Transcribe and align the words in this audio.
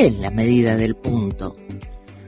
¿Qué 0.00 0.06
es 0.06 0.18
la 0.18 0.30
medida 0.30 0.78
del 0.78 0.96
punto? 0.96 1.54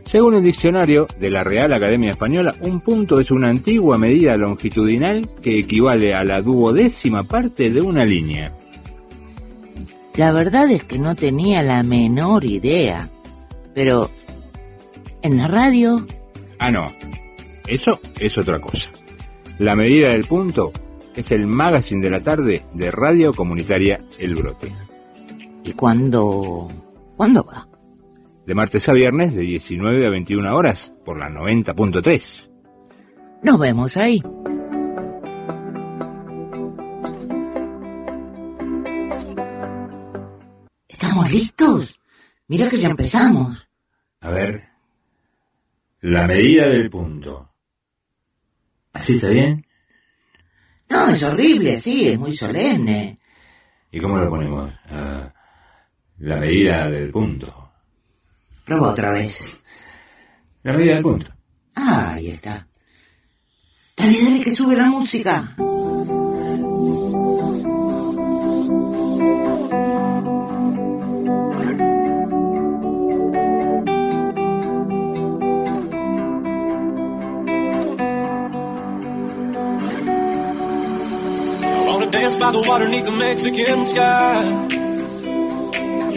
Según 0.04 0.34
el 0.34 0.42
diccionario 0.42 1.08
de 1.18 1.30
la 1.30 1.42
Real 1.42 1.72
Academia 1.72 2.10
Española, 2.10 2.54
un 2.60 2.80
punto 2.80 3.18
es 3.18 3.30
una 3.30 3.48
antigua 3.48 3.96
medida 3.96 4.36
longitudinal 4.36 5.30
que 5.40 5.60
equivale 5.60 6.12
a 6.12 6.22
la 6.22 6.42
duodécima 6.42 7.24
parte 7.24 7.70
de 7.70 7.80
una 7.80 8.04
línea. 8.04 8.54
La 10.16 10.32
verdad 10.32 10.70
es 10.70 10.84
que 10.84 10.98
no 10.98 11.14
tenía 11.14 11.62
la 11.62 11.82
menor 11.82 12.44
idea. 12.44 13.08
Pero, 13.74 14.10
¿en 15.22 15.38
la 15.38 15.48
radio? 15.48 16.06
Ah, 16.58 16.70
no. 16.70 16.92
Eso 17.66 17.98
es 18.20 18.36
otra 18.36 18.60
cosa. 18.60 18.90
La 19.58 19.74
medida 19.74 20.10
del 20.10 20.24
punto 20.24 20.72
es 21.16 21.32
el 21.32 21.46
magazine 21.46 22.02
de 22.02 22.10
la 22.10 22.20
tarde 22.20 22.66
de 22.74 22.90
Radio 22.90 23.32
Comunitaria 23.32 24.04
El 24.18 24.34
Brote. 24.34 24.70
¿Y 25.64 25.72
cuándo? 25.72 26.68
¿Cuándo 27.16 27.44
va? 27.44 27.71
De 28.52 28.56
martes 28.56 28.86
a 28.90 28.92
viernes 28.92 29.34
de 29.34 29.40
19 29.40 30.06
a 30.06 30.10
21 30.10 30.54
horas 30.54 30.92
por 31.06 31.18
la 31.18 31.30
90.3. 31.30 32.50
Nos 33.42 33.58
vemos 33.58 33.96
ahí. 33.96 34.22
¿Estamos 40.86 41.32
listos? 41.32 41.98
Mira 42.48 42.68
que 42.68 42.78
ya 42.78 42.90
empezamos. 42.90 43.66
A 44.20 44.28
ver. 44.28 44.68
La 46.02 46.26
medida 46.26 46.68
del 46.68 46.90
punto. 46.90 47.54
¿Así 48.92 49.14
está 49.14 49.28
bien? 49.28 49.64
No, 50.90 51.08
es 51.08 51.22
horrible, 51.22 51.80
sí, 51.80 52.10
es 52.10 52.18
muy 52.18 52.36
solemne. 52.36 53.18
¿Y 53.90 53.98
cómo 53.98 54.18
lo 54.18 54.28
ponemos? 54.28 54.70
Ah, 54.90 55.32
la 56.18 56.36
medida 56.36 56.90
del 56.90 57.10
punto. 57.10 57.61
Prueba 58.64 58.90
otra 58.90 59.12
vez. 59.12 59.40
La 60.62 60.72
medida 60.72 60.94
del 60.94 61.02
punto. 61.02 61.26
Ah, 61.74 62.14
ahí 62.14 62.28
está. 62.28 62.66
Dale, 63.96 64.22
dale, 64.22 64.40
que 64.44 64.54
sube 64.54 64.76
la 64.76 64.86
música. 64.86 65.54
Dance 82.10 82.36
by 82.36 82.52
the 82.52 82.60
water 82.68 82.84
beneath 82.84 83.06
the 83.06 83.10
Mexican 83.10 83.86
sky. 83.86 84.71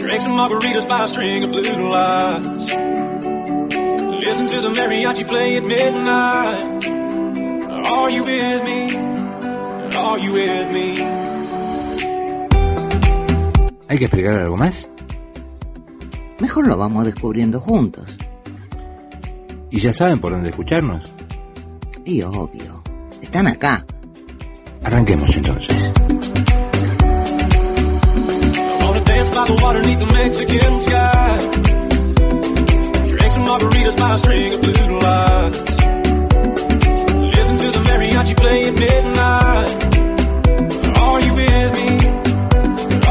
Drink 0.06 0.22
some 0.22 0.36
margaritas 0.36 0.86
by 0.86 1.02
a 1.02 1.08
string 1.08 1.42
of 1.42 1.50
blue 1.50 1.90
lights. 1.90 2.66
Listen 4.24 4.46
to 4.46 4.60
the 4.60 4.68
mariachi 4.68 5.26
play 5.26 5.56
at 5.56 5.64
midnight. 5.64 6.86
Are 7.88 8.08
you 8.08 8.22
with 8.22 8.62
me? 8.62 8.86
Are 9.96 10.16
you 10.16 10.32
with 10.32 10.70
me? 10.70 10.94
¿Hay 13.88 13.98
que 13.98 14.04
explicar 14.04 14.34
algo 14.38 14.56
más? 14.56 14.88
Mejor 16.38 16.68
lo 16.68 16.76
vamos 16.76 17.04
descubriendo 17.04 17.58
juntos. 17.58 18.06
¿Y 19.72 19.78
ya 19.78 19.92
saben 19.92 20.20
por 20.20 20.30
dónde 20.30 20.50
escucharnos? 20.50 21.02
Y 22.04 22.22
obvio. 22.22 22.80
Están 23.20 23.48
acá. 23.48 23.84
Arranquemos 24.84 25.34
entonces. 25.34 25.92
By 29.36 29.44
the 29.44 29.54
water 29.62 29.80
beneath 29.82 29.98
the 29.98 30.06
Mexican 30.06 30.80
sky. 30.80 31.38
Drink 33.10 33.32
some 33.32 33.44
margaritas 33.44 33.96
by 33.98 34.14
a 34.14 34.18
string 34.18 34.52
of 34.54 34.60
blue 34.62 34.98
lights. 35.06 35.60
Listen 37.36 37.56
to 37.58 37.70
the 37.76 37.82
mariachi 37.88 38.34
play 38.34 38.60
at 38.68 38.74
midnight. 38.84 39.70
Are 41.04 41.20
you 41.20 41.34
with 41.34 41.70
me? 41.78 41.88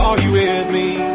Are 0.03 0.19
you 0.19 0.31
with 0.31 0.68
me? 0.72 1.15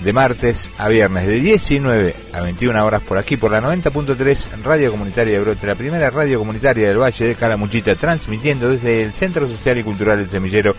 de 0.00 0.12
martes 0.12 0.70
a 0.78 0.88
viernes 0.88 1.26
de 1.26 1.40
19 1.40 2.14
a 2.32 2.40
21 2.40 2.84
horas 2.84 3.02
por 3.02 3.18
aquí 3.18 3.36
por 3.36 3.50
la 3.50 3.60
90.3 3.60 4.62
Radio 4.62 4.90
Comunitaria 4.90 5.34
de 5.34 5.40
Brote, 5.40 5.66
la 5.66 5.74
primera 5.74 6.10
radio 6.10 6.38
comunitaria 6.38 6.88
del 6.88 7.00
Valle 7.00 7.26
de 7.26 7.34
Calamuchita, 7.34 7.94
transmitiendo 7.94 8.68
desde 8.68 9.02
el 9.02 9.12
Centro 9.14 9.48
Social 9.48 9.78
y 9.78 9.82
Cultural 9.82 10.18
del 10.18 10.30
Semillero, 10.30 10.76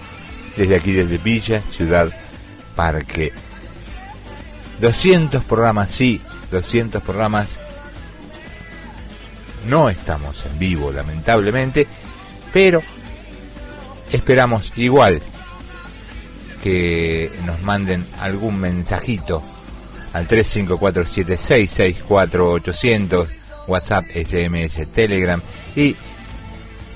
desde 0.56 0.76
aquí 0.76 0.92
desde 0.92 1.18
Villa, 1.18 1.62
Ciudad, 1.62 2.10
Parque. 2.76 3.34
200 4.80 5.44
programas, 5.44 5.92
sí, 5.92 6.22
200 6.52 7.02
programas. 7.02 7.50
No 9.68 9.90
estamos 9.90 10.46
en 10.46 10.60
vivo, 10.60 10.92
lamentablemente, 10.92 11.88
pero 12.54 12.82
esperamos 14.12 14.72
igual 14.78 15.22
que 16.68 17.32
nos 17.46 17.62
manden 17.62 18.06
algún 18.20 18.60
mensajito 18.60 19.42
al 20.12 20.28
3547664800 20.28 23.28
WhatsApp, 23.68 24.04
SMS, 24.14 24.86
Telegram 24.94 25.42
y 25.78 25.96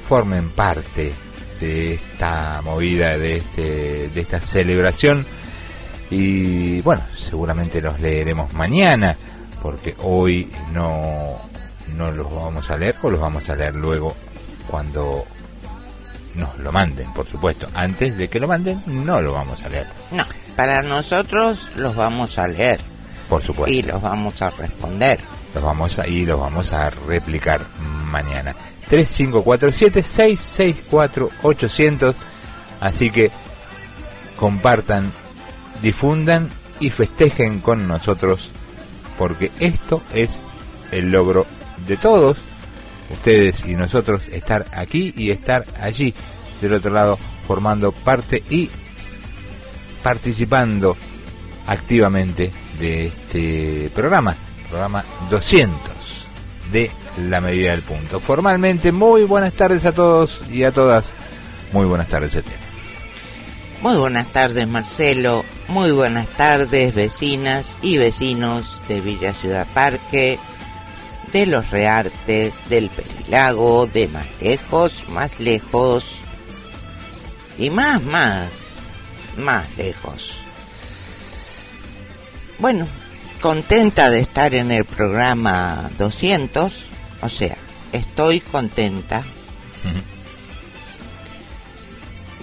formen 0.10 0.50
parte 0.50 1.14
de 1.62 1.94
esta 1.94 2.60
movida, 2.66 3.18
de 3.18 3.38
este, 3.38 4.10
de 4.10 4.22
esta 4.22 4.42
celebración. 4.42 5.26
Y 6.10 6.82
bueno, 6.82 7.04
seguramente 7.16 7.82
los 7.82 7.98
leeremos 8.02 8.52
mañana 8.52 9.16
porque 9.62 9.96
hoy 10.00 10.52
no, 10.74 11.40
no 11.96 12.12
los 12.12 12.30
vamos 12.30 12.70
a 12.70 12.78
leer 12.78 12.96
o 13.04 13.10
los 13.10 13.22
vamos 13.22 13.50
a 13.50 13.56
leer 13.56 13.76
luego 13.76 14.14
cuando 14.68 15.24
nos 16.36 16.58
lo 16.60 16.72
manden, 16.72 17.12
por 17.14 17.28
supuesto. 17.28 17.68
Antes 17.74 18.18
de 18.18 18.28
que 18.30 18.40
lo 18.40 18.48
manden, 18.48 18.82
no 18.88 19.22
lo 19.22 19.34
vamos 19.34 19.62
a 19.64 19.70
leer, 19.70 19.88
No, 20.12 20.26
para 20.56 20.82
nosotros 20.84 21.70
los 21.76 21.96
vamos 21.96 22.38
a 22.38 22.48
leer 22.48 22.80
por 23.30 23.42
supuesto. 23.44 23.72
y 23.72 23.82
los 23.82 24.02
vamos 24.02 24.42
a 24.42 24.50
responder. 24.52 25.20
Los 25.54 25.64
vamos 25.64 26.00
a, 26.00 26.08
y 26.08 26.26
los 26.26 26.40
vamos 26.40 26.72
a 26.74 26.90
replicar 26.90 27.62
mañana. 28.10 28.54
3547 28.90 30.04
664 30.04 31.30
800 31.44 32.16
Así 32.82 33.12
que 33.12 33.32
compartan, 34.38 35.12
difundan 35.82 36.50
y 36.80 36.90
festejen 36.90 37.60
con 37.60 37.88
nosotros 37.88 38.50
porque 39.18 39.52
esto 39.60 40.02
es 40.14 40.32
el 40.92 41.12
logro 41.12 41.46
de 41.88 41.96
todos 41.98 42.38
ustedes 43.12 43.64
y 43.66 43.76
nosotros 43.76 44.28
estar 44.30 44.66
aquí 44.72 45.14
y 45.16 45.32
estar 45.32 45.66
allí 45.80 46.14
del 46.62 46.76
otro 46.76 46.92
lado 46.92 47.18
formando 47.48 47.92
parte 47.92 48.44
y 48.50 48.70
participando 50.04 50.96
activamente 51.68 52.52
de 52.80 53.06
este 53.06 53.92
programa, 53.94 54.36
programa 54.70 55.04
200 55.30 55.80
de 56.72 56.90
La 57.30 57.42
Medida 57.42 57.72
del 57.72 57.82
Punto. 57.82 58.20
Formalmente, 58.20 58.92
muy 58.92 59.24
buenas 59.24 59.54
tardes 59.54 59.86
a 59.86 59.92
todos 59.92 60.42
y 60.52 60.64
a 60.64 60.72
todas. 60.72 61.12
Muy 61.72 61.86
buenas 61.86 62.08
tardes, 62.08 62.36
Etienne. 62.36 62.62
Muy 63.82 63.96
buenas 63.96 64.28
tardes, 64.28 64.68
Marcelo. 64.68 65.44
Muy 65.68 65.92
buenas 65.92 66.28
tardes, 66.28 66.94
vecinas 66.94 67.76
y 67.82 67.98
vecinos 67.98 68.82
de 68.88 69.02
Villa 69.02 69.34
Ciudad 69.34 69.66
Parque, 69.74 70.38
de 71.32 71.46
Los 71.46 71.70
Reartes, 71.70 72.54
del 72.70 72.90
Perilago, 72.90 73.88
de 73.88 74.08
más 74.08 74.28
lejos, 74.42 74.94
más 75.10 75.40
lejos 75.40 76.06
y 77.58 77.70
más, 77.70 78.02
más, 78.04 78.50
más 79.38 79.66
lejos. 79.78 80.34
Bueno, 82.60 82.88
contenta 83.42 84.10
de 84.10 84.20
estar 84.20 84.54
en 84.54 84.72
el 84.72 84.86
programa 84.86 85.90
200, 85.98 86.74
o 87.22 87.30
sea, 87.30 87.58
estoy 87.92 88.40
contenta 88.40 89.24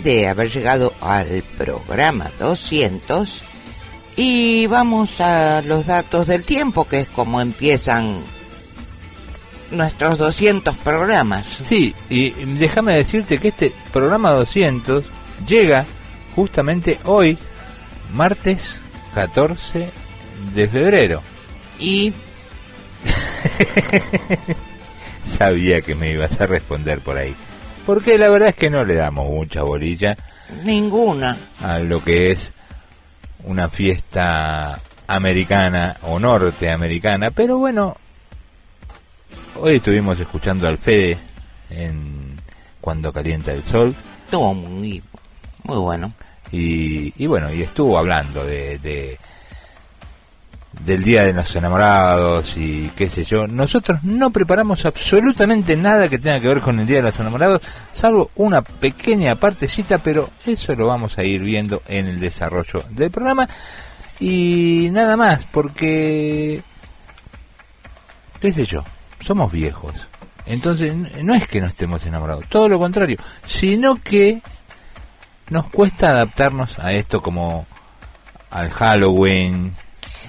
de 0.02 0.28
haber 0.28 0.50
llegado 0.50 0.94
al 1.00 1.42
programa 1.56 2.30
200 2.38 3.42
y 4.16 4.66
vamos 4.66 5.20
a 5.20 5.62
los 5.62 5.86
datos 5.86 6.26
del 6.26 6.44
tiempo, 6.44 6.86
que 6.86 7.00
es 7.00 7.08
como 7.08 7.40
empiezan 7.40 8.22
nuestros 9.70 10.18
200 10.18 10.76
programas. 10.78 11.46
Sí, 11.46 11.94
y 12.08 12.30
déjame 12.30 12.96
decirte 12.96 13.38
que 13.38 13.48
este 13.48 13.72
programa 13.92 14.30
200 14.30 15.04
llega 15.46 15.84
justamente 16.34 16.98
hoy, 17.04 17.36
martes 18.12 18.78
14 19.14 19.90
de 20.54 20.68
febrero. 20.68 21.22
Y 21.78 22.12
Sabía 25.26 25.82
que 25.82 25.94
me 25.94 26.12
ibas 26.12 26.40
a 26.40 26.46
responder 26.46 27.00
por 27.00 27.16
ahí. 27.16 27.34
Porque 27.86 28.18
la 28.18 28.28
verdad 28.28 28.50
es 28.50 28.54
que 28.54 28.70
no 28.70 28.84
le 28.84 28.94
damos 28.94 29.28
mucha 29.28 29.62
bolilla 29.62 30.16
ninguna. 30.64 31.36
a 31.62 31.78
lo 31.78 32.02
que 32.02 32.32
es 32.32 32.52
una 33.44 33.68
fiesta 33.68 34.80
americana 35.06 35.96
o 36.02 36.18
norteamericana. 36.18 37.30
Pero 37.30 37.58
bueno, 37.58 37.96
hoy 39.60 39.76
estuvimos 39.76 40.18
escuchando 40.20 40.66
al 40.68 40.78
Fede 40.78 41.18
en 41.70 42.38
Cuando 42.80 43.12
calienta 43.12 43.52
el 43.52 43.62
sol. 43.64 43.94
Estuvo 44.24 44.54
muy, 44.54 45.02
muy 45.64 45.76
bueno. 45.78 46.12
Y, 46.50 47.12
y 47.22 47.26
bueno, 47.26 47.52
y 47.52 47.62
estuvo 47.62 47.98
hablando 47.98 48.44
de, 48.44 48.78
de- 48.78 49.18
del 50.84 51.02
Día 51.02 51.24
de 51.24 51.32
los 51.32 51.54
Enamorados 51.56 52.56
y 52.56 52.90
qué 52.96 53.10
sé 53.10 53.24
yo. 53.24 53.46
Nosotros 53.46 54.02
no 54.04 54.30
preparamos 54.30 54.84
absolutamente 54.86 55.76
nada 55.76 56.08
que 56.08 56.18
tenga 56.18 56.40
que 56.40 56.48
ver 56.48 56.60
con 56.60 56.78
el 56.78 56.86
Día 56.86 56.98
de 56.98 57.02
los 57.04 57.18
Enamorados, 57.20 57.60
salvo 57.92 58.30
una 58.36 58.62
pequeña 58.62 59.34
partecita, 59.34 59.98
pero 59.98 60.30
eso 60.46 60.74
lo 60.74 60.86
vamos 60.86 61.18
a 61.18 61.24
ir 61.24 61.42
viendo 61.42 61.82
en 61.88 62.06
el 62.06 62.20
desarrollo 62.20 62.84
del 62.90 63.10
programa. 63.10 63.48
Y 64.20 64.88
nada 64.92 65.16
más, 65.16 65.44
porque, 65.44 66.62
qué 68.40 68.52
sé 68.52 68.64
yo, 68.64 68.84
somos 69.20 69.50
viejos. 69.52 69.94
Entonces, 70.46 70.94
no 71.22 71.34
es 71.34 71.46
que 71.46 71.60
no 71.60 71.66
estemos 71.66 72.04
enamorados, 72.06 72.46
todo 72.48 72.68
lo 72.68 72.78
contrario, 72.78 73.18
sino 73.44 73.96
que 74.02 74.40
nos 75.50 75.68
cuesta 75.68 76.08
adaptarnos 76.10 76.78
a 76.78 76.92
esto 76.92 77.20
como 77.20 77.66
al 78.50 78.70
Halloween, 78.70 79.74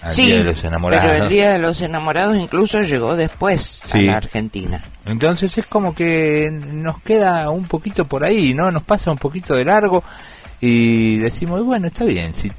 al 0.01 0.13
sí, 0.13 0.25
Día 0.25 0.37
de 0.39 0.43
los 0.45 0.63
Enamorados. 0.63 1.09
pero 1.09 1.23
el 1.23 1.29
Día 1.29 1.51
de 1.53 1.59
los 1.59 1.79
Enamorados 1.81 2.37
incluso 2.37 2.81
llegó 2.81 3.15
después 3.15 3.81
Sí. 3.85 4.07
a 4.07 4.11
la 4.11 4.17
Argentina. 4.17 4.83
Entonces 5.05 5.57
es 5.57 5.65
como 5.65 5.95
que 5.95 6.49
nos 6.51 7.01
queda 7.01 7.49
un 7.49 7.65
poquito 7.65 8.05
por 8.05 8.23
ahí, 8.25 8.53
¿no? 8.53 8.71
Nos 8.71 8.83
pasa 8.83 9.11
un 9.11 9.17
poquito 9.17 9.55
de 9.55 9.65
largo 9.65 10.03
y 10.59 11.17
decimos, 11.17 11.63
bueno, 11.63 11.87
está 11.87 12.03
bien, 12.03 12.33
si, 12.33 12.51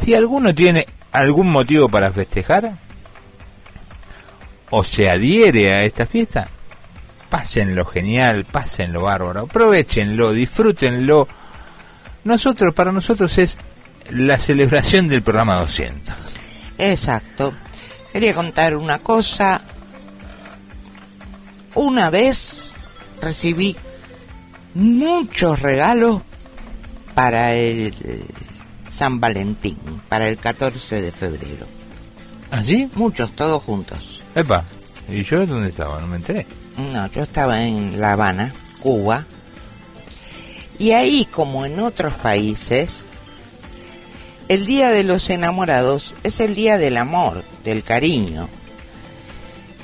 si 0.00 0.14
alguno 0.14 0.54
tiene 0.54 0.86
algún 1.12 1.50
motivo 1.50 1.88
para 1.88 2.10
festejar 2.12 2.72
o 4.76 4.82
se 4.82 5.08
adhiere 5.08 5.72
a 5.72 5.84
esta 5.84 6.04
fiesta, 6.04 6.48
pásenlo 7.30 7.84
genial, 7.84 8.44
pásenlo 8.44 9.02
bárbaro, 9.02 9.42
aprovechenlo, 9.42 10.32
disfrútenlo. 10.32 11.28
Nosotros, 12.24 12.74
para 12.74 12.90
nosotros 12.90 13.38
es 13.38 13.56
la 14.10 14.36
celebración 14.36 15.06
del 15.06 15.22
programa 15.22 15.60
200. 15.60 16.14
Exacto. 16.78 17.54
Quería 18.12 18.34
contar 18.34 18.76
una 18.76 18.98
cosa. 18.98 19.62
Una 21.76 22.10
vez 22.10 22.72
recibí 23.22 23.76
muchos 24.74 25.62
regalos 25.62 26.20
para 27.14 27.54
el 27.54 27.94
San 28.90 29.20
Valentín, 29.20 29.76
para 30.08 30.26
el 30.26 30.36
14 30.36 31.00
de 31.00 31.12
febrero. 31.12 31.66
¿Así? 32.50 32.90
Muchos, 32.96 33.30
todos 33.32 33.62
juntos. 33.62 34.13
Epa, 34.34 34.64
¿y 35.08 35.22
yo 35.22 35.46
dónde 35.46 35.68
estaba? 35.68 36.00
No 36.00 36.06
me 36.08 36.16
enteré. 36.16 36.46
No, 36.76 37.06
yo 37.08 37.22
estaba 37.22 37.62
en 37.62 38.00
La 38.00 38.12
Habana, 38.12 38.52
Cuba. 38.80 39.24
Y 40.78 40.90
ahí, 40.90 41.26
como 41.30 41.64
en 41.64 41.78
otros 41.78 42.14
países, 42.14 43.04
el 44.48 44.66
Día 44.66 44.90
de 44.90 45.04
los 45.04 45.30
Enamorados 45.30 46.14
es 46.24 46.40
el 46.40 46.54
Día 46.54 46.78
del 46.78 46.96
Amor, 46.96 47.44
del 47.62 47.84
cariño. 47.84 48.48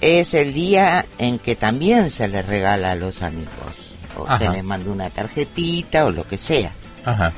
Es 0.01 0.33
el 0.33 0.55
día 0.55 1.05
en 1.19 1.39
que 1.39 1.57
también 1.57 2.11
se 2.11 2.27
les 2.27 2.47
regala 2.47 2.93
a 2.93 2.95
los 2.95 3.21
amigos. 3.21 3.51
O 4.17 4.27
se 4.39 4.49
les 4.49 4.65
manda 4.65 4.91
una 4.91 5.11
tarjetita 5.11 6.07
o 6.07 6.11
lo 6.11 6.27
que 6.27 6.39
sea. 6.39 6.73
Ajá. 7.05 7.33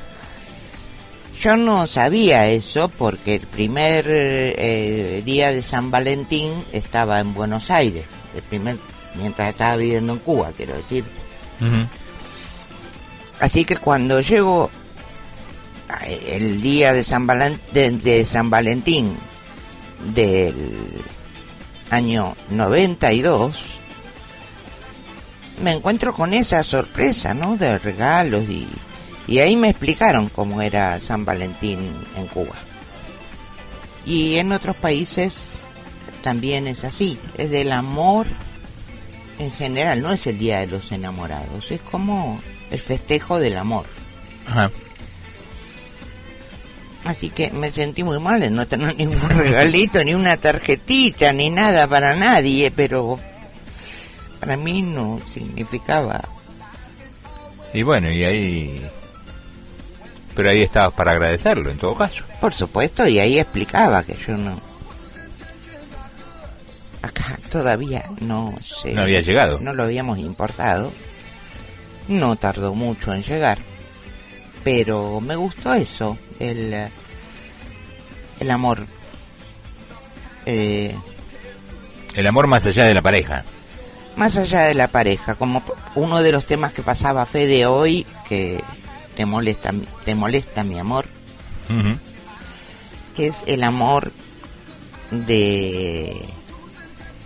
Yo 1.43 1.57
no 1.57 1.87
sabía 1.87 2.47
eso 2.47 2.87
porque 2.87 3.35
el 3.35 3.41
primer 3.47 4.05
eh, 4.07 5.21
día 5.25 5.51
de 5.51 5.61
San 5.61 5.91
Valentín 5.91 6.63
estaba 6.71 7.19
en 7.19 7.33
Buenos 7.33 7.69
Aires. 7.69 8.05
El 8.33 8.41
primer, 8.43 8.77
mientras 9.15 9.49
estaba 9.49 9.75
viviendo 9.75 10.13
en 10.13 10.19
Cuba, 10.19 10.51
quiero 10.55 10.75
decir. 10.75 11.03
Así 13.41 13.65
que 13.65 13.75
cuando 13.75 14.21
llego 14.21 14.69
a- 15.89 16.05
el 16.07 16.61
día 16.61 16.93
de 16.93 17.03
San, 17.03 17.27
de 17.73 18.25
San 18.25 18.49
Valentín 18.49 19.17
del 20.15 20.55
año 21.89 22.35
92, 22.51 23.55
me 25.61 25.73
encuentro 25.73 26.13
con 26.13 26.33
esa 26.33 26.63
sorpresa, 26.63 27.33
¿no? 27.33 27.57
De 27.57 27.77
regalos 27.79 28.43
y, 28.49 28.67
y 29.27 29.39
ahí 29.39 29.55
me 29.55 29.69
explicaron 29.69 30.29
cómo 30.29 30.61
era 30.61 30.99
San 30.99 31.25
Valentín 31.25 31.79
en 32.15 32.27
Cuba. 32.27 32.55
Y 34.05 34.35
en 34.37 34.51
otros 34.51 34.75
países 34.75 35.35
también 36.21 36.67
es 36.67 36.83
así, 36.83 37.17
es 37.37 37.49
del 37.49 37.71
amor 37.71 38.27
en 39.39 39.51
general, 39.51 40.01
no 40.01 40.11
es 40.11 40.27
el 40.27 40.37
Día 40.37 40.59
de 40.59 40.67
los 40.67 40.91
Enamorados, 40.91 41.71
es 41.71 41.81
como 41.81 42.41
el 42.69 42.79
festejo 42.79 43.39
del 43.39 43.57
amor. 43.57 43.85
Ajá. 44.47 44.71
Así 47.05 47.29
que 47.29 47.51
me 47.51 47.71
sentí 47.71 48.03
muy 48.03 48.19
mal 48.19 48.43
en 48.43 48.55
no 48.55 48.65
tener 48.65 48.95
ningún 48.97 49.29
regalito, 49.29 50.03
ni 50.03 50.13
una 50.13 50.37
tarjetita, 50.37 51.33
ni 51.33 51.49
nada 51.49 51.87
para 51.87 52.15
nadie, 52.15 52.71
pero 52.71 53.19
para 54.39 54.57
mí 54.57 54.81
no 54.81 55.19
significaba. 55.31 56.21
Y 57.73 57.83
bueno, 57.83 58.09
y 58.09 58.23
ahí... 58.23 58.89
Pero 60.35 60.49
ahí 60.49 60.61
estabas 60.63 60.93
para 60.93 61.11
agradecerlo, 61.11 61.69
en 61.69 61.77
todo 61.77 61.95
caso. 61.95 62.23
Por 62.41 62.53
supuesto, 62.53 63.07
y 63.07 63.19
ahí 63.19 63.37
explicaba 63.39 64.03
que 64.03 64.15
yo 64.27 64.37
no... 64.37 64.59
Acá 67.01 67.37
todavía 67.51 68.05
no 68.21 68.55
sé. 68.63 68.93
No 68.93 69.01
había 69.01 69.19
llegado. 69.21 69.59
No 69.59 69.73
lo 69.73 69.83
habíamos 69.83 70.17
importado. 70.19 70.91
No 72.07 72.35
tardó 72.37 72.73
mucho 72.73 73.13
en 73.13 73.23
llegar. 73.23 73.57
Pero 74.63 75.19
me 75.19 75.35
gustó 75.35 75.73
eso, 75.73 76.17
el, 76.39 76.73
eh, 76.73 76.89
el 78.39 78.49
amor. 78.51 78.85
Eh, 80.45 80.95
El 82.13 82.27
amor 82.27 82.47
más 82.47 82.65
allá 82.65 82.85
de 82.85 82.93
la 82.93 83.01
pareja. 83.01 83.43
más 84.15 84.37
allá 84.37 84.61
de 84.61 84.73
la 84.73 84.87
pareja, 84.87 85.35
como 85.35 85.61
uno 85.95 86.21
de 86.23 86.31
los 86.31 86.45
temas 86.45 86.71
que 86.73 86.81
pasaba 86.81 87.25
Fede 87.25 87.65
hoy, 87.65 88.05
que 88.29 88.61
te 89.15 89.25
molesta, 89.25 89.71
mi- 89.71 89.87
te 90.05 90.15
molesta 90.15 90.63
mi 90.63 90.77
amor, 90.79 91.05
que 93.15 93.27
es 93.27 93.35
el 93.45 93.63
amor 93.63 94.11
de... 95.11 96.21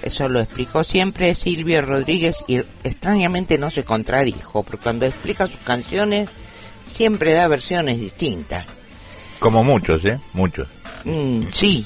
Eso 0.04 0.30
lo 0.30 0.40
explicó 0.40 0.84
siempre 0.84 1.34
Silvio 1.36 1.82
Rodríguez 1.82 2.38
y 2.48 2.58
extrañamente 2.84 3.58
no 3.58 3.70
se 3.72 3.84
contradijo, 3.84 4.64
porque 4.64 4.84
cuando 4.84 5.06
explica 5.06 5.48
sus 5.48 5.58
canciones 5.62 6.30
siempre 6.94 7.34
da 7.34 7.48
versiones 7.48 8.00
distintas. 8.00 8.66
Como 9.40 9.64
muchos, 9.64 10.04
¿eh? 10.06 10.20
Muchos. 10.34 10.68
Mm, 11.04 11.48
sí, 11.52 11.86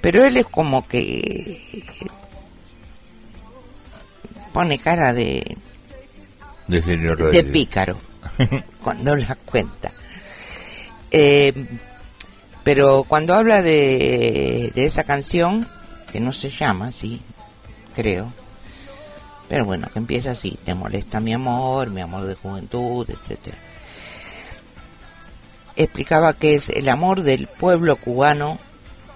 pero 0.00 0.24
él 0.24 0.36
es 0.38 0.46
como 0.46 0.86
que 0.88 1.84
pone 4.52 4.78
cara 4.78 5.12
de, 5.12 5.56
De 6.66 6.82
Silvio 6.82 7.10
de 7.10 7.16
Rodríguez. 7.24 7.52
pícaro 7.52 7.96
cuando 8.82 9.14
la 9.16 9.34
cuenta. 9.34 9.92
Eh, 11.10 11.52
pero 12.64 13.04
cuando 13.08 13.34
habla 13.34 13.62
de, 13.62 14.72
de 14.74 14.84
esa 14.86 15.04
canción, 15.04 15.66
que 16.12 16.20
no 16.20 16.32
se 16.32 16.50
llama 16.50 16.88
así, 16.88 17.20
creo, 17.94 18.32
pero 19.48 19.64
bueno, 19.64 19.88
que 19.92 19.98
empieza 19.98 20.32
así, 20.32 20.58
te 20.64 20.74
molesta 20.74 21.20
mi 21.20 21.32
amor, 21.32 21.90
mi 21.90 22.02
amor 22.02 22.24
de 22.26 22.34
juventud, 22.34 23.08
etcétera. 23.08 23.56
Explicaba 25.76 26.34
que 26.34 26.56
es 26.56 26.68
el 26.70 26.88
amor 26.88 27.22
del 27.22 27.46
pueblo 27.46 27.96
cubano 27.96 28.58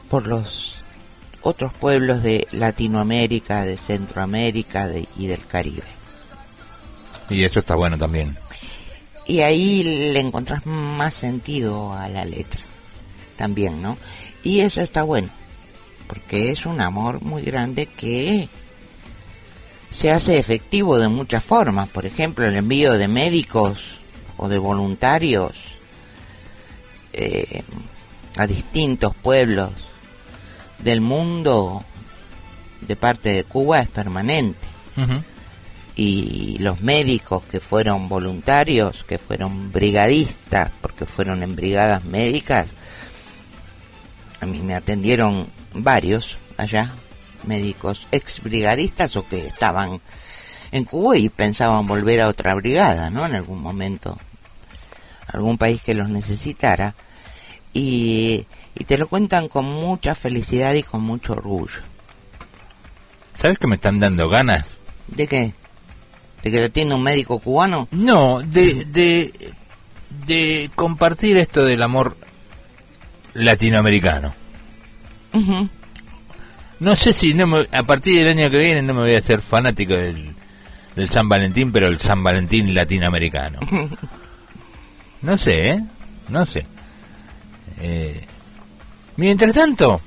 por 0.09 0.27
los 0.27 0.77
otros 1.43 1.73
pueblos 1.75 2.23
de 2.23 2.47
Latinoamérica, 2.53 3.65
de 3.65 3.77
Centroamérica 3.77 4.87
de- 4.87 5.09
y 5.19 5.27
del 5.27 5.45
Caribe. 5.45 5.83
Y 7.29 7.45
eso 7.45 7.61
está 7.61 7.75
bueno 7.75 7.99
también. 7.99 8.37
Y 9.27 9.41
ahí 9.41 9.83
le 9.83 10.21
encontrás 10.21 10.67
más 10.67 11.15
sentido 11.15 11.93
a 11.93 12.09
la 12.09 12.25
letra, 12.25 12.61
también, 13.37 13.81
¿no? 13.81 13.97
Y 14.43 14.61
eso 14.61 14.81
está 14.81 15.05
bueno, 15.05 15.31
porque 16.07 16.51
es 16.51 16.67
un 16.67 16.81
amor 16.81 17.23
muy 17.23 17.43
grande 17.43 17.87
que 17.87 18.49
se 19.93 20.11
hace 20.11 20.39
efectivo 20.39 20.99
de 20.99 21.09
muchas 21.09 21.45
formas. 21.45 21.89
Por 21.89 22.07
ejemplo, 22.07 22.47
el 22.47 22.57
envío 22.57 22.95
de 22.95 23.09
médicos 23.09 23.99
o 24.37 24.49
de 24.49 24.59
voluntarios 24.59 25.53
eh, 27.13 27.63
a 28.37 28.47
distintos 28.47 29.15
pueblos 29.15 29.71
del 30.79 31.01
mundo 31.01 31.85
de 32.81 32.97
parte 32.97 33.29
de 33.31 33.45
Cuba 33.45 33.81
es 33.81 33.89
permanente. 33.89 34.67
Y 35.95 36.59
los 36.59 36.81
médicos 36.81 37.45
que 37.45 37.61
fueron 37.61 38.09
voluntarios, 38.09 39.05
que 39.05 39.19
fueron 39.19 39.73
brigadistas, 39.73 40.71
porque 40.81 41.05
fueron 41.05 41.43
en 41.43 41.55
brigadas 41.55 42.05
médicas, 42.05 42.69
a 44.41 44.47
mí 44.47 44.61
me 44.61 44.75
atendieron 44.75 45.49
varios 45.75 46.39
allá, 46.57 46.93
médicos 47.45 48.07
ex 48.11 48.43
brigadistas 48.43 49.17
o 49.17 49.27
que 49.27 49.47
estaban 49.47 50.01
en 50.71 50.85
Cuba 50.85 51.17
y 51.17 51.29
pensaban 51.29 51.87
volver 51.87 52.23
a 52.23 52.29
otra 52.29 52.55
brigada, 52.55 53.11
¿no? 53.11 53.27
En 53.27 53.35
algún 53.35 53.61
momento, 53.61 54.19
algún 55.29 55.59
país 55.59 55.83
que 55.83 55.95
los 55.95 56.09
necesitara. 56.09 56.95
Y, 57.75 58.47
y 58.75 58.85
te 58.85 58.99
lo 58.99 59.09
cuentan 59.09 59.49
con 59.49 59.65
mucha 59.65 60.15
felicidad 60.15 60.75
y 60.75 60.83
con 60.83 61.03
mucho 61.03 61.35
orgullo. 61.35 61.81
¿Sabes 63.37 63.59
que 63.59 63.67
me 63.67 63.77
están 63.77 64.01
dando 64.01 64.29
ganas? 64.29 64.65
¿De 65.09 65.27
qué? 65.27 65.55
¿De 66.43 66.51
que 66.51 66.61
lo 66.61 66.71
tiene 66.71 66.95
un 66.95 67.03
médico 67.03 67.39
cubano? 67.39 67.87
No, 67.93 68.41
de, 68.41 68.85
de, 68.87 69.53
de 70.27 70.71
compartir 70.75 71.37
esto 71.37 71.65
del 71.65 71.83
amor 71.83 72.17
latinoamericano. 73.35 74.35
No 76.81 76.97
sé 76.97 77.13
si 77.13 77.33
no 77.33 77.47
me- 77.47 77.69
a 77.71 77.83
partir 77.85 78.17
del 78.25 78.37
año 78.39 78.51
que 78.51 78.59
viene 78.59 78.83
no 78.83 78.93
me 78.95 79.03
voy 79.03 79.15
a 79.15 79.19
hacer 79.19 79.41
fanático 79.41 79.95
del, 79.95 80.35
del 80.97 81.09
San 81.11 81.29
Valentín, 81.29 81.71
pero 81.71 81.87
el 81.89 82.01
San 82.01 82.23
Valentín 82.23 82.75
latinoamericano. 82.75 83.59
No 85.23 85.37
sé, 85.37 85.69
¿eh? 85.69 85.81
No 86.31 86.45
sé. 86.45 86.67
Eh, 87.79 88.27
mientras 89.17 89.53
tanto, 89.55 90.01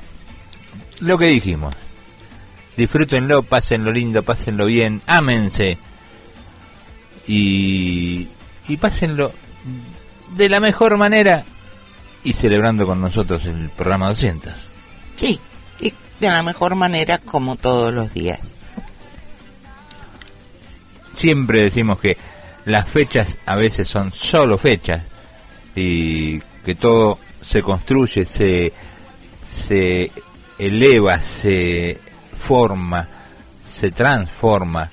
lo 1.00 1.18
que 1.18 1.27
dijimos. 1.27 1.74
Disfrútenlo, 2.75 3.42
pásenlo 3.44 3.94
lindo, 3.94 4.24
pásenlo 4.24 4.65
bien, 4.65 5.01
ámense. 5.08 5.77
Y, 7.27 8.27
y 8.67 8.77
pásenlo 8.77 9.32
de 10.36 10.50
la 10.50 10.60
mejor 10.60 10.98
manera 10.98 11.44
y 12.24 12.34
celebrando 12.34 12.86
con 12.86 13.01
nosotros 13.01 13.46
el 13.46 13.70
programa 13.70 14.10
200. 14.10 14.53
Sí, 15.15 15.39
y 15.79 15.94
de 16.20 16.29
la 16.29 16.44
mejor 16.44 16.75
manera 16.75 17.17
como 17.20 17.55
todos 17.55 17.94
los 17.94 18.13
días. 18.13 18.39
siempre 21.15 21.62
decimos 21.62 22.00
que 22.00 22.17
las 22.65 22.88
fechas 22.88 23.38
a 23.46 23.55
veces 23.55 23.88
son 23.88 24.12
solo 24.12 24.58
fechas 24.58 25.01
y 25.75 26.39
que 26.63 26.75
todo 26.75 27.20
se 27.41 27.62
construye, 27.62 28.25
se, 28.25 28.74
se 29.51 30.12
eleva, 30.58 31.20
se 31.20 32.00
forma, 32.38 33.08
se 33.63 33.91
transforma 33.91 34.89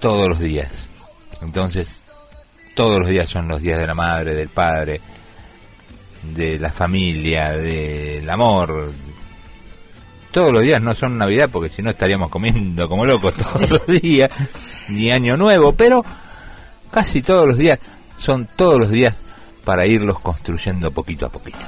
todos 0.00 0.28
los 0.28 0.38
días. 0.38 0.83
Entonces, 1.44 2.02
todos 2.74 2.98
los 2.98 3.08
días 3.08 3.28
son 3.28 3.48
los 3.48 3.60
días 3.60 3.78
de 3.78 3.86
la 3.86 3.94
madre, 3.94 4.34
del 4.34 4.48
padre, 4.48 5.00
de 6.22 6.58
la 6.58 6.72
familia, 6.72 7.52
del 7.52 8.28
amor. 8.28 8.92
Todos 10.30 10.52
los 10.52 10.62
días 10.62 10.82
no 10.82 10.94
son 10.94 11.16
Navidad 11.16 11.48
porque 11.52 11.68
si 11.68 11.82
no 11.82 11.90
estaríamos 11.90 12.30
comiendo 12.30 12.88
como 12.88 13.06
locos 13.06 13.34
todos 13.34 13.70
los 13.70 13.86
días, 14.02 14.30
ni 14.88 15.10
Año 15.10 15.36
Nuevo, 15.36 15.72
pero 15.72 16.04
casi 16.90 17.22
todos 17.22 17.46
los 17.46 17.58
días 17.58 17.78
son 18.18 18.48
todos 18.56 18.80
los 18.80 18.90
días 18.90 19.14
para 19.64 19.86
irlos 19.86 20.18
construyendo 20.20 20.90
poquito 20.90 21.26
a 21.26 21.28
poquito. 21.30 21.64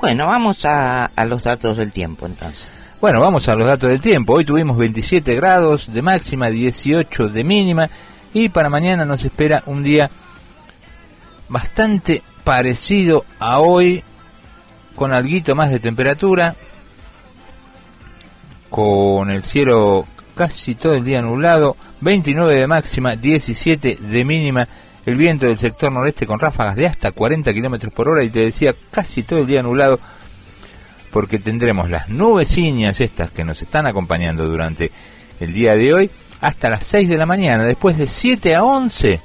Bueno, 0.00 0.26
vamos 0.26 0.64
a, 0.64 1.06
a 1.06 1.24
los 1.26 1.42
datos 1.42 1.76
del 1.76 1.92
tiempo 1.92 2.24
entonces. 2.24 2.79
Bueno, 3.00 3.20
vamos 3.20 3.48
a 3.48 3.54
los 3.54 3.66
datos 3.66 3.88
del 3.88 4.02
tiempo. 4.02 4.34
Hoy 4.34 4.44
tuvimos 4.44 4.76
27 4.76 5.34
grados 5.34 5.90
de 5.90 6.02
máxima, 6.02 6.50
18 6.50 7.30
de 7.30 7.44
mínima. 7.44 7.88
Y 8.34 8.50
para 8.50 8.68
mañana 8.68 9.06
nos 9.06 9.24
espera 9.24 9.62
un 9.64 9.82
día 9.82 10.10
bastante 11.48 12.22
parecido 12.44 13.24
a 13.38 13.58
hoy 13.58 14.04
con 14.94 15.14
algo 15.14 15.54
más 15.54 15.70
de 15.70 15.78
temperatura, 15.78 16.54
con 18.68 19.30
el 19.30 19.44
cielo 19.44 20.06
casi 20.34 20.74
todo 20.74 20.92
el 20.92 21.02
día 21.02 21.22
nublado, 21.22 21.78
29 22.02 22.54
de 22.54 22.66
máxima, 22.66 23.16
17 23.16 23.96
de 23.98 24.24
mínima, 24.26 24.68
el 25.06 25.16
viento 25.16 25.46
del 25.46 25.56
sector 25.56 25.90
noreste 25.90 26.26
con 26.26 26.38
ráfagas 26.38 26.76
de 26.76 26.86
hasta 26.86 27.12
40 27.12 27.50
kilómetros 27.54 27.94
por 27.94 28.10
hora 28.10 28.22
y 28.22 28.28
te 28.28 28.40
decía 28.40 28.74
casi 28.90 29.22
todo 29.22 29.38
el 29.38 29.46
día 29.46 29.62
nublado 29.62 29.98
porque 31.10 31.38
tendremos 31.38 31.90
las 31.90 32.08
nubecillas 32.08 33.00
estas 33.00 33.30
que 33.30 33.44
nos 33.44 33.62
están 33.62 33.86
acompañando 33.86 34.46
durante 34.46 34.90
el 35.40 35.52
día 35.52 35.74
de 35.76 35.92
hoy 35.92 36.10
hasta 36.40 36.70
las 36.70 36.84
6 36.84 37.08
de 37.08 37.18
la 37.18 37.26
mañana, 37.26 37.64
después 37.64 37.98
de 37.98 38.06
7 38.06 38.54
a 38.54 38.64
11 38.64 39.20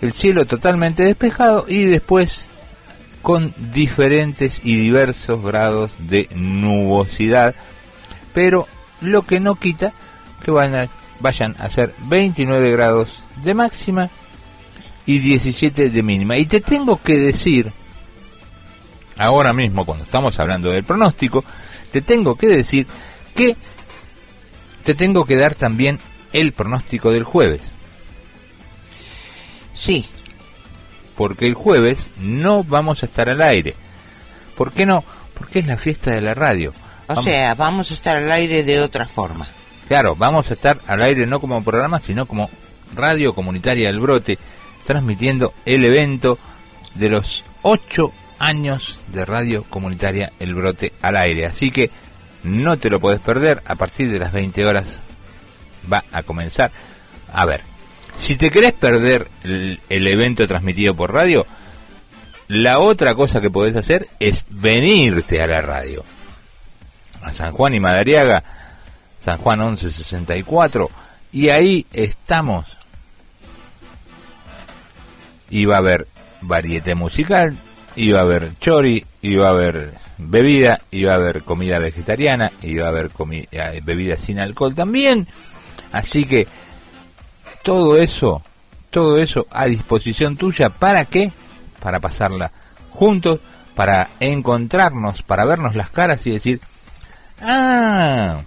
el 0.00 0.12
cielo 0.12 0.46
totalmente 0.46 1.02
despejado 1.02 1.64
y 1.68 1.84
después 1.84 2.46
con 3.22 3.52
diferentes 3.72 4.60
y 4.64 4.76
diversos 4.76 5.42
grados 5.42 5.94
de 5.98 6.28
nubosidad, 6.34 7.54
pero 8.32 8.66
lo 9.00 9.22
que 9.22 9.40
no 9.40 9.56
quita 9.56 9.92
que 10.42 10.50
vayan, 10.50 10.88
vayan 11.20 11.56
a 11.58 11.68
ser 11.68 11.94
29 12.08 12.70
grados 12.70 13.20
de 13.42 13.54
máxima 13.54 14.08
y 15.04 15.18
17 15.18 15.90
de 15.90 16.02
mínima. 16.02 16.38
Y 16.38 16.46
te 16.46 16.60
tengo 16.60 17.00
que 17.02 17.16
decir, 17.16 17.72
ahora 19.18 19.52
mismo 19.52 19.84
cuando 19.84 20.04
estamos 20.04 20.38
hablando 20.40 20.70
del 20.70 20.84
pronóstico, 20.84 21.44
te 21.90 22.00
tengo 22.02 22.36
que 22.36 22.46
decir 22.48 22.86
que 23.34 23.56
te 24.84 24.94
tengo 24.94 25.24
que 25.26 25.36
dar 25.36 25.54
también 25.54 25.98
el 26.32 26.52
pronóstico 26.52 27.10
del 27.12 27.24
jueves. 27.24 27.60
Sí, 29.76 30.06
porque 31.16 31.46
el 31.46 31.54
jueves 31.54 32.06
no 32.20 32.64
vamos 32.64 33.02
a 33.02 33.06
estar 33.06 33.28
al 33.28 33.42
aire. 33.42 33.74
¿Por 34.56 34.72
qué 34.72 34.86
no? 34.86 35.04
Porque 35.34 35.60
es 35.60 35.66
la 35.66 35.76
fiesta 35.76 36.10
de 36.12 36.20
la 36.20 36.34
radio. 36.34 36.70
o 36.70 37.08
Vamos- 37.14 37.24
sea, 37.24 37.54
vamos 37.54 37.90
a 37.90 37.94
estar 37.94 38.16
al 38.16 38.30
aire 38.32 38.64
de 38.64 38.80
otra 38.80 39.06
forma. 39.08 39.46
Claro, 39.86 40.14
vamos 40.16 40.50
a 40.50 40.54
estar 40.54 40.78
al 40.86 41.00
aire 41.02 41.26
no 41.26 41.40
como 41.40 41.62
programa, 41.62 42.00
sino 42.00 42.26
como 42.26 42.50
radio 42.94 43.34
comunitaria 43.34 43.88
del 43.88 44.00
brote, 44.00 44.38
transmitiendo 44.84 45.54
el 45.64 45.84
evento 45.84 46.38
de 46.94 47.08
los 47.08 47.44
ocho 47.62 48.12
años 48.38 49.00
de 49.08 49.24
radio 49.24 49.64
comunitaria 49.64 50.32
El 50.38 50.54
Brote 50.54 50.92
al 51.02 51.16
aire. 51.16 51.46
Así 51.46 51.70
que 51.70 51.90
no 52.42 52.78
te 52.78 52.90
lo 52.90 53.00
puedes 53.00 53.20
perder, 53.20 53.62
a 53.64 53.74
partir 53.74 54.10
de 54.10 54.18
las 54.18 54.32
20 54.32 54.64
horas 54.64 55.00
va 55.90 56.04
a 56.12 56.22
comenzar. 56.22 56.70
A 57.32 57.44
ver, 57.44 57.62
si 58.18 58.36
te 58.36 58.50
querés 58.50 58.72
perder 58.72 59.28
el, 59.42 59.80
evento 59.88 60.46
transmitido 60.46 60.94
por 60.94 61.12
radio, 61.12 61.46
la 62.48 62.78
otra 62.78 63.14
cosa 63.14 63.40
que 63.40 63.50
podés 63.50 63.76
hacer 63.76 64.08
es 64.18 64.46
venirte 64.48 65.42
a 65.42 65.46
la 65.46 65.60
radio. 65.60 66.04
A 67.22 67.32
San 67.32 67.52
Juan 67.52 67.74
y 67.74 67.80
Madariaga, 67.80 68.42
San 69.20 69.38
Juan 69.38 69.60
1164, 69.60 70.90
y 71.32 71.48
ahí 71.48 71.86
estamos. 71.92 72.66
Y 75.50 75.64
va 75.64 75.76
a 75.76 75.78
haber 75.78 76.06
varieté 76.40 76.94
musical, 76.94 77.56
iba 77.98 78.20
a 78.20 78.22
haber 78.22 78.52
chori, 78.60 79.04
iba 79.22 79.48
a 79.48 79.50
haber 79.50 79.92
bebida, 80.18 80.82
iba 80.92 81.12
a 81.12 81.16
haber 81.16 81.42
comida 81.42 81.78
vegetariana, 81.80 82.52
iba 82.62 82.86
a 82.86 82.90
haber 82.90 83.10
eh, 83.50 83.80
bebida 83.84 84.16
sin 84.16 84.38
alcohol 84.38 84.74
también. 84.74 85.26
Así 85.92 86.24
que 86.24 86.46
todo 87.64 87.98
eso, 87.98 88.42
todo 88.90 89.18
eso 89.18 89.46
a 89.50 89.66
disposición 89.66 90.36
tuya, 90.36 90.68
¿para 90.68 91.06
qué? 91.06 91.32
Para 91.80 91.98
pasarla 91.98 92.52
juntos, 92.90 93.40
para 93.74 94.08
encontrarnos, 94.20 95.22
para 95.22 95.44
vernos 95.44 95.74
las 95.74 95.90
caras 95.90 96.24
y 96.26 96.30
decir, 96.30 96.60
ah, 97.40 98.42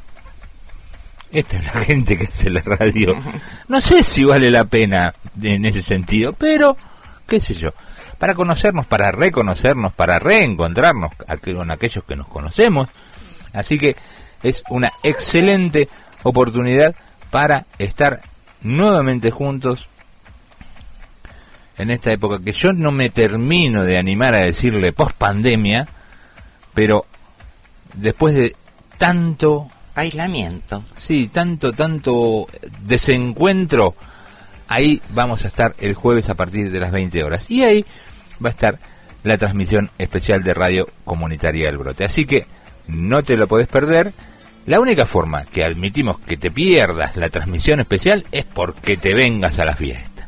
esta 1.30 1.58
es 1.58 1.66
la 1.66 1.82
gente 1.82 2.18
que 2.18 2.28
hace 2.28 2.50
la 2.50 2.62
radio. 2.62 3.22
No 3.68 3.80
sé 3.80 4.04
si 4.04 4.26
vale 4.26 4.52
la 4.52 4.66
pena 4.66 5.14
en 5.42 5.66
ese 5.66 5.82
sentido, 5.82 6.34
pero 6.34 6.76
qué 7.26 7.40
sé 7.40 7.54
yo, 7.54 7.72
para 8.22 8.36
conocernos, 8.36 8.86
para 8.86 9.12
reconocernos, 9.12 9.94
para 9.94 10.20
reencontrarnos 10.20 11.12
con 11.16 11.72
aquellos 11.72 12.04
que 12.04 12.16
nos 12.16 12.28
conocemos. 12.28 12.88
Así 13.52 13.80
que 13.80 13.96
es 14.44 14.62
una 14.70 14.94
excelente 15.02 15.90
oportunidad 16.22 16.94
para 17.32 17.66
estar 17.80 18.22
nuevamente 18.62 19.32
juntos 19.32 19.88
en 21.80 21.90
esta 21.90 22.12
época 22.12 22.38
que 22.38 22.52
yo 22.52 22.74
no 22.74 22.92
me 22.92 23.10
termino 23.10 23.86
de 23.86 23.98
animar 23.98 24.36
a 24.36 24.44
decirle 24.44 24.94
post 24.94 25.16
pandemia, 25.18 25.88
pero 26.76 27.08
después 27.96 28.36
de 28.36 28.56
tanto 29.00 29.72
Aislamiento. 29.96 30.84
Sí, 30.96 31.28
tanto, 31.30 31.74
tanto 31.74 32.48
desencuentro. 32.84 33.96
Ahí 34.68 35.02
vamos 35.10 35.44
a 35.44 35.48
estar 35.48 35.74
el 35.80 35.96
jueves 35.96 36.30
a 36.30 36.36
partir 36.36 36.70
de 36.70 36.80
las 36.80 36.92
20 36.92 37.24
horas. 37.24 37.50
Y 37.50 37.64
ahí 37.64 37.84
va 38.44 38.50
a 38.50 38.52
estar 38.52 38.80
la 39.24 39.38
transmisión 39.38 39.92
especial 39.98 40.44
de 40.44 40.54
Radio 40.54 40.90
Comunitaria 41.06 41.68
del 41.68 41.78
Brote. 41.78 42.04
Así 42.04 42.26
que 42.26 42.46
no 42.88 43.24
te 43.24 43.38
lo 43.38 43.48
podés 43.48 43.68
perder. 43.68 44.14
La 44.66 44.80
única 44.80 45.06
forma 45.06 45.46
que 45.46 45.64
admitimos 45.64 46.20
que 46.20 46.38
te 46.38 46.52
pierdas 46.52 47.18
la 47.18 47.30
transmisión 47.30 47.80
especial 47.80 48.26
es 48.32 48.46
porque 48.46 48.98
te 48.98 49.14
vengas 49.14 49.58
a 49.60 49.66
la 49.66 49.76
fiesta. 49.76 50.28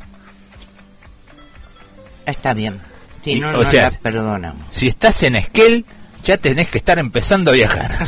Está 2.26 2.54
bien. 2.54 2.80
Si 3.24 3.34
Y, 3.34 3.40
no, 3.40 3.50
o 3.50 3.64
no 3.64 3.70
sea, 3.70 3.92
la 3.92 4.00
perdonamos. 4.00 4.66
Si 4.72 4.88
estás 4.88 5.22
en 5.24 5.36
Esquel, 5.36 5.86
ya 6.24 6.38
tenés 6.38 6.68
que 6.68 6.80
estar 6.80 6.98
empezando 6.98 7.52
a 7.52 7.54
viajar. 7.54 7.92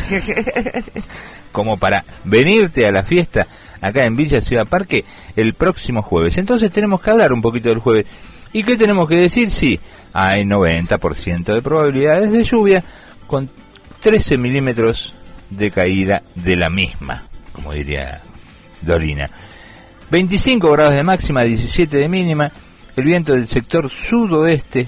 como 1.51 1.77
para 1.77 2.03
venirte 2.25 2.85
a 2.85 2.91
la 2.91 3.03
fiesta 3.03 3.47
acá 3.79 4.03
en 4.03 4.17
Villa 4.17 4.41
Ciudad 4.41 4.67
Parque 4.67 5.05
el 5.37 5.53
próximo 5.53 6.01
jueves. 6.01 6.37
Entonces 6.37 6.69
tenemos 6.69 7.01
que 7.01 7.11
hablar 7.11 7.31
un 7.31 7.41
poquito 7.41 7.69
del 7.69 7.79
jueves. 7.79 8.05
¿Y 8.51 8.63
qué 8.63 8.75
tenemos 8.75 9.07
que 9.07 9.15
decir? 9.15 9.51
Sí, 9.51 9.79
hay 10.17 10.45
90% 10.45 11.43
de 11.43 11.61
probabilidades 11.61 12.31
de 12.31 12.41
lluvia 12.41 12.81
con 13.27 13.49
13 13.99 14.37
milímetros 14.37 15.13
de 15.49 15.69
caída 15.71 16.23
de 16.35 16.55
la 16.55 16.69
misma, 16.69 17.25
como 17.51 17.73
diría 17.73 18.21
Dorina. 18.81 19.29
25 20.09 20.71
grados 20.71 20.95
de 20.95 21.03
máxima, 21.03 21.43
17 21.43 21.97
de 21.97 22.07
mínima. 22.07 22.49
El 22.95 23.03
viento 23.03 23.33
del 23.33 23.49
sector 23.49 23.89
sudoeste 23.89 24.87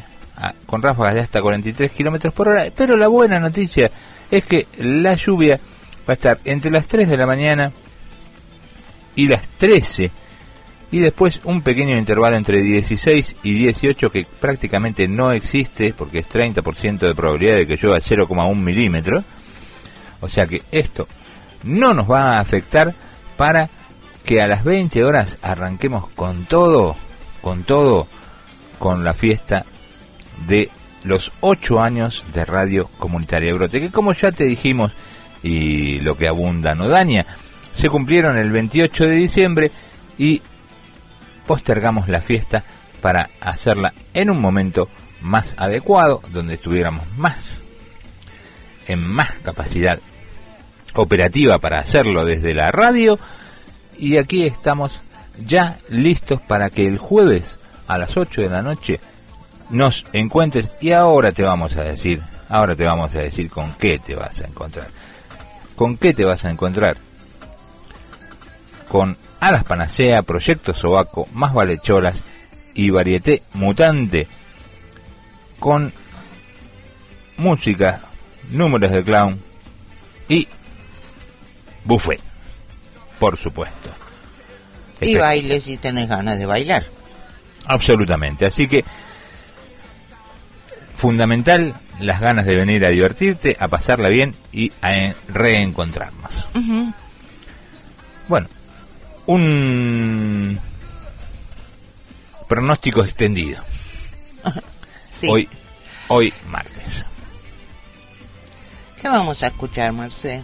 con 0.66 0.82
ráfagas 0.82 1.16
de 1.16 1.20
hasta 1.20 1.42
43 1.42 1.92
kilómetros 1.92 2.34
por 2.34 2.48
hora. 2.48 2.68
Pero 2.74 2.96
la 2.96 3.10
buena 3.10 3.38
noticia 3.38 3.92
es 4.32 4.46
que 4.46 4.68
la 4.78 5.16
lluvia 5.16 5.60
va 6.08 6.12
a 6.12 6.14
estar 6.14 6.40
entre 6.46 6.72
las 6.72 6.88
3 6.88 7.06
de 7.06 7.18
la 7.18 7.26
mañana 7.26 7.74
y 9.14 9.28
las 9.28 9.46
13 9.58 10.10
y 10.92 11.00
después 11.00 11.42
un 11.44 11.62
pequeño 11.62 11.98
intervalo 11.98 12.38
entre 12.38 12.62
16 12.62 13.38
y 13.44 13.54
18 13.54 14.12
que 14.12 14.26
prácticamente 14.40 15.08
no 15.08 15.32
existe 15.32 15.94
porque 15.98 16.20
es 16.20 16.30
30% 16.30 17.00
de 17.00 17.16
probabilidad 17.16 17.58
de 17.58 17.68
que 17.68 17.76
llueva 17.76 17.98
0,1 17.98 18.56
milímetro 18.56 19.24
o 20.22 20.30
sea 20.30 20.48
que 20.48 20.64
esto 20.72 21.08
no 21.64 21.94
nos 21.94 22.10
va 22.10 22.38
a 22.38 22.40
afectar 22.40 22.94
para 23.36 23.70
que 24.24 24.42
a 24.42 24.48
las 24.48 24.64
20 24.64 25.04
horas 25.04 25.38
arranquemos 25.42 26.10
con 26.10 26.46
todo 26.46 26.96
con 27.42 27.64
todo 27.64 28.08
con 28.80 29.04
la 29.04 29.14
fiesta 29.14 29.66
de 30.48 30.70
los 31.04 31.32
8 31.42 31.82
años 31.82 32.24
de 32.34 32.46
Radio 32.46 32.90
Comunitaria 32.98 33.54
Brote 33.54 33.82
que 33.82 33.92
como 33.92 34.14
ya 34.14 34.32
te 34.32 34.46
dijimos 34.46 34.94
y 35.44 36.00
lo 36.00 36.18
que 36.18 36.28
abunda 36.28 36.76
no 36.76 36.88
daña. 36.88 37.26
Se 37.74 37.90
cumplieron 37.90 38.38
el 38.38 38.52
28 38.52 39.06
de 39.06 39.12
diciembre 39.12 39.72
y 40.18 40.42
postergamos 41.48 42.08
la 42.08 42.22
fiesta 42.22 42.64
para 43.02 43.30
hacerla 43.42 43.94
en 44.14 44.30
un 44.30 44.42
momento 44.42 44.90
más 45.22 45.56
adecuado, 45.58 46.22
donde 46.32 46.56
estuviéramos 46.56 47.06
más 47.18 47.58
en 48.88 49.06
más 49.06 49.32
capacidad 49.44 50.00
operativa 50.94 51.60
para 51.60 51.80
hacerlo 51.80 52.26
desde 52.26 52.54
la 52.54 52.72
radio 52.72 53.20
y 53.98 54.18
aquí 54.18 54.46
estamos 54.46 55.02
ya 55.46 55.78
listos 55.90 56.42
para 56.42 56.70
que 56.70 56.88
el 56.88 56.98
jueves 56.98 57.60
a 57.88 57.98
las 57.98 58.18
8 58.18 58.42
de 58.42 58.50
la 58.50 58.62
noche 58.62 59.00
nos 59.70 60.06
encuentres 60.14 60.72
y 60.82 60.92
ahora 60.92 61.32
te 61.32 61.44
vamos 61.44 61.76
a 61.76 61.84
decir, 61.84 62.22
ahora 62.50 62.76
te 62.76 62.86
vamos 62.86 63.14
a 63.16 63.20
decir 63.20 63.50
con 63.50 63.74
qué 63.74 64.00
te 64.00 64.16
vas 64.16 64.42
a 64.42 64.48
encontrar. 64.48 64.88
¿Con 65.76 65.98
qué 65.98 66.14
te 66.14 66.26
vas 66.26 66.46
a 66.46 66.50
encontrar? 66.50 66.98
Con 68.90 69.18
Alas 69.40 69.64
Panacea, 69.64 70.22
Proyecto 70.22 70.74
Sobaco, 70.74 71.28
Más 71.34 71.54
Valecholas 71.54 72.24
y 72.74 72.90
Varieté 72.90 73.42
Mutante. 73.54 74.28
Con 75.60 75.92
música, 77.38 78.02
números 78.52 78.92
de 78.92 79.04
clown 79.04 79.40
y 80.30 80.48
buffet, 81.84 82.22
por 83.20 83.38
supuesto. 83.38 83.90
Y 85.02 85.14
Espe- 85.16 85.20
baile 85.20 85.60
si 85.62 85.78
tenés 85.78 86.08
ganas 86.08 86.38
de 86.38 86.46
bailar. 86.46 86.84
Absolutamente. 87.66 88.46
Así 88.46 88.68
que 88.68 88.86
fundamental 90.98 91.76
las 92.00 92.20
ganas 92.22 92.46
de 92.46 92.56
venir 92.56 92.86
a 92.86 92.90
divertirte, 92.90 93.58
a 93.60 93.68
pasarla 93.68 94.10
bien 94.10 94.36
y 94.52 94.72
a 94.82 94.96
en- 94.96 95.16
reencontrarnos. 95.28 96.48
Bueno, 98.28 98.48
un 99.28 100.60
pronóstico 102.48 103.04
extendido. 103.04 103.62
Sí. 105.20 105.28
Hoy, 105.30 105.50
hoy 106.10 106.34
martes. 106.50 107.06
¿Qué 109.02 109.08
vamos 109.08 109.42
a 109.42 109.48
escuchar, 109.48 109.92
Marcé? 109.92 110.44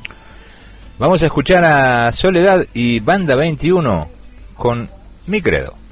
Vamos 0.98 1.22
a 1.22 1.26
escuchar 1.28 1.64
a 1.64 2.12
Soledad 2.12 2.66
y 2.74 3.00
Banda 3.00 3.36
21 3.36 4.10
con 4.56 4.90
Mi 5.28 5.42
Credo. 5.42 5.83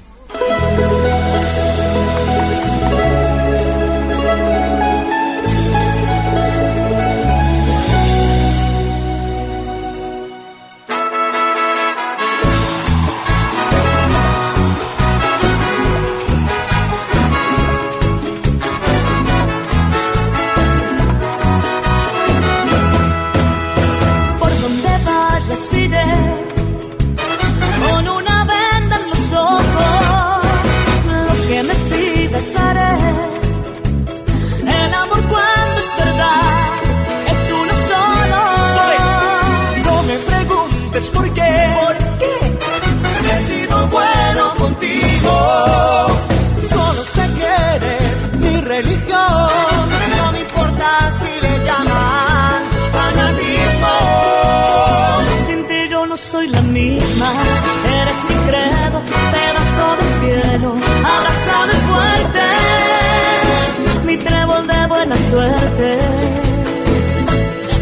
Suerte. 65.32 65.98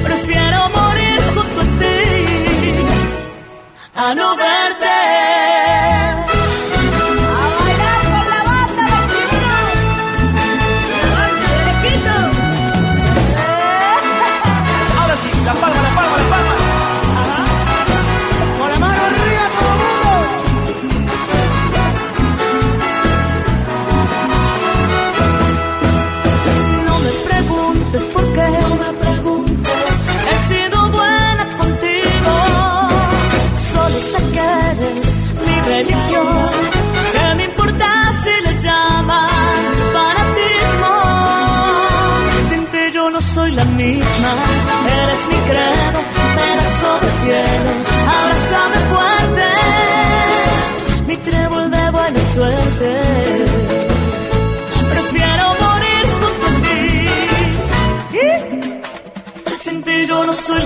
Prefiero 0.05 0.59
morir 0.79 1.17
junto 1.35 1.61
a 1.61 1.69
ti 1.81 1.99
a 3.97 4.15
no 4.15 4.37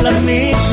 la 0.05 0.13
misma. 0.21 0.64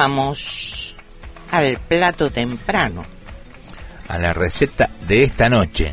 Vamos 0.00 0.96
al 1.50 1.76
plato 1.76 2.30
temprano. 2.30 3.04
a 4.08 4.18
la 4.18 4.32
receta 4.32 4.88
de 5.06 5.24
esta 5.24 5.50
noche. 5.50 5.92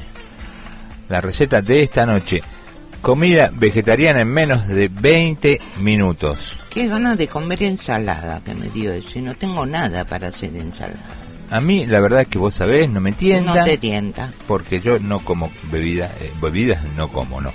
La 1.10 1.20
receta 1.20 1.62
de 1.62 1.84
esta 1.84 2.06
noche. 2.06 2.42
Comida 3.02 3.52
vegetariana 3.54 4.22
en 4.22 4.30
menos 4.30 4.66
de 4.66 4.88
20 4.88 5.60
minutos. 5.80 6.58
Qué 6.70 6.88
ganas 6.88 7.18
de 7.18 7.28
comer 7.28 7.62
ensalada 7.64 8.40
que 8.40 8.56
me 8.56 8.70
dio 8.70 8.94
eso. 8.94 9.20
Y 9.20 9.24
no 9.24 9.36
tengo 9.36 9.66
nada 9.66 10.06
para 10.06 10.30
hacer 10.30 10.56
ensalada. 10.56 11.02
A 11.50 11.60
mí, 11.60 11.86
la 11.86 12.00
verdad 12.00 12.22
es 12.22 12.28
que 12.30 12.38
vos 12.38 12.56
sabés, 12.56 12.90
no 12.90 13.02
me 13.02 13.12
tienta. 13.12 13.56
No 13.56 13.66
te 13.66 13.78
tienta. 13.78 14.32
Porque 14.48 14.80
yo 14.80 15.00
no 15.00 15.20
como 15.20 15.52
bebida, 15.70 16.10
eh, 16.22 16.32
bebidas 16.42 16.82
no 16.96 17.10
como, 17.10 17.42
no. 17.42 17.52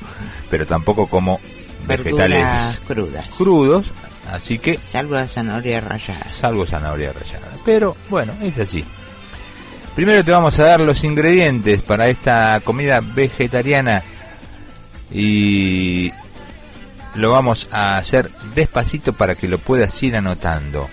Pero 0.50 0.66
tampoco 0.66 1.06
como 1.06 1.40
Verduras 1.86 2.28
vegetales 2.28 2.80
crudas. 2.86 3.26
crudos, 3.38 3.92
así 4.30 4.58
que 4.58 4.78
Salvo 4.90 5.14
la 5.14 5.26
zanahoria 5.26 5.80
rallada. 5.80 6.26
salvo 6.30 6.66
zanahoria 6.66 7.12
rallada. 7.12 7.48
Pero 7.64 7.96
bueno, 8.08 8.32
es 8.42 8.58
así. 8.58 8.84
Primero 9.94 10.24
te 10.24 10.30
vamos 10.32 10.58
a 10.58 10.64
dar 10.64 10.80
los 10.80 11.04
ingredientes 11.04 11.82
para 11.82 12.08
esta 12.08 12.60
comida 12.64 13.00
vegetariana 13.00 14.02
y 15.10 16.10
lo 17.14 17.30
vamos 17.30 17.68
a 17.70 17.98
hacer 17.98 18.30
despacito 18.54 19.12
para 19.12 19.34
que 19.34 19.48
lo 19.48 19.58
puedas 19.58 20.02
ir 20.02 20.16
anotando. 20.16 20.88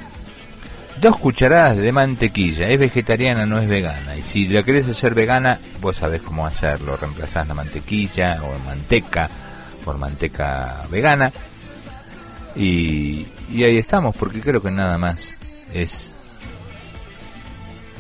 Dos 1.00 1.18
cucharadas 1.18 1.78
de 1.78 1.94
mantequilla, 1.94 2.68
es 2.68 2.78
vegetariana, 2.78 3.46
no 3.46 3.58
es 3.60 3.70
vegana. 3.70 4.18
Y 4.18 4.22
si 4.22 4.48
la 4.50 4.64
querés 4.64 4.90
hacer 4.90 5.14
vegana, 5.14 5.60
vos 5.80 5.96
sabés 5.96 6.22
cómo 6.22 6.46
hacerlo. 6.46 6.98
Reemplazás 6.98 7.48
la 7.48 7.54
mantequilla 7.54 8.42
o 8.44 8.66
manteca 8.66 9.30
por 9.86 9.98
manteca 9.98 10.84
vegana. 10.92 11.32
Y, 12.56 13.26
y 13.54 13.64
ahí 13.64 13.78
estamos, 13.78 14.16
porque 14.16 14.42
creo 14.42 14.62
que 14.62 14.72
nada 14.72 14.98
más 14.98 15.36
es 15.74 16.14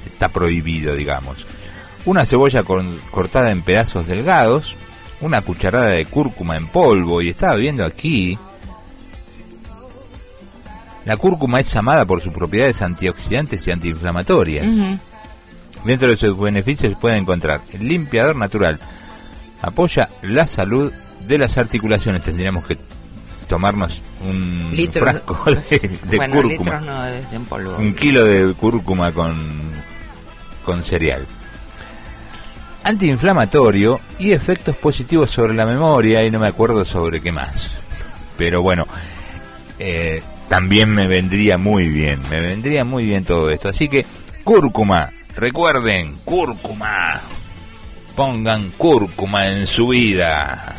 está 0.05 0.29
prohibido, 0.29 0.95
digamos. 0.95 1.45
Una 2.05 2.25
cebolla 2.25 2.63
con- 2.63 2.99
cortada 3.11 3.51
en 3.51 3.61
pedazos 3.61 4.07
delgados, 4.07 4.75
una 5.21 5.41
cucharada 5.41 5.89
de 5.89 6.05
cúrcuma 6.05 6.57
en 6.57 6.67
polvo, 6.67 7.21
y 7.21 7.29
estaba 7.29 7.55
viendo 7.55 7.85
aquí, 7.85 8.37
la 11.05 11.17
cúrcuma 11.17 11.59
es 11.59 11.75
amada 11.75 12.05
por 12.05 12.21
sus 12.21 12.33
propiedades 12.33 12.81
antioxidantes 12.81 13.65
y 13.67 13.71
antiinflamatorias. 13.71 14.65
Dentro 15.85 16.09
de 16.09 16.17
sus 16.17 16.37
beneficios 16.37 16.93
se 16.93 16.99
puede 16.99 17.17
encontrar 17.17 17.61
el 17.71 17.87
limpiador 17.87 18.35
natural, 18.35 18.79
apoya 19.61 20.09
la 20.21 20.45
salud 20.47 20.91
de 21.25 21.37
las 21.37 21.57
articulaciones. 21.57 22.21
Tendríamos 22.23 22.65
que 22.65 22.77
tomarnos 23.49 24.01
un 24.21 24.69
Litros- 24.71 25.01
frasco 25.01 25.43
de, 25.69 25.99
de 26.03 26.17
bueno, 26.17 26.35
cúrcuma 26.35 26.49
litros 26.79 26.81
no 26.83 27.05
es 27.07 27.33
en 27.33 27.45
polvo. 27.45 27.75
un 27.77 27.93
kilo 27.93 28.23
de 28.23 28.53
cúrcuma 28.53 29.11
con, 29.11 29.35
con 30.63 30.83
cereal. 30.85 31.25
Antiinflamatorio 32.83 33.99
y 34.19 34.31
efectos 34.31 34.75
positivos 34.77 35.29
sobre 35.29 35.53
la 35.53 35.65
memoria 35.65 36.23
y 36.23 36.31
no 36.31 36.39
me 36.39 36.47
acuerdo 36.47 36.85
sobre 36.85 37.19
qué 37.21 37.31
más. 37.31 37.71
Pero 38.37 38.61
bueno, 38.61 38.87
eh, 39.79 40.23
también 40.47 40.89
me 40.89 41.07
vendría 41.07 41.57
muy 41.57 41.89
bien, 41.89 42.19
me 42.29 42.39
vendría 42.39 42.85
muy 42.85 43.05
bien 43.05 43.25
todo 43.25 43.49
esto. 43.49 43.67
Así 43.69 43.89
que 43.89 44.05
cúrcuma, 44.43 45.09
recuerden, 45.35 46.13
cúrcuma. 46.23 47.19
Pongan 48.15 48.71
cúrcuma 48.77 49.47
en 49.49 49.67
su 49.67 49.89
vida. 49.89 50.75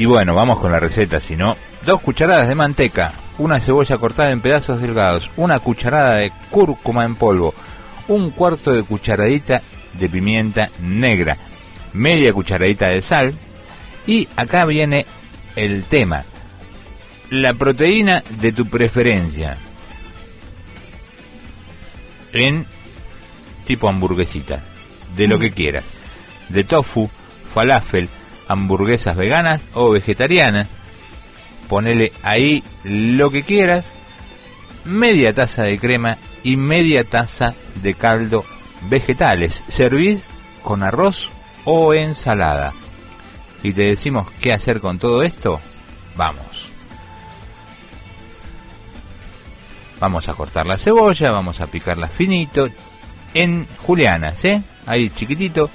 Y 0.00 0.06
bueno, 0.06 0.34
vamos 0.34 0.58
con 0.58 0.72
la 0.72 0.80
receta, 0.80 1.20
si 1.20 1.36
no, 1.36 1.58
dos 1.84 2.00
cucharadas 2.00 2.48
de 2.48 2.54
manteca, 2.54 3.12
una 3.36 3.60
cebolla 3.60 3.98
cortada 3.98 4.30
en 4.30 4.40
pedazos 4.40 4.80
delgados, 4.80 5.30
una 5.36 5.58
cucharada 5.58 6.14
de 6.14 6.32
cúrcuma 6.48 7.04
en 7.04 7.16
polvo, 7.16 7.52
un 8.08 8.30
cuarto 8.30 8.72
de 8.72 8.82
cucharadita 8.82 9.60
de 9.92 10.08
pimienta 10.08 10.70
negra, 10.80 11.36
media 11.92 12.32
cucharadita 12.32 12.86
de 12.86 13.02
sal 13.02 13.34
y 14.06 14.26
acá 14.36 14.64
viene 14.64 15.04
el 15.54 15.84
tema, 15.84 16.24
la 17.28 17.52
proteína 17.52 18.22
de 18.40 18.52
tu 18.52 18.64
preferencia. 18.64 19.58
En 22.32 22.64
tipo 23.66 23.86
hamburguesita, 23.86 24.62
de 25.14 25.28
lo 25.28 25.38
que 25.38 25.50
quieras, 25.50 25.84
de 26.48 26.64
tofu, 26.64 27.10
falafel, 27.52 28.08
hamburguesas 28.50 29.16
veganas 29.16 29.62
o 29.74 29.90
vegetarianas, 29.90 30.66
ponele 31.68 32.12
ahí 32.24 32.64
lo 32.82 33.30
que 33.30 33.44
quieras, 33.44 33.92
media 34.84 35.32
taza 35.32 35.62
de 35.62 35.78
crema 35.78 36.16
y 36.42 36.56
media 36.56 37.04
taza 37.04 37.54
de 37.76 37.94
caldo 37.94 38.44
vegetales, 38.88 39.62
servís 39.68 40.26
con 40.64 40.82
arroz 40.82 41.30
o 41.64 41.94
ensalada. 41.94 42.72
Y 43.62 43.72
te 43.72 43.82
decimos 43.82 44.26
qué 44.40 44.52
hacer 44.52 44.80
con 44.80 44.98
todo 44.98 45.22
esto, 45.22 45.60
vamos. 46.16 46.66
Vamos 50.00 50.28
a 50.28 50.34
cortar 50.34 50.66
la 50.66 50.76
cebolla, 50.76 51.30
vamos 51.30 51.60
a 51.60 51.68
picarla 51.68 52.08
finito 52.08 52.68
en 53.32 53.68
julianas, 53.86 54.44
¿eh? 54.44 54.60
Ahí 54.86 55.10
chiquitito. 55.10 55.70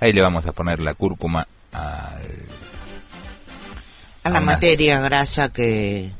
Ahí 0.00 0.12
le 0.12 0.22
vamos 0.22 0.46
a 0.46 0.52
poner 0.52 0.78
la 0.78 0.94
cúrcuma 0.94 1.46
al 1.72 2.22
A 4.24 4.30
la 4.30 4.38
a 4.38 4.42
materia 4.42 5.00
grasa 5.00 5.52
que... 5.52 6.10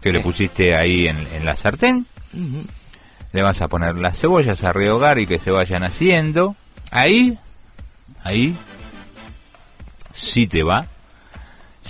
que 0.00 0.12
le 0.12 0.20
pusiste 0.20 0.74
ahí 0.74 1.06
en, 1.06 1.16
en 1.34 1.44
la 1.44 1.56
sartén. 1.56 2.06
Le 3.32 3.42
vas 3.42 3.60
a 3.62 3.68
poner 3.68 3.96
las 3.96 4.18
cebollas 4.18 4.62
a 4.64 4.72
rehogar 4.72 5.18
y 5.18 5.26
que 5.26 5.38
se 5.38 5.50
vayan 5.50 5.84
haciendo. 5.84 6.56
Ahí, 6.90 7.38
ahí, 8.22 8.54
si 10.12 10.46
te 10.46 10.62
va, 10.62 10.86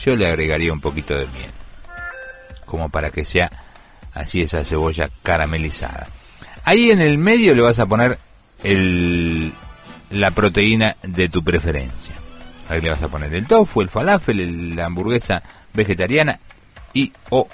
yo 0.00 0.14
le 0.14 0.26
agregaría 0.28 0.72
un 0.72 0.80
poquito 0.80 1.14
de 1.14 1.26
miel. 1.26 1.50
Como 2.64 2.88
para 2.88 3.10
que 3.10 3.24
sea 3.24 3.50
así 4.14 4.42
esa 4.42 4.64
cebolla 4.64 5.10
caramelizada. 5.22 6.08
Ahí 6.64 6.90
en 6.90 7.00
el 7.00 7.18
medio 7.18 7.54
le 7.54 7.62
vas 7.62 7.78
a 7.78 7.86
poner 7.86 8.18
el, 8.62 9.52
la 10.10 10.30
proteína 10.30 10.96
de 11.02 11.28
tu 11.28 11.42
preferencia. 11.42 12.11
Ahí 12.72 12.80
le 12.80 12.90
vas 12.90 13.02
a 13.02 13.08
poner 13.08 13.34
el 13.34 13.46
tofu, 13.46 13.80
el 13.82 13.88
falafel, 13.88 14.40
el- 14.40 14.76
la 14.76 14.86
hamburguesa 14.86 15.42
vegetariana 15.74 16.38
y 16.94 17.12
o 17.30 17.46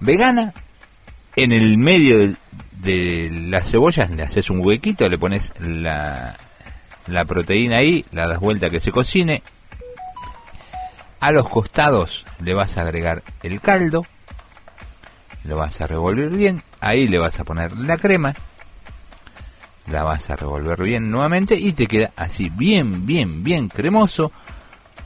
vegana. 0.00 0.52
En 1.36 1.52
el 1.52 1.78
medio 1.78 2.18
de, 2.18 2.34
de 2.72 3.30
las 3.48 3.70
cebollas 3.70 4.10
le 4.10 4.22
haces 4.22 4.50
un 4.50 4.64
huequito, 4.64 5.08
le 5.08 5.18
pones 5.18 5.52
la, 5.60 6.36
la 7.06 7.24
proteína 7.24 7.78
ahí, 7.78 8.04
la 8.12 8.26
das 8.28 8.40
vuelta 8.40 8.70
que 8.70 8.80
se 8.80 8.90
cocine. 8.92 9.42
A 11.20 11.32
los 11.32 11.48
costados 11.48 12.24
le 12.40 12.54
vas 12.54 12.76
a 12.78 12.82
agregar 12.82 13.22
el 13.42 13.60
caldo, 13.60 14.06
lo 15.44 15.56
vas 15.56 15.80
a 15.80 15.86
revolver 15.88 16.28
bien, 16.30 16.62
ahí 16.80 17.08
le 17.08 17.18
vas 17.18 17.40
a 17.40 17.44
poner 17.44 17.76
la 17.76 17.96
crema, 17.96 18.34
la 19.90 20.04
vas 20.04 20.30
a 20.30 20.36
revolver 20.36 20.82
bien 20.82 21.10
nuevamente 21.10 21.54
y 21.54 21.72
te 21.72 21.86
queda 21.86 22.10
así 22.16 22.50
bien, 22.50 23.06
bien, 23.06 23.42
bien 23.42 23.68
cremoso 23.68 24.32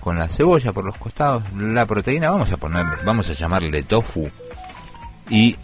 con 0.01 0.19
la 0.19 0.29
cebolla 0.29 0.73
por 0.73 0.85
los 0.85 0.97
costados, 0.97 1.45
la 1.57 1.87
proteína, 1.87 2.31
vamos 2.31 2.51
a 2.53 2.57
ponerle, 2.57 2.97
vamos 3.05 3.31
a 3.31 3.35
llamarle 3.35 3.85
tofu 3.85 4.29
y 5.31 5.57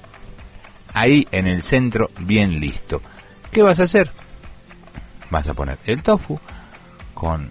ahí 0.95 1.27
en 1.33 1.47
el 1.47 1.63
centro 1.63 2.11
bien 2.21 2.61
listo. 2.61 3.03
¿Qué 3.51 3.63
vas 3.63 3.81
a 3.81 3.85
hacer? 3.85 4.11
Vas 5.31 5.49
a 5.49 5.55
poner 5.55 5.79
el 5.85 6.03
tofu 6.03 6.39
con 7.15 7.51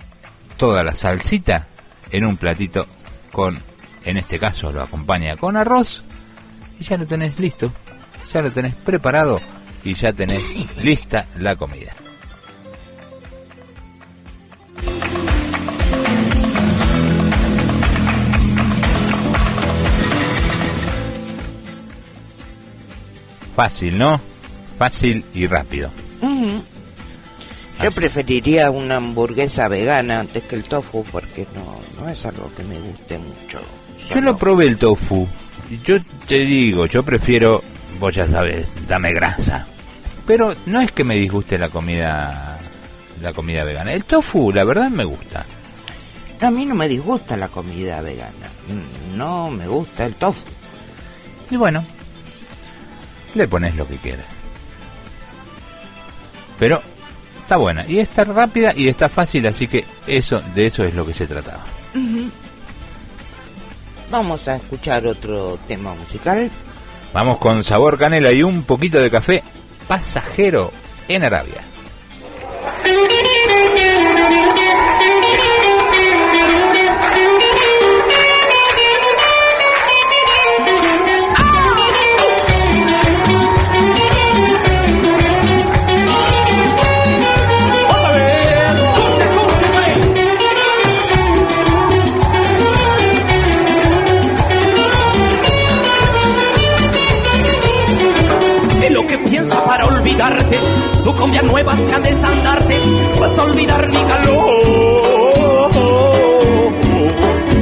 toda 0.55 0.83
la 0.83 0.95
salsita 0.95 1.67
en 2.09 2.25
un 2.25 2.37
platito 2.37 2.87
con, 3.31 3.59
en 4.05 4.17
este 4.17 4.39
caso 4.39 4.71
lo 4.71 4.81
acompaña 4.81 5.35
con 5.35 5.57
arroz 5.57 6.03
y 6.79 6.83
ya 6.83 6.97
lo 6.97 7.05
tenés 7.05 7.37
listo, 7.37 7.71
ya 8.31 8.41
lo 8.41 8.51
tenés 8.51 8.73
preparado 8.73 9.41
y 9.87 9.93
ya 9.93 10.11
tenés 10.11 10.43
lista 10.83 11.25
la 11.37 11.55
comida. 11.55 11.93
Fácil, 23.55 23.97
¿no? 23.97 24.19
Fácil 24.77 25.23
y 25.33 25.47
rápido. 25.47 25.89
Yo 27.81 27.91
preferiría 27.91 28.69
una 28.69 28.97
hamburguesa 28.97 29.69
vegana 29.69 30.19
antes 30.19 30.43
que 30.43 30.55
el 30.55 30.65
tofu 30.65 31.05
porque 31.05 31.47
no, 31.55 31.79
no 32.01 32.09
es 32.09 32.25
algo 32.25 32.51
que 32.55 32.63
me 32.63 32.77
guste 32.77 33.17
mucho. 33.19 33.61
Yo 34.13 34.19
lo 34.19 34.37
probé 34.37 34.65
el 34.67 34.77
tofu. 34.77 35.25
y 35.71 35.79
Yo 35.79 35.95
te 36.27 36.39
digo, 36.39 36.87
yo 36.87 37.03
prefiero, 37.03 37.63
vos 38.01 38.13
ya 38.13 38.27
sabes, 38.27 38.67
dame 38.89 39.13
grasa. 39.13 39.65
Pero 40.27 40.53
no 40.65 40.81
es 40.81 40.91
que 40.91 41.05
me 41.05 41.15
disguste 41.15 41.57
la 41.57 41.69
comida 41.69 42.59
la 43.21 43.33
comida 43.33 43.63
vegana. 43.63 43.93
El 43.93 44.03
tofu, 44.03 44.51
la 44.51 44.63
verdad, 44.63 44.89
me 44.89 45.05
gusta. 45.05 45.45
No, 46.41 46.47
a 46.47 46.51
mí 46.51 46.65
no 46.65 46.75
me 46.75 46.87
disgusta 46.87 47.35
la 47.35 47.47
comida 47.47 48.01
vegana. 48.01 48.49
No 49.15 49.49
me 49.49 49.67
gusta 49.67 50.05
el 50.05 50.15
tofu. 50.15 50.45
Y 51.49 51.55
bueno, 51.55 51.83
le 53.33 53.47
pones 53.47 53.75
lo 53.75 53.87
que 53.87 53.95
quieras. 53.95 54.25
Pero 56.59 56.81
está 57.39 57.57
buena 57.57 57.85
y 57.87 57.99
está 57.99 58.23
rápida 58.25 58.73
y 58.75 58.87
está 58.89 59.09
fácil, 59.09 59.47
así 59.47 59.67
que 59.67 59.85
eso 60.05 60.41
de 60.53 60.65
eso 60.65 60.83
es 60.83 60.93
lo 60.93 61.05
que 61.05 61.13
se 61.13 61.25
trataba. 61.25 61.63
Vamos 64.11 64.47
a 64.47 64.57
escuchar 64.57 65.07
otro 65.07 65.57
tema 65.67 65.93
musical. 65.93 66.51
Vamos 67.13 67.37
con 67.37 67.63
sabor 67.63 67.97
canela 67.97 68.31
y 68.31 68.43
un 68.43 68.63
poquito 68.63 68.99
de 68.99 69.09
café 69.09 69.43
pasajero 69.87 70.71
en 71.07 71.23
Arabia. 71.23 71.63
Tú 101.07 101.15
cumbia 101.15 101.39
han 101.39 101.47
de 102.03 102.11
andarte, 102.11 102.81
vas 103.17 103.37
a 103.37 103.43
olvidar 103.43 103.87
mi 103.87 104.03
calor. 104.03 105.71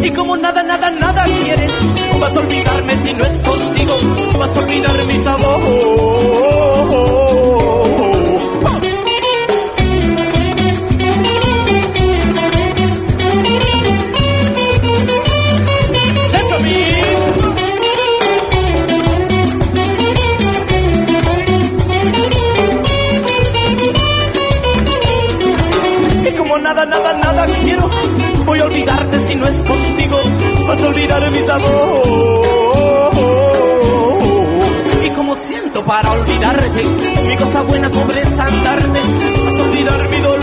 Y 0.02 0.10
como 0.10 0.36
nada, 0.36 0.64
nada, 0.64 0.90
nada 0.90 1.26
quieres, 1.26 1.72
vas 2.20 2.36
a 2.36 2.40
olvidarme 2.40 2.98
si 2.98 3.14
no 3.14 3.24
es 3.24 3.44
contigo, 3.44 3.98
vas 4.40 4.58
a 4.58 4.62
olvidar 4.62 5.06
mi 5.06 5.20
sabor. 5.20 7.25
Nada, 26.86 27.14
nada, 27.14 27.46
quiero, 27.62 27.90
voy 28.46 28.60
a 28.60 28.66
olvidarte 28.66 29.20
si 29.20 29.36
no 29.36 29.48
es 29.48 29.64
contigo, 29.66 30.20
vas 30.68 30.84
a 30.84 30.88
olvidar 30.88 31.32
mi 31.32 31.40
sabor. 31.40 32.36
Y 35.06 35.10
como 35.10 35.36
siento 35.36 35.84
para 35.84 36.12
olvidarte, 36.12 36.84
mi 37.28 37.36
cosa 37.36 37.62
buena 37.62 37.90
sobre 37.90 38.22
estandarte, 38.22 39.02
vas 39.46 39.60
a 39.60 39.64
olvidar 39.64 40.10
mi 40.10 40.18
dolor. 40.18 40.35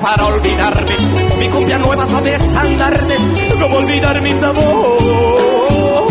Para 0.00 0.26
olvidarme, 0.26 0.96
mi 1.38 1.48
cumbia 1.48 1.78
nueva 1.78 2.06
sabe 2.06 2.34
estandarte, 2.34 3.16
como 3.60 3.76
olvidar 3.76 4.20
mi 4.20 4.32
sabor. 4.34 6.06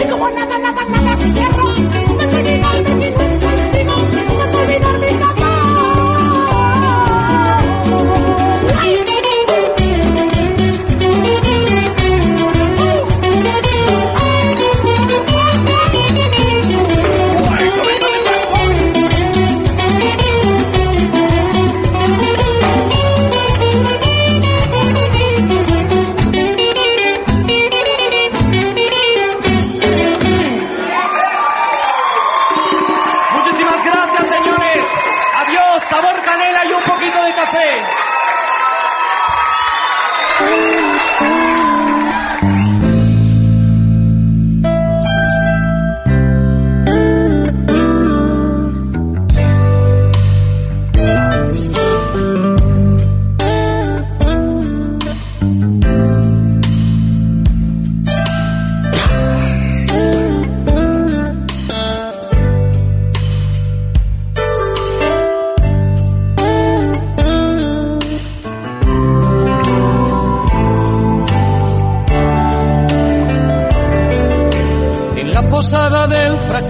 Y 0.00 0.10
como 0.10 0.30
nada, 0.30 0.58
nada, 0.58 0.84
nada 0.84 1.16
quiero, 1.18 2.01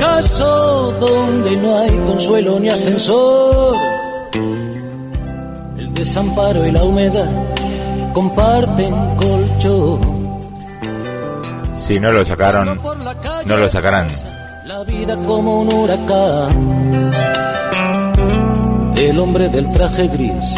fracaso, 0.02 0.92
donde 0.98 1.56
no 1.56 1.78
hay 1.78 1.90
consuelo 2.06 2.58
ni 2.58 2.68
ascensor, 2.68 3.76
el 5.78 5.94
desamparo 5.94 6.66
y 6.66 6.72
la 6.72 6.82
humedad 6.82 7.30
comparten 8.12 8.94
colchón. 9.16 10.00
Si 11.76 12.00
no 12.00 12.10
lo 12.12 12.24
sacaron, 12.24 12.80
no 13.46 13.56
lo 13.56 13.68
sacarán. 13.68 14.08
La 14.64 14.82
vida 14.84 15.16
como 15.16 15.60
un 15.62 15.72
huracán. 15.72 17.12
El 18.96 19.18
hombre 19.18 19.48
del 19.48 19.70
traje 19.72 20.08
gris 20.08 20.54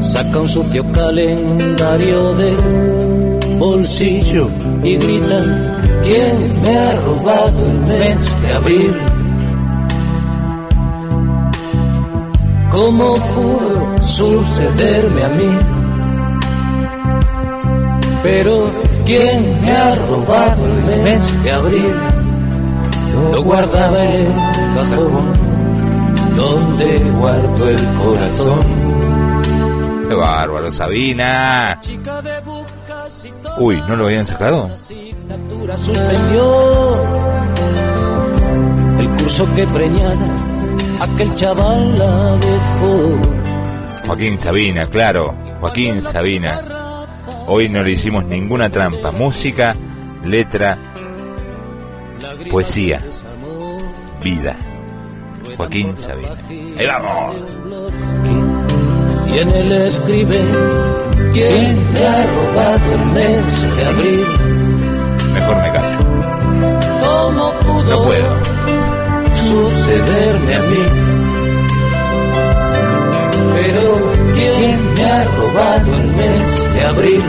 saca 0.00 0.40
un 0.40 0.48
sucio 0.48 0.90
calendario 0.92 2.34
del 2.34 2.56
bolsillo 3.58 4.48
y 4.82 4.96
grita, 4.96 5.75
¿quién 6.04 6.62
me 6.62 6.78
ha 6.78 7.00
robado 7.00 7.66
el 7.66 7.78
mes 7.80 8.42
de 8.42 8.52
abril? 8.54 8.96
¿Cómo 12.70 13.16
pudo 13.16 14.02
sucederme 14.02 15.24
a 15.24 15.28
mí? 15.28 15.58
Pero 18.22 18.70
¿quién 19.04 19.62
me 19.62 19.70
ha 19.72 19.94
robado 19.94 20.66
el 20.66 21.02
mes 21.02 21.42
de 21.42 21.52
abril? 21.52 21.94
Lo 23.32 23.42
guardaba 23.42 24.04
en 24.04 24.26
el 24.26 24.32
cajón 24.74 25.46
donde 26.36 26.98
guardo 27.18 27.68
el 27.68 27.84
corazón. 27.94 28.60
Qué 30.08 30.14
bárbaro, 30.14 30.70
Sabina. 30.70 31.80
Uy, 33.58 33.82
¿no 33.88 33.96
lo 33.96 34.04
habían 34.04 34.26
sacado? 34.26 34.70
Suspendió 35.74 37.02
el 38.98 39.08
curso 39.10 39.46
que 39.54 39.66
preñada 39.66 40.46
aquel 41.00 41.34
chaval 41.34 41.98
la 41.98 42.36
dejó. 42.36 43.18
Joaquín 44.06 44.38
Sabina, 44.38 44.86
claro, 44.86 45.34
Joaquín 45.60 46.02
Sabina. 46.02 46.60
Hoy 47.48 47.68
no 47.68 47.82
le 47.82 47.92
hicimos 47.92 48.24
ninguna 48.24 48.70
trampa. 48.70 49.10
Música, 49.10 49.74
letra, 50.24 50.78
poesía, 52.50 53.02
vida. 54.22 54.56
Joaquín 55.56 55.98
Sabina. 55.98 56.30
Ahí 56.78 56.86
vamos. 56.86 57.36
Y 59.28 59.38
en 59.38 59.50
él 59.50 59.72
escribe 59.72 60.40
¿Quién 61.32 61.92
me 61.92 62.06
ha 62.06 62.26
robado 62.26 62.92
el 62.94 63.06
mes 63.12 63.76
de 63.76 63.84
abril? 63.84 64.45
Mejor 65.36 65.56
me 65.56 65.72
callo. 65.72 65.98
¿Cómo 67.04 67.52
pudo 67.60 67.90
No 67.96 68.02
puedo. 68.04 68.30
sucederme 69.38 70.54
a 70.54 70.60
mí? 70.60 70.82
Pero 73.54 74.12
¿quién 74.34 74.94
me 74.94 75.04
ha 75.04 75.24
robado 75.36 75.94
el 75.94 76.06
mes 76.08 76.74
de 76.74 76.84
abril? 76.84 77.24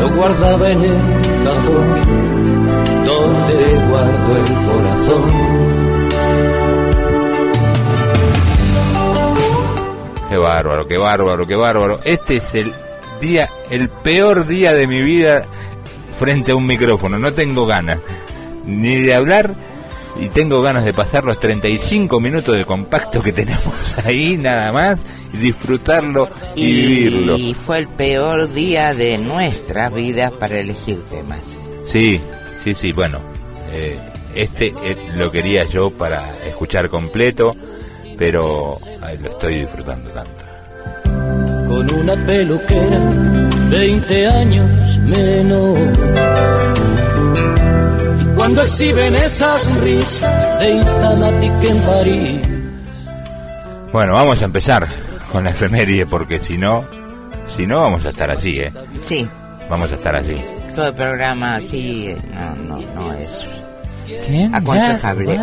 Lo 0.00 0.08
guardaba 0.10 0.70
en 0.70 0.84
el 0.84 0.96
cajón 1.44 1.88
donde 3.06 3.56
guardo 3.88 4.36
el 4.36 4.48
corazón. 4.66 5.56
Qué 10.28 10.36
bárbaro, 10.36 10.86
qué 10.88 10.98
bárbaro, 10.98 11.46
qué 11.46 11.56
bárbaro. 11.56 11.98
Este 12.04 12.36
es 12.36 12.54
el 12.54 12.72
día, 13.20 13.48
el 13.70 13.88
peor 13.88 14.46
día 14.46 14.72
de 14.74 14.86
mi 14.86 15.00
vida 15.02 15.46
frente 16.18 16.52
a 16.52 16.56
un 16.56 16.66
micrófono. 16.66 17.18
No 17.18 17.32
tengo 17.32 17.66
ganas 17.66 17.98
ni 18.64 18.96
de 18.96 19.14
hablar 19.14 19.54
y 20.20 20.28
tengo 20.28 20.62
ganas 20.62 20.84
de 20.84 20.92
pasar 20.92 21.24
los 21.24 21.38
35 21.38 22.20
minutos 22.20 22.56
de 22.56 22.64
compacto 22.64 23.22
que 23.22 23.32
tenemos 23.32 23.74
ahí 24.04 24.36
nada 24.36 24.72
más 24.72 25.00
y 25.32 25.36
disfrutarlo 25.38 26.28
y, 26.54 26.86
vivirlo. 26.86 27.36
y 27.36 27.54
fue 27.54 27.78
el 27.78 27.88
peor 27.88 28.52
día 28.52 28.94
de 28.94 29.18
nuestras 29.18 29.92
vidas 29.94 30.32
para 30.32 30.58
elegir 30.58 30.98
temas. 31.10 31.40
Sí, 31.84 32.20
sí, 32.62 32.74
sí, 32.74 32.92
bueno, 32.92 33.20
eh, 33.72 33.98
este 34.34 34.74
eh, 34.84 34.96
lo 35.14 35.30
quería 35.30 35.64
yo 35.64 35.90
para 35.90 36.36
escuchar 36.46 36.88
completo, 36.88 37.54
pero 38.18 38.76
lo 39.20 39.28
estoy 39.28 39.60
disfrutando 39.60 40.10
tanto. 40.10 40.45
Con 41.68 41.92
una 41.94 42.14
peluquera, 42.26 42.98
20 43.70 44.28
años 44.28 44.98
menos. 45.00 45.78
Y 48.20 48.24
cuando 48.36 48.62
exhiben 48.62 49.14
esas 49.16 49.70
risas 49.82 50.60
de 50.60 50.70
Instamatic 50.72 51.64
en 51.64 51.78
París, 51.80 52.40
Bueno, 53.92 54.14
vamos 54.14 54.42
a 54.42 54.44
empezar 54.44 54.86
con 55.32 55.44
la 55.44 55.50
efeméride 55.50 56.06
porque 56.06 56.40
si 56.40 56.58
no, 56.58 56.84
si 57.56 57.66
no 57.66 57.80
vamos 57.80 58.04
a 58.06 58.10
estar 58.10 58.30
así, 58.30 58.58
¿eh? 58.60 58.72
Sí, 59.06 59.28
Vamos 59.68 59.90
a 59.90 59.94
estar 59.96 60.14
así. 60.14 60.36
todo 60.76 60.86
el 60.88 60.94
programa 60.94 61.56
así 61.56 62.08
eh, 62.08 62.16
no, 62.68 62.76
no, 62.78 62.94
no 62.94 63.12
es. 63.14 63.44
Aconsejable. 64.52 65.38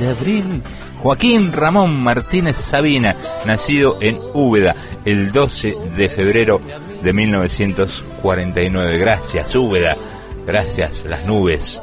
de 0.00 0.08
abril. 0.08 0.62
Joaquín 1.04 1.52
Ramón 1.52 2.02
Martínez 2.02 2.56
Sabina, 2.56 3.14
nacido 3.44 3.98
en 4.00 4.18
Úbeda 4.32 4.74
el 5.04 5.32
12 5.32 5.76
de 5.98 6.08
febrero 6.08 6.62
de 7.02 7.12
1949. 7.12 8.96
Gracias, 8.96 9.54
Úbeda. 9.54 9.98
Gracias, 10.46 11.04
las 11.04 11.26
nubes, 11.26 11.82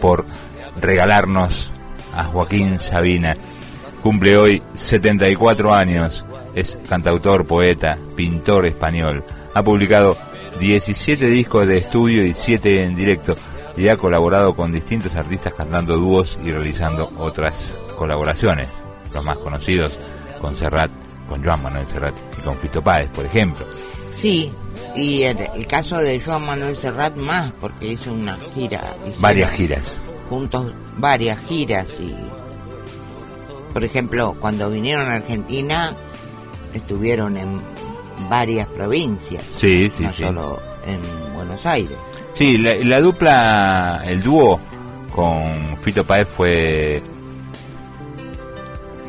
por 0.00 0.24
regalarnos 0.80 1.72
a 2.16 2.24
Joaquín 2.24 2.78
Sabina. 2.78 3.36
Cumple 4.02 4.38
hoy 4.38 4.62
74 4.72 5.74
años. 5.74 6.24
Es 6.54 6.78
cantautor, 6.88 7.46
poeta, 7.46 7.98
pintor 8.16 8.64
español. 8.64 9.24
Ha 9.52 9.62
publicado 9.62 10.16
17 10.58 11.26
discos 11.26 11.66
de 11.66 11.76
estudio 11.76 12.24
y 12.24 12.32
7 12.32 12.82
en 12.82 12.96
directo 12.96 13.36
y 13.76 13.88
ha 13.88 13.98
colaborado 13.98 14.54
con 14.56 14.72
distintos 14.72 15.14
artistas 15.16 15.52
cantando 15.52 15.98
dúos 15.98 16.38
y 16.42 16.50
realizando 16.50 17.12
otras 17.18 17.76
colaboraciones. 17.94 18.68
Los 19.12 19.24
más 19.24 19.38
conocidos 19.38 19.92
con 20.40 20.56
Serrat, 20.56 20.90
con 21.28 21.42
Joan 21.42 21.62
Manuel 21.62 21.86
Serrat 21.86 22.14
y 22.38 22.42
con 22.42 22.56
Fito 22.58 22.82
Páez, 22.82 23.08
por 23.10 23.24
ejemplo. 23.24 23.64
Sí, 24.14 24.50
y 24.96 25.22
el, 25.22 25.38
el 25.54 25.66
caso 25.66 25.96
de 25.98 26.20
Joan 26.20 26.46
Manuel 26.46 26.76
Serrat 26.76 27.16
más, 27.16 27.52
porque 27.60 27.92
hizo 27.92 28.12
una 28.12 28.38
gira. 28.54 28.94
Varias 29.18 29.50
giras. 29.52 29.96
Juntos 30.28 30.72
varias 30.96 31.38
giras 31.46 31.86
y. 32.00 32.14
Por 33.72 33.84
ejemplo, 33.84 34.36
cuando 34.40 34.70
vinieron 34.70 35.08
a 35.10 35.14
Argentina, 35.16 35.94
estuvieron 36.72 37.36
en 37.36 37.60
varias 38.30 38.68
provincias, 38.68 39.42
Sí, 39.56 39.90
sí, 39.90 40.04
no 40.04 40.12
sí. 40.12 40.22
solo 40.22 40.60
en 40.86 41.34
Buenos 41.34 41.66
Aires. 41.66 41.96
Sí, 42.34 42.56
la, 42.58 42.74
la 42.76 43.00
dupla, 43.00 44.02
el 44.04 44.22
dúo 44.22 44.60
con 45.14 45.76
Fito 45.82 46.04
Páez 46.04 46.28
fue 46.28 47.02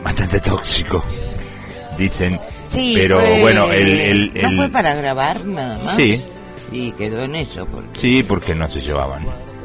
bastante 0.06 0.40
tóxico, 0.40 1.04
dicen. 1.98 2.40
Sí, 2.70 2.94
pero 2.96 3.20
fue- 3.20 3.42
bueno, 3.42 3.72
el, 3.72 4.00
el- 4.34 4.42
¿No 4.42 4.52
fue 4.52 4.70
para 4.70 4.96
grabar 4.96 5.44
nada 5.46 5.78
más? 5.84 5.96
Sí. 5.98 6.24
Y 6.72 6.92
quedó 6.94 7.24
en 7.24 7.36
eso, 7.36 7.66
porque 7.66 8.00
Sí, 8.00 8.24
porque 8.24 8.56
no 8.56 8.70
se 8.70 8.80
llevaban. 8.82 9.24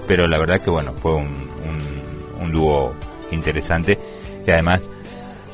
Pero 0.09 0.27
la 0.27 0.39
verdad 0.39 0.61
que 0.61 0.71
bueno, 0.71 0.93
fue 0.95 1.15
un, 1.15 1.27
un, 1.27 2.43
un 2.43 2.53
dúo 2.53 2.95
interesante 3.31 3.99
y 4.47 4.51
además 4.51 4.83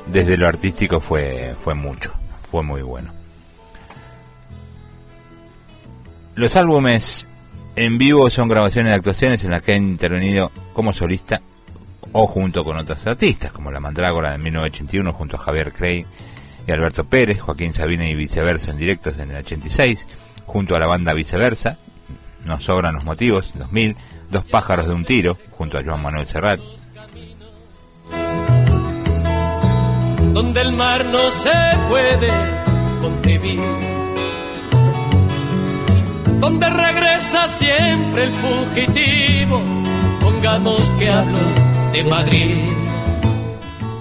desde 0.06 0.36
lo 0.36 0.46
artístico 0.48 1.00
fue, 1.00 1.54
fue 1.62 1.74
mucho, 1.74 2.12
fue 2.50 2.62
muy 2.62 2.82
bueno. 2.82 3.12
Los 6.34 6.54
álbumes 6.56 7.28
en 7.76 7.98
vivo 7.98 8.28
son 8.30 8.48
grabaciones 8.48 8.90
de 8.90 8.96
actuaciones 8.96 9.44
en 9.44 9.50
las 9.50 9.62
que 9.62 9.72
ha 9.72 9.76
intervenido 9.76 10.50
como 10.74 10.92
solista 10.92 11.40
o 12.12 12.26
junto 12.26 12.64
con 12.64 12.76
otros 12.76 13.06
artistas, 13.06 13.52
como 13.52 13.70
La 13.70 13.80
Mandrágora 13.80 14.32
de 14.32 14.38
1981 14.38 15.12
junto 15.12 15.36
a 15.36 15.40
Javier 15.40 15.72
Craig 15.72 16.06
y 16.66 16.72
Alberto 16.72 17.04
Pérez, 17.04 17.40
Joaquín 17.40 17.72
Sabina 17.72 18.08
y 18.08 18.14
viceversa 18.14 18.70
en 18.70 18.78
directos 18.78 19.18
en 19.18 19.30
el 19.30 19.38
86, 19.38 20.06
junto 20.44 20.74
a 20.74 20.80
la 20.80 20.86
banda 20.86 21.12
Viceversa, 21.12 21.78
Nos 22.44 22.64
sobran 22.64 22.94
los 22.94 23.04
motivos, 23.04 23.52
2000, 23.54 23.96
Dos 24.30 24.44
pájaros 24.44 24.88
de 24.88 24.94
un 24.94 25.04
tiro, 25.04 25.38
junto 25.52 25.78
a 25.78 25.84
Joan 25.84 26.02
Manuel 26.02 26.26
Serrat, 26.26 26.58
donde 30.32 30.60
el 30.60 30.72
mar 30.72 31.04
no 31.06 31.30
se 31.30 31.52
puede 31.88 32.28
concebir, 33.00 33.60
donde 36.40 36.68
regresa 36.68 37.46
siempre 37.46 38.24
el 38.24 38.32
fugitivo, 38.32 39.62
pongamos 40.20 40.92
que 40.94 41.08
hablo 41.08 41.65
de 41.96 42.04
Madrid. 42.04 42.64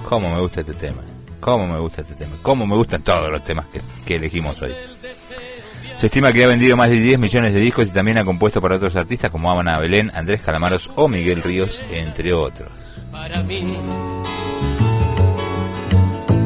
¿Cómo 0.04 0.30
me 0.30 0.42
gusta 0.42 0.60
este 0.60 0.74
tema? 0.74 1.02
¿Cómo 1.40 1.66
me 1.66 1.80
gusta 1.80 2.02
este 2.02 2.14
tema? 2.16 2.36
¿Cómo 2.42 2.68
me 2.68 2.76
gustan 2.76 3.02
todos 3.04 3.32
los 3.32 3.44
temas 3.46 3.68
que, 3.68 3.80
que 4.06 4.16
elegimos 4.18 4.62
hoy? 4.62 4.74
Se 5.96 6.08
estima 6.08 6.34
que 6.34 6.44
ha 6.44 6.48
vendido 6.48 6.76
más 6.76 6.90
de 6.90 6.98
10 6.98 7.20
millones 7.20 7.54
de 7.54 7.62
discos 7.62 7.88
y 7.88 7.92
también 7.92 8.18
ha 8.18 8.26
compuesto 8.26 8.60
para 8.62 8.76
otros 8.76 8.98
artistas 8.98 9.32
como 9.32 9.50
Amana 9.50 9.80
Belén, 9.80 10.12
Andrés 10.14 10.42
Calamaros 10.42 10.90
o 10.96 11.08
Miguel 11.08 11.42
Ríos, 11.42 11.82
entre 11.90 12.34
otros. 12.34 12.70
para 13.14 13.42
mí. 13.44 13.78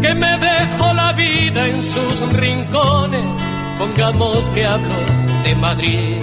Que 0.04 0.14
me 0.14 0.38
dejo 0.38 0.94
la 0.94 1.14
vida 1.14 1.68
en 1.68 1.82
sus 1.82 2.32
rincones, 2.32 3.26
pongamos 3.80 4.50
que 4.50 4.66
hablo 4.66 4.96
de 5.44 5.56
Madrid. 5.56 6.22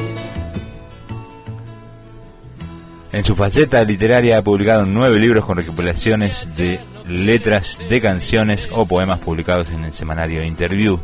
En 3.16 3.24
su 3.24 3.34
faceta 3.34 3.82
literaria 3.82 4.36
ha 4.36 4.42
publicado 4.42 4.84
nueve 4.84 5.18
libros 5.18 5.46
con 5.46 5.56
recopilaciones 5.56 6.54
de 6.54 6.80
letras 7.08 7.80
de 7.88 7.98
canciones 7.98 8.68
o 8.70 8.86
poemas 8.86 9.20
publicados 9.20 9.70
en 9.70 9.84
el 9.84 9.94
semanario 9.94 10.44
Interview. 10.44 11.00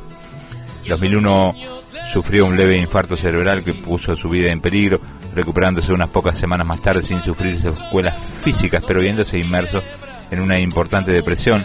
2001 0.86 1.54
sufrió 2.12 2.44
un 2.44 2.54
leve 2.54 2.76
infarto 2.76 3.16
cerebral 3.16 3.64
que 3.64 3.72
puso 3.72 4.14
su 4.14 4.28
vida 4.28 4.52
en 4.52 4.60
peligro, 4.60 5.00
recuperándose 5.34 5.94
unas 5.94 6.10
pocas 6.10 6.36
semanas 6.36 6.66
más 6.66 6.82
tarde 6.82 7.02
sin 7.02 7.22
sufrir 7.22 7.58
secuelas 7.58 8.14
físicas, 8.44 8.84
pero 8.86 9.00
viéndose 9.00 9.38
inmerso 9.38 9.82
en 10.30 10.40
una 10.40 10.58
importante 10.58 11.12
depresión, 11.12 11.64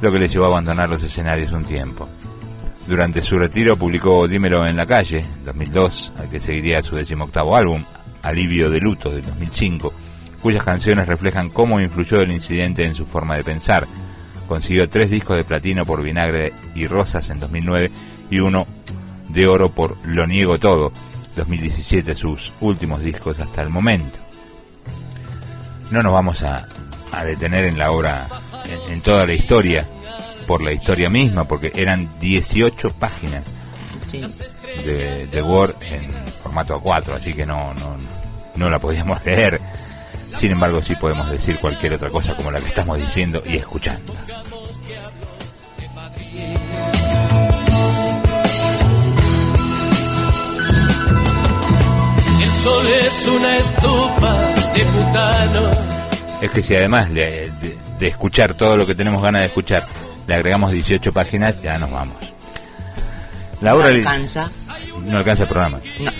lo 0.00 0.12
que 0.12 0.20
le 0.20 0.28
llevó 0.28 0.44
a 0.44 0.50
abandonar 0.50 0.88
los 0.88 1.02
escenarios 1.02 1.50
un 1.50 1.64
tiempo. 1.64 2.08
Durante 2.86 3.20
su 3.20 3.36
retiro 3.36 3.76
publicó 3.76 4.28
Dímelo 4.28 4.64
en 4.64 4.76
la 4.76 4.86
calle, 4.86 5.26
2002, 5.44 6.12
al 6.20 6.28
que 6.30 6.38
seguiría 6.38 6.82
su 6.82 6.94
decimoctavo 6.94 7.56
álbum, 7.56 7.82
Alivio 8.22 8.70
de 8.70 8.80
Luto, 8.80 9.10
de 9.10 9.22
2005, 9.22 9.92
cuyas 10.42 10.62
canciones 10.62 11.08
reflejan 11.08 11.50
cómo 11.50 11.80
influyó 11.80 12.20
el 12.20 12.32
incidente 12.32 12.84
en 12.84 12.94
su 12.94 13.06
forma 13.06 13.36
de 13.36 13.44
pensar. 13.44 13.86
Consiguió 14.46 14.88
tres 14.88 15.10
discos 15.10 15.36
de 15.36 15.44
platino 15.44 15.84
por 15.84 16.02
Vinagre 16.02 16.52
y 16.74 16.86
Rosas 16.86 17.28
en 17.30 17.40
2009 17.40 17.90
y 18.30 18.38
uno 18.40 18.66
de 19.28 19.46
oro 19.46 19.70
por 19.70 19.96
Lo 20.06 20.26
Niego 20.26 20.58
Todo, 20.58 20.92
2017, 21.36 22.14
sus 22.14 22.52
últimos 22.60 23.00
discos 23.02 23.38
hasta 23.40 23.62
el 23.62 23.68
momento. 23.68 24.18
No 25.90 26.02
nos 26.02 26.12
vamos 26.12 26.42
a, 26.42 26.66
detener 27.24 27.64
en 27.64 27.78
la 27.78 27.90
obra, 27.90 28.28
en, 28.64 28.92
en, 28.92 29.00
toda 29.00 29.26
la 29.26 29.32
historia, 29.32 29.86
por 30.46 30.62
la 30.62 30.72
historia 30.72 31.10
misma, 31.10 31.44
porque 31.44 31.72
eran 31.74 32.08
18 32.20 32.92
páginas 32.92 33.44
Sí. 34.10 34.22
de, 34.84 35.26
de 35.26 35.42
Word 35.42 35.74
en 35.82 36.10
formato 36.42 36.80
A4, 36.80 37.14
así 37.16 37.34
que 37.34 37.44
no, 37.46 37.74
no, 37.74 37.96
no 38.56 38.70
la 38.70 38.78
podíamos 38.78 39.24
leer. 39.24 39.60
Sin 40.34 40.52
embargo, 40.52 40.82
sí 40.82 40.94
podemos 40.96 41.30
decir 41.30 41.58
cualquier 41.58 41.94
otra 41.94 42.10
cosa 42.10 42.34
como 42.36 42.50
la 42.50 42.60
que 42.60 42.68
estamos 42.68 42.98
diciendo 42.98 43.42
y 43.46 43.56
escuchando. 43.56 44.14
El 52.42 52.52
sol 52.52 52.86
es 52.86 53.26
una 53.26 53.56
estufa 53.58 54.34
de 54.74 54.84
butano. 54.84 55.70
Es 56.40 56.50
que 56.50 56.62
si 56.62 56.74
además 56.76 57.10
le- 57.10 57.50
de, 57.50 57.78
de 57.98 58.06
escuchar 58.06 58.54
todo 58.54 58.76
lo 58.76 58.86
que 58.86 58.94
tenemos 58.94 59.22
ganas 59.22 59.40
de 59.42 59.46
escuchar, 59.48 59.86
le 60.26 60.34
agregamos 60.34 60.72
18 60.72 61.12
páginas, 61.12 61.60
ya 61.62 61.78
nos 61.78 61.90
vamos. 61.90 62.16
La 63.60 63.70
No 63.72 63.76
obra 63.78 63.90
li- 63.90 63.98
alcanza. 63.98 64.50
no 65.04 65.18
alcanza 65.18 65.42
el 65.44 65.48
programa. 65.48 65.80
No. 66.00 66.10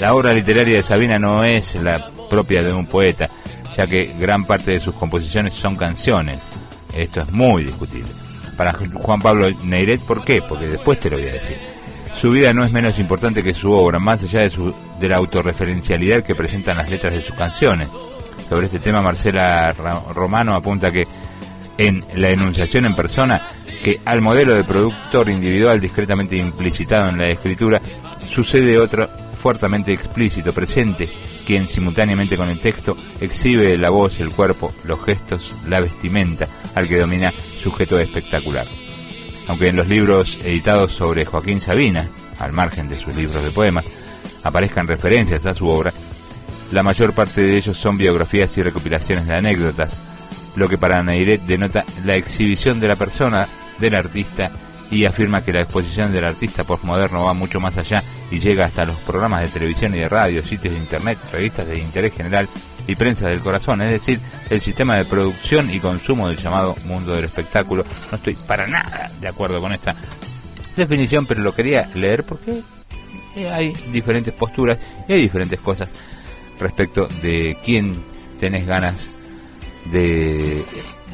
La 0.00 0.14
obra 0.14 0.32
literaria 0.32 0.76
de 0.76 0.82
Sabina 0.82 1.18
no 1.18 1.44
es 1.44 1.74
la 1.76 2.08
propia 2.30 2.62
de 2.62 2.72
un 2.72 2.86
poeta, 2.86 3.28
ya 3.76 3.86
que 3.86 4.14
gran 4.18 4.44
parte 4.44 4.70
de 4.72 4.80
sus 4.80 4.94
composiciones 4.94 5.54
son 5.54 5.76
canciones. 5.76 6.38
Esto 6.94 7.20
es 7.22 7.30
muy 7.32 7.64
discutible. 7.64 8.10
Para 8.56 8.72
Juan 8.72 9.20
Pablo 9.20 9.48
Neiret, 9.64 10.00
¿por 10.00 10.24
qué? 10.24 10.42
Porque 10.42 10.66
después 10.66 10.98
te 11.00 11.10
lo 11.10 11.18
voy 11.18 11.28
a 11.28 11.32
decir. 11.32 11.58
Su 12.20 12.30
vida 12.32 12.52
no 12.52 12.64
es 12.64 12.72
menos 12.72 12.98
importante 12.98 13.42
que 13.44 13.54
su 13.54 13.70
obra, 13.72 13.98
más 14.00 14.22
allá 14.24 14.40
de, 14.40 14.50
su, 14.50 14.74
de 14.98 15.08
la 15.08 15.16
autorreferencialidad 15.16 16.22
que 16.24 16.34
presentan 16.34 16.76
las 16.78 16.90
letras 16.90 17.12
de 17.12 17.22
sus 17.22 17.34
canciones. 17.36 17.90
Sobre 18.48 18.66
este 18.66 18.78
tema, 18.80 19.02
Marcela 19.02 19.72
Romano 20.14 20.54
apunta 20.56 20.90
que 20.90 21.06
en 21.78 22.04
la 22.14 22.30
enunciación 22.30 22.84
en 22.84 22.94
persona, 22.94 23.40
que 23.82 24.00
al 24.04 24.20
modelo 24.20 24.54
de 24.54 24.64
productor 24.64 25.30
individual 25.30 25.80
discretamente 25.80 26.36
implicitado 26.36 27.08
en 27.08 27.18
la 27.18 27.28
escritura, 27.28 27.80
sucede 28.28 28.78
otro 28.78 29.08
fuertemente 29.40 29.92
explícito, 29.92 30.52
presente, 30.52 31.08
quien 31.46 31.66
simultáneamente 31.66 32.36
con 32.36 32.50
el 32.50 32.58
texto 32.58 32.96
exhibe 33.20 33.78
la 33.78 33.90
voz, 33.90 34.20
el 34.20 34.30
cuerpo, 34.30 34.74
los 34.84 35.02
gestos, 35.02 35.54
la 35.66 35.80
vestimenta, 35.80 36.46
al 36.74 36.88
que 36.88 36.98
domina 36.98 37.32
sujeto 37.62 37.98
espectacular. 37.98 38.66
Aunque 39.46 39.68
en 39.68 39.76
los 39.76 39.88
libros 39.88 40.38
editados 40.44 40.92
sobre 40.92 41.24
Joaquín 41.24 41.60
Sabina, 41.60 42.10
al 42.38 42.52
margen 42.52 42.88
de 42.88 42.98
sus 42.98 43.14
libros 43.14 43.42
de 43.42 43.50
poemas, 43.50 43.86
aparezcan 44.42 44.86
referencias 44.86 45.46
a 45.46 45.54
su 45.54 45.68
obra, 45.68 45.92
la 46.72 46.82
mayor 46.82 47.14
parte 47.14 47.40
de 47.40 47.56
ellos 47.56 47.78
son 47.78 47.96
biografías 47.96 48.58
y 48.58 48.62
recopilaciones 48.62 49.26
de 49.26 49.34
anécdotas, 49.34 50.02
lo 50.58 50.68
que 50.68 50.76
para 50.76 51.02
Neiret 51.02 51.42
denota 51.42 51.84
la 52.04 52.16
exhibición 52.16 52.80
de 52.80 52.88
la 52.88 52.96
persona 52.96 53.46
del 53.78 53.94
artista 53.94 54.50
y 54.90 55.04
afirma 55.04 55.44
que 55.44 55.52
la 55.52 55.60
exposición 55.60 56.12
del 56.12 56.24
artista 56.24 56.64
postmoderno 56.64 57.24
va 57.24 57.34
mucho 57.34 57.60
más 57.60 57.76
allá 57.76 58.02
y 58.30 58.40
llega 58.40 58.66
hasta 58.66 58.84
los 58.84 58.96
programas 58.98 59.42
de 59.42 59.48
televisión 59.48 59.94
y 59.94 59.98
de 59.98 60.08
radio, 60.08 60.42
sitios 60.42 60.74
de 60.74 60.80
internet, 60.80 61.18
revistas 61.32 61.66
de 61.66 61.78
interés 61.78 62.14
general 62.14 62.48
y 62.86 62.96
prensa 62.96 63.28
del 63.28 63.40
corazón, 63.40 63.82
es 63.82 63.90
decir, 63.90 64.18
el 64.50 64.60
sistema 64.60 64.96
de 64.96 65.04
producción 65.04 65.70
y 65.70 65.78
consumo 65.78 66.28
del 66.28 66.38
llamado 66.38 66.74
mundo 66.86 67.14
del 67.14 67.26
espectáculo. 67.26 67.84
No 68.10 68.16
estoy 68.16 68.34
para 68.34 68.66
nada 68.66 69.10
de 69.20 69.28
acuerdo 69.28 69.60
con 69.60 69.72
esta 69.72 69.94
definición, 70.74 71.26
pero 71.26 71.42
lo 71.42 71.54
quería 71.54 71.88
leer 71.94 72.24
porque 72.24 72.62
eh, 73.36 73.50
hay 73.50 73.72
diferentes 73.92 74.32
posturas 74.32 74.78
y 75.06 75.12
hay 75.12 75.20
diferentes 75.20 75.60
cosas 75.60 75.88
respecto 76.58 77.06
de 77.22 77.56
quién 77.62 78.02
tenés 78.40 78.66
ganas 78.66 79.10
de 79.90 80.64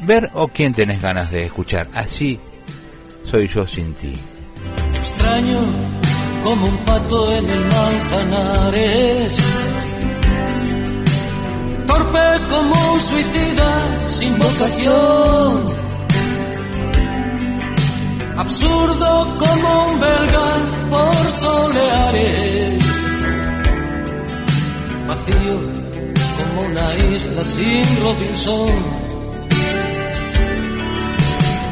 ver 0.03 0.29
o 0.33 0.47
quién 0.47 0.73
tenés 0.73 1.01
ganas 1.01 1.31
de 1.31 1.45
escuchar. 1.45 1.87
Así 1.93 2.39
soy 3.29 3.47
yo 3.47 3.67
sin 3.67 3.93
ti. 3.95 4.13
Extraño 4.95 5.59
como 6.43 6.67
un 6.67 6.77
pato 6.77 7.37
en 7.37 7.49
el 7.49 7.65
Manzanares. 7.65 9.37
Torpe 11.87 12.19
como 12.49 12.93
un 12.93 13.01
suicida 13.01 13.81
sin 14.09 14.37
vocación. 14.37 15.85
Absurdo 18.37 19.37
como 19.37 19.85
un 19.87 19.99
belga 19.99 20.47
por 20.89 21.31
soleares. 21.31 22.83
Vacío 25.07 25.84
como 26.55 26.67
una 26.67 26.95
isla 27.13 27.43
sin. 27.43 27.85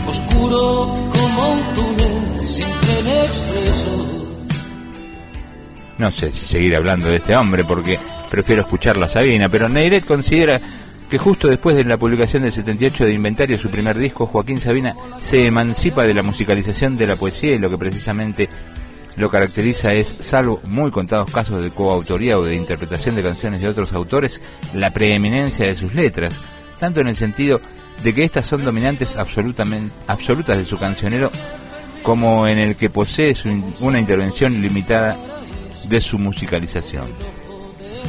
Oscuro 0.07 1.09
como 1.11 1.53
un 1.53 1.75
túnel 1.75 2.47
sin 2.47 2.65
tren 2.65 3.07
expreso. 3.25 4.29
No 5.97 6.11
sé 6.11 6.31
si 6.31 6.45
seguir 6.45 6.75
hablando 6.75 7.07
de 7.07 7.17
este 7.17 7.35
hombre 7.35 7.63
porque 7.63 7.97
prefiero 8.29 8.61
escucharlo 8.61 9.05
a 9.05 9.09
Sabina, 9.09 9.47
pero 9.49 9.69
Neiret 9.69 10.05
considera 10.05 10.59
que 11.09 11.17
justo 11.17 11.47
después 11.47 11.75
de 11.75 11.85
la 11.85 11.97
publicación 11.97 12.43
del 12.43 12.51
78 12.51 13.05
de 13.05 13.13
Inventario, 13.13 13.59
su 13.59 13.69
primer 13.69 13.97
disco, 13.97 14.25
Joaquín 14.25 14.57
Sabina 14.57 14.95
se 15.19 15.45
emancipa 15.45 16.03
de 16.03 16.13
la 16.13 16.23
musicalización 16.23 16.97
de 16.97 17.07
la 17.07 17.15
poesía 17.15 17.53
y 17.53 17.59
lo 17.59 17.69
que 17.69 17.77
precisamente 17.77 18.49
lo 19.15 19.29
caracteriza 19.29 19.93
es, 19.93 20.15
salvo 20.19 20.59
muy 20.63 20.91
contados 20.91 21.31
casos 21.31 21.61
de 21.61 21.69
coautoría 21.69 22.37
o 22.37 22.43
de 22.43 22.55
interpretación 22.55 23.15
de 23.15 23.23
canciones 23.23 23.61
de 23.61 23.67
otros 23.67 23.93
autores, 23.93 24.41
la 24.73 24.91
preeminencia 24.91 25.65
de 25.67 25.75
sus 25.75 25.93
letras, 25.93 26.39
tanto 26.79 27.01
en 27.01 27.07
el 27.07 27.15
sentido 27.15 27.61
de 28.03 28.13
que 28.13 28.23
estas 28.23 28.45
son 28.45 28.63
dominantes 28.63 29.15
absolutamente, 29.15 29.93
absolutas 30.07 30.57
de 30.57 30.65
su 30.65 30.77
cancionero, 30.77 31.31
como 32.01 32.47
en 32.47 32.59
el 32.59 32.75
que 32.75 32.89
posee 32.89 33.35
su 33.35 33.49
una 33.81 33.99
intervención 33.99 34.61
limitada 34.61 35.15
de 35.87 36.01
su 36.01 36.17
musicalización. 36.17 37.07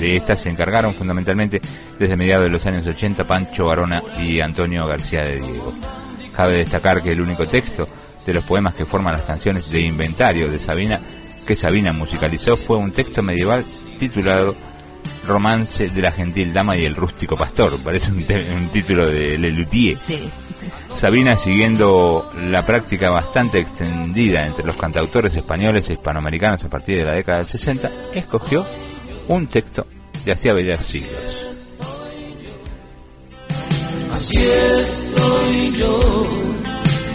De 0.01 0.17
estas 0.17 0.41
se 0.41 0.51
encargaron 0.51 0.95
fundamentalmente 0.95 1.61
desde 1.99 2.17
mediados 2.17 2.47
de 2.47 2.51
los 2.51 2.67
años 2.67 2.87
80 2.87 3.25
Pancho 3.25 3.67
Barona 3.67 4.03
y 4.21 4.41
Antonio 4.41 4.87
García 4.87 5.23
de 5.23 5.41
Diego. 5.41 5.73
Cabe 6.35 6.55
destacar 6.55 7.03
que 7.03 7.13
el 7.13 7.21
único 7.21 7.47
texto 7.47 7.89
de 8.27 8.35
los 8.35 8.45
poemas 8.45 8.75
que 8.75 8.85
forman 8.85 9.14
las 9.14 9.22
canciones 9.22 9.70
de 9.70 9.81
inventario 9.81 10.51
de 10.51 10.59
Sabina 10.59 11.01
que 11.45 11.57
Sabina 11.57 11.93
musicalizó 11.93 12.57
fue 12.57 12.79
un 12.79 12.91
texto 12.91 13.22
medieval 13.22 13.64
titulado 13.99 14.57
Romance 15.27 15.89
de 15.89 16.03
la 16.03 16.11
gentil 16.11 16.53
dama 16.53 16.77
y 16.77 16.85
el 16.85 16.97
rústico 16.97 17.37
pastor. 17.37 17.79
Parece 17.83 18.11
un, 18.11 18.68
título 18.72 19.07
de 19.07 19.39
Lelutier. 19.39 19.99
Sí. 19.99 20.29
Sabina, 20.97 21.37
siguiendo 21.37 22.31
la 22.51 22.64
práctica 22.64 23.11
bastante 23.11 23.59
extendida 23.59 24.47
entre 24.47 24.64
los 24.64 24.77
cantautores 24.77 25.35
españoles 25.37 25.89
e 25.89 25.95
hispanoamericanos 25.95 26.64
a 26.64 26.70
partir 26.70 26.99
de 26.99 27.05
la 27.05 27.12
década 27.12 27.39
del 27.39 27.47
60, 27.47 27.91
escogió 28.14 28.64
un 29.29 29.47
texto 29.49 29.87
de 30.25 30.33
hacía 30.33 30.55
varios 30.55 30.87
siglos. 30.87 31.12
Así 34.12 34.39
estoy 34.39 35.72
yo 35.77 36.27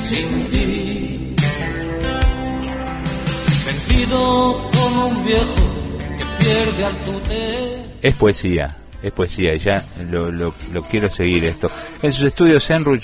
sin 0.04 0.48
ti. 0.48 0.89
Como 4.10 5.08
un 5.08 5.26
viejo 5.26 5.46
que 6.18 6.44
pierde 6.44 6.86
al. 6.86 6.96
Es 8.02 8.16
poesía, 8.16 8.78
es 9.04 9.12
poesía, 9.12 9.54
y 9.56 9.60
ya 9.60 9.84
lo, 10.10 10.32
lo- 10.32 10.54
quiero 10.90 11.10
seguir 11.10 11.44
esto. 11.46 11.70
En 12.02 12.12
sus 12.12 12.26
estudios, 12.28 12.70
Enrich, 12.70 13.04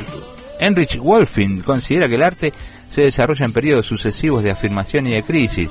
Enrich 0.59 0.97
Wolfing 0.97 1.61
considera 1.61 2.07
que 2.07 2.15
el 2.15 2.23
arte 2.23 2.53
se 2.89 3.01
desarrolla 3.01 3.45
en 3.45 3.53
periodos 3.53 3.85
sucesivos 3.85 4.43
de 4.43 4.51
afirmación 4.51 5.07
y 5.07 5.11
de 5.11 5.23
crisis. 5.23 5.69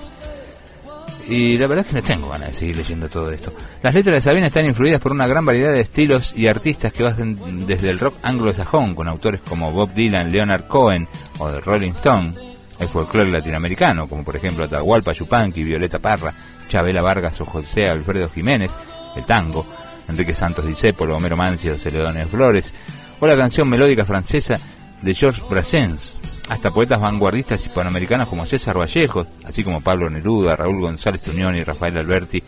y 1.27 1.57
la 1.57 1.67
verdad 1.67 1.87
es 1.87 1.91
que 1.91 1.97
no 2.01 2.07
tengo 2.07 2.29
ganas 2.29 2.51
de 2.51 2.55
seguir 2.55 2.77
leyendo 2.77 3.09
todo 3.09 3.31
esto. 3.31 3.53
Las 3.83 3.95
letras 3.95 4.15
de 4.17 4.21
Sabina 4.21 4.47
están 4.49 4.67
influidas 4.67 5.01
por 5.01 5.11
una 5.13 5.27
gran 5.27 5.45
variedad 5.47 5.73
de 5.73 5.81
estilos 5.81 6.35
y 6.37 6.47
artistas 6.49 6.93
que 6.93 7.03
van 7.03 7.67
desde 7.67 7.89
el 7.91 7.99
rock 7.99 8.17
anglosajón, 8.23 8.95
con 8.95 9.09
autores 9.09 9.41
como 9.41 9.73
Bob 9.73 9.95
Dylan, 9.95 10.31
Leonard 10.31 10.69
Cohen 10.69 11.09
o 11.39 11.49
The 11.51 11.61
Rolling 11.63 11.93
Stone, 11.93 12.35
el 12.79 12.89
folclore 12.89 13.31
latinoamericano, 13.31 14.09
como 14.09 14.25
por 14.25 14.37
ejemplo 14.37 14.65
Atahualpa 14.65 15.13
Yupanqui, 15.13 15.63
Violeta 15.63 15.99
Parra, 15.99 16.33
Chabela 16.69 17.03
Vargas 17.03 17.41
o 17.41 17.45
José 17.45 17.89
Alfredo 17.89 18.29
Jiménez, 18.29 18.73
el 19.17 19.25
tango, 19.25 19.65
Enrique 20.09 20.35
Santos 20.35 20.67
Discépolo, 20.67 21.17
Homero 21.17 21.37
Mancio, 21.37 21.79
Celedonio 21.79 22.27
Flores, 22.27 22.73
o 23.21 23.27
la 23.27 23.37
canción 23.37 23.69
melódica 23.69 24.05
francesa 24.05 24.55
de 25.01 25.15
Georges 25.15 25.49
Brassens, 25.49 26.17
hasta 26.49 26.71
poetas 26.71 27.01
vanguardistas 27.01 27.65
hispanoamericanos 27.65 28.29
como 28.29 28.47
César 28.47 28.79
Vallejo, 28.79 29.27
así 29.45 29.65
como 29.65 29.81
Pablo 29.81 30.11
Neruda, 30.11 30.57
Raúl 30.57 30.81
González 30.81 31.23
Tuñón 31.23 31.57
y 31.57 31.63
Rafael 31.65 31.97
Alberti, 31.97 32.43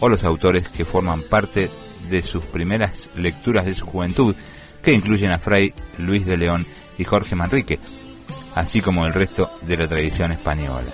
o 0.00 0.08
los 0.08 0.24
autores 0.24 0.68
que 0.68 0.84
forman 0.84 1.22
parte 1.22 1.70
de 2.08 2.22
sus 2.22 2.44
primeras 2.44 3.10
lecturas 3.16 3.66
de 3.66 3.74
su 3.74 3.86
juventud, 3.86 4.34
que 4.82 4.92
incluyen 4.92 5.30
a 5.32 5.38
Fray 5.38 5.72
Luis 5.98 6.26
de 6.26 6.36
León 6.36 6.64
y 6.98 7.04
Jorge 7.04 7.34
Manrique, 7.34 7.78
así 8.54 8.80
como 8.80 9.06
el 9.06 9.14
resto 9.14 9.50
de 9.62 9.76
la 9.76 9.88
tradición 9.88 10.32
española. 10.32 10.90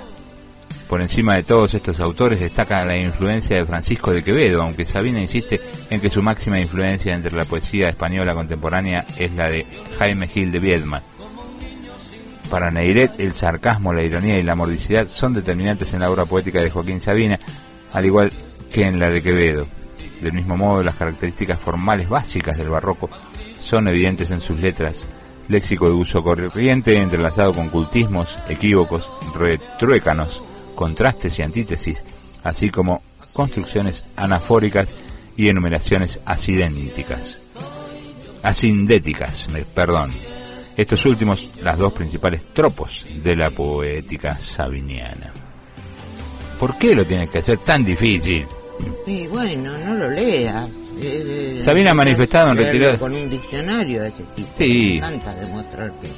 Por 0.89 1.01
encima 1.01 1.35
de 1.35 1.43
todos 1.43 1.75
estos 1.75 1.99
autores 1.99 2.41
destaca 2.41 2.85
la 2.85 2.97
influencia 2.97 3.57
de 3.57 3.65
Francisco 3.65 4.13
de 4.13 4.23
Quevedo, 4.23 4.63
aunque 4.63 4.85
Sabina 4.85 5.21
insiste 5.21 5.61
en 5.91 6.01
que 6.01 6.11
su 6.11 6.23
máxima 6.23 6.61
influencia 6.61 7.15
entre 7.15 7.37
la 7.37 7.45
poesía 7.45 7.89
española 7.89 8.35
contemporánea 8.35 9.05
es 9.17 9.33
la 9.33 9.49
de 9.49 9.67
Jaime 9.99 10.29
Gil 10.29 10.53
de 10.53 10.61
Viedma, 10.61 11.03
para 12.51 12.71
Neiret, 12.71 13.19
el 13.19 13.35
sarcasmo, 13.35 13.93
la 13.93 14.03
ironía 14.03 14.39
y 14.39 14.43
la 14.43 14.55
mordicidad 14.55 15.09
son 15.09 15.33
determinantes 15.33 15.93
en 15.95 16.01
la 16.01 16.11
obra 16.11 16.25
poética 16.25 16.61
de 16.61 16.71
Joaquín 16.71 17.01
Sabina, 17.01 17.41
al 17.93 18.05
igual 18.05 18.31
que 18.73 18.87
en 18.87 18.99
la 19.01 19.11
de 19.11 19.23
Quevedo. 19.23 19.67
Del 20.21 20.33
mismo 20.33 20.57
modo, 20.57 20.83
las 20.83 20.95
características 20.95 21.59
formales 21.59 22.09
básicas 22.09 22.57
del 22.57 22.69
barroco 22.69 23.11
son 23.61 23.89
evidentes 23.89 24.31
en 24.31 24.41
sus 24.41 24.61
letras. 24.61 25.07
Léxico 25.49 25.89
de 25.89 25.95
uso 25.95 26.23
corriente 26.23 27.01
entrelazado 27.01 27.53
con 27.53 27.69
cultismos, 27.69 28.37
equívocos, 28.49 29.11
retruécanos, 29.35 30.43
contrastes 30.75 31.39
y 31.39 31.43
antítesis, 31.43 32.05
así 32.43 32.71
como 32.71 33.03
construcciones 33.33 34.11
anafóricas 34.17 34.89
y 35.37 35.49
enumeraciones 35.49 36.21
asidénticas. 36.25 37.47
Asindéticas, 38.43 39.49
perdón. 39.75 40.11
Estos 40.77 41.07
últimos, 41.07 41.49
las 41.63 41.79
dos 41.79 41.93
principales 41.93 42.53
tropos 42.53 43.07
de 43.23 43.35
la 43.35 43.51
poética 43.51 44.35
sabiniana. 44.35 45.33
¿Por 46.61 46.77
qué 46.77 46.95
lo 46.95 47.05
tiene 47.05 47.29
que 47.29 47.39
hacer 47.39 47.59
tan 47.59 47.85
difícil? 47.85 48.47
Y 49.07 49.27
bueno, 49.27 49.77
no 49.79 49.95
lo 49.95 50.11
leas. 50.11 50.69
Eh, 51.01 51.57
eh, 51.59 51.63
Sabina 51.63 51.91
ha 51.91 51.95
manifestado 51.95 52.51
en 52.51 52.57
leerlo 52.57 52.73
retirada- 52.73 52.99
Con 52.99 53.13
un 53.15 53.29
diccionario 53.31 54.03
de 54.03 54.09
ese 54.09 54.23
tipo. 54.35 54.49
Sí. 54.57 54.89
Me 54.93 54.97
encanta 54.97 55.35
demostrar 55.35 55.93
que 56.01 56.09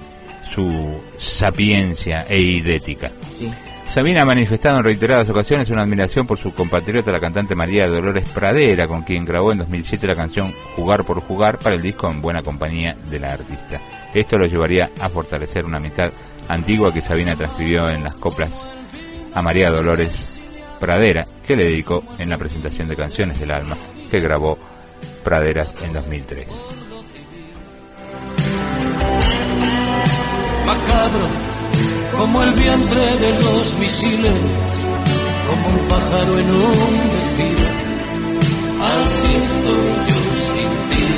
Su 0.55 1.01
sapiencia 1.19 2.25
e 2.29 2.41
idética. 2.41 3.11
sí. 3.39 3.51
Sabina 3.89 4.21
ha 4.21 4.25
manifestado 4.27 4.77
en 4.79 4.85
reiteradas 4.85 5.31
ocasiones 5.31 5.71
una 5.71 5.81
admiración 5.81 6.27
por 6.27 6.37
su 6.39 6.53
compatriota, 6.53 7.11
la 7.11 7.21
cantante 7.21 7.55
María 7.55 7.87
Dolores 7.89 8.29
Pradera, 8.35 8.87
con 8.87 9.01
quien 9.01 9.25
grabó 9.25 9.51
en 9.51 9.59
2007 9.59 10.07
la 10.07 10.15
canción 10.15 10.53
Jugar 10.77 11.05
por 11.05 11.21
Jugar 11.23 11.59
para 11.59 11.75
el 11.75 11.81
disco 11.81 12.11
En 12.11 12.21
Buena 12.21 12.43
Compañía 12.43 12.95
de 13.11 13.19
la 13.19 13.33
artista. 13.33 13.81
Esto 14.13 14.37
lo 14.37 14.45
llevaría 14.45 14.91
a 15.01 15.09
fortalecer 15.09 15.65
una 15.65 15.79
amistad 15.79 16.11
antigua 16.49 16.93
que 16.93 17.01
Sabina 17.01 17.35
transcribió 17.35 17.89
en 17.89 18.05
las 18.05 18.15
coplas 18.17 18.61
a 19.33 19.41
María 19.41 19.71
Dolores 19.71 20.39
Pradera, 20.79 21.27
que 21.47 21.57
le 21.57 21.65
dedicó 21.65 22.05
en 22.19 22.29
la 22.29 22.37
presentación 22.37 22.89
de 22.89 22.97
Canciones 22.97 23.41
del 23.41 23.53
Alma, 23.53 23.79
que 24.11 24.21
grabó 24.21 24.59
Praderas 25.29 25.75
en 25.85 25.93
2003. 25.93 26.49
macabro, 30.65 31.27
como 32.17 32.43
el 32.45 32.53
vientre 32.53 33.19
de 33.19 33.33
los 33.43 33.75
misiles, 33.79 34.33
como 35.47 35.69
un 35.69 35.87
pájaro 35.87 36.39
en 36.39 36.49
un 36.49 37.11
desfile. 37.13 37.69
Así 38.81 39.27
estoy 39.37 39.91
yo 40.09 40.21
sin 40.47 40.71
ti. 40.89 41.09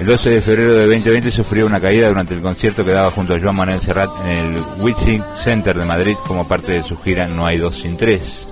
El 0.00 0.06
12 0.06 0.30
de 0.30 0.40
febrero 0.42 0.74
de 0.74 0.86
2020 0.86 1.30
sufrió 1.30 1.66
una 1.66 1.80
caída 1.80 2.08
durante 2.08 2.34
el 2.34 2.40
concierto 2.40 2.84
que 2.84 2.90
daba 2.90 3.12
junto 3.12 3.36
a 3.36 3.38
Joan 3.40 3.54
Manuel 3.54 3.80
Serrat 3.80 4.10
en 4.26 4.56
el 4.56 4.62
Witzing 4.80 5.22
Center 5.36 5.78
de 5.78 5.84
Madrid 5.84 6.16
como 6.26 6.48
parte 6.48 6.72
de 6.72 6.82
su 6.82 6.98
gira 6.98 7.28
No 7.28 7.46
hay 7.46 7.58
dos 7.58 7.76
sin 7.76 7.96
tres. 7.96 8.47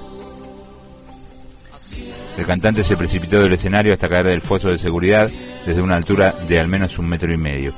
El 2.39 2.45
cantante 2.45 2.83
se 2.83 2.97
precipitó 2.97 3.43
del 3.43 3.55
escenario 3.55 3.93
hasta 3.93 4.09
caer 4.09 4.27
del 4.27 4.43
foso 4.43 4.69
de 4.69 4.79
seguridad 4.79 5.31
desde 5.65 5.81
una 5.81 5.97
altura 5.97 6.35
de 6.47 6.61
al 6.61 6.69
menos 6.69 6.99
un 6.99 7.09
metro 7.09 7.33
y 7.33 7.39
medio. 7.39 7.73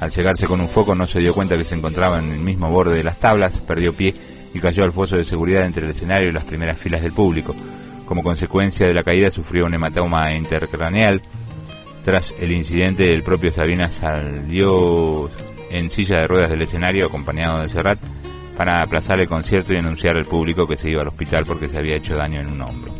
Al 0.00 0.10
llegarse 0.10 0.46
con 0.46 0.60
un 0.60 0.68
foco 0.68 0.94
no 0.94 1.06
se 1.06 1.18
dio 1.18 1.34
cuenta 1.34 1.56
que 1.56 1.64
se 1.64 1.74
encontraba 1.74 2.18
en 2.18 2.30
el 2.30 2.40
mismo 2.40 2.70
borde 2.70 2.96
de 2.96 3.04
las 3.04 3.18
tablas, 3.18 3.60
perdió 3.60 3.92
pie 3.92 4.14
y 4.54 4.60
cayó 4.60 4.84
al 4.84 4.92
foso 4.92 5.16
de 5.16 5.24
seguridad 5.24 5.64
entre 5.64 5.84
el 5.84 5.90
escenario 5.90 6.28
y 6.28 6.32
las 6.32 6.44
primeras 6.44 6.78
filas 6.78 7.02
del 7.02 7.12
público. 7.12 7.56
Como 8.06 8.22
consecuencia 8.22 8.86
de 8.86 8.94
la 8.94 9.02
caída 9.02 9.30
sufrió 9.30 9.66
un 9.66 9.74
hematoma 9.74 10.32
intercraneal, 10.34 11.22
tras 12.04 12.34
el 12.38 12.52
incidente, 12.52 13.14
el 13.14 13.22
propio 13.22 13.50
Sabina 13.50 13.90
salió 13.90 15.30
en 15.70 15.90
silla 15.90 16.18
de 16.18 16.26
ruedas 16.28 16.50
del 16.50 16.62
escenario 16.62 17.06
acompañado 17.06 17.62
de 17.62 17.68
Serrat 17.68 17.98
para 18.56 18.82
aplazar 18.82 19.20
el 19.20 19.28
concierto 19.28 19.72
y 19.72 19.78
anunciar 19.78 20.16
al 20.16 20.26
público 20.26 20.66
que 20.66 20.76
se 20.76 20.90
iba 20.90 21.02
al 21.02 21.08
hospital 21.08 21.44
porque 21.46 21.68
se 21.68 21.78
había 21.78 21.96
hecho 21.96 22.14
daño 22.14 22.40
en 22.40 22.52
un 22.52 22.60
hombro. 22.60 22.93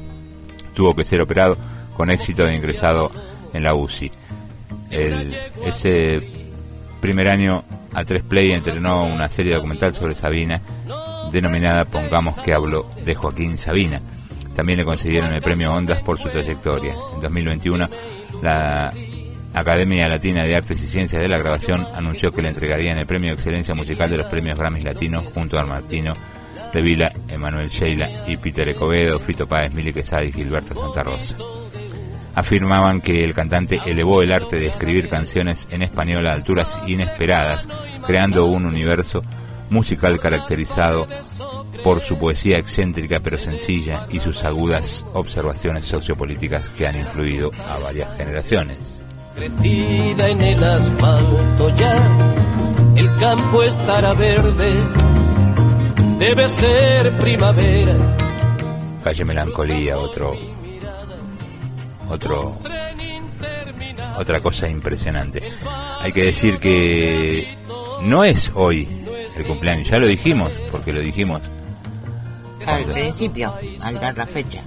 Tuvo 0.75 0.95
que 0.95 1.05
ser 1.05 1.21
operado 1.21 1.57
con 1.97 2.11
éxito 2.11 2.47
e 2.49 2.55
ingresado 2.57 3.11
en 3.53 3.63
la 3.63 3.75
UCI. 3.75 4.11
El- 4.91 5.35
ese 5.65 6.21
primer 7.01 7.29
año 7.29 7.65
A3 7.93 8.23
Play 8.23 8.53
entrenó 8.53 9.05
una 9.07 9.29
serie 9.29 9.55
documental 9.55 9.95
sobre 9.95 10.15
Sabina 10.15 10.61
denominada 11.33 11.85
Pongamos 11.85 12.39
que 12.39 12.53
hablo 12.55 12.87
de 13.05 13.15
Joaquín 13.15 13.59
Sabina. 13.59 14.01
También 14.55 14.79
le 14.79 14.85
concedieron 14.85 15.33
el 15.33 15.43
premio 15.43 15.75
Ondas 15.75 16.01
por 16.01 16.19
su 16.19 16.29
trayectoria. 16.29 16.95
En 17.15 17.21
2021, 17.21 17.89
la 18.43 18.93
Academia 19.53 20.09
Latina 20.09 20.45
de 20.45 20.55
Artes 20.57 20.81
y 20.81 20.87
Ciencias 20.87 21.21
de 21.23 21.29
la 21.29 21.39
Grabación 21.39 21.85
anunció 21.95 22.33
que 22.33 22.43
le 22.43 22.49
entregarían 22.49 22.99
el 22.99 23.07
premio 23.07 23.31
de 23.31 23.35
excelencia 23.35 23.75
musical 23.75 24.11
de 24.11 24.19
los 24.19 24.27
premios 24.27 24.57
Grammys 24.59 24.85
Latinos 24.85 25.25
junto 25.35 25.59
a 25.59 25.65
Martino 25.65 26.15
Vila, 26.83 27.13
Emanuel 27.29 27.69
Sheila 27.69 28.25
y 28.27 28.37
Peter 28.37 28.69
Ecobedo, 28.69 29.19
Fito 29.21 29.47
Páez, 29.47 29.73
Mili 29.73 29.93
Quesada 29.93 30.25
y 30.25 30.33
Gilberto 30.33 30.75
Santa 30.75 31.03
Rosa. 31.03 31.37
Afirmaban 32.35 33.01
que 33.01 33.23
el 33.23 33.33
cantante 33.35 33.81
elevó 33.87 34.23
el 34.23 34.33
arte 34.33 34.59
de 34.59 34.67
escribir 34.67 35.09
canciones 35.09 35.69
en 35.71 35.83
español 35.83 36.27
a 36.27 36.33
alturas 36.33 36.81
inesperadas, 36.87 37.69
creando 38.07 38.47
un 38.47 38.67
universo 38.67 39.23
musical 39.71 40.21
caracterizado 40.21 41.07
por 41.83 42.01
su 42.01 42.19
poesía 42.19 42.59
excéntrica 42.59 43.21
pero 43.21 43.39
sencilla 43.39 44.07
y 44.11 44.21
sus 44.21 44.45
agudas 44.45 45.05
observaciones 45.13 45.85
sociopolíticas 45.85 46.69
que 46.71 46.87
han 46.87 46.97
influido 46.97 47.51
a 47.69 47.79
varias 47.79 48.17
generaciones. 48.17 48.79
Crecida 49.35 50.29
en 50.29 50.41
el 50.41 50.63
asfalto 50.63 51.75
ya, 51.77 51.97
el 52.97 53.17
campo 53.17 53.63
estará 53.65 54.15
verde, 54.15 54.73
debe 56.19 56.49
ser 56.49 57.13
primavera. 57.19 57.95
Calle 59.03 59.25
Melancolía, 59.25 59.99
otro, 59.99 60.35
otro, 62.09 62.59
otra 64.19 64.41
cosa 64.41 64.69
impresionante. 64.69 65.43
Hay 66.01 66.13
que 66.13 66.25
decir 66.25 66.59
que 66.59 67.57
no 68.03 68.25
es 68.25 68.51
hoy 68.55 68.89
el 69.37 69.45
cumpleaños, 69.45 69.89
ya 69.89 69.99
lo 69.99 70.07
dijimos, 70.07 70.53
porque 70.71 70.93
lo 70.93 71.01
dijimos, 71.01 71.43
Al 72.67 72.85
principio, 72.85 73.53
al 73.83 73.95
dar 74.01 74.17
la 74.17 74.27
fecha. 74.27 74.63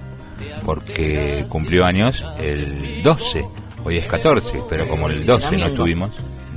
porque 0.64 1.46
cumplió 1.48 1.84
años 1.84 2.24
el 2.38 3.02
12, 3.02 3.44
hoy 3.84 3.96
es 3.96 4.06
14, 4.06 4.62
pero 4.68 4.86
como 4.86 5.08
el 5.08 5.24
12 5.26 5.56
no 5.56 5.66
estuvimos, 5.66 6.10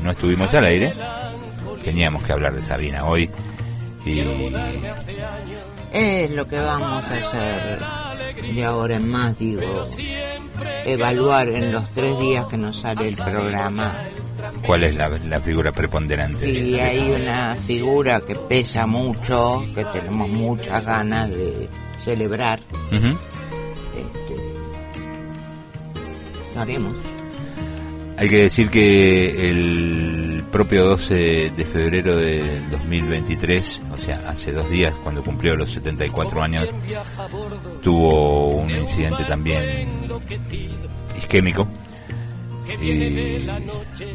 no 0.04 0.12
estuvimos 0.12 0.54
al 0.54 0.66
aire, 0.66 0.94
teníamos 1.84 2.22
que 2.24 2.34
hablar 2.34 2.54
de 2.54 2.64
Sabina 2.64 3.06
hoy 3.06 3.30
y 4.06 4.20
Es 5.94 6.32
lo 6.32 6.48
que 6.48 6.60
vamos 6.60 7.04
a 7.04 7.16
hacer 7.16 7.80
de 8.54 8.66
ahora 8.66 8.96
en 8.96 9.08
más, 9.08 9.38
digo. 9.38 9.84
Evaluar 10.86 11.50
en 11.50 11.72
los 11.72 11.90
tres 11.92 12.20
días 12.20 12.46
que 12.48 12.58
nos 12.58 12.80
sale 12.80 13.08
el 13.10 13.16
programa 13.16 14.10
cuál 14.66 14.84
es 14.84 14.96
la, 14.96 15.10
la 15.10 15.40
figura 15.40 15.72
preponderante. 15.72 16.40
si 16.40 16.80
hay 16.80 17.12
una 17.12 17.56
figura 17.56 18.22
que 18.22 18.36
pesa 18.36 18.88
mucho, 18.88 19.66
que 19.74 19.86
tenemos 19.86 20.30
muchas 20.30 20.84
ganas 20.84 21.30
de 21.30 21.70
celebrar. 22.04 22.60
Este, 22.92 24.36
lo 26.56 26.62
haremos. 26.62 26.96
Hay 28.22 28.30
que 28.30 28.38
decir 28.44 28.70
que 28.70 29.50
el 29.50 30.44
propio 30.52 30.86
12 30.86 31.52
de 31.58 31.66
febrero 31.66 32.16
del 32.16 32.70
2023, 32.70 33.82
o 33.92 33.98
sea, 33.98 34.22
hace 34.28 34.52
dos 34.52 34.70
días, 34.70 34.94
cuando 35.02 35.24
cumplió 35.24 35.56
los 35.56 35.72
74 35.72 36.44
años, 36.44 36.70
tuvo 37.82 38.50
un 38.50 38.70
incidente 38.70 39.24
también 39.24 40.08
isquémico. 41.18 41.68
Y 42.80 43.48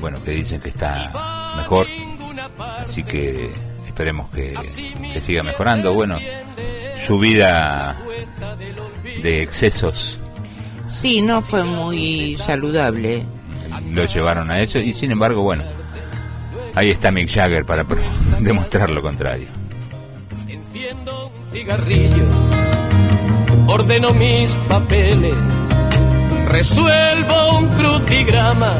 bueno, 0.00 0.22
que 0.22 0.30
dicen 0.30 0.60
que 0.60 0.68
está 0.68 1.54
mejor, 1.56 1.88
así 2.78 3.02
que 3.02 3.50
esperemos 3.88 4.30
que, 4.30 4.54
que 5.12 5.20
siga 5.20 5.42
mejorando. 5.42 5.92
Bueno, 5.92 6.16
su 7.04 7.18
vida 7.18 7.96
de 9.20 9.42
excesos 9.42 10.20
Sí, 10.88 11.20
no 11.20 11.42
fue 11.42 11.62
muy 11.62 12.36
saludable. 12.46 13.26
Lo 13.80 14.04
llevaron 14.04 14.50
a 14.50 14.60
eso 14.60 14.78
y 14.78 14.92
sin 14.92 15.10
embargo, 15.10 15.42
bueno, 15.42 15.64
ahí 16.74 16.90
está 16.90 17.10
Mick 17.10 17.28
Jagger 17.28 17.64
para 17.64 17.84
demostrar 18.40 18.90
lo 18.90 19.02
contrario. 19.02 19.48
Enciendo 20.48 21.28
un 21.28 21.50
cigarrillo, 21.52 22.24
ordeno 23.66 24.12
mis 24.12 24.54
papeles, 24.68 25.34
resuelvo 26.48 27.58
un 27.58 27.68
crucigrama, 27.68 28.72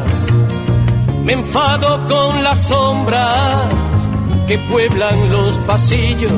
me 1.24 1.32
enfado 1.32 2.06
con 2.06 2.44
las 2.44 2.68
sombras 2.68 3.66
que 4.46 4.58
pueblan 4.58 5.30
los 5.30 5.58
pasillos 5.60 6.32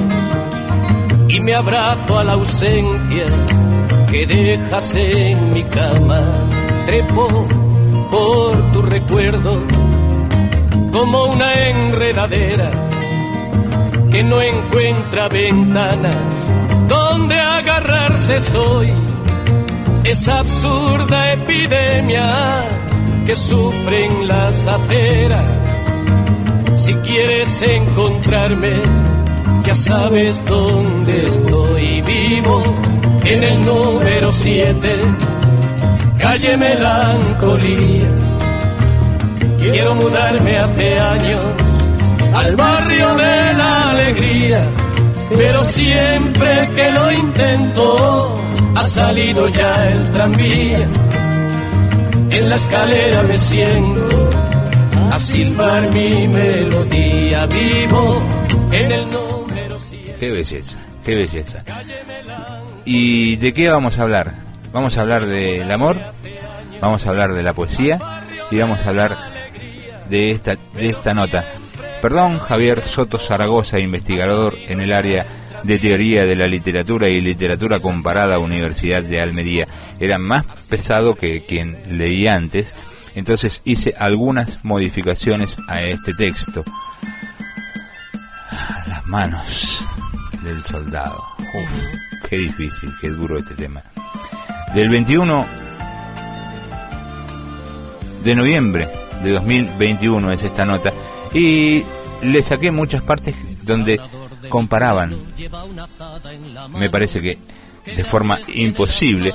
y 1.29 1.41
me 1.41 1.55
abrazo 1.55 2.19
a 2.19 2.25
la 2.25 2.33
ausencia 2.33 3.27
que 4.11 4.27
dejas 4.27 4.97
en 4.97 5.53
mi 5.53 5.63
cama. 5.65 6.21
Trepo 6.87 7.47
por 8.11 8.57
tu 8.73 8.83
recuerdo 8.83 9.63
como 10.93 11.27
una 11.27 11.69
enredadera 11.69 12.71
que 14.11 14.23
no 14.23 14.41
encuentra 14.41 15.29
ventanas 15.29 16.17
donde 16.89 17.39
agarrarse 17.39 18.41
soy. 18.41 18.93
Esa 20.05 20.39
absurda 20.39 21.33
epidemia 21.35 22.65
que 23.27 23.37
sufren 23.37 24.27
las 24.27 24.67
aceras. 24.67 25.45
Si 26.77 26.95
quieres 26.95 27.61
encontrarme, 27.63 28.73
ya 29.65 29.75
sabes 29.75 30.43
dónde 30.47 31.27
estoy. 31.27 32.01
Vivo, 32.01 32.63
en 33.25 33.43
el 33.45 33.67
número 33.67 34.33
7, 34.33 34.89
calle 36.19 36.57
Melancolía. 36.57 38.09
Quiero 39.59 39.95
mudarme 39.95 40.59
hace 40.59 40.99
años 40.99 41.41
al 42.35 42.57
barrio 42.57 43.15
de 43.15 43.55
la 43.55 43.91
alegría, 43.91 44.63
pero 45.37 45.65
siempre 45.65 46.69
que 46.75 46.91
lo 46.91 47.13
intento 47.13 48.35
ha 48.77 48.85
salido 48.85 49.49
ya 49.49 49.89
el 49.91 50.11
tranvía. 50.11 50.89
En 52.31 52.49
la 52.49 52.57
escalera 52.57 53.23
me 53.23 53.39
siento 53.39 54.31
a 55.11 55.19
silbar 55.19 55.91
mi 55.91 56.29
melodía 56.29 57.47
vivo 57.47 58.23
en 58.71 58.93
el 58.93 59.11
número 59.11 59.79
7. 59.79 60.17
Qué 60.21 60.31
belleza, 60.31 60.79
qué 61.05 61.15
belleza. 61.17 61.65
¿Y 62.85 63.37
de 63.37 63.53
qué 63.53 63.71
vamos 63.71 63.99
a 63.99 64.03
hablar? 64.03 64.48
Vamos 64.73 64.99
a 64.99 65.01
hablar 65.01 65.27
del 65.27 65.71
amor, 65.71 65.99
vamos 66.81 67.07
a 67.07 67.11
hablar 67.11 67.33
de 67.33 67.43
la 67.43 67.53
poesía 67.53 67.99
y 68.51 68.59
vamos 68.59 68.81
a 68.81 68.89
hablar 68.89 69.17
de 70.09 70.31
esta, 70.31 70.57
de 70.75 70.91
esta 70.91 71.15
nota. 71.15 71.45
Perdón, 72.03 72.39
Javier 72.39 72.83
Soto 72.83 73.19
Zaragoza, 73.19 73.79
investigador 73.79 74.57
en 74.69 74.81
el 74.81 74.93
área 74.93 75.27
de 75.65 75.79
teoría 75.79 76.27
de 76.27 76.37
la 76.37 76.47
literatura 76.47 77.09
y 77.09 77.21
literatura 77.21 77.81
comparada 77.81 78.39
Universidad 78.39 79.03
de 79.03 79.21
Almería. 79.21 79.67
Era 79.99 80.19
más 80.19 80.47
pesado 80.69 81.15
que 81.15 81.45
quien 81.45 81.99
leí 81.99 82.27
antes, 82.29 82.75
entonces 83.15 83.63
hice 83.65 83.95
algunas 83.99 84.65
modificaciones 84.65 85.57
a 85.67 85.83
este 85.83 86.15
texto. 86.15 86.65
Las 88.87 89.05
manos 89.07 89.85
del 90.43 90.63
soldado. 90.63 91.25
Uf, 91.39 92.29
qué 92.29 92.39
difícil, 92.39 92.93
qué 93.01 93.09
duro 93.09 93.39
este 93.39 93.55
tema. 93.55 93.83
Del 94.75 94.89
21 94.89 95.47
de 98.23 98.35
noviembre 98.35 98.89
de 99.23 99.31
2021 99.33 100.33
es 100.33 100.43
esta 100.43 100.65
nota. 100.65 100.93
Y 101.33 101.83
le 102.23 102.43
saqué 102.43 102.71
muchas 102.71 103.03
partes 103.03 103.35
donde 103.63 104.01
comparaban. 104.49 105.17
Me 106.77 106.91
parece 106.91 107.21
que 107.21 107.39
de 107.85 108.05
forma 108.05 108.39
imposible 108.55 109.33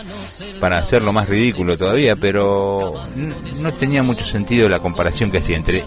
para 0.59 0.77
hacerlo 0.77 1.11
más 1.11 1.27
ridículo 1.27 1.75
todavía 1.75 2.15
pero 2.15 2.93
no 3.15 3.73
tenía 3.73 4.03
mucho 4.03 4.25
sentido 4.25 4.69
la 4.69 4.77
comparación 4.77 5.31
que 5.31 5.39
hacía 5.39 5.57
entre 5.57 5.83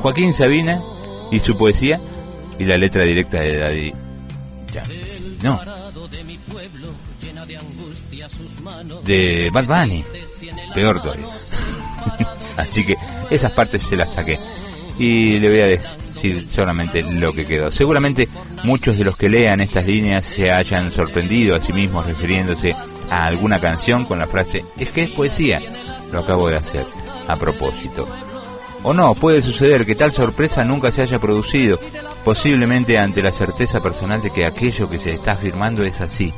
Joaquín 0.00 0.32
Sabina 0.32 0.80
y 1.30 1.40
su 1.40 1.58
poesía 1.58 2.00
y 2.58 2.64
la 2.64 2.78
letra 2.78 3.04
directa 3.04 3.40
de 3.40 3.58
Daddy 3.58 3.92
Yankee. 4.72 5.38
no 5.42 5.73
de 9.04 9.50
Bad 9.52 9.66
Bunny 9.66 10.04
peor 10.74 11.00
todavía 11.00 11.26
Así 12.56 12.84
que 12.84 12.96
esas 13.30 13.52
partes 13.52 13.82
se 13.82 13.96
las 13.96 14.12
saqué. 14.12 14.38
Y 14.98 15.38
le 15.38 15.48
voy 15.48 15.60
a 15.60 15.66
decir 15.66 16.46
solamente 16.48 17.02
lo 17.02 17.32
que 17.32 17.44
quedó. 17.44 17.70
Seguramente 17.70 18.28
muchos 18.62 18.96
de 18.96 19.04
los 19.04 19.18
que 19.18 19.28
lean 19.28 19.60
estas 19.60 19.86
líneas 19.86 20.24
se 20.24 20.52
hayan 20.52 20.92
sorprendido 20.92 21.56
a 21.56 21.60
sí 21.60 21.72
mismos 21.72 22.06
refiriéndose 22.06 22.76
a 23.10 23.24
alguna 23.24 23.60
canción 23.60 24.04
con 24.04 24.20
la 24.20 24.28
frase, 24.28 24.64
es 24.78 24.88
que 24.90 25.02
es 25.02 25.10
poesía. 25.10 25.60
Lo 26.12 26.20
acabo 26.20 26.48
de 26.48 26.56
hacer, 26.56 26.86
a 27.26 27.34
propósito. 27.34 28.06
O 28.84 28.94
no, 28.94 29.14
puede 29.14 29.42
suceder 29.42 29.84
que 29.84 29.96
tal 29.96 30.12
sorpresa 30.12 30.64
nunca 30.64 30.92
se 30.92 31.02
haya 31.02 31.18
producido, 31.18 31.76
posiblemente 32.24 32.98
ante 32.98 33.22
la 33.22 33.32
certeza 33.32 33.82
personal 33.82 34.22
de 34.22 34.30
que 34.30 34.46
aquello 34.46 34.88
que 34.88 34.98
se 34.98 35.12
está 35.12 35.32
afirmando 35.32 35.82
es 35.82 36.00
así. 36.00 36.32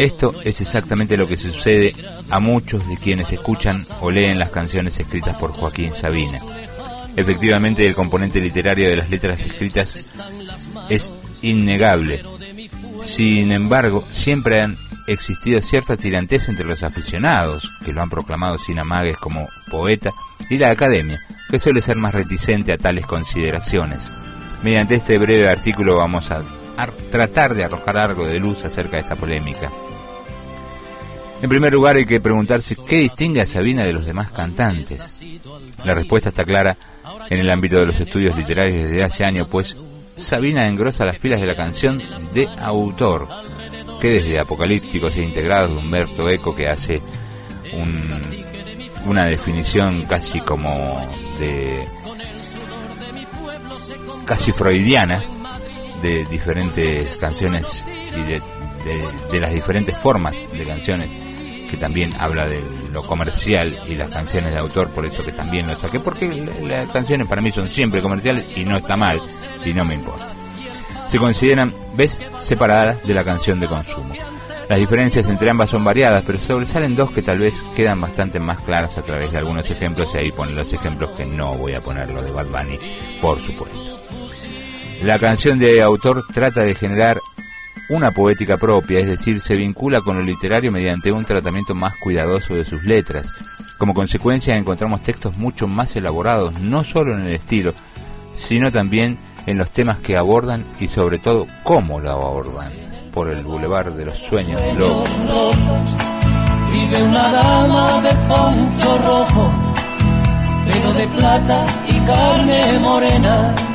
Esto 0.00 0.34
es 0.42 0.62
exactamente 0.62 1.18
lo 1.18 1.28
que 1.28 1.36
sucede 1.36 1.94
a 2.30 2.40
muchos 2.40 2.88
de 2.88 2.96
quienes 2.96 3.34
escuchan 3.34 3.82
o 4.00 4.10
leen 4.10 4.38
las 4.38 4.48
canciones 4.48 4.98
escritas 4.98 5.36
por 5.36 5.52
Joaquín 5.52 5.92
Sabina. 5.92 6.38
Efectivamente, 7.16 7.86
el 7.86 7.94
componente 7.94 8.40
literario 8.40 8.88
de 8.88 8.96
las 8.96 9.10
letras 9.10 9.44
escritas 9.44 10.08
es 10.88 11.12
innegable. 11.42 12.22
Sin 13.02 13.52
embargo, 13.52 14.02
siempre 14.10 14.62
han 14.62 14.78
existido 15.06 15.60
cierta 15.60 15.98
tirantez 15.98 16.48
entre 16.48 16.64
los 16.64 16.82
aficionados, 16.82 17.70
que 17.84 17.92
lo 17.92 18.00
han 18.00 18.08
proclamado 18.08 18.56
sin 18.56 18.78
amagues 18.78 19.18
como 19.18 19.50
poeta, 19.70 20.12
y 20.48 20.56
la 20.56 20.70
academia, 20.70 21.20
que 21.50 21.58
suele 21.58 21.82
ser 21.82 21.98
más 21.98 22.14
reticente 22.14 22.72
a 22.72 22.78
tales 22.78 23.04
consideraciones. 23.04 24.10
Mediante 24.62 24.94
este 24.94 25.18
breve 25.18 25.50
artículo 25.50 25.98
vamos 25.98 26.30
a, 26.30 26.42
tratar 27.10 27.54
de 27.54 27.64
arrojar 27.64 27.98
algo 27.98 28.26
de 28.26 28.40
luz 28.40 28.64
acerca 28.64 28.96
de 28.96 29.02
esta 29.02 29.14
polémica. 29.14 29.70
En 31.42 31.48
primer 31.48 31.72
lugar 31.72 31.96
hay 31.96 32.04
que 32.04 32.20
preguntarse 32.20 32.76
qué 32.86 32.96
distingue 32.98 33.40
a 33.40 33.46
Sabina 33.46 33.84
de 33.84 33.92
los 33.92 34.04
demás 34.04 34.30
cantantes. 34.30 35.00
La 35.84 35.94
respuesta 35.94 36.28
está 36.28 36.44
clara 36.44 36.76
en 37.30 37.38
el 37.40 37.50
ámbito 37.50 37.78
de 37.78 37.86
los 37.86 37.98
estudios 38.00 38.36
literarios 38.36 38.84
desde 38.88 39.02
hace 39.04 39.24
años, 39.24 39.48
pues 39.50 39.76
Sabina 40.16 40.68
engrosa 40.68 41.04
las 41.04 41.16
filas 41.18 41.40
de 41.40 41.46
la 41.46 41.56
canción 41.56 41.98
de 42.32 42.46
autor, 42.58 43.26
que 44.00 44.10
desde 44.10 44.38
Apocalípticos 44.38 45.16
e 45.16 45.22
Integrados 45.22 45.70
de 45.70 45.78
Humberto 45.78 46.28
Eco, 46.28 46.54
que 46.54 46.68
hace 46.68 47.00
un- 47.72 48.44
una 49.06 49.24
definición 49.24 50.04
casi 50.04 50.40
como 50.40 51.06
de 51.38 51.86
casi 54.26 54.52
freudiana 54.52 55.22
de 56.02 56.24
diferentes 56.26 57.18
canciones 57.18 57.84
y 58.14 58.20
de, 58.20 59.40
las 59.40 59.52
diferentes 59.52 59.96
formas 59.98 60.34
de 60.52 60.64
canciones 60.64 61.08
que 61.70 61.76
también 61.76 62.12
habla 62.18 62.46
de 62.46 62.62
lo 62.92 63.02
comercial 63.04 63.78
y 63.88 63.94
las 63.94 64.08
canciones 64.08 64.50
de 64.52 64.58
autor, 64.58 64.88
por 64.88 65.06
eso 65.06 65.24
que 65.24 65.32
también 65.32 65.66
lo 65.66 65.78
saqué, 65.78 66.00
porque 66.00 66.28
la- 66.28 66.82
las 66.82 66.90
canciones 66.92 67.26
para 67.28 67.40
mí 67.40 67.52
son 67.52 67.68
siempre 67.68 68.02
comerciales 68.02 68.44
y 68.56 68.64
no 68.64 68.76
está 68.76 68.96
mal 68.96 69.20
y 69.64 69.72
no 69.72 69.84
me 69.84 69.94
importa. 69.94 70.28
Se 71.08 71.18
consideran, 71.18 71.72
ves, 71.94 72.18
separadas 72.40 73.02
de 73.06 73.14
la 73.14 73.24
canción 73.24 73.58
de 73.60 73.66
consumo. 73.66 74.14
Las 74.68 74.78
diferencias 74.78 75.28
entre 75.28 75.50
ambas 75.50 75.70
son 75.70 75.82
variadas, 75.82 76.22
pero 76.24 76.38
sobresalen 76.38 76.94
dos 76.94 77.10
que 77.10 77.22
tal 77.22 77.38
vez 77.40 77.54
quedan 77.74 78.00
bastante 78.00 78.38
más 78.38 78.60
claras 78.60 78.96
a 78.98 79.02
través 79.02 79.32
de 79.32 79.38
algunos 79.38 79.68
ejemplos, 79.68 80.08
y 80.14 80.18
ahí 80.18 80.30
ponen 80.30 80.54
los 80.54 80.72
ejemplos 80.72 81.10
que 81.16 81.26
no 81.26 81.54
voy 81.54 81.74
a 81.74 81.80
poner 81.80 82.08
los 82.10 82.24
de 82.24 82.30
Bad 82.30 82.46
Bunny, 82.46 82.78
por 83.20 83.40
supuesto. 83.40 83.78
La 85.02 85.18
canción 85.18 85.58
de 85.58 85.82
autor 85.82 86.24
trata 86.32 86.60
de 86.60 86.74
generar 86.76 87.20
una 87.90 88.12
poética 88.12 88.56
propia, 88.56 89.00
es 89.00 89.06
decir, 89.08 89.40
se 89.40 89.56
vincula 89.56 90.00
con 90.00 90.16
lo 90.16 90.22
literario 90.22 90.70
mediante 90.70 91.10
un 91.12 91.24
tratamiento 91.24 91.74
más 91.74 91.92
cuidadoso 92.00 92.54
de 92.54 92.64
sus 92.64 92.84
letras. 92.84 93.32
Como 93.78 93.94
consecuencia 93.94 94.56
encontramos 94.56 95.02
textos 95.02 95.36
mucho 95.36 95.66
más 95.66 95.94
elaborados, 95.96 96.60
no 96.60 96.84
solo 96.84 97.14
en 97.14 97.26
el 97.26 97.34
estilo, 97.34 97.74
sino 98.32 98.70
también 98.70 99.18
en 99.46 99.58
los 99.58 99.72
temas 99.72 99.98
que 99.98 100.16
abordan 100.16 100.64
y 100.78 100.86
sobre 100.86 101.18
todo 101.18 101.46
cómo 101.64 101.98
lo 101.98 102.10
abordan 102.10 102.70
por 103.12 103.28
el 103.28 103.42
bulevar 103.42 103.92
de 103.92 104.04
los 104.04 104.16
sueños 104.16 104.60
locos. 104.78 105.10
Vive 106.72 107.02
una 107.02 107.32
dama 107.32 108.00
de 108.02 108.14
poncho 108.28 108.98
rojo, 108.98 109.50
pelo 110.64 110.92
de 110.92 111.08
plata 111.08 111.66
y 111.88 111.98
carne 112.06 112.78
morena. 112.78 113.69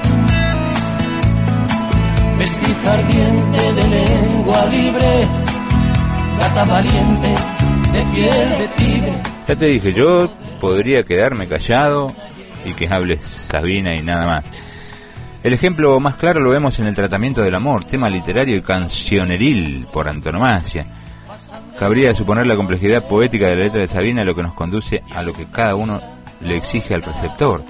Vestiza 2.37 2.93
ardiente 2.93 3.73
de 3.73 3.87
lengua 3.87 4.65
libre, 4.65 5.27
gata 6.37 6.65
valiente 6.65 7.35
de 7.93 8.05
piel 8.13 8.49
de 8.59 8.67
tigre. 8.75 9.13
Ya 9.47 9.55
te 9.55 9.65
dije, 9.67 9.93
yo 9.93 10.29
podría 10.59 11.03
quedarme 11.03 11.47
callado 11.47 12.13
y 12.65 12.73
que 12.73 12.87
hables 12.87 13.21
Sabina 13.21 13.95
y 13.95 14.01
nada 14.01 14.25
más. 14.25 14.45
El 15.43 15.53
ejemplo 15.53 15.99
más 15.99 16.15
claro 16.15 16.39
lo 16.39 16.49
vemos 16.49 16.79
en 16.79 16.87
el 16.87 16.95
tratamiento 16.95 17.41
del 17.41 17.55
amor, 17.55 17.85
tema 17.85 18.09
literario 18.09 18.57
y 18.57 18.61
cancioneril 18.61 19.87
por 19.93 20.09
antonomasia. 20.09 20.85
Cabría 21.77 22.13
suponer 22.13 22.47
la 22.47 22.55
complejidad 22.55 23.07
poética 23.07 23.47
de 23.47 23.55
la 23.55 23.63
letra 23.63 23.81
de 23.81 23.87
Sabina 23.87 24.23
lo 24.23 24.35
que 24.35 24.43
nos 24.43 24.55
conduce 24.55 25.03
a 25.13 25.21
lo 25.21 25.33
que 25.33 25.45
cada 25.45 25.75
uno 25.75 26.01
le 26.41 26.57
exige 26.57 26.95
al 26.95 27.03
receptor. 27.03 27.63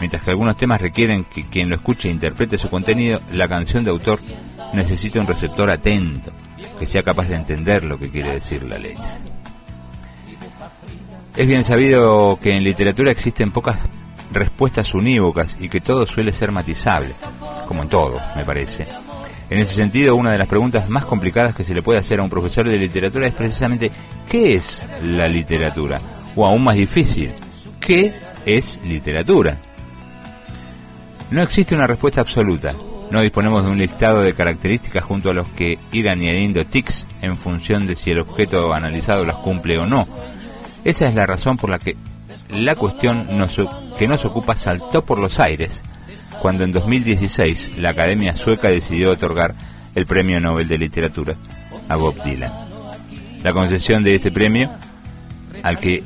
Mientras 0.00 0.22
que 0.22 0.30
algunos 0.30 0.56
temas 0.56 0.80
requieren 0.80 1.24
que 1.24 1.46
quien 1.46 1.68
lo 1.68 1.76
escuche 1.76 2.08
e 2.08 2.12
interprete 2.12 2.56
su 2.56 2.70
contenido, 2.70 3.20
la 3.32 3.46
canción 3.46 3.84
de 3.84 3.90
autor 3.90 4.18
necesita 4.72 5.20
un 5.20 5.26
receptor 5.26 5.70
atento, 5.70 6.32
que 6.78 6.86
sea 6.86 7.02
capaz 7.02 7.28
de 7.28 7.36
entender 7.36 7.84
lo 7.84 7.98
que 7.98 8.10
quiere 8.10 8.32
decir 8.32 8.62
la 8.62 8.78
letra. 8.78 9.18
Es 11.36 11.46
bien 11.46 11.64
sabido 11.64 12.38
que 12.42 12.56
en 12.56 12.64
literatura 12.64 13.10
existen 13.10 13.52
pocas 13.52 13.78
respuestas 14.32 14.94
unívocas 14.94 15.56
y 15.60 15.68
que 15.68 15.80
todo 15.80 16.06
suele 16.06 16.32
ser 16.32 16.50
matizable, 16.50 17.10
como 17.68 17.82
en 17.82 17.88
todo, 17.88 18.20
me 18.34 18.44
parece. 18.44 18.86
En 19.50 19.58
ese 19.58 19.74
sentido, 19.74 20.16
una 20.16 20.32
de 20.32 20.38
las 20.38 20.48
preguntas 20.48 20.88
más 20.88 21.04
complicadas 21.04 21.54
que 21.54 21.64
se 21.64 21.74
le 21.74 21.82
puede 21.82 21.98
hacer 21.98 22.20
a 22.20 22.22
un 22.22 22.30
profesor 22.30 22.66
de 22.66 22.78
literatura 22.78 23.26
es 23.26 23.34
precisamente 23.34 23.90
¿qué 24.28 24.54
es 24.54 24.84
la 25.02 25.28
literatura? 25.28 26.00
O 26.36 26.46
aún 26.46 26.62
más 26.62 26.76
difícil, 26.76 27.34
¿qué 27.80 28.14
es 28.46 28.80
literatura? 28.84 29.58
No 31.30 31.42
existe 31.42 31.74
una 31.74 31.86
respuesta 31.86 32.20
absoluta. 32.20 32.74
No 33.10 33.20
disponemos 33.20 33.64
de 33.64 33.70
un 33.70 33.78
listado 33.78 34.22
de 34.22 34.34
características 34.34 35.04
junto 35.04 35.30
a 35.30 35.34
los 35.34 35.48
que 35.48 35.78
ir 35.92 36.08
añadiendo 36.08 36.64
tics 36.66 37.06
en 37.22 37.36
función 37.36 37.86
de 37.86 37.96
si 37.96 38.10
el 38.10 38.20
objeto 38.20 38.72
analizado 38.72 39.24
las 39.24 39.36
cumple 39.36 39.78
o 39.78 39.86
no. 39.86 40.08
Esa 40.84 41.08
es 41.08 41.14
la 41.14 41.26
razón 41.26 41.56
por 41.56 41.70
la 41.70 41.78
que 41.78 41.96
la 42.48 42.74
cuestión 42.74 43.26
que 43.98 44.08
nos 44.08 44.24
ocupa 44.24 44.56
saltó 44.56 45.04
por 45.04 45.18
los 45.18 45.38
aires 45.38 45.84
cuando 46.40 46.64
en 46.64 46.72
2016 46.72 47.72
la 47.78 47.90
Academia 47.90 48.34
Sueca 48.34 48.68
decidió 48.68 49.10
otorgar 49.10 49.54
el 49.94 50.06
Premio 50.06 50.40
Nobel 50.40 50.68
de 50.68 50.78
Literatura 50.78 51.36
a 51.88 51.96
Bob 51.96 52.22
Dylan. 52.24 52.52
La 53.42 53.52
concesión 53.52 54.02
de 54.02 54.14
este 54.14 54.30
premio, 54.30 54.70
al 55.62 55.78
que 55.78 56.02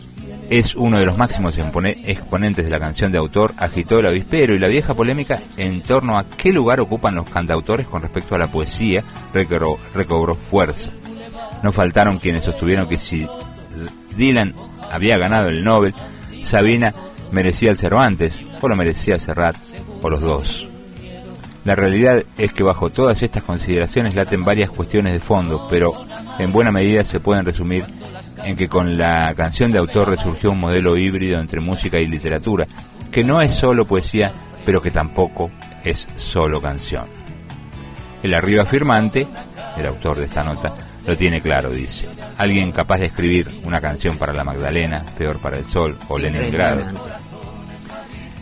es 0.59 0.76
uno 0.76 1.00
de 1.00 1.05
los 1.05 1.18
máximos 1.18 1.59
exponentes 1.59 2.64
de 2.64 2.70
la 2.70 2.78
canción 2.78 3.11
de 3.11 3.18
autor, 3.18 3.52
agitó 3.57 3.98
el 3.98 4.07
avispero 4.07 4.55
y 4.55 4.61
la 4.61 4.68
vieja 4.68 4.94
polémica 4.94 5.40
en 5.57 5.82
torno 5.82 6.16
a 6.16 6.28
qué 6.28 6.52
lugar 6.52 6.78
ocupan 6.78 7.16
los 7.16 7.28
cantautores 7.28 7.88
con 7.88 8.02
respecto 8.02 8.36
a 8.36 8.38
la 8.38 8.46
poesía 8.46 9.02
recobró, 9.32 10.36
fuerza. 10.36 10.92
No 11.64 11.72
faltaron 11.72 12.20
quienes 12.20 12.44
sostuvieron 12.44 12.88
que 12.88 12.98
si 12.98 13.26
Dylan 14.16 14.55
había 14.92 15.18
ganado 15.18 15.48
el 15.48 15.64
Nobel, 15.64 15.92
Sabina 16.44 16.94
merecía 17.32 17.72
el 17.72 17.78
Cervantes 17.78 18.40
o 18.61 18.68
lo 18.68 18.76
merecía 18.76 19.18
Serrat 19.18 19.57
o 20.02 20.09
los 20.09 20.20
dos. 20.20 20.68
La 21.64 21.74
realidad 21.74 22.22
es 22.38 22.52
que 22.52 22.62
bajo 22.62 22.90
todas 22.90 23.24
estas 23.24 23.42
consideraciones 23.42 24.14
laten 24.14 24.44
varias 24.44 24.70
cuestiones 24.70 25.14
de 25.14 25.20
fondo, 25.20 25.66
pero 25.68 25.94
en 26.38 26.52
buena 26.52 26.70
medida 26.70 27.02
se 27.02 27.18
pueden 27.18 27.44
resumir 27.44 27.86
en 28.45 28.57
que 28.57 28.68
con 28.68 28.97
la 28.97 29.34
canción 29.34 29.72
de 29.72 29.78
autor 29.78 30.11
resurgió 30.11 30.51
un 30.51 30.61
modelo 30.61 30.97
híbrido 30.97 31.40
entre 31.40 31.61
música 31.61 31.99
y 31.99 32.07
literatura, 32.07 32.66
que 33.11 33.24
no 33.24 33.40
es 33.40 33.55
solo 33.55 33.86
poesía, 33.86 34.32
pero 34.64 34.82
que 34.82 34.90
tampoco 34.90 35.51
es 35.82 36.09
solo 36.14 36.61
canción. 36.61 37.05
El 38.22 38.34
arriba 38.34 38.64
firmante, 38.64 39.26
el 39.76 39.86
autor 39.86 40.18
de 40.18 40.24
esta 40.26 40.42
nota, 40.42 40.74
lo 41.07 41.16
tiene 41.16 41.40
claro, 41.40 41.70
dice. 41.70 42.09
Alguien 42.38 42.72
capaz 42.72 42.99
de 42.99 43.07
escribir 43.07 43.61
una 43.64 43.80
canción 43.80 44.16
para 44.16 44.32
la 44.32 44.45
Magdalena, 44.45 45.05
Peor 45.18 45.38
para 45.38 45.59
el 45.59 45.66
Sol 45.66 45.99
o 46.09 46.18
Leningrado. 46.18 46.82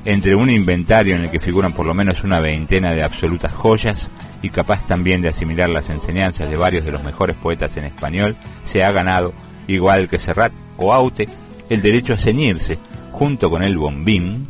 Entre 0.05 0.35
un 0.35 0.51
inventario 0.51 1.15
en 1.17 1.23
el 1.23 1.31
que 1.31 1.41
figuran 1.41 1.73
por 1.73 1.87
lo 1.87 1.95
menos 1.95 2.25
una 2.25 2.41
veintena 2.41 2.93
de 2.93 3.03
absolutas 3.03 3.53
joyas 3.53 4.11
y 4.43 4.51
capaz 4.51 4.85
también 4.87 5.23
de 5.23 5.29
asimilar 5.29 5.71
las 5.71 5.91
enseñanzas 5.91 6.51
de 6.51 6.57
varios 6.57 6.85
de 6.85 6.93
los 6.93 7.05
mejores 7.05 7.37
poetas 7.37 7.77
en 7.77 7.85
español, 7.85 8.37
se 8.65 8.83
ha 8.83 8.91
ganado, 8.91 9.33
igual 9.73 10.09
que 10.09 10.19
Serrat 10.19 10.53
o 10.77 10.93
Aute, 10.93 11.29
el 11.69 11.83
derecho 11.83 12.15
a 12.15 12.19
ceñirse, 12.19 12.79
junto 13.13 13.51
con 13.51 13.63
el 13.63 13.77
bombín, 13.77 14.49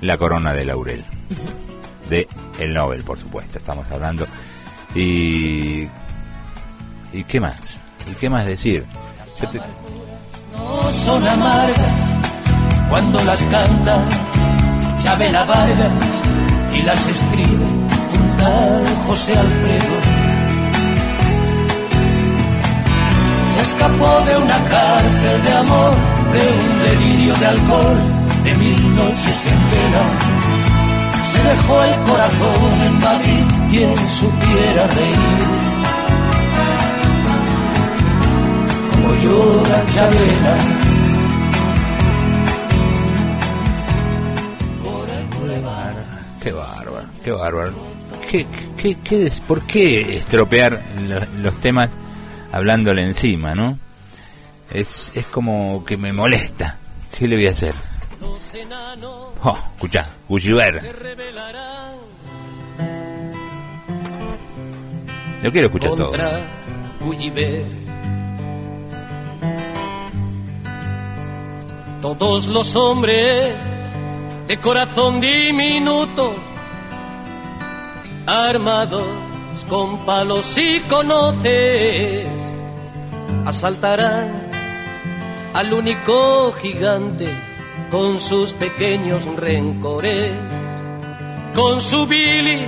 la 0.00 0.16
corona 0.16 0.52
de 0.52 0.64
laurel. 0.64 1.04
De 2.08 2.28
el 2.58 2.74
Nobel, 2.74 3.02
por 3.02 3.18
supuesto, 3.18 3.58
estamos 3.58 3.90
hablando. 3.90 4.26
Y 4.94 5.88
¿Y 7.14 7.22
qué 7.24 7.38
más? 7.38 7.78
¿Y 8.10 8.14
qué 8.14 8.28
más 8.28 8.44
decir? 8.44 8.84
No 10.52 10.92
son 10.92 11.26
amargas 11.26 11.78
cuando 12.90 13.22
las 13.24 13.40
canta 13.42 13.98
Chabela 14.98 15.44
Vargas 15.44 16.22
y 16.74 16.82
las 16.82 17.06
escribe 17.06 17.64
un 17.64 18.36
tal 18.36 18.84
José 19.06 19.36
Alfredo. 19.36 20.13
Escapó 23.68 24.10
de 24.28 24.36
una 24.44 24.58
cárcel 24.74 25.36
de 25.46 25.52
amor, 25.64 25.94
de 26.34 26.42
un 26.62 26.70
delirio 26.86 27.34
de 27.40 27.46
alcohol, 27.46 27.98
de 28.44 28.54
mil 28.54 28.96
noches 28.96 29.46
enteras. 29.54 30.12
Se 31.30 31.42
dejó 31.50 31.82
el 31.82 31.94
corazón 32.08 32.82
en 32.88 32.94
Madrid, 33.00 33.44
quien 33.70 34.08
supiera 34.08 34.86
reír 34.98 35.64
llora 39.24 39.86
Chabela. 39.92 40.54
Qué 46.42 46.52
bárbaro, 46.52 47.06
qué 47.24 47.30
bárbaro. 47.30 47.72
¿Qué, 48.30 48.46
qué, 48.76 48.98
qué 49.02 49.32
¿Por 49.46 49.62
qué 49.62 50.16
estropear 50.16 50.82
los, 51.38 51.54
temas 51.60 51.88
hablándole 52.54 53.02
encima, 53.02 53.52
no? 53.52 53.80
Es, 54.70 55.10
es 55.14 55.26
como 55.26 55.84
que 55.84 55.96
me 55.96 56.12
molesta. 56.12 56.78
¿Qué 57.18 57.26
le 57.26 57.34
voy 57.34 57.48
a 57.48 57.50
hacer? 57.50 57.74
Oh, 59.42 59.58
escucha, 59.74 60.08
Gulliver. 60.28 60.80
Yo 65.42 65.52
quiero 65.52 65.66
escuchar 65.66 65.90
todo. 65.96 66.12
todos 72.00 72.46
los 72.46 72.76
hombres 72.76 73.52
de 74.46 74.56
corazón 74.58 75.20
diminuto, 75.20 76.34
armados 78.26 79.23
con 79.74 79.98
palos 80.06 80.56
y 80.56 80.78
conoces, 80.82 82.28
asaltarán 83.44 84.30
al 85.52 85.72
único 85.72 86.52
gigante 86.62 87.26
con 87.90 88.20
sus 88.20 88.52
pequeños 88.52 89.24
rencores, 89.34 90.30
con 91.56 91.80
su 91.80 92.06
Billy, 92.06 92.66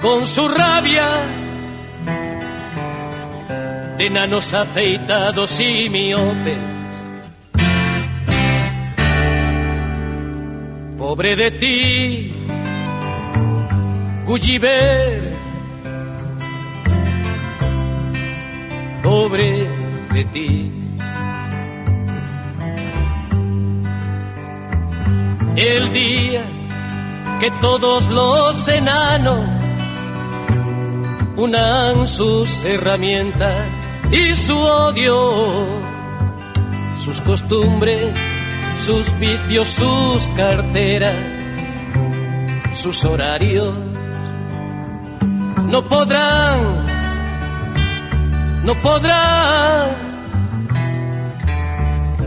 con 0.00 0.26
su 0.26 0.48
rabia, 0.48 1.06
de 3.98 4.06
enanos 4.06 4.52
afeitados 4.54 5.60
y 5.60 5.88
miopes. 5.88 6.58
Pobre 10.98 11.36
de 11.36 11.50
ti, 11.52 12.41
Gulliver, 14.24 15.32
pobre 19.02 19.66
de 20.12 20.24
ti. 20.26 20.72
El 25.56 25.92
día 25.92 26.44
que 27.40 27.50
todos 27.60 28.08
los 28.08 28.68
enanos 28.68 29.50
unan 31.36 32.06
sus 32.06 32.64
herramientas 32.64 33.66
y 34.12 34.34
su 34.36 34.56
odio, 34.56 35.32
sus 36.96 37.20
costumbres, 37.22 38.12
sus 38.78 39.18
vicios, 39.18 39.68
sus 39.68 40.28
carteras, 40.28 41.16
sus 42.74 43.04
horarios. 43.04 43.91
No 45.72 45.88
podrán, 45.88 46.84
no 48.62 48.74
podrán 48.82 50.12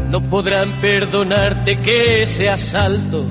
no 0.09 0.19
podrán 0.29 0.69
perdonarte 0.81 1.79
que 1.79 2.23
ese 2.23 2.49
asalto 2.49 3.25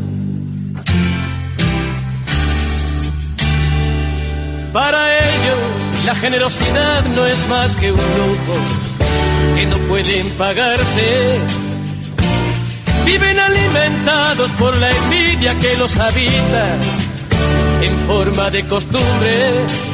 Para 4.72 5.18
ellos 5.18 6.06
la 6.06 6.14
generosidad 6.14 7.04
no 7.16 7.26
es 7.26 7.48
más 7.48 7.74
que 7.74 7.90
un 7.90 7.98
lujo 7.98 8.56
que 9.56 9.66
no 9.66 9.78
pueden 9.88 10.28
pagarse. 10.38 11.38
Viven 13.04 13.40
alimentados 13.40 14.52
por 14.52 14.76
la 14.76 14.90
envidia 14.90 15.58
que 15.58 15.76
los 15.76 15.98
habita 15.98 16.76
en 17.82 17.98
forma 18.06 18.50
de 18.50 18.64
costumbre. 18.66 19.93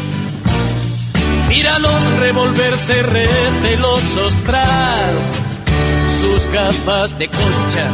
Míralos 1.51 2.18
revolverse 2.20 3.03
recelosos 3.03 4.34
tras 4.46 5.20
sus 6.20 6.46
gafas 6.51 7.18
de 7.18 7.28
concha. 7.28 7.86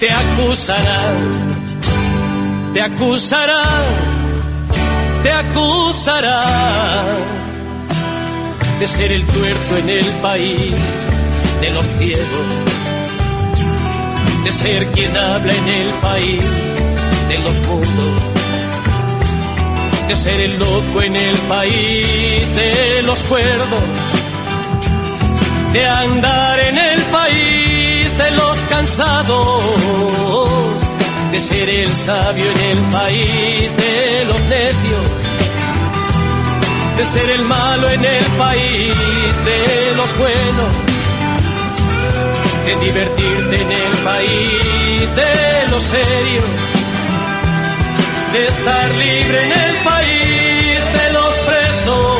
Te 0.00 0.10
acusarán, 0.10 1.16
te 2.74 2.82
acusarán 2.82 4.14
te 5.24 5.32
acusará 5.32 6.38
de 8.78 8.86
ser 8.86 9.10
el 9.10 9.24
tuerto 9.24 9.76
en 9.78 9.88
el 9.88 10.06
país 10.20 10.74
de 11.62 11.70
los 11.70 11.86
ciegos, 11.96 12.46
de 14.44 14.52
ser 14.52 14.86
quien 14.88 15.16
habla 15.16 15.54
en 15.54 15.68
el 15.68 15.88
país 16.02 16.44
de 17.30 17.38
los 17.38 17.54
mundos, 17.66 18.33
de 20.08 20.16
ser 20.16 20.40
el 20.40 20.58
loco 20.58 21.02
en 21.02 21.16
el 21.16 21.36
país 21.48 22.56
de 22.56 23.02
los 23.02 23.22
cuerdos, 23.24 23.84
de 25.72 25.86
andar 25.86 26.60
en 26.60 26.78
el 26.78 27.00
país 27.02 28.18
de 28.18 28.30
los 28.32 28.58
cansados 28.70 29.64
de 31.34 31.40
ser 31.40 31.68
el 31.68 31.90
sabio 31.90 32.44
en 32.44 32.78
el 32.78 32.78
país 32.92 33.76
de 33.76 34.24
los 34.24 34.40
necios, 34.42 35.04
de 36.96 37.06
ser 37.06 37.28
el 37.28 37.44
malo 37.44 37.90
en 37.90 38.04
el 38.04 38.24
país 38.38 38.94
de 39.44 39.96
los 39.96 40.16
buenos, 40.16 40.70
de 42.66 42.86
divertirte 42.86 43.62
en 43.62 43.72
el 43.72 43.92
país 44.04 45.16
de 45.16 45.70
los 45.72 45.82
serios, 45.82 46.44
de 48.34 48.48
estar 48.48 48.90
libre 48.94 49.44
en 49.44 49.52
el 49.52 49.76
país 49.84 50.80
de 50.92 51.12
los 51.12 51.34
presos, 51.34 52.18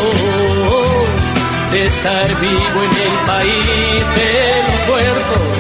de 1.73 1.87
estar 1.87 2.41
vivo 2.41 2.83
en 2.85 2.97
el 3.03 3.15
país 3.27 4.07
de 4.15 4.33
los 4.63 4.81
muertos. 4.89 5.59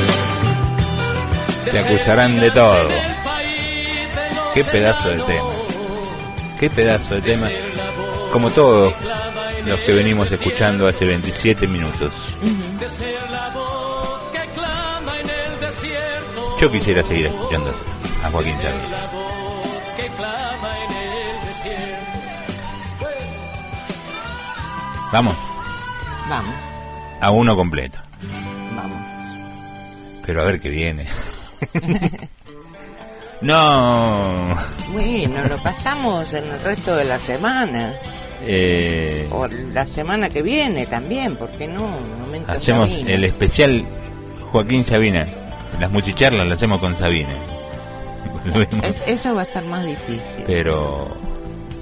Te 1.72 1.78
acusarán 1.80 2.38
de 2.38 2.50
todo. 2.52 2.88
Qué 4.54 4.62
pedazo 4.62 5.08
de 5.08 5.22
tema. 5.22 5.50
Qué 6.60 6.70
pedazo 6.70 7.16
de 7.16 7.22
tema. 7.22 7.48
Como 8.32 8.50
todos 8.50 8.94
los 9.66 9.80
que 9.80 9.92
venimos 9.92 10.30
escuchando 10.30 10.86
hace 10.86 11.04
27 11.04 11.66
minutos. 11.66 12.12
Yo 16.60 16.70
quisiera 16.70 17.02
seguir 17.02 17.26
escuchando 17.26 17.74
a 18.22 18.30
Joaquín 18.30 18.54
Chávez. 18.62 19.23
Vamos. 25.14 25.36
Vamos, 26.28 26.54
A 27.20 27.30
uno 27.30 27.54
completo. 27.54 27.98
vamos. 28.74 28.98
Pero 30.26 30.42
a 30.42 30.44
ver 30.44 30.60
qué 30.60 30.70
viene. 30.70 31.06
no. 33.40 34.56
Bueno, 34.92 35.44
lo 35.48 35.56
pasamos 35.62 36.32
en 36.34 36.44
el 36.44 36.60
resto 36.62 36.96
de 36.96 37.04
la 37.04 37.18
semana. 37.20 37.94
Eh, 38.46 39.28
O 39.30 39.46
la 39.46 39.86
semana 39.86 40.28
que 40.28 40.42
viene 40.42 40.86
también, 40.86 41.36
porque 41.36 41.68
no? 41.68 41.86
Momento 42.20 42.50
hacemos 42.52 42.90
Sabina. 42.90 43.10
el 43.12 43.24
especial 43.24 43.84
Joaquín 44.50 44.84
Sabina. 44.84 45.26
Las 45.80 45.90
muchicharlas 45.92 46.46
las 46.46 46.56
hacemos 46.56 46.78
con 46.78 46.96
Sabina. 46.98 47.30
Es- 48.82 49.06
eso 49.20 49.34
va 49.34 49.42
a 49.42 49.44
estar 49.44 49.64
más 49.64 49.84
difícil. 49.86 50.20
Pero 50.46 51.06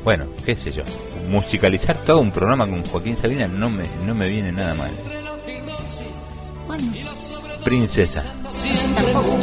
bueno, 0.05 0.27
qué 0.45 0.55
sé 0.55 0.71
yo. 0.71 0.83
Musicalizar 1.29 1.97
todo 1.99 2.21
un 2.21 2.31
programa 2.31 2.67
con 2.67 2.85
Joaquín 2.85 3.17
Sabina 3.17 3.47
no 3.49 3.71
me, 3.71 3.85
no 4.07 4.15
me 4.15 4.29
viene 4.29 4.53
nada 4.53 4.75
mal. 4.75 4.91
Bueno, 6.67 6.93
Princesa. 7.65 8.25
Tampoco. 8.95 9.39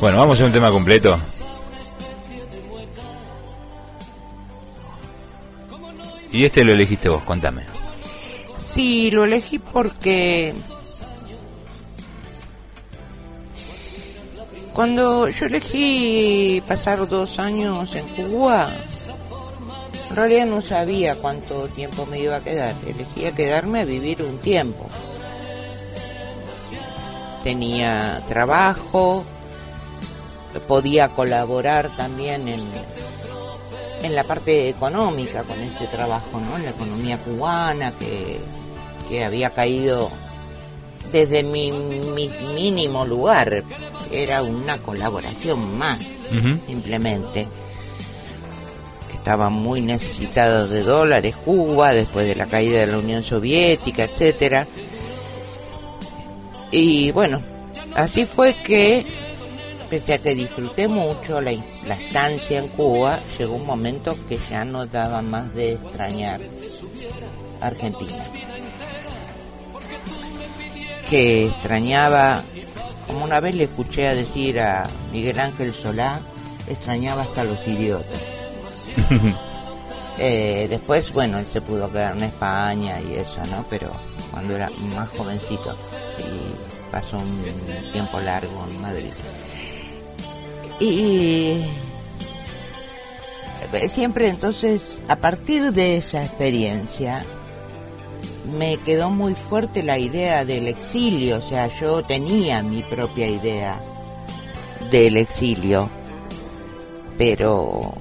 Bueno, 0.00 0.18
vamos 0.18 0.40
a 0.40 0.44
un 0.44 0.52
tema 0.52 0.70
completo. 0.70 1.18
Y 6.30 6.44
este 6.44 6.64
lo 6.64 6.72
elegiste 6.72 7.08
vos, 7.08 7.22
contame. 7.24 7.62
Sí, 8.58 9.10
lo 9.10 9.24
elegí 9.24 9.58
porque 9.58 10.54
cuando 14.74 15.28
yo 15.28 15.46
elegí 15.46 16.62
pasar 16.66 17.06
dos 17.08 17.38
años 17.38 17.94
en 17.94 18.08
Cuba, 18.08 18.74
en 20.10 20.16
realidad 20.16 20.46
no 20.46 20.62
sabía 20.62 21.16
cuánto 21.16 21.68
tiempo 21.68 22.06
me 22.06 22.18
iba 22.20 22.36
a 22.36 22.40
quedar. 22.40 22.74
Elegí 22.86 23.30
quedarme 23.34 23.80
a 23.80 23.84
vivir 23.84 24.22
un 24.22 24.38
tiempo. 24.38 24.86
Tenía 27.44 28.22
trabajo, 28.28 29.24
podía 30.68 31.08
colaborar 31.08 31.94
también 31.96 32.48
en, 32.48 32.60
en 34.02 34.14
la 34.14 34.24
parte 34.24 34.68
económica 34.68 35.42
con 35.42 35.60
este 35.60 35.86
trabajo, 35.86 36.40
¿no? 36.40 36.56
En 36.56 36.64
la 36.64 36.70
economía 36.70 37.18
cubana 37.18 37.92
que, 37.92 38.38
que 39.08 39.24
había 39.24 39.50
caído 39.50 40.10
desde 41.12 41.42
mi, 41.42 41.70
mi 41.72 42.28
mínimo 42.54 43.04
lugar. 43.04 43.62
Era 44.10 44.42
una 44.42 44.78
colaboración 44.78 45.76
más, 45.78 46.00
Ujú. 46.30 46.58
simplemente. 46.66 47.46
Que 49.08 49.14
estaba 49.16 49.48
muy 49.50 49.80
necesitado 49.80 50.66
de 50.68 50.82
dólares 50.82 51.36
Cuba 51.36 51.92
después 51.92 52.26
de 52.26 52.34
la 52.34 52.46
caída 52.46 52.80
de 52.80 52.86
la 52.88 52.98
Unión 52.98 53.22
Soviética, 53.22 54.04
etcétera. 54.04 54.66
Y 56.70 57.10
bueno, 57.12 57.40
así 57.94 58.26
fue 58.26 58.54
que 58.54 59.04
pese 59.90 60.14
a 60.14 60.18
que 60.18 60.34
disfruté 60.34 60.88
mucho 60.88 61.40
la, 61.42 61.52
la 61.52 61.94
estancia 61.94 62.58
en 62.58 62.68
Cuba, 62.68 63.20
llegó 63.38 63.56
un 63.56 63.66
momento 63.66 64.16
que 64.26 64.38
ya 64.50 64.64
no 64.64 64.86
daba 64.86 65.20
más 65.20 65.54
de 65.54 65.72
extrañar 65.72 66.40
Argentina. 67.60 68.24
Que 71.12 71.44
extrañaba, 71.48 72.42
como 73.06 73.26
una 73.26 73.38
vez 73.38 73.54
le 73.54 73.64
escuché 73.64 74.08
a 74.08 74.14
decir 74.14 74.58
a 74.58 74.84
Miguel 75.12 75.38
Ángel 75.40 75.74
Solá, 75.74 76.22
extrañaba 76.66 77.20
hasta 77.20 77.44
los 77.44 77.68
idiotas. 77.68 78.18
Eh, 80.18 80.66
después, 80.68 81.10
bueno, 81.14 81.38
él 81.38 81.46
se 81.50 81.62
pudo 81.62 81.90
quedar 81.90 82.14
en 82.14 82.24
España 82.24 83.00
y 83.00 83.14
eso, 83.14 83.38
¿no? 83.50 83.64
Pero 83.70 83.90
cuando 84.30 84.54
era 84.54 84.68
más 84.94 85.08
jovencito 85.08 85.74
y 86.18 86.92
pasó 86.92 87.16
un 87.18 87.92
tiempo 87.92 88.20
largo 88.20 88.66
en 88.68 88.82
Madrid. 88.82 89.10
Y 90.78 91.62
eh, 93.72 93.88
siempre 93.88 94.28
entonces, 94.28 94.98
a 95.08 95.16
partir 95.16 95.72
de 95.72 95.96
esa 95.96 96.22
experiencia, 96.22 97.24
me 98.44 98.76
quedó 98.78 99.10
muy 99.10 99.34
fuerte 99.34 99.82
la 99.82 99.98
idea 99.98 100.44
del 100.44 100.66
exilio, 100.68 101.36
o 101.36 101.40
sea, 101.40 101.68
yo 101.80 102.02
tenía 102.02 102.62
mi 102.62 102.82
propia 102.82 103.26
idea 103.26 103.76
del 104.90 105.16
exilio, 105.16 105.88
pero 107.16 107.94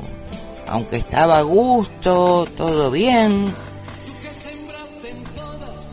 aunque 0.68 0.98
estaba 0.98 1.40
a 1.40 1.44
gusto, 1.44 2.48
todo 2.58 2.90
bien, 2.92 3.54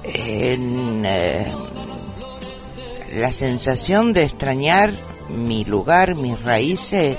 en, 0.04 1.02
eh, 1.04 1.46
la 3.12 3.32
sensación 3.32 4.12
de 4.12 4.24
extrañar 4.24 4.92
mi 5.28 5.64
lugar, 5.64 6.14
mis 6.16 6.40
raíces, 6.40 7.18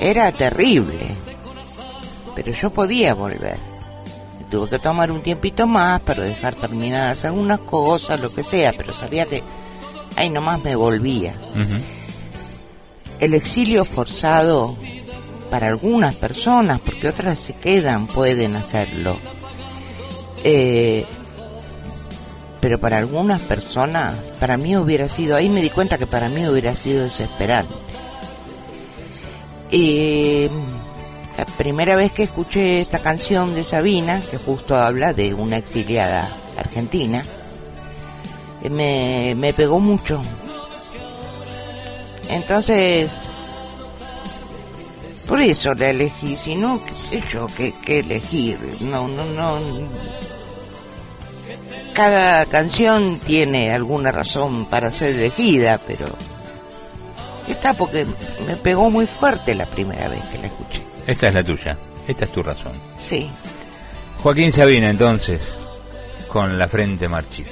era 0.00 0.30
terrible. 0.32 1.16
Pero 2.34 2.52
yo 2.52 2.70
podía 2.70 3.14
volver. 3.14 3.75
Tuve 4.50 4.68
que 4.68 4.78
tomar 4.78 5.10
un 5.10 5.22
tiempito 5.22 5.66
más 5.66 6.00
para 6.00 6.22
dejar 6.22 6.54
terminadas 6.54 7.24
algunas 7.24 7.60
cosas, 7.60 8.20
lo 8.20 8.32
que 8.32 8.44
sea, 8.44 8.72
pero 8.76 8.92
sabía 8.92 9.26
que 9.26 9.42
ahí 10.16 10.30
nomás 10.30 10.62
me 10.62 10.76
volvía. 10.76 11.34
El 13.20 13.34
exilio 13.34 13.84
forzado 13.84 14.76
para 15.50 15.68
algunas 15.68 16.14
personas, 16.16 16.80
porque 16.80 17.08
otras 17.08 17.38
se 17.38 17.54
quedan, 17.54 18.06
pueden 18.06 18.56
hacerlo. 18.56 19.18
Eh, 20.44 21.04
pero 22.60 22.78
para 22.78 22.98
algunas 22.98 23.40
personas, 23.42 24.14
para 24.40 24.56
mí 24.56 24.76
hubiera 24.76 25.08
sido, 25.08 25.36
ahí 25.36 25.48
me 25.48 25.62
di 25.62 25.70
cuenta 25.70 25.98
que 25.98 26.06
para 26.06 26.28
mí 26.28 26.46
hubiera 26.46 26.74
sido 26.74 27.04
desesperante. 27.04 27.74
Y 29.70 30.48
la 31.36 31.44
primera 31.44 31.96
vez 31.96 32.12
que 32.12 32.22
escuché 32.22 32.78
esta 32.78 33.00
canción 33.00 33.54
de 33.54 33.64
Sabina, 33.64 34.22
que 34.30 34.38
justo 34.38 34.76
habla 34.76 35.12
de 35.12 35.34
una 35.34 35.58
exiliada 35.58 36.28
argentina, 36.58 37.22
eh, 38.62 38.70
me, 38.70 39.34
me 39.36 39.52
pegó 39.52 39.78
mucho. 39.78 40.22
Entonces, 42.30 43.10
por 45.28 45.40
eso 45.40 45.74
la 45.74 45.90
elegí, 45.90 46.36
si 46.36 46.56
no, 46.56 46.84
qué 46.84 46.92
sé 46.92 47.22
yo, 47.30 47.48
qué, 47.56 47.74
qué 47.84 47.98
elegir. 47.98 48.58
No, 48.80 49.08
no, 49.08 49.24
no. 49.24 49.58
Cada 51.92 52.46
canción 52.46 53.18
tiene 53.20 53.72
alguna 53.72 54.12
razón 54.12 54.66
para 54.66 54.92
ser 54.92 55.16
elegida, 55.16 55.80
pero 55.86 56.06
esta 57.48 57.74
porque 57.74 58.06
me 58.46 58.56
pegó 58.56 58.90
muy 58.90 59.06
fuerte 59.06 59.54
la 59.54 59.66
primera 59.66 60.08
vez 60.08 60.20
que 60.26 60.38
la 60.38 60.46
escuché. 60.46 60.65
Esta 61.06 61.28
es 61.28 61.34
la 61.34 61.44
tuya. 61.44 61.76
Esta 62.06 62.24
es 62.24 62.32
tu 62.32 62.42
razón. 62.42 62.72
Sí. 62.98 63.28
Joaquín 64.22 64.52
Sabina, 64.52 64.90
entonces, 64.90 65.54
con 66.28 66.58
la 66.58 66.68
frente 66.68 67.08
marchita. 67.08 67.50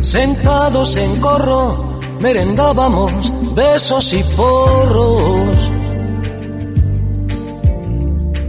Sentados 0.00 0.96
en 0.96 1.20
corro, 1.20 2.00
merendábamos 2.20 3.32
besos 3.54 4.12
y 4.12 4.22
porros. 4.36 5.70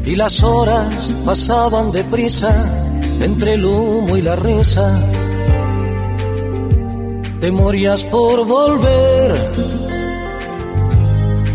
Y 0.06 0.16
las 0.16 0.44
horas 0.44 1.14
pasaban 1.26 1.92
deprisa 1.92 2.54
entre 3.20 3.54
el 3.54 3.66
humo 3.66 4.16
y 4.16 4.22
la 4.22 4.36
risa. 4.36 5.15
Te 7.46 7.52
por 8.10 8.44
volver. 8.48 9.52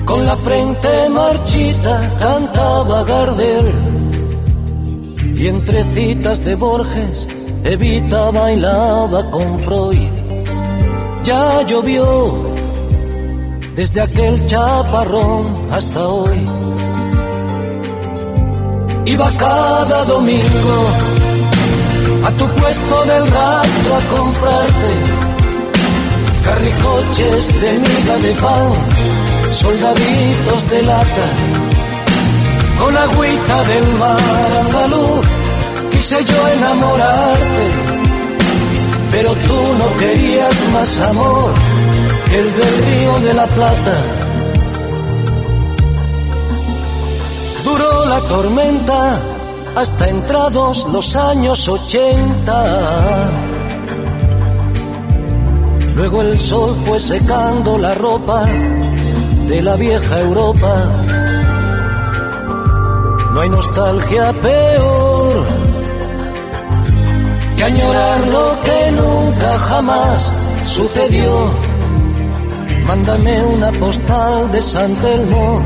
Con 0.04 0.24
la 0.24 0.36
frente 0.36 1.08
marchita 1.08 2.16
cantaba 2.16 3.02
Gardel. 3.02 3.72
Y 5.34 5.48
entre 5.48 5.82
citas 5.82 6.44
de 6.44 6.54
Borges, 6.54 7.26
Evita 7.64 8.30
bailaba 8.30 9.28
con 9.32 9.58
Freud. 9.58 10.12
Ya 11.24 11.62
llovió 11.62 12.36
desde 13.74 14.02
aquel 14.02 14.46
chaparrón 14.46 15.72
hasta 15.72 16.08
hoy. 16.08 16.38
Iba 19.06 19.36
cada 19.36 20.04
domingo 20.04 20.78
a 22.24 22.30
tu 22.38 22.46
puesto 22.60 23.04
del 23.06 23.28
rastro 23.32 23.96
a 23.96 24.00
comprarte 24.16 25.19
carricoches 26.44 27.60
de 27.60 27.72
miga 27.78 28.16
de 28.24 28.32
pan, 28.34 28.72
soldaditos 29.50 30.70
de 30.70 30.82
lata, 30.82 31.26
con 32.78 32.96
agüita 32.96 33.64
del 33.64 33.86
mar 33.94 34.18
andaluz 34.60 35.26
quise 36.00 36.24
yo 36.24 36.48
enamorarte, 36.48 37.66
pero 39.10 39.32
tú 39.34 39.58
no 39.78 39.96
querías 39.98 40.54
más 40.72 41.00
amor 41.00 41.52
que 42.26 42.38
el 42.38 42.56
del 42.56 42.84
río 42.86 43.20
de 43.20 43.34
la 43.34 43.46
Plata. 43.46 44.02
Duró 47.64 48.06
la 48.06 48.20
tormenta 48.20 49.20
hasta 49.76 50.08
entrados 50.08 50.86
los 50.90 51.16
años 51.16 51.68
ochenta. 51.68 53.49
Luego 56.00 56.22
el 56.22 56.38
sol 56.38 56.74
fue 56.86 56.98
secando 56.98 57.76
la 57.76 57.92
ropa 57.94 58.46
de 58.46 59.60
la 59.60 59.76
vieja 59.76 60.20
Europa. 60.20 60.74
No 63.34 63.40
hay 63.42 63.50
nostalgia 63.50 64.32
peor 64.32 65.44
que 67.54 67.64
añorar 67.64 68.26
lo 68.28 68.58
que 68.62 68.92
nunca 68.92 69.58
jamás 69.58 70.32
sucedió. 70.64 71.50
Mándame 72.86 73.42
una 73.42 73.70
postal 73.72 74.50
de 74.52 74.62
San 74.62 74.94
Telmo, 75.02 75.60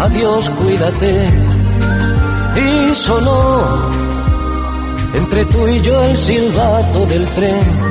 adiós, 0.00 0.50
cuídate. 0.50 1.30
Y 2.56 2.92
sonó 2.92 3.62
entre 5.14 5.44
tú 5.44 5.68
y 5.68 5.80
yo 5.80 6.02
el 6.06 6.16
silbato 6.16 7.06
del 7.06 7.24
tren. 7.36 7.85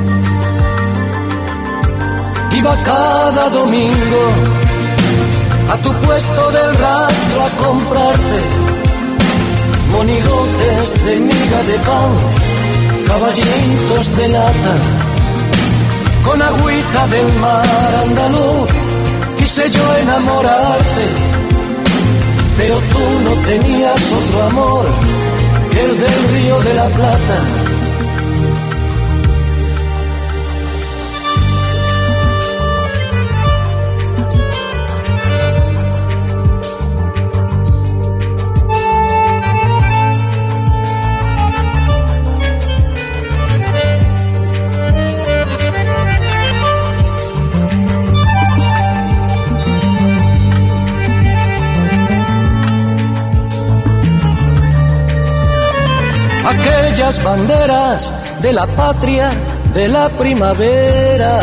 Iba 2.58 2.74
cada 2.82 3.50
domingo 3.50 4.22
a 5.72 5.76
tu 5.84 5.92
puesto 6.04 6.42
del 6.52 6.70
rastro 6.76 7.38
a 7.48 7.50
comprarte 7.64 8.40
monigotes 9.92 11.04
de 11.04 11.16
miga 11.28 11.60
de 11.70 11.78
pan 11.86 12.12
caballitos 13.06 14.16
de 14.16 14.28
lata, 14.28 14.74
con 16.24 16.42
agüita 16.42 17.06
del 17.08 17.32
mar 17.34 17.94
andaluz, 18.04 18.68
quise 19.38 19.70
yo 19.70 19.96
enamorarte, 20.02 21.06
pero 22.56 22.76
tú 22.92 23.04
no 23.24 23.32
tenías 23.46 24.12
otro 24.12 24.42
amor 24.50 24.86
que 25.70 25.84
el 25.84 25.98
del 26.00 26.28
río 26.32 26.60
de 26.62 26.74
la 26.74 26.88
Plata. 26.88 27.55
Aquellas 56.66 57.22
banderas 57.22 58.10
de 58.42 58.52
la 58.52 58.66
patria 58.66 59.30
de 59.72 59.88
la 59.88 60.08
primavera. 60.08 61.40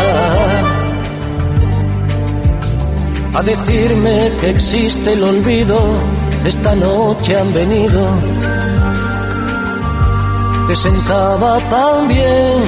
A 3.33 3.41
decirme 3.41 4.33
que 4.39 4.49
existe 4.49 5.13
el 5.13 5.23
olvido, 5.23 5.79
esta 6.45 6.75
noche 6.75 7.37
han 7.37 7.53
venido. 7.53 8.01
Te 10.67 10.75
sentaba 10.75 11.59
tan 11.69 12.07
bien 12.07 12.63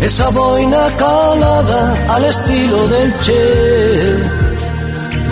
esa 0.00 0.28
boina 0.30 0.88
calada 0.98 2.14
al 2.14 2.24
estilo 2.24 2.88
del 2.88 3.14
Che. 3.20 4.31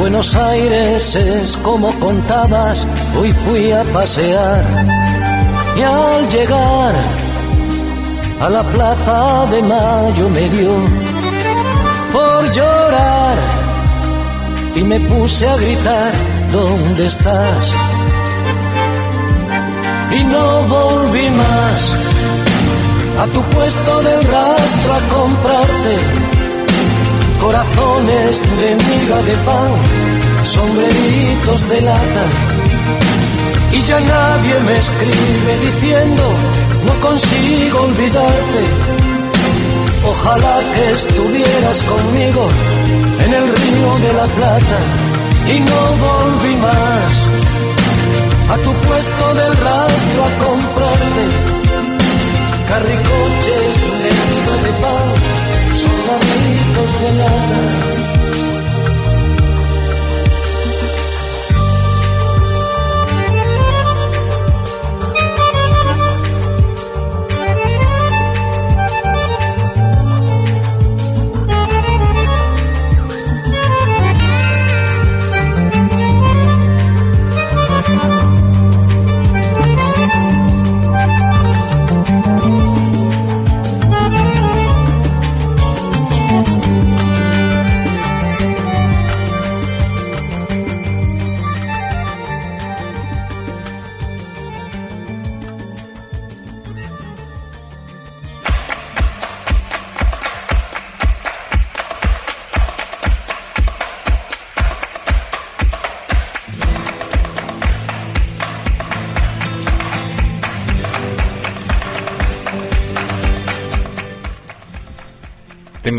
Buenos 0.00 0.34
Aires 0.34 1.14
es 1.14 1.58
como 1.58 1.92
contabas, 2.00 2.88
hoy 3.14 3.34
fui 3.34 3.70
a 3.70 3.84
pasear 3.84 4.64
y 5.76 5.82
al 5.82 6.26
llegar 6.30 6.94
a 8.40 8.48
la 8.48 8.62
plaza 8.62 9.46
de 9.50 9.60
Mayo 9.60 10.30
me 10.30 10.48
dio 10.48 10.72
por 12.14 12.50
llorar 12.50 13.36
y 14.74 14.82
me 14.84 14.98
puse 15.00 15.46
a 15.46 15.56
gritar, 15.56 16.12
¿dónde 16.50 17.04
estás? 17.04 17.76
Y 20.12 20.24
no 20.24 20.62
volví 20.62 21.28
más 21.28 21.96
a 23.20 23.26
tu 23.26 23.42
puesto 23.54 24.02
del 24.02 24.24
rastro 24.24 24.94
a 24.94 25.00
comprarte 25.14 26.19
corazones 27.40 28.40
de 28.60 28.68
miga 28.74 29.18
de 29.22 29.36
pan, 29.46 29.72
sombreritos 30.44 31.68
de 31.68 31.80
lata. 31.80 32.24
Y 33.72 33.80
ya 33.82 34.00
nadie 34.00 34.54
me 34.66 34.76
escribe 34.76 35.52
diciendo, 35.66 36.22
no 36.86 37.00
consigo 37.00 37.80
olvidarte. 37.82 38.62
Ojalá 40.06 40.56
que 40.74 40.92
estuvieras 40.92 41.82
conmigo 41.82 42.48
en 43.24 43.34
el 43.34 43.46
río 43.48 43.90
de 44.04 44.12
la 44.14 44.26
Plata 44.38 44.78
y 45.46 45.60
no 45.60 45.80
volví 46.06 46.56
más 46.56 47.28
a 48.50 48.56
tu 48.64 48.72
puesto 48.86 49.34
del 49.34 49.56
rastro 49.56 50.20
a 50.24 50.44
comprarte 50.44 51.22
carricoches 52.68 53.72
dentro 54.06 54.54
de 54.64 54.72
pan, 54.82 55.39
soldaditos 55.80 57.00
de 57.00 57.12
lata. 57.18 58.09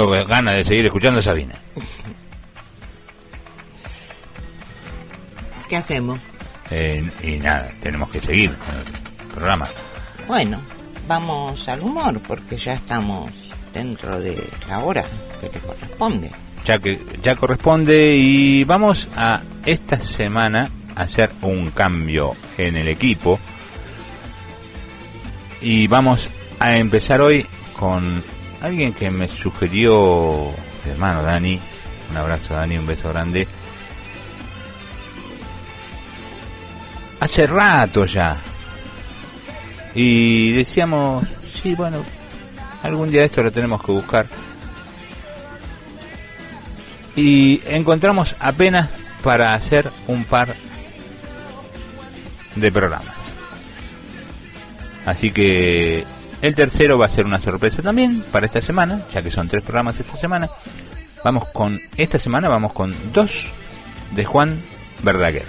Tengo 0.02 0.26
ganas 0.26 0.56
de 0.56 0.66
seguir 0.66 0.86
escuchando 0.88 1.20
a 1.20 1.24
Sabina. 1.24 1.54
¿Qué 5.70 5.78
hacemos? 5.78 6.20
Eh, 6.72 7.08
y 7.22 7.38
nada, 7.38 7.72
tenemos 7.80 8.10
que 8.10 8.20
seguir 8.20 8.50
con 8.56 8.76
el 8.78 9.28
programa. 9.32 9.70
Bueno, 10.28 10.60
vamos 11.08 11.68
al 11.70 11.82
humor 11.82 12.20
porque 12.28 12.58
ya 12.58 12.74
estamos 12.74 13.32
dentro 13.72 14.20
de 14.20 14.44
la 14.68 14.80
hora 14.80 15.06
que 15.40 15.50
le 15.50 15.60
corresponde. 15.60 16.32
Ya 16.66 16.80
que 16.80 17.00
ya 17.22 17.36
corresponde 17.36 18.16
y 18.16 18.64
vamos 18.64 19.08
a 19.16 19.44
esta 19.68 19.98
semana 19.98 20.72
hacer 20.96 21.30
un 21.44 21.70
cambio 21.70 22.34
en 22.58 22.76
el 22.76 22.88
equipo 22.88 23.40
y 25.62 25.86
vamos 25.86 26.28
a 26.60 26.76
empezar 26.76 27.22
hoy 27.22 27.46
con 27.78 28.24
alguien 28.62 28.94
que 28.94 29.10
me 29.10 29.28
sugirió 29.28 30.52
mi 30.86 30.92
hermano 30.92 31.24
Dani, 31.24 31.60
un 32.12 32.18
abrazo 32.18 32.54
Dani, 32.54 32.78
un 32.78 32.88
beso 32.88 33.10
grande. 33.10 33.48
Hace 37.20 37.48
rato 37.48 38.06
ya. 38.06 38.36
Y 39.94 40.54
decíamos, 40.54 41.26
sí, 41.42 41.76
bueno, 41.76 42.04
algún 42.84 43.12
día 43.12 43.26
esto 43.26 43.44
lo 43.44 43.52
tenemos 43.52 43.84
que 43.84 43.92
buscar. 43.92 44.26
Y 47.16 47.62
encontramos 47.68 48.36
apenas 48.40 48.90
para 49.24 49.54
hacer 49.54 49.92
un 50.08 50.24
par 50.24 50.56
de 52.56 52.72
programas. 52.72 53.16
Así 55.06 55.32
que 55.32 56.06
el 56.42 56.56
tercero 56.56 56.98
va 56.98 57.06
a 57.06 57.10
ser 57.10 57.26
una 57.26 57.40
sorpresa 57.40 57.82
también 57.82 58.24
para 58.32 58.46
esta 58.46 58.62
semana, 58.62 59.02
ya 59.14 59.22
que 59.22 59.30
son 59.30 59.48
tres 59.48 59.64
programas 59.64 60.00
esta 60.00 60.16
semana. 60.18 60.50
Vamos 61.24 61.50
con, 61.50 61.80
esta 61.98 62.18
semana 62.18 62.50
vamos 62.50 62.74
con 62.74 62.96
dos 63.14 63.46
de 64.16 64.26
Juan 64.26 64.60
Verdaguer. 65.04 65.46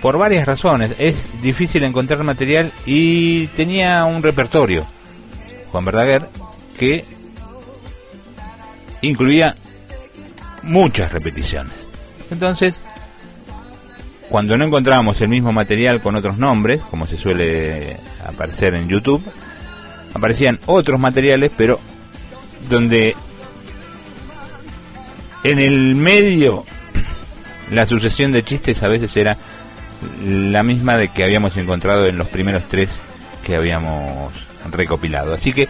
Por 0.00 0.18
varias 0.18 0.46
razones, 0.46 0.96
es 0.98 1.24
difícil 1.42 1.84
encontrar 1.84 2.24
material 2.24 2.72
y 2.86 3.46
tenía 3.48 4.04
un 4.04 4.20
repertorio, 4.22 4.84
Juan 5.70 5.84
Verdaguer, 5.84 6.28
que 6.76 7.04
incluía 9.02 9.54
muchas 10.64 11.12
repeticiones. 11.12 11.72
Entonces, 12.32 12.80
cuando 14.28 14.56
no 14.56 14.64
encontrábamos 14.64 15.20
el 15.20 15.28
mismo 15.28 15.52
material 15.52 16.00
con 16.00 16.16
otros 16.16 16.36
nombres, 16.36 16.82
como 16.82 17.06
se 17.06 17.16
suele 17.16 17.98
aparecer 18.26 18.74
en 18.74 18.88
YouTube, 18.88 19.22
aparecían 20.14 20.58
otros 20.66 21.00
materiales, 21.00 21.50
pero 21.56 21.80
donde 22.68 23.16
en 25.44 25.58
el 25.58 25.94
medio 25.94 26.64
la 27.70 27.86
sucesión 27.86 28.32
de 28.32 28.44
chistes 28.44 28.82
a 28.82 28.88
veces 28.88 29.16
era 29.16 29.36
la 30.24 30.62
misma 30.62 30.96
de 30.96 31.08
que 31.08 31.24
habíamos 31.24 31.56
encontrado 31.56 32.06
en 32.06 32.18
los 32.18 32.28
primeros 32.28 32.64
tres 32.68 32.90
que 33.44 33.56
habíamos 33.56 34.32
recopilado. 34.70 35.34
Así 35.34 35.52
que 35.52 35.68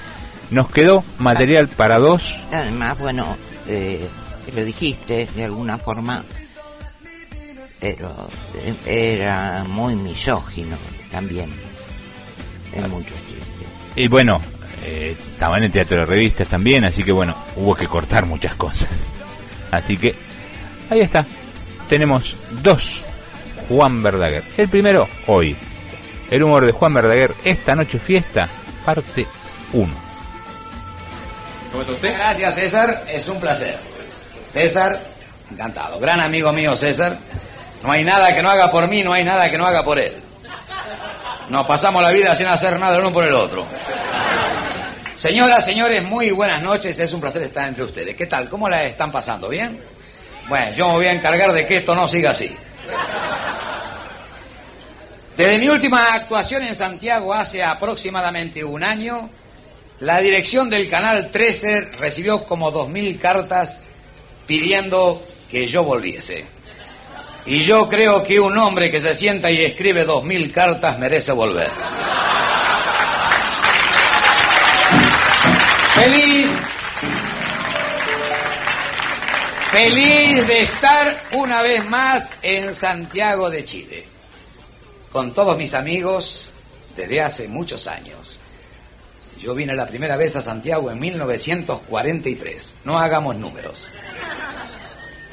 nos 0.50 0.70
quedó 0.70 1.04
material 1.18 1.68
para 1.68 1.98
dos. 1.98 2.36
Además, 2.52 2.98
bueno, 2.98 3.36
eh, 3.68 4.06
lo 4.54 4.64
dijiste 4.64 5.28
de 5.34 5.44
alguna 5.44 5.78
forma, 5.78 6.24
pero 7.80 8.12
era 8.86 9.64
muy 9.66 9.96
misógino 9.96 10.76
también 11.10 11.50
en 12.74 12.90
muchos 12.90 13.16
chistes. 13.16 13.31
Y 13.94 14.08
bueno, 14.08 14.40
eh, 14.84 15.16
estaba 15.32 15.58
en 15.58 15.64
el 15.64 15.72
teatro 15.72 15.98
de 15.98 16.06
revistas 16.06 16.48
también, 16.48 16.84
así 16.84 17.04
que 17.04 17.12
bueno, 17.12 17.34
hubo 17.56 17.74
que 17.74 17.86
cortar 17.86 18.26
muchas 18.26 18.54
cosas. 18.54 18.88
Así 19.70 19.96
que 19.96 20.14
ahí 20.90 21.00
está. 21.00 21.24
Tenemos 21.88 22.36
dos 22.62 23.02
Juan 23.68 24.02
Verdaguer. 24.02 24.42
El 24.56 24.68
primero, 24.68 25.08
hoy. 25.26 25.56
El 26.30 26.42
humor 26.42 26.64
de 26.64 26.72
Juan 26.72 26.94
Verdaguer, 26.94 27.34
esta 27.44 27.76
noche 27.76 27.98
fiesta, 27.98 28.48
parte 28.84 29.26
1. 29.72 29.92
¿Cómo 31.70 31.82
está 31.82 31.94
usted? 31.94 32.14
Gracias, 32.14 32.54
César. 32.54 33.04
Es 33.08 33.28
un 33.28 33.38
placer. 33.38 33.78
César, 34.48 35.00
encantado. 35.50 35.98
Gran 35.98 36.20
amigo 36.20 36.52
mío, 36.52 36.74
César. 36.76 37.18
No 37.82 37.92
hay 37.92 38.04
nada 38.04 38.34
que 38.34 38.42
no 38.42 38.50
haga 38.50 38.70
por 38.70 38.88
mí, 38.88 39.02
no 39.02 39.12
hay 39.12 39.24
nada 39.24 39.50
que 39.50 39.58
no 39.58 39.66
haga 39.66 39.82
por 39.82 39.98
él. 39.98 40.14
Nos 41.52 41.66
pasamos 41.66 42.02
la 42.02 42.10
vida 42.10 42.34
sin 42.34 42.46
hacer 42.46 42.80
nada 42.80 42.94
el 42.94 43.02
uno 43.02 43.12
por 43.12 43.24
el 43.24 43.34
otro. 43.34 43.66
Señoras, 45.14 45.62
señores, 45.62 46.02
muy 46.02 46.30
buenas 46.30 46.62
noches. 46.62 46.98
Es 46.98 47.12
un 47.12 47.20
placer 47.20 47.42
estar 47.42 47.68
entre 47.68 47.84
ustedes. 47.84 48.16
¿Qué 48.16 48.24
tal? 48.24 48.48
¿Cómo 48.48 48.70
la 48.70 48.84
están 48.84 49.12
pasando? 49.12 49.50
¿Bien? 49.50 49.78
Bueno, 50.48 50.72
yo 50.72 50.88
me 50.88 50.94
voy 50.94 51.06
a 51.08 51.12
encargar 51.12 51.52
de 51.52 51.66
que 51.66 51.76
esto 51.76 51.94
no 51.94 52.08
siga 52.08 52.30
así. 52.30 52.56
Desde 55.36 55.58
mi 55.58 55.68
última 55.68 56.14
actuación 56.14 56.62
en 56.62 56.74
Santiago 56.74 57.34
hace 57.34 57.62
aproximadamente 57.62 58.64
un 58.64 58.82
año, 58.82 59.28
la 60.00 60.20
dirección 60.20 60.70
del 60.70 60.88
canal 60.88 61.30
13 61.30 61.90
recibió 61.98 62.46
como 62.46 62.72
2.000 62.72 63.18
cartas 63.20 63.82
pidiendo 64.46 65.22
que 65.50 65.66
yo 65.66 65.84
volviese. 65.84 66.46
Y 67.44 67.62
yo 67.62 67.88
creo 67.88 68.22
que 68.22 68.38
un 68.38 68.56
hombre 68.56 68.90
que 68.90 69.00
se 69.00 69.14
sienta 69.14 69.50
y 69.50 69.62
escribe 69.62 70.06
2.000 70.06 70.52
cartas 70.52 70.98
merece 70.98 71.32
volver. 71.32 71.70
Feliz. 75.94 76.48
Feliz 79.72 80.46
de 80.46 80.62
estar 80.62 81.22
una 81.32 81.62
vez 81.62 81.84
más 81.86 82.30
en 82.42 82.74
Santiago 82.74 83.50
de 83.50 83.64
Chile. 83.64 84.04
Con 85.10 85.32
todos 85.32 85.56
mis 85.56 85.74
amigos 85.74 86.52
desde 86.94 87.22
hace 87.22 87.48
muchos 87.48 87.86
años. 87.86 88.38
Yo 89.40 89.54
vine 89.54 89.74
la 89.74 89.86
primera 89.86 90.16
vez 90.16 90.36
a 90.36 90.42
Santiago 90.42 90.90
en 90.90 91.00
1943. 91.00 92.72
No 92.84 92.98
hagamos 92.98 93.34
números. 93.34 93.88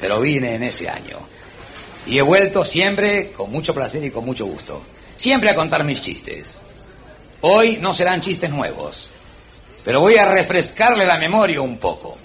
Pero 0.00 0.20
vine 0.20 0.56
en 0.56 0.64
ese 0.64 0.88
año. 0.88 1.18
Y 2.06 2.18
he 2.18 2.22
vuelto 2.22 2.64
siempre 2.64 3.32
con 3.32 3.50
mucho 3.50 3.74
placer 3.74 4.02
y 4.04 4.10
con 4.10 4.24
mucho 4.24 4.46
gusto. 4.46 4.82
Siempre 5.16 5.50
a 5.50 5.54
contar 5.54 5.84
mis 5.84 6.00
chistes. 6.00 6.58
Hoy 7.42 7.78
no 7.80 7.94
serán 7.94 8.20
chistes 8.20 8.50
nuevos, 8.50 9.10
pero 9.84 10.00
voy 10.00 10.16
a 10.16 10.26
refrescarle 10.26 11.06
la 11.06 11.18
memoria 11.18 11.60
un 11.60 11.78
poco. 11.78 12.18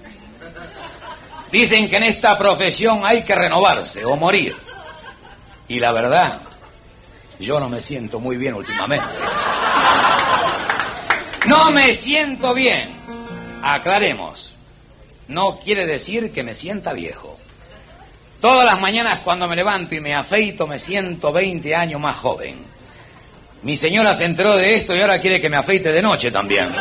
Dicen 1.52 1.90
que 1.90 1.98
en 1.98 2.04
esta 2.04 2.38
profesión 2.38 3.02
hay 3.04 3.24
que 3.24 3.36
renovarse 3.36 4.04
o 4.04 4.16
morir. 4.18 4.56
Y 5.68 5.80
la 5.80 5.92
verdad, 5.92 6.42
yo 7.40 7.60
no 7.60 7.70
me 7.70 7.82
siento 7.82 8.20
muy 8.20 8.38
bien 8.38 8.56
últimamente. 8.56 9.08
No 11.48 11.72
me 11.72 11.94
siento 11.94 12.54
bien. 12.54 12.96
Aclaremos. 13.62 14.56
No 15.28 15.60
quiere 15.60 15.86
decir 15.86 16.32
que 16.32 16.44
me 16.44 16.54
sienta 16.54 16.94
viejo. 16.94 17.35
Todas 18.46 18.64
las 18.64 18.80
mañanas 18.80 19.22
cuando 19.24 19.48
me 19.48 19.56
levanto 19.56 19.96
y 19.96 20.00
me 20.00 20.14
afeito 20.14 20.68
me 20.68 20.78
siento 20.78 21.32
20 21.32 21.76
años 21.76 22.00
más 22.00 22.16
joven. 22.18 22.64
Mi 23.64 23.76
señora 23.76 24.14
se 24.14 24.26
enteró 24.26 24.56
de 24.56 24.76
esto 24.76 24.96
y 24.96 25.02
ahora 25.02 25.20
quiere 25.20 25.42
que 25.42 25.50
me 25.50 25.58
afeite 25.58 25.92
de 25.92 26.00
noche 26.00 26.30
también. 26.30 26.72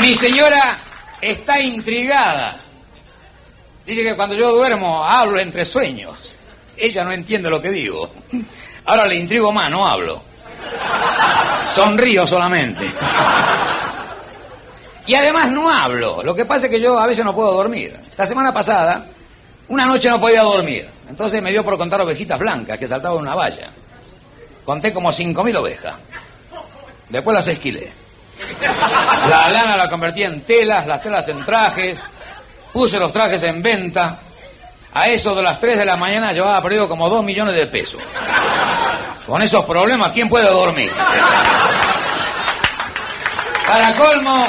Mi 0.00 0.12
señora 0.16 0.76
está 1.20 1.60
intrigada. 1.60 2.58
Dice 3.86 4.02
que 4.02 4.16
cuando 4.16 4.34
yo 4.34 4.50
duermo 4.50 5.04
hablo 5.04 5.38
entre 5.38 5.64
sueños. 5.64 6.36
Ella 6.76 7.04
no 7.04 7.12
entiende 7.12 7.48
lo 7.48 7.62
que 7.62 7.70
digo. 7.70 8.10
Ahora 8.86 9.06
le 9.06 9.14
intrigo 9.14 9.52
más, 9.52 9.70
no 9.70 9.86
hablo. 9.86 10.20
Sonrío 11.76 12.26
solamente. 12.26 12.90
Y 15.08 15.14
además 15.14 15.50
no 15.50 15.70
hablo. 15.70 16.22
Lo 16.22 16.34
que 16.34 16.44
pasa 16.44 16.66
es 16.66 16.70
que 16.70 16.80
yo 16.80 16.98
a 16.98 17.06
veces 17.06 17.24
no 17.24 17.34
puedo 17.34 17.50
dormir. 17.52 17.98
La 18.14 18.26
semana 18.26 18.52
pasada, 18.52 19.06
una 19.68 19.86
noche 19.86 20.10
no 20.10 20.20
podía 20.20 20.42
dormir. 20.42 20.86
Entonces 21.08 21.40
me 21.40 21.50
dio 21.50 21.64
por 21.64 21.78
contar 21.78 22.02
ovejitas 22.02 22.38
blancas 22.38 22.76
que 22.76 22.86
saltaban 22.86 23.18
una 23.18 23.34
valla. 23.34 23.70
Conté 24.66 24.92
como 24.92 25.10
cinco 25.10 25.42
mil 25.42 25.56
ovejas. 25.56 25.94
Después 27.08 27.34
las 27.34 27.48
esquilé. 27.48 27.90
La 29.30 29.48
lana 29.48 29.78
la 29.78 29.88
convertí 29.88 30.24
en 30.24 30.42
telas, 30.42 30.86
las 30.86 31.02
telas 31.02 31.26
en 31.28 31.42
trajes. 31.42 31.98
Puse 32.70 32.98
los 32.98 33.10
trajes 33.10 33.42
en 33.44 33.62
venta. 33.62 34.18
A 34.92 35.08
eso 35.08 35.34
de 35.34 35.42
las 35.42 35.58
3 35.58 35.78
de 35.78 35.84
la 35.86 35.96
mañana 35.96 36.32
llevaba 36.34 36.62
perdido 36.62 36.86
como 36.86 37.08
2 37.08 37.24
millones 37.24 37.54
de 37.54 37.66
pesos. 37.66 38.00
Con 39.26 39.40
esos 39.40 39.64
problemas, 39.64 40.10
¿quién 40.10 40.28
puede 40.28 40.50
dormir? 40.50 40.92
Para 43.66 43.94
colmo, 43.94 44.46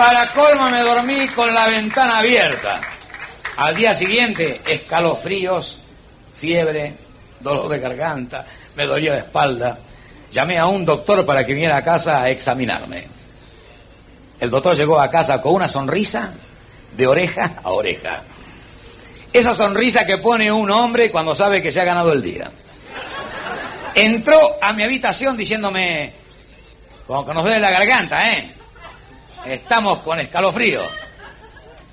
para 0.00 0.32
colmo 0.32 0.70
me 0.70 0.80
dormí 0.80 1.28
con 1.28 1.52
la 1.52 1.66
ventana 1.66 2.20
abierta. 2.20 2.80
Al 3.58 3.76
día 3.76 3.94
siguiente, 3.94 4.62
escalofríos, 4.66 5.78
fiebre, 6.34 6.94
dolor 7.38 7.68
de 7.68 7.80
garganta, 7.80 8.46
me 8.76 8.86
dolía 8.86 9.12
la 9.12 9.18
espalda. 9.18 9.78
Llamé 10.32 10.56
a 10.56 10.64
un 10.64 10.86
doctor 10.86 11.26
para 11.26 11.44
que 11.44 11.52
viniera 11.52 11.76
a 11.76 11.84
casa 11.84 12.22
a 12.22 12.30
examinarme. 12.30 13.06
El 14.40 14.48
doctor 14.48 14.74
llegó 14.74 14.98
a 14.98 15.10
casa 15.10 15.38
con 15.42 15.56
una 15.56 15.68
sonrisa 15.68 16.32
de 16.96 17.06
oreja 17.06 17.56
a 17.62 17.70
oreja. 17.70 18.22
Esa 19.30 19.54
sonrisa 19.54 20.06
que 20.06 20.16
pone 20.16 20.50
un 20.50 20.70
hombre 20.70 21.10
cuando 21.10 21.34
sabe 21.34 21.60
que 21.60 21.72
se 21.72 21.78
ha 21.78 21.84
ganado 21.84 22.14
el 22.14 22.22
día. 22.22 22.50
Entró 23.94 24.56
a 24.62 24.72
mi 24.72 24.82
habitación 24.82 25.36
diciéndome, 25.36 26.14
como 27.06 27.26
que 27.26 27.34
nos 27.34 27.42
duele 27.42 27.60
la 27.60 27.70
garganta, 27.70 28.32
¿eh? 28.32 28.54
Estamos 29.46 30.00
con 30.00 30.20
escalofrío, 30.20 30.82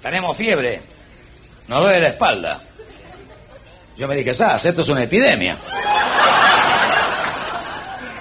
tenemos 0.01 0.35
fiebre, 0.35 0.81
nos 1.67 1.81
duele 1.81 2.01
la 2.01 2.07
espalda. 2.09 2.61
Yo 3.97 4.07
me 4.07 4.15
dije, 4.15 4.33
¿sabes? 4.33 4.65
Esto 4.65 4.81
es 4.81 4.89
una 4.89 5.03
epidemia. 5.03 5.57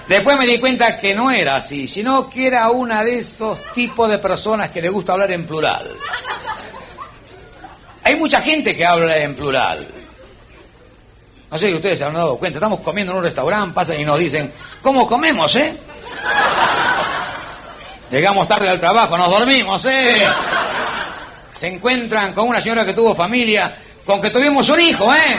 Después 0.07 0.37
me 0.37 0.47
di 0.47 0.57
cuenta 0.59 0.97
que 0.97 1.13
no 1.13 1.29
era 1.29 1.57
así, 1.57 1.87
sino 1.87 2.29
que 2.29 2.47
era 2.47 2.71
una 2.71 3.03
de 3.03 3.19
esos 3.19 3.59
tipos 3.73 4.09
de 4.09 4.17
personas 4.17 4.69
que 4.69 4.81
le 4.81 4.89
gusta 4.89 5.13
hablar 5.13 5.31
en 5.31 5.45
plural. 5.45 5.91
Hay 8.03 8.15
mucha 8.15 8.41
gente 8.41 8.75
que 8.75 8.85
habla 8.85 9.17
en 9.17 9.35
plural. 9.35 9.85
No 11.51 11.57
sé 11.57 11.67
si 11.67 11.73
ustedes 11.73 11.99
se 11.99 12.05
han 12.05 12.13
dado 12.13 12.37
cuenta. 12.37 12.57
Estamos 12.57 12.79
comiendo 12.79 13.11
en 13.11 13.19
un 13.19 13.23
restaurante, 13.23 13.73
pasan 13.73 13.99
y 13.99 14.05
nos 14.05 14.17
dicen, 14.17 14.51
¿cómo 14.81 15.05
comemos, 15.05 15.53
eh? 15.57 15.75
Llegamos 18.09 18.47
tarde 18.47 18.69
al 18.69 18.79
trabajo, 18.79 19.17
nos 19.17 19.29
dormimos, 19.29 19.83
eh. 19.85 20.25
Se 21.53 21.67
encuentran 21.67 22.33
con 22.33 22.47
una 22.47 22.61
señora 22.61 22.85
que 22.85 22.93
tuvo 22.93 23.13
familia, 23.13 23.75
con 24.05 24.21
que 24.21 24.29
tuvimos 24.29 24.69
un 24.69 24.79
hijo, 24.79 25.13
eh. 25.13 25.37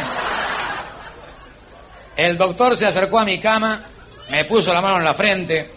El 2.17 2.37
doctor 2.37 2.77
se 2.77 2.87
acercó 2.87 3.21
a 3.21 3.25
mi 3.25 3.39
cama, 3.39 3.81
me 4.29 4.45
puso 4.45 4.75
la 4.75 4.83
mano 4.83 4.97
en 4.99 5.05
la 5.05 5.15
frente, 5.15 5.71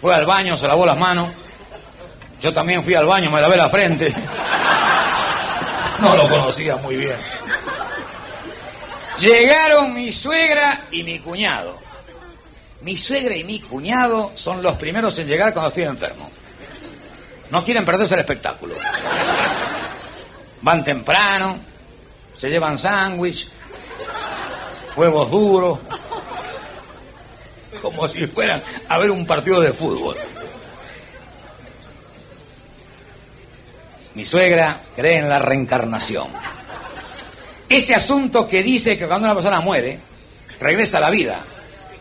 fue 0.00 0.14
al 0.14 0.26
baño, 0.26 0.56
se 0.56 0.66
lavó 0.66 0.84
las 0.84 0.96
manos. 0.96 1.28
Yo 2.40 2.52
también 2.52 2.82
fui 2.82 2.94
al 2.94 3.06
baño, 3.06 3.30
me 3.30 3.40
lavé 3.40 3.56
la 3.56 3.68
frente. 3.68 4.14
No 6.00 6.16
lo 6.16 6.28
conocía 6.28 6.76
muy 6.76 6.96
bien. 6.96 7.16
Llegaron 9.18 9.92
mi 9.92 10.10
suegra 10.10 10.86
y 10.90 11.02
mi 11.02 11.18
cuñado. 11.18 11.78
Mi 12.82 12.96
suegra 12.96 13.36
y 13.36 13.44
mi 13.44 13.60
cuñado 13.60 14.32
son 14.34 14.62
los 14.62 14.74
primeros 14.76 15.18
en 15.18 15.26
llegar 15.26 15.52
cuando 15.52 15.68
estoy 15.68 15.84
enfermo. 15.84 16.30
No 17.50 17.62
quieren 17.64 17.84
perderse 17.84 18.14
el 18.14 18.20
espectáculo. 18.20 18.74
Van 20.62 20.82
temprano, 20.84 21.58
se 22.36 22.48
llevan 22.48 22.78
sándwich, 22.78 23.48
huevos 24.96 25.30
duros, 25.30 25.78
como 27.82 28.08
si 28.08 28.26
fueran 28.26 28.62
a 28.88 28.98
ver 28.98 29.10
un 29.10 29.26
partido 29.26 29.60
de 29.60 29.72
fútbol. 29.72 30.16
Mi 34.14 34.24
suegra 34.24 34.80
cree 34.96 35.18
en 35.18 35.28
la 35.28 35.38
reencarnación. 35.38 36.28
Ese 37.68 37.94
asunto 37.94 38.48
que 38.48 38.62
dice 38.62 38.98
que 38.98 39.06
cuando 39.06 39.26
una 39.26 39.34
persona 39.34 39.60
muere, 39.60 39.98
regresa 40.58 40.98
a 40.98 41.02
la 41.02 41.10
vida, 41.10 41.44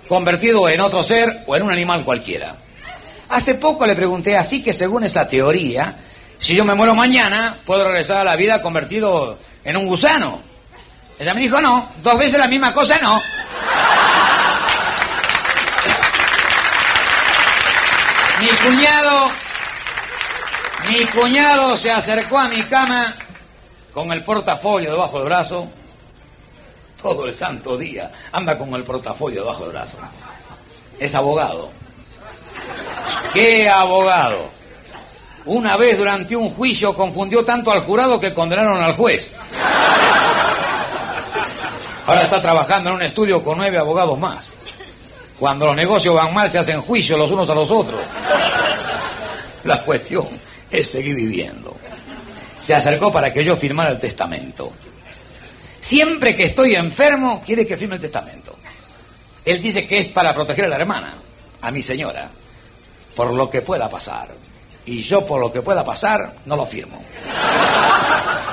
convertido 0.10 0.68
en 0.68 0.82
otro 0.82 1.04
ser 1.04 1.44
o 1.48 1.56
en 1.56 1.64
un 1.64 1.72
animal 1.72 2.04
cualquiera. 2.04 2.56
Hace 3.30 3.56
poco 3.56 3.86
le 3.86 3.96
pregunté 3.96 4.36
así 4.36 4.62
que 4.62 4.74
según 4.74 5.04
esa 5.04 5.28
teoría, 5.28 5.96
si 6.40 6.56
yo 6.56 6.66
me 6.66 6.74
muero 6.74 6.96
mañana, 6.96 7.60
puedo 7.66 7.86
regresar 7.86 8.18
a 8.18 8.24
la 8.24 8.36
vida 8.36 8.62
convertido 8.62 9.38
en 9.64 9.78
un 9.78 9.86
gusano. 9.86 10.42
Ella 11.20 11.34
me 11.34 11.42
dijo, 11.42 11.62
no, 11.62 11.90
dos 12.02 12.18
veces 12.18 12.40
la 12.40 12.48
misma 12.48 12.74
cosa 12.74 12.98
no. 12.98 13.22
Mi 18.42 18.48
cuñado 18.48 19.30
mi 20.90 21.06
cuñado 21.06 21.78
se 21.78 21.92
acercó 21.92 22.40
a 22.40 22.48
mi 22.48 22.64
cama 22.64 23.14
con 23.94 24.12
el 24.12 24.24
portafolio 24.24 24.92
debajo 24.92 25.20
del 25.20 25.26
brazo. 25.26 25.70
Todo 27.02 27.26
el 27.26 27.34
santo 27.34 27.78
día 27.78 28.12
anda 28.32 28.58
con 28.58 28.74
el 28.76 28.84
portafolio 28.84 29.42
debajo 29.42 29.64
del 29.64 29.72
brazo. 29.72 29.98
Es 31.00 31.16
abogado. 31.16 31.70
¿Qué 33.34 33.70
abogado? 33.70 34.50
Una 35.46 35.78
vez 35.78 35.98
durante 35.98 36.36
un 36.36 36.50
juicio 36.52 36.94
confundió 36.94 37.46
tanto 37.46 37.72
al 37.72 37.82
jurado 37.82 38.20
que 38.20 38.34
condenaron 38.34 38.84
al 38.84 38.94
juez. 38.94 39.32
Ahora 42.06 42.24
está 42.24 42.42
trabajando 42.42 42.90
en 42.90 42.96
un 42.98 43.04
estudio 43.04 43.44
con 43.44 43.58
nueve 43.58 43.78
abogados 43.78 44.18
más. 44.20 44.54
Cuando 45.40 45.68
los 45.68 45.76
negocios 45.76 46.14
van 46.14 46.34
mal 46.34 46.52
se 46.52 46.60
hacen 46.60 46.82
juicios 46.82 47.18
los 47.18 47.32
unos 47.32 47.50
a 47.50 47.56
los 47.56 47.72
otros. 47.72 48.02
La 49.64 49.84
cuestión 49.84 50.28
es 50.70 50.90
seguir 50.90 51.16
viviendo. 51.16 51.78
Se 52.60 52.76
acercó 52.76 53.12
para 53.12 53.32
que 53.32 53.44
yo 53.44 53.56
firmara 53.56 53.92
el 53.92 54.00
testamento. 54.00 54.74
Siempre 55.82 56.36
que 56.36 56.46
estoy 56.46 56.76
enfermo, 56.76 57.42
quiere 57.46 57.66
que 57.66 57.78
firme 57.78 57.96
el 57.96 58.02
testamento. 58.02 58.56
Él 59.46 59.62
dice 59.62 59.88
que 59.88 60.00
es 60.00 60.06
para 60.08 60.34
proteger 60.34 60.66
a 60.66 60.68
la 60.68 60.76
hermana, 60.76 61.16
a 61.62 61.72
mi 61.72 61.82
señora, 61.82 62.30
por 63.16 63.34
lo 63.34 63.50
que 63.50 63.62
pueda 63.62 63.90
pasar. 63.90 64.28
Y 64.86 65.02
yo 65.02 65.26
por 65.26 65.40
lo 65.40 65.52
que 65.52 65.62
pueda 65.62 65.84
pasar, 65.84 66.34
no 66.46 66.56
lo 66.56 66.66
firmo. 66.66 67.02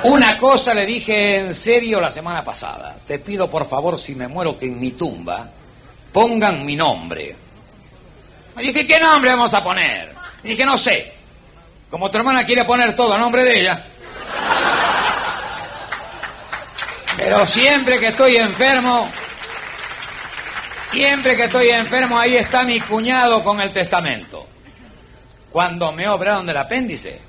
Una 0.03 0.37
cosa 0.37 0.73
le 0.73 0.85
dije 0.85 1.37
en 1.37 1.55
serio 1.55 1.99
la 1.99 2.11
semana 2.11 2.43
pasada. 2.43 2.95
Te 3.05 3.19
pido 3.19 3.49
por 3.49 3.67
favor, 3.67 3.99
si 3.99 4.15
me 4.15 4.27
muero, 4.27 4.57
que 4.57 4.65
en 4.65 4.79
mi 4.79 4.91
tumba 4.91 5.49
pongan 6.11 6.65
mi 6.65 6.75
nombre. 6.75 7.35
Me 8.55 8.63
dije, 8.63 8.87
¿qué 8.87 8.99
nombre 8.99 9.31
vamos 9.31 9.53
a 9.53 9.63
poner? 9.63 10.15
dije, 10.43 10.65
no 10.65 10.77
sé. 10.77 11.13
Como 11.89 12.09
tu 12.09 12.17
hermana 12.17 12.45
quiere 12.45 12.65
poner 12.65 12.95
todo 12.95 13.13
a 13.13 13.17
nombre 13.17 13.43
de 13.43 13.59
ella. 13.59 13.85
Pero 17.17 17.47
siempre 17.47 17.99
que 17.99 18.09
estoy 18.09 18.37
enfermo, 18.37 19.09
siempre 20.91 21.35
que 21.35 21.45
estoy 21.45 21.69
enfermo, 21.69 22.17
ahí 22.17 22.37
está 22.37 22.63
mi 22.63 22.79
cuñado 22.79 23.43
con 23.43 23.59
el 23.59 23.71
testamento. 23.71 24.47
Cuando 25.51 25.91
me 25.91 26.07
operaron 26.07 26.45
del 26.45 26.57
apéndice, 26.57 27.19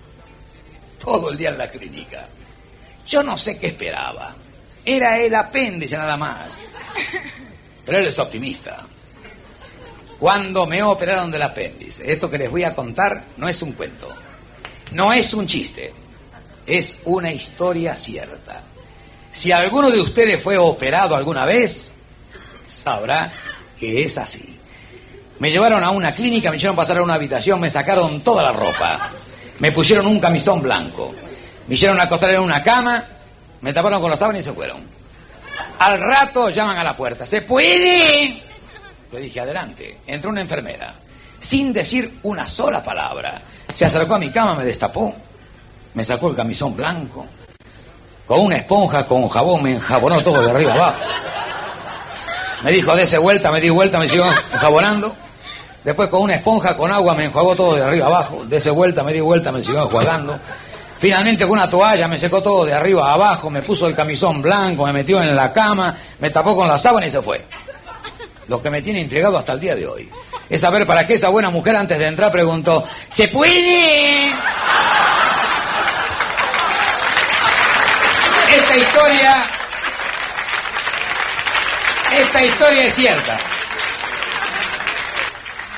todo 1.03 1.31
el 1.31 1.39
día 1.39 1.49
en 1.49 1.59
la 1.59 1.71
clínica. 1.71 2.29
Yo 3.07 3.23
no 3.23 3.39
sé 3.39 3.59
qué 3.59 3.69
esperaba. 3.69 4.35
Era 4.85 5.19
el 5.19 5.35
apéndice 5.35 5.97
nada 5.97 6.19
más. 6.19 6.51
Pero 7.87 7.99
él 7.99 8.07
es 8.07 8.19
optimista. 8.19 8.85
Cuando 10.19 10.67
me 10.67 10.83
operaron 10.83 11.31
del 11.31 11.43
apéndice, 11.43 12.13
esto 12.13 12.29
que 12.29 12.37
les 12.37 12.51
voy 12.51 12.65
a 12.65 12.75
contar 12.75 13.23
no 13.39 13.49
es 13.49 13.63
un 13.63 13.73
cuento. 13.73 14.15
No 14.93 15.13
es 15.13 15.33
un 15.33 15.47
chiste, 15.47 15.95
es 16.67 16.99
una 17.05 17.33
historia 17.33 17.97
cierta. 17.97 18.63
Si 19.39 19.53
alguno 19.53 19.89
de 19.93 20.01
ustedes 20.01 20.43
fue 20.43 20.59
operado 20.59 21.15
alguna 21.15 21.45
vez, 21.45 21.93
sabrá 22.67 23.33
que 23.79 24.03
es 24.03 24.19
así. 24.19 24.59
Me 25.39 25.53
llevaron 25.53 25.85
a 25.85 25.91
una 25.91 26.13
clínica, 26.13 26.51
me 26.51 26.57
hicieron 26.57 26.75
pasar 26.75 26.99
a 26.99 27.05
una 27.05 27.15
habitación, 27.15 27.61
me 27.61 27.71
sacaron 27.71 28.23
toda 28.23 28.43
la 28.43 28.51
ropa. 28.51 29.13
Me 29.61 29.71
pusieron 29.71 30.09
un 30.09 30.19
camisón 30.19 30.61
blanco. 30.61 31.15
Me 31.69 31.77
hicieron 31.77 32.01
acostar 32.01 32.31
en 32.31 32.41
una 32.41 32.65
cama, 32.65 33.05
me 33.61 33.73
taparon 33.73 34.01
con 34.01 34.11
la 34.11 34.17
sábana 34.17 34.41
y 34.41 34.43
se 34.43 34.53
fueron. 34.53 34.83
Al 35.79 36.01
rato 36.01 36.51
llaman 36.51 36.77
a 36.77 36.83
la 36.83 36.97
puerta. 36.97 37.25
¿Se 37.25 37.43
puede? 37.43 38.43
Le 39.13 39.21
dije, 39.21 39.39
adelante. 39.39 39.99
Entró 40.05 40.31
una 40.31 40.41
enfermera, 40.41 40.95
sin 41.39 41.73
decir 41.73 42.19
una 42.25 42.49
sola 42.49 42.83
palabra. 42.83 43.41
Se 43.73 43.85
acercó 43.85 44.17
a 44.17 44.19
mi 44.19 44.33
cama, 44.33 44.57
me 44.57 44.65
destapó, 44.65 45.15
me 45.95 46.03
sacó 46.03 46.29
el 46.29 46.35
camisón 46.35 46.75
blanco, 46.75 47.25
con 48.29 48.41
una 48.41 48.59
esponja, 48.59 49.07
con 49.07 49.27
jabón, 49.29 49.63
me 49.63 49.73
enjabonó 49.73 50.21
todo 50.23 50.43
de 50.43 50.51
arriba 50.51 50.75
abajo. 50.75 50.99
Me 52.63 52.73
dijo, 52.73 52.95
dése 52.95 53.17
vuelta, 53.17 53.51
me 53.51 53.61
di 53.61 53.71
vuelta, 53.71 53.99
me 53.99 54.07
siguió 54.07 54.27
enjabonando. 54.53 55.17
Después 55.83 56.11
con 56.11 56.23
una 56.23 56.35
esponja, 56.35 56.77
con 56.77 56.93
agua, 56.93 57.15
me 57.15 57.25
enjuagó 57.25 57.57
todo 57.57 57.75
de 57.75 57.83
arriba 57.83 58.07
abajo. 58.07 58.45
Dese 58.45 58.69
vuelta, 58.69 59.03
me 59.03 59.15
di 59.15 59.21
vuelta, 59.21 59.51
me 59.51 59.65
siguió 59.65 59.85
enjuagando. 59.85 60.39
Finalmente 60.99 61.45
con 61.45 61.53
una 61.53 61.71
toalla 61.71 62.07
me 62.07 62.19
secó 62.19 62.43
todo 62.43 62.67
de 62.67 62.75
arriba 62.75 63.11
abajo, 63.11 63.49
me 63.49 63.63
puso 63.63 63.87
el 63.87 63.95
camisón 63.95 64.43
blanco, 64.43 64.85
me 64.85 64.93
metió 64.93 65.23
en 65.23 65.35
la 65.35 65.53
cama, 65.53 65.97
me 66.19 66.29
tapó 66.29 66.55
con 66.55 66.69
la 66.69 66.77
sábana 66.77 67.07
y 67.07 67.11
se 67.11 67.23
fue. 67.23 67.47
Lo 68.49 68.61
que 68.61 68.69
me 68.69 68.83
tiene 68.83 69.01
intrigado 69.01 69.39
hasta 69.39 69.55
el 69.55 69.61
día 69.61 69.75
de 69.75 69.87
hoy 69.87 70.11
es 70.51 70.61
saber 70.61 70.87
para 70.87 71.07
qué 71.07 71.15
esa 71.15 71.29
buena 71.29 71.51
mujer 71.51 71.77
antes 71.77 71.99
de 71.99 72.07
entrar 72.09 72.33
preguntó, 72.33 72.85
¿se 73.09 73.29
puede? 73.29 74.33
Esta 78.69 78.81
historia, 78.81 79.45
esta 82.13 82.45
historia 82.45 82.85
es 82.85 82.95
cierta. 82.95 83.39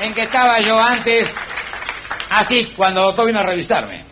En 0.01 0.13
que 0.13 0.23
estaba 0.23 0.59
yo 0.59 0.77
antes, 0.77 1.33
así, 2.31 2.73
cuando 2.77 3.03
el 3.03 3.07
doctor 3.07 3.27
vino 3.27 3.39
a 3.39 3.43
revisarme. 3.45 4.03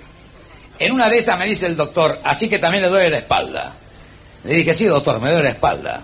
En 0.78 0.92
una 0.92 1.08
de 1.08 1.18
esas 1.18 1.36
me 1.36 1.46
dice 1.46 1.66
el 1.66 1.76
doctor, 1.76 2.20
así 2.22 2.48
que 2.48 2.60
también 2.60 2.84
le 2.84 2.88
duele 2.88 3.10
la 3.10 3.18
espalda. 3.18 3.72
Le 4.44 4.54
dije, 4.54 4.72
sí, 4.72 4.84
doctor, 4.84 5.20
me 5.20 5.28
duele 5.28 5.42
la 5.42 5.50
espalda. 5.50 6.00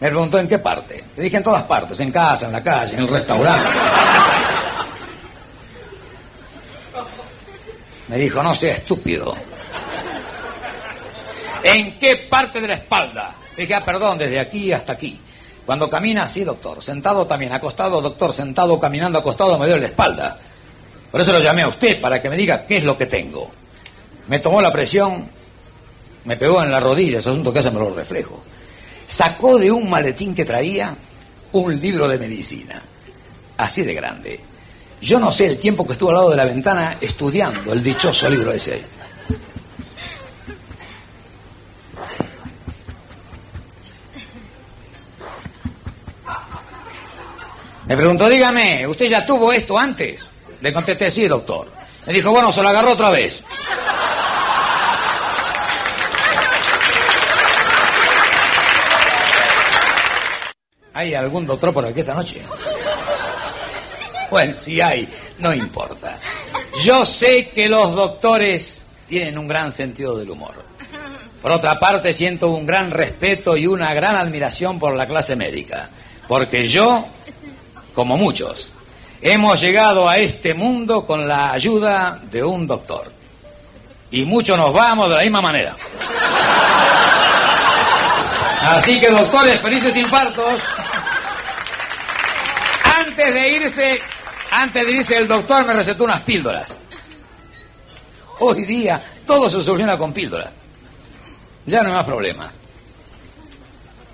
Me 0.00 0.08
preguntó 0.08 0.40
en 0.40 0.48
qué 0.48 0.58
parte. 0.58 1.04
Le 1.16 1.22
dije 1.22 1.36
en 1.36 1.44
todas 1.44 1.62
partes, 1.62 2.00
en 2.00 2.10
casa, 2.10 2.46
en 2.46 2.52
la 2.52 2.64
calle, 2.64 2.94
en 2.94 3.04
el 3.04 3.08
restaurante. 3.08 3.70
Me 8.08 8.16
dijo, 8.16 8.42
no 8.42 8.52
sea 8.56 8.74
estúpido. 8.74 9.36
¿En 11.62 11.98
qué 11.98 12.26
parte 12.28 12.60
de 12.60 12.68
la 12.68 12.74
espalda? 12.74 13.34
Dije, 13.56 13.74
ah, 13.74 13.84
perdón, 13.84 14.18
desde 14.18 14.38
aquí 14.38 14.72
hasta 14.72 14.92
aquí. 14.92 15.18
Cuando 15.66 15.90
camina, 15.90 16.28
sí, 16.28 16.44
doctor. 16.44 16.82
Sentado 16.82 17.26
también, 17.26 17.52
acostado, 17.52 18.00
doctor. 18.00 18.32
Sentado, 18.32 18.78
caminando, 18.80 19.18
acostado, 19.18 19.58
me 19.58 19.66
duele 19.66 19.82
la 19.82 19.88
espalda. 19.88 20.38
Por 21.10 21.20
eso 21.20 21.32
lo 21.32 21.40
llamé 21.40 21.62
a 21.62 21.68
usted, 21.68 22.00
para 22.00 22.20
que 22.20 22.30
me 22.30 22.36
diga 22.36 22.66
qué 22.66 22.78
es 22.78 22.84
lo 22.84 22.96
que 22.96 23.06
tengo. 23.06 23.50
Me 24.28 24.38
tomó 24.38 24.60
la 24.60 24.72
presión, 24.72 25.26
me 26.24 26.36
pegó 26.36 26.62
en 26.62 26.70
la 26.70 26.80
rodilla, 26.80 27.18
ese 27.18 27.30
asunto 27.30 27.52
que 27.52 27.60
hace 27.60 27.70
me 27.70 27.80
lo 27.80 27.94
reflejo. 27.94 28.42
Sacó 29.06 29.58
de 29.58 29.72
un 29.72 29.88
maletín 29.88 30.34
que 30.34 30.44
traía 30.44 30.94
un 31.52 31.80
libro 31.80 32.06
de 32.06 32.18
medicina, 32.18 32.82
así 33.56 33.82
de 33.82 33.94
grande. 33.94 34.40
Yo 35.00 35.18
no 35.18 35.32
sé 35.32 35.46
el 35.46 35.58
tiempo 35.58 35.86
que 35.86 35.92
estuvo 35.92 36.10
al 36.10 36.16
lado 36.16 36.30
de 36.30 36.36
la 36.36 36.44
ventana 36.44 36.96
estudiando 37.00 37.72
el 37.72 37.82
dichoso 37.82 38.28
libro 38.28 38.52
ese. 38.52 38.82
Me 47.88 47.96
preguntó, 47.96 48.28
dígame, 48.28 48.86
¿usted 48.86 49.06
ya 49.06 49.24
tuvo 49.24 49.50
esto 49.50 49.78
antes? 49.78 50.28
Le 50.60 50.72
contesté, 50.74 51.10
sí, 51.10 51.26
doctor. 51.26 51.72
Me 52.04 52.12
dijo, 52.12 52.30
bueno, 52.30 52.52
se 52.52 52.62
lo 52.62 52.68
agarró 52.68 52.92
otra 52.92 53.10
vez. 53.10 53.42
¿Hay 60.92 61.14
algún 61.14 61.46
doctor 61.46 61.72
por 61.72 61.86
aquí 61.86 62.00
esta 62.00 62.12
noche? 62.12 62.42
Bueno, 64.30 64.54
si 64.54 64.82
hay, 64.82 65.08
no 65.38 65.54
importa. 65.54 66.18
Yo 66.84 67.06
sé 67.06 67.48
que 67.48 67.70
los 67.70 67.94
doctores 67.94 68.84
tienen 69.08 69.38
un 69.38 69.48
gran 69.48 69.72
sentido 69.72 70.14
del 70.18 70.28
humor. 70.28 70.62
Por 71.40 71.52
otra 71.52 71.78
parte, 71.78 72.12
siento 72.12 72.50
un 72.50 72.66
gran 72.66 72.90
respeto 72.90 73.56
y 73.56 73.66
una 73.66 73.94
gran 73.94 74.14
admiración 74.14 74.78
por 74.78 74.94
la 74.94 75.06
clase 75.06 75.36
médica. 75.36 75.88
Porque 76.26 76.68
yo, 76.68 77.06
como 77.98 78.16
muchos, 78.16 78.70
hemos 79.20 79.60
llegado 79.60 80.08
a 80.08 80.18
este 80.18 80.54
mundo 80.54 81.04
con 81.04 81.26
la 81.26 81.50
ayuda 81.50 82.20
de 82.30 82.44
un 82.44 82.64
doctor. 82.64 83.10
Y 84.12 84.24
muchos 84.24 84.56
nos 84.56 84.72
vamos 84.72 85.08
de 85.08 85.16
la 85.16 85.22
misma 85.22 85.40
manera. 85.40 85.74
Así 88.62 89.00
que, 89.00 89.10
doctores, 89.10 89.60
felices 89.60 89.96
infartos. 89.96 90.62
Antes 93.00 93.34
de 93.34 93.48
irse, 93.48 94.00
antes 94.52 94.86
de 94.86 94.92
irse 94.92 95.16
el 95.16 95.26
doctor 95.26 95.66
me 95.66 95.74
recetó 95.74 96.04
unas 96.04 96.20
píldoras. 96.20 96.76
Hoy 98.38 98.64
día 98.64 99.02
todo 99.26 99.50
se 99.50 99.60
soluciona 99.60 99.98
con 99.98 100.12
píldoras. 100.12 100.50
Ya 101.66 101.82
no 101.82 101.88
hay 101.88 101.96
más 101.96 102.06
problema. 102.06 102.48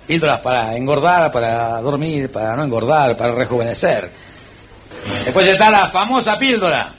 Píldoras 0.07 0.39
para 0.41 0.75
engordar, 0.75 1.31
para 1.31 1.81
dormir, 1.81 2.31
para 2.31 2.55
no 2.55 2.63
engordar, 2.63 3.17
para 3.17 3.33
rejuvenecer. 3.33 4.09
Después 5.23 5.47
está 5.47 5.69
la 5.69 5.89
famosa 5.89 6.37
píldora. 6.37 6.93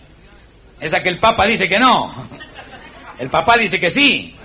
Esa 0.80 1.02
que 1.02 1.08
el 1.08 1.18
Papa 1.18 1.46
dice 1.46 1.68
que 1.68 1.78
no. 1.78 2.12
El 3.18 3.28
papá 3.28 3.56
dice 3.56 3.80
que 3.80 3.90
sí. 3.90 4.36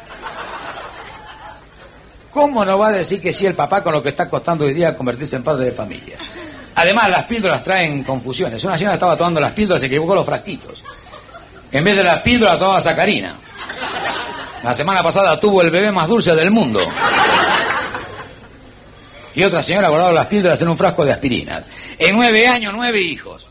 ¿Cómo 2.31 2.63
no 2.63 2.77
va 2.77 2.87
a 2.87 2.91
decir 2.91 3.21
que 3.21 3.33
sí 3.33 3.45
el 3.45 3.55
papá 3.55 3.83
con 3.83 3.91
lo 3.91 4.01
que 4.01 4.09
está 4.09 4.29
costando 4.29 4.63
hoy 4.63 4.73
día 4.73 4.95
convertirse 4.95 5.35
en 5.35 5.43
padre 5.43 5.65
de 5.65 5.71
familia? 5.73 6.15
Además, 6.75 7.09
las 7.09 7.25
píldoras 7.25 7.61
traen 7.63 8.03
confusiones. 8.03 8.63
Una 8.63 8.77
señora 8.77 8.93
estaba 8.93 9.17
tomando 9.17 9.41
las 9.41 9.51
píldoras 9.51 9.81
y 9.81 9.81
se 9.81 9.87
equivocó 9.87 10.15
los 10.15 10.25
frasquitos. 10.25 10.81
En 11.71 11.83
vez 11.83 11.95
de 11.97 12.03
las 12.03 12.21
píldoras 12.21 12.57
tomaba 12.57 12.79
sacarina. 12.79 13.35
La 14.63 14.73
semana 14.73 15.03
pasada 15.03 15.37
tuvo 15.39 15.61
el 15.61 15.71
bebé 15.71 15.91
más 15.91 16.07
dulce 16.07 16.33
del 16.33 16.51
mundo. 16.51 16.79
Y 19.33 19.43
otra 19.43 19.63
señora 19.63 19.87
ha 19.87 19.89
guardado 19.89 20.13
las 20.13 20.27
píldoras 20.27 20.61
en 20.61 20.69
un 20.69 20.77
frasco 20.77 21.05
de 21.05 21.13
aspirinas. 21.13 21.63
En 21.97 22.15
nueve 22.15 22.47
años, 22.47 22.73
nueve 22.75 22.99
hijos. 22.99 23.47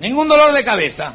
Ningún 0.00 0.28
dolor 0.28 0.52
de 0.52 0.64
cabeza. 0.64 1.12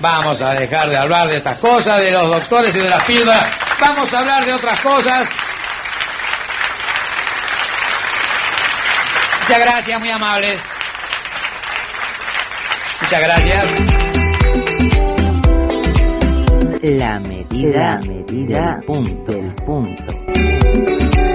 Vamos 0.00 0.40
a 0.42 0.54
dejar 0.54 0.88
de 0.88 0.96
hablar 0.96 1.28
de 1.28 1.38
estas 1.38 1.58
cosas, 1.58 2.00
de 2.00 2.12
los 2.12 2.28
doctores 2.28 2.74
y 2.74 2.78
de 2.78 2.88
las 2.88 3.02
píldoras. 3.02 3.46
Vamos 3.80 4.12
a 4.12 4.18
hablar 4.18 4.44
de 4.44 4.52
otras 4.52 4.80
cosas. 4.80 5.28
Muchas 9.40 9.60
gracias, 9.60 9.98
muy 9.98 10.10
amables. 10.10 10.60
Muchas 13.00 13.20
gracias. 13.20 14.07
La 16.82 17.18
medida, 17.18 18.00
del 18.00 18.84
punto. 18.84 19.32
Del 19.32 19.52
punto. 19.64 21.27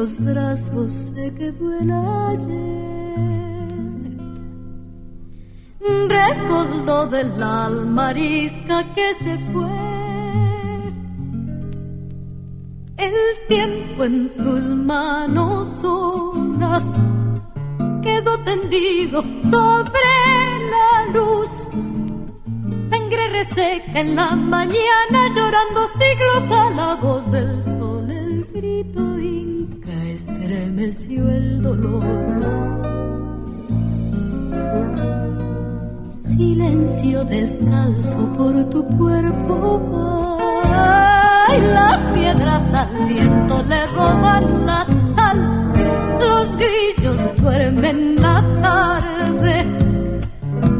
Viejos 0.00 0.20
brazos 0.20 0.92
se 1.14 1.34
quedó 1.34 1.78
el 1.78 1.90
ayer. 1.90 2.50
Rescoldo 6.08 7.06
del 7.06 7.42
alma 7.42 8.08
arisca 8.08 8.94
que 8.94 9.14
se 9.14 9.38
fue. 9.52 9.68
El 12.96 13.14
tiempo 13.48 14.04
en 14.04 14.30
tus 14.36 14.68
manos 14.68 15.68
solas 15.80 16.84
quedó 18.02 18.38
tendido 18.44 19.22
sobre 19.50 20.00
la 20.70 21.06
luz. 21.12 21.50
Sangre 22.88 23.28
reseca 23.28 24.00
en 24.00 24.16
la 24.16 24.34
mañana, 24.36 25.28
llorando 25.34 25.88
siglos 25.98 26.50
a 26.50 26.70
la 26.70 26.94
voz 26.96 27.30
del 27.30 27.62
sol. 27.62 28.10
El 28.10 28.44
grito 28.52 29.19
estremeció 30.50 31.28
el 31.28 31.62
dolor. 31.62 32.04
Silencio 36.10 37.24
descalzo 37.24 38.32
por 38.36 38.64
tu 38.70 38.84
cuerpo 38.96 40.38
y 41.56 41.60
las 41.60 42.00
piedras 42.14 42.74
al 42.74 43.06
viento 43.06 43.62
le 43.62 43.86
roban 43.88 44.66
la 44.66 44.84
sal. 45.14 45.72
Los 46.18 46.48
grillos 46.56 47.20
duermen 47.40 48.16
la 48.20 48.42
tarde 48.62 49.66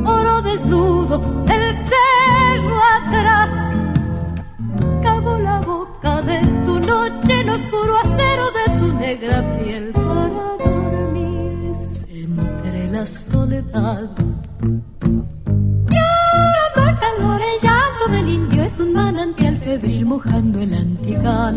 oro 0.04 0.42
desnudo, 0.42 1.44
el 1.48 1.74
cerro 1.90 2.80
atrás. 2.98 3.50
Cabo 5.02 5.38
la 5.38 5.60
boca 5.60 6.22
de 6.22 6.38
tu 6.64 6.80
noche, 6.80 7.39
la 13.00 13.06
soledad. 13.06 14.10
Llorando 15.94 16.80
el 16.86 16.98
calor, 17.04 17.40
el 17.50 17.58
llanto 17.66 18.04
del 18.10 18.28
indio 18.28 18.62
es 18.62 18.78
un 18.78 18.92
manantial 18.92 19.56
febril 19.56 20.04
mojando 20.04 20.60
el 20.60 20.74
antigal 20.74 21.56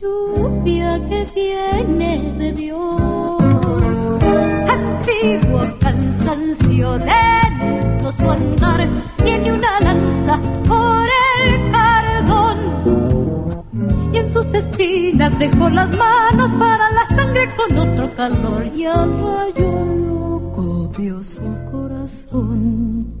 lluvia 0.00 1.00
que 1.08 1.20
viene 1.36 2.32
de 2.40 2.52
Dios. 2.52 3.96
Antiguo 4.76 5.60
cansancio 5.78 6.98
lento 6.98 8.12
su 8.12 8.28
andar, 8.28 8.88
tiene 9.24 9.52
una 9.52 9.80
lanza 9.80 10.40
por 10.66 11.15
sus 14.36 14.54
espinas 14.54 15.38
dejó 15.38 15.70
las 15.70 15.90
manos 15.96 16.50
para 16.58 16.90
la 16.90 17.06
sangre 17.16 17.48
con 17.56 17.78
otro 17.78 18.14
calor. 18.14 18.66
Y 18.74 18.84
al 18.84 19.10
rayo 19.18 19.84
loco 20.08 20.92
su 21.22 21.40
corazón. 21.70 23.15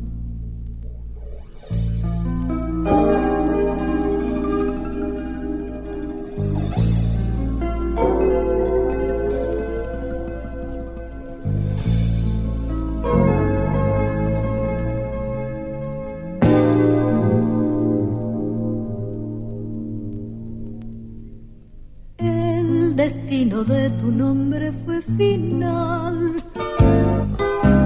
Destino 22.96 23.62
de 23.62 23.90
tu 23.90 24.10
nombre 24.10 24.72
fue 24.86 25.02
final. 25.02 26.34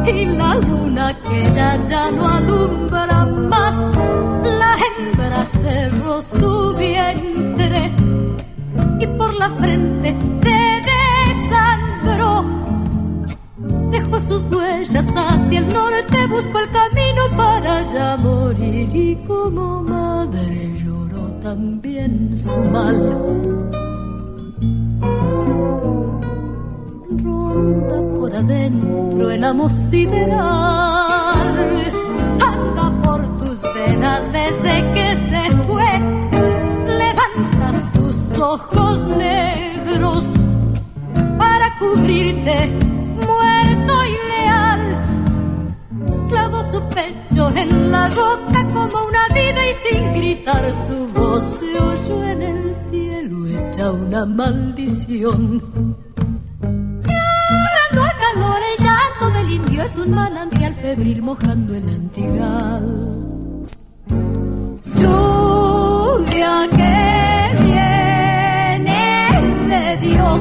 Y 0.06 0.24
la 0.24 0.54
luna 0.54 1.18
que 1.28 1.42
ya, 1.52 1.84
ya 1.86 2.12
no 2.12 2.28
alumbra 2.28 3.26
más, 3.26 3.74
la 4.44 4.76
hembra 4.86 5.44
cerró 5.46 6.22
su 6.22 6.76
vientre 6.76 7.92
y 9.00 9.06
por 9.18 9.34
la 9.34 9.50
frente 9.50 10.16
se 10.44 10.60
desangró. 10.90 12.44
Dejó 13.90 14.20
sus 14.20 14.42
huellas 14.44 15.06
hacia 15.16 15.58
el 15.58 15.72
norte, 15.74 16.26
buscó 16.28 16.60
el 16.60 16.70
camino 16.70 17.22
para 17.36 17.82
ya 17.92 18.16
morir 18.16 18.94
y 18.94 19.16
como 19.26 19.82
madre 19.82 20.72
lloró 20.84 21.32
también 21.42 22.30
su 22.36 22.54
mal. 22.70 23.70
Ronda 27.22 27.96
por 28.18 28.34
adentro 28.34 29.30
el 29.30 29.44
amo 29.44 29.68
sideral. 29.68 30.38
Anda 32.40 33.02
por 33.02 33.38
tus 33.38 33.60
venas 33.74 34.22
desde 34.32 34.74
que 34.94 35.08
se 35.30 35.56
fue. 35.66 35.90
Levanta 36.86 37.68
sus 37.94 38.38
ojos 38.38 39.06
negros 39.16 40.24
para 41.38 41.78
cubrirte, 41.78 42.72
muerto 43.26 43.94
y 44.04 44.14
leal. 44.30 44.82
Clavó 46.28 46.62
su 46.72 46.80
pecho 46.88 47.50
en 47.56 47.90
la 47.90 48.08
roca 48.08 48.64
como 48.74 48.98
una 49.08 49.24
vida 49.34 49.60
y 49.70 49.74
sin 49.88 50.14
gritar 50.14 50.72
su 50.86 51.06
voz 51.18 51.44
se 51.58 51.78
oyó 51.78 52.24
en 52.24 52.42
el 52.42 52.74
cielo 52.74 53.46
hecha 53.46 53.92
una 53.92 54.26
maldición. 54.26 56.09
El 58.32 58.84
llanto 58.84 59.30
del 59.30 59.50
indio 59.50 59.82
es 59.82 59.96
un 59.96 60.12
manantial 60.12 60.72
febril 60.76 61.20
mojando 61.20 61.74
el 61.74 61.88
antigal. 61.88 63.26
Lluvia 64.94 66.68
que 66.70 67.64
viene 67.64 68.96
de 69.66 69.96
Dios, 69.96 70.40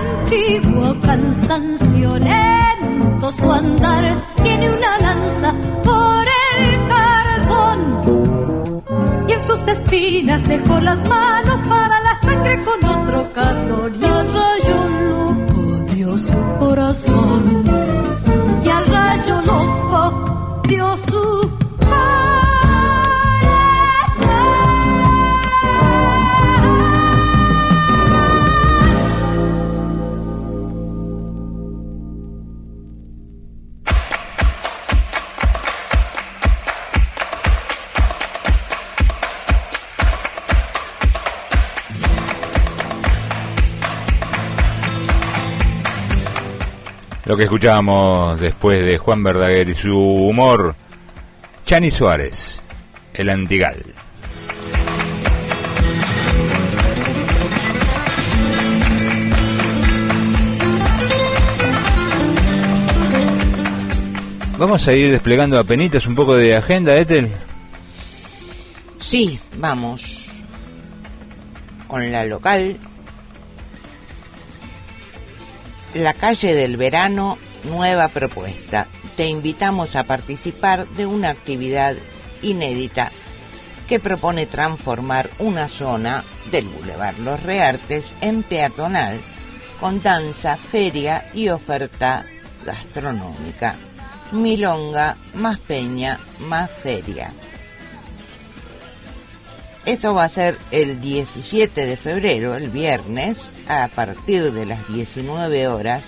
antiguo 0.00 0.96
cansancio 1.02 2.18
lento 2.18 3.32
su 3.32 3.52
andar, 3.52 4.16
tiene 4.42 4.70
una 4.70 4.98
lanza 5.00 5.54
por 5.84 6.24
el 6.56 6.88
cardón 6.88 7.78
y 9.28 9.32
en 9.32 9.46
sus 9.46 9.60
espinas 9.68 10.48
dejó 10.48 10.80
las 10.80 11.06
manos 11.06 11.60
para 11.68 12.00
la 12.00 12.18
sangre 12.22 12.58
con 12.64 12.84
otro 12.88 13.32
calor 13.34 13.92
y 14.00 14.04
al 14.04 14.49
corazón. 16.70 17.64
Y 18.64 18.68
al 18.68 18.86
rayo 18.86 19.42
loco 19.42 20.62
dio 20.68 20.96
Lo 47.30 47.36
que 47.36 47.44
escuchábamos 47.44 48.40
después 48.40 48.84
de 48.84 48.98
Juan 48.98 49.22
Verdaguer 49.22 49.68
y 49.68 49.74
su 49.76 49.96
humor, 49.96 50.74
Chani 51.64 51.88
Suárez, 51.88 52.60
el 53.14 53.30
Antigal. 53.30 53.84
Vamos 64.58 64.88
a 64.88 64.92
ir 64.92 65.12
desplegando 65.12 65.56
a 65.56 65.62
penitas 65.62 66.08
un 66.08 66.16
poco 66.16 66.34
de 66.34 66.56
agenda, 66.56 66.96
Ethel. 66.96 67.30
Sí, 68.98 69.38
vamos. 69.56 70.26
Con 71.86 72.10
la 72.10 72.24
local. 72.24 72.76
La 75.94 76.14
calle 76.14 76.54
del 76.54 76.76
verano, 76.76 77.36
nueva 77.64 78.08
propuesta. 78.08 78.86
Te 79.16 79.26
invitamos 79.26 79.96
a 79.96 80.04
participar 80.04 80.86
de 80.86 81.06
una 81.06 81.30
actividad 81.30 81.96
inédita 82.42 83.10
que 83.88 83.98
propone 83.98 84.46
transformar 84.46 85.28
una 85.40 85.68
zona 85.68 86.22
del 86.52 86.68
Boulevard 86.68 87.18
Los 87.18 87.42
Reartes 87.42 88.04
en 88.20 88.44
peatonal 88.44 89.20
con 89.80 90.00
danza, 90.00 90.56
feria 90.56 91.28
y 91.34 91.48
oferta 91.48 92.24
gastronómica. 92.64 93.74
Milonga, 94.30 95.16
más 95.34 95.58
peña, 95.58 96.20
más 96.38 96.70
feria. 96.70 97.32
Esto 99.86 100.14
va 100.14 100.24
a 100.24 100.28
ser 100.28 100.56
el 100.70 101.00
17 101.00 101.84
de 101.84 101.96
febrero, 101.96 102.54
el 102.54 102.68
viernes, 102.68 103.38
a 103.70 103.86
partir 103.86 104.52
de 104.52 104.66
las 104.66 104.88
19 104.88 105.68
horas, 105.68 106.02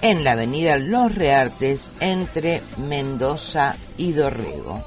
en 0.00 0.24
la 0.24 0.32
avenida 0.32 0.78
Los 0.78 1.14
Reartes, 1.14 1.90
entre 2.00 2.62
Mendoza 2.78 3.76
y 3.98 4.12
Dorrego. 4.12 4.82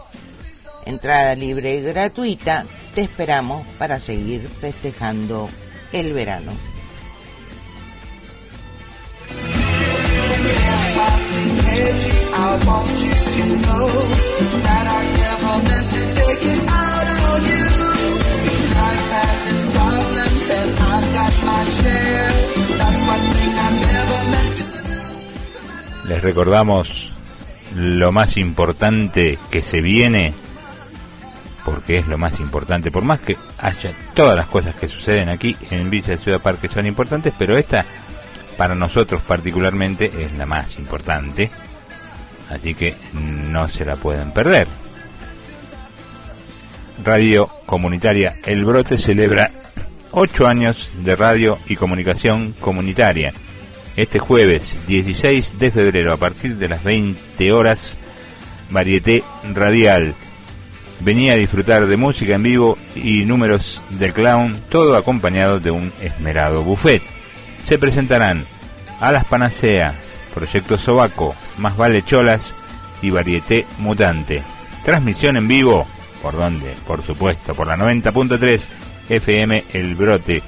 Entrada 0.87 1.35
libre 1.35 1.75
y 1.75 1.81
gratuita, 1.83 2.65
te 2.95 3.01
esperamos 3.01 3.63
para 3.77 3.99
seguir 3.99 4.47
festejando 4.47 5.49
el 5.91 6.13
verano. 6.13 6.51
Les 26.07 26.21
recordamos 26.21 27.13
lo 27.75 28.11
más 28.11 28.37
importante 28.37 29.37
que 29.51 29.61
se 29.61 29.81
viene, 29.81 30.33
porque 31.65 31.97
es 31.97 32.07
lo 32.07 32.17
más 32.17 32.39
importante, 32.39 32.91
por 32.91 33.03
más 33.03 33.19
que 33.19 33.37
haya 33.57 33.91
todas 34.13 34.35
las 34.35 34.47
cosas 34.47 34.73
que 34.75 34.87
suceden 34.87 35.27
aquí 35.27 35.57
en 35.69 35.89
Villa 35.89 36.09
de 36.09 36.17
Ciudad 36.17 36.39
Parque 36.39 36.69
son 36.69 36.85
importantes, 36.85 37.33
pero 37.37 37.57
esta 37.57 37.85
para 38.57 38.73
nosotros 38.73 39.21
particularmente 39.21 40.05
es 40.05 40.31
la 40.37 40.45
más 40.45 40.79
importante, 40.79 41.51
así 42.49 42.73
que 42.73 42.95
no 43.51 43.67
se 43.67 43.85
la 43.85 43.97
pueden 43.97 44.31
perder. 44.31 44.67
Radio 47.03 47.47
Comunitaria 47.65 48.35
El 48.45 48.65
Brote 48.65 48.97
celebra 48.97 49.51
8 50.19 50.47
años 50.47 50.91
de 51.03 51.15
radio 51.15 51.59
y 51.67 51.75
comunicación 51.75 52.55
comunitaria 52.59 53.33
este 53.95 54.17
jueves 54.17 54.77
16 54.87 55.59
de 55.59 55.69
febrero 55.69 56.11
a 56.11 56.17
partir 56.17 56.55
de 56.55 56.67
las 56.67 56.83
20 56.83 57.51
horas, 57.51 57.97
Varieté 58.71 59.23
Radial. 59.53 60.15
Venía 61.01 61.33
a 61.33 61.35
disfrutar 61.35 61.85
de 61.85 61.97
música 61.97 62.33
en 62.33 62.41
vivo 62.41 62.77
y 62.95 63.25
números 63.25 63.79
de 63.91 64.11
clown, 64.11 64.55
todo 64.69 64.97
acompañado 64.97 65.59
de 65.59 65.69
un 65.69 65.93
esmerado 66.01 66.63
buffet. 66.63 67.03
Se 67.63 67.77
presentarán 67.77 68.43
a 68.99 69.11
las 69.11 69.25
Panacea, 69.25 69.93
Proyecto 70.33 70.79
Sobaco, 70.79 71.35
Más 71.59 71.77
Vale 71.77 72.03
Cholas 72.03 72.55
y 73.03 73.11
Varieté 73.11 73.65
Mutante. 73.77 74.41
Transmisión 74.83 75.37
en 75.37 75.47
vivo, 75.47 75.87
¿por 76.23 76.35
dónde? 76.35 76.75
Por 76.87 77.03
supuesto, 77.03 77.53
por 77.53 77.67
la 77.67 77.77
90.3 77.77 78.61
FM 79.09 79.63
El 79.73 79.95
Brote 79.95 80.43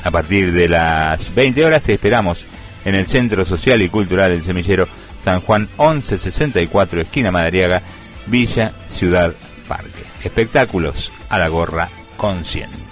A 0.03 0.11
partir 0.11 0.53
de 0.53 0.69
las 0.69 1.33
20 1.33 1.65
horas 1.65 1.81
te 1.81 1.93
esperamos 1.93 2.45
en 2.85 2.93
el 2.95 3.07
Centro 3.07 3.43
Social 3.45 3.81
y 3.81 3.89
Cultural 3.89 4.29
del 4.31 4.43
Semillero 4.43 4.87
San 5.23 5.41
Juan 5.41 5.67
1164, 5.77 7.01
esquina 7.01 7.31
Madariaga, 7.31 7.81
Villa 8.27 8.71
Ciudad 8.87 9.33
Parque. 9.67 10.03
Espectáculos 10.23 11.11
a 11.29 11.39
la 11.39 11.47
gorra 11.49 11.89
consciente. 12.15 12.86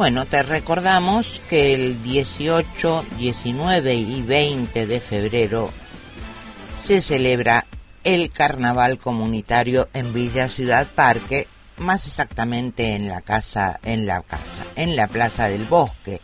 Bueno, 0.00 0.24
te 0.24 0.42
recordamos 0.42 1.42
que 1.50 1.74
el 1.74 2.02
18, 2.02 3.04
19 3.18 3.94
y 3.94 4.22
20 4.22 4.86
de 4.86 4.98
febrero 4.98 5.70
se 6.82 7.02
celebra 7.02 7.66
el 8.02 8.32
carnaval 8.32 8.96
comunitario 8.96 9.90
en 9.92 10.14
Villa 10.14 10.48
Ciudad 10.48 10.86
Parque, 10.86 11.48
más 11.76 12.06
exactamente 12.06 12.94
en 12.94 13.08
la 13.08 13.20
casa, 13.20 13.78
en 13.82 14.06
la 14.06 14.22
casa, 14.22 14.64
en 14.74 14.96
la 14.96 15.06
Plaza 15.06 15.50
del 15.50 15.64
Bosque, 15.64 16.22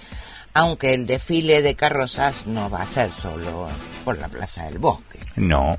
aunque 0.55 0.95
el 0.95 1.07
desfile 1.07 1.61
de 1.61 1.75
carrozas 1.75 2.47
no 2.47 2.71
va 2.71 2.81
a 2.81 2.87
ser 2.87 3.11
solo 3.13 3.69
por 4.07 4.17
la 4.17 4.29
Plaza 4.29 4.65
del 4.65 4.79
Bosque. 4.79 5.19
No. 5.37 5.77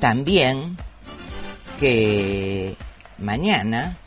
También 0.00 0.76
que 1.78 2.74
mañana 3.18 3.98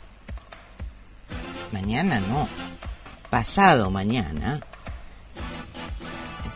mañana 1.72 2.20
no, 2.20 2.48
pasado 3.30 3.90
mañana, 3.90 4.60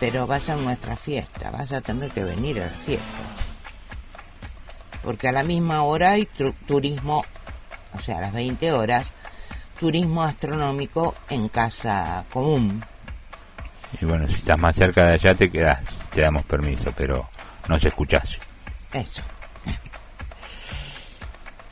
pero 0.00 0.26
vas 0.26 0.48
a 0.48 0.56
nuestra 0.56 0.96
fiesta, 0.96 1.50
vas 1.50 1.70
a 1.72 1.80
tener 1.80 2.10
que 2.10 2.24
venir 2.24 2.60
a 2.60 2.66
la 2.66 2.72
fiesta. 2.72 3.06
Porque 5.02 5.28
a 5.28 5.32
la 5.32 5.42
misma 5.42 5.82
hora 5.82 6.12
hay 6.12 6.28
turismo, 6.66 7.24
o 7.92 8.00
sea, 8.00 8.18
a 8.18 8.20
las 8.22 8.32
20 8.32 8.72
horas, 8.72 9.12
turismo 9.78 10.22
astronómico 10.22 11.14
en 11.28 11.48
casa 11.48 12.24
común. 12.32 12.84
Y 14.00 14.04
bueno, 14.04 14.26
si 14.28 14.34
estás 14.34 14.58
más 14.58 14.76
cerca 14.76 15.06
de 15.06 15.14
allá 15.14 15.34
te 15.34 15.50
quedas, 15.50 15.84
te 16.14 16.22
damos 16.22 16.44
permiso, 16.44 16.92
pero 16.96 17.28
no 17.68 17.78
se 17.78 17.88
escuchás. 17.88 18.38
Eso. 18.92 19.22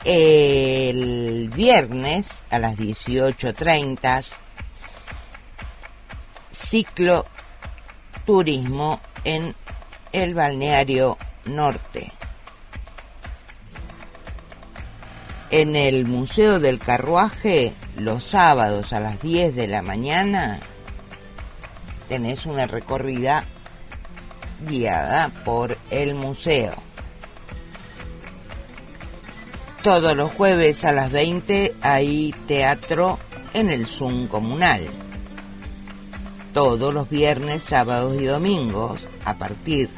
El 0.03 1.49
viernes 1.55 2.27
a 2.49 2.57
las 2.57 2.75
18.30, 2.75 4.25
ciclo 6.51 7.25
turismo 8.25 8.99
en 9.23 9.55
el 10.11 10.33
balneario 10.33 11.17
norte. 11.45 12.11
En 15.51 15.75
el 15.75 16.05
Museo 16.05 16.59
del 16.59 16.79
Carruaje, 16.79 17.73
los 17.97 18.23
sábados 18.23 18.93
a 18.93 18.99
las 19.01 19.21
10 19.21 19.55
de 19.55 19.67
la 19.67 19.81
mañana, 19.81 20.61
tenés 22.07 22.45
una 22.45 22.65
recorrida 22.67 23.43
guiada 24.67 25.29
por 25.43 25.77
el 25.89 26.15
museo. 26.15 26.73
Todos 29.83 30.15
los 30.15 30.31
jueves 30.33 30.85
a 30.85 30.91
las 30.91 31.11
20 31.11 31.73
hay 31.81 32.35
teatro 32.45 33.17
en 33.55 33.71
el 33.71 33.87
Zoom 33.87 34.27
comunal. 34.27 34.87
Todos 36.53 36.93
los 36.93 37.09
viernes, 37.09 37.63
sábados 37.63 38.21
y 38.21 38.25
domingos, 38.25 39.01
a 39.25 39.33
partir 39.33 39.89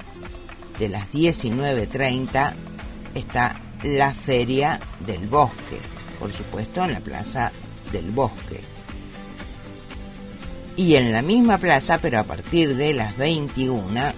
de 0.79 0.87
las 0.87 1.11
19.30, 1.11 2.53
está 3.13 3.59
la 3.83 4.13
Feria 4.13 4.79
del 5.05 5.27
Bosque, 5.27 5.79
por 6.17 6.31
supuesto 6.31 6.85
en 6.85 6.93
la 6.93 7.01
Plaza 7.01 7.51
del 7.91 8.09
Bosque. 8.11 8.61
Y 10.77 10.95
en 10.95 11.11
la 11.11 11.21
misma 11.21 11.57
plaza, 11.57 11.97
pero 12.01 12.21
a 12.21 12.23
partir 12.23 12.77
de 12.77 12.93
las 12.93 13.17
21, 13.17 14.13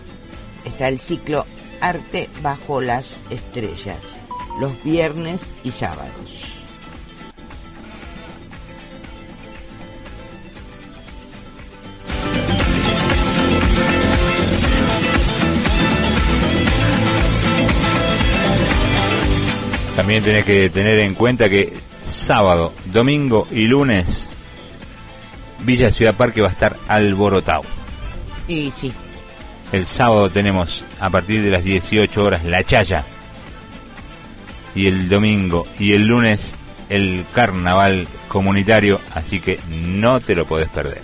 está 0.63 0.89
el 0.89 0.99
ciclo 0.99 1.43
Arte 1.81 2.29
bajo 2.43 2.81
las 2.81 3.07
Estrellas 3.31 4.14
los 4.59 4.83
viernes 4.83 5.41
y 5.63 5.71
sábados. 5.71 6.55
También 19.95 20.23
tenés 20.23 20.43
que 20.43 20.69
tener 20.69 20.99
en 20.99 21.13
cuenta 21.15 21.49
que 21.49 21.73
sábado, 22.03 22.73
domingo 22.91 23.47
y 23.49 23.65
lunes 23.65 24.29
Villa 25.61 25.89
Ciudad 25.89 26.13
Parque 26.13 26.41
va 26.41 26.49
a 26.49 26.51
estar 26.51 26.75
alborotado. 26.87 27.63
Y 28.47 28.71
sí. 28.77 28.91
El 29.71 29.85
sábado 29.85 30.29
tenemos 30.29 30.83
a 30.99 31.09
partir 31.09 31.41
de 31.41 31.49
las 31.49 31.63
18 31.63 32.23
horas 32.23 32.43
La 32.43 32.63
Chaya 32.63 33.03
y 34.75 34.87
el 34.87 35.09
domingo 35.09 35.65
y 35.79 35.93
el 35.93 36.05
lunes 36.07 36.55
el 36.89 37.25
carnaval 37.33 38.07
comunitario, 38.27 38.99
así 39.13 39.39
que 39.39 39.59
no 39.69 40.19
te 40.19 40.35
lo 40.35 40.45
podés 40.45 40.69
perder. 40.69 41.01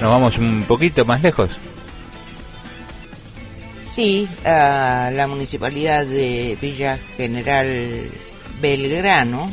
Nos 0.00 0.10
vamos 0.10 0.38
un 0.38 0.62
poquito 0.62 1.04
más 1.04 1.22
lejos. 1.22 1.50
Sí, 3.94 4.28
a 4.44 5.10
la 5.12 5.26
municipalidad 5.26 6.04
de 6.04 6.56
Villa 6.60 6.98
General 7.16 8.08
Belgrano 8.60 9.50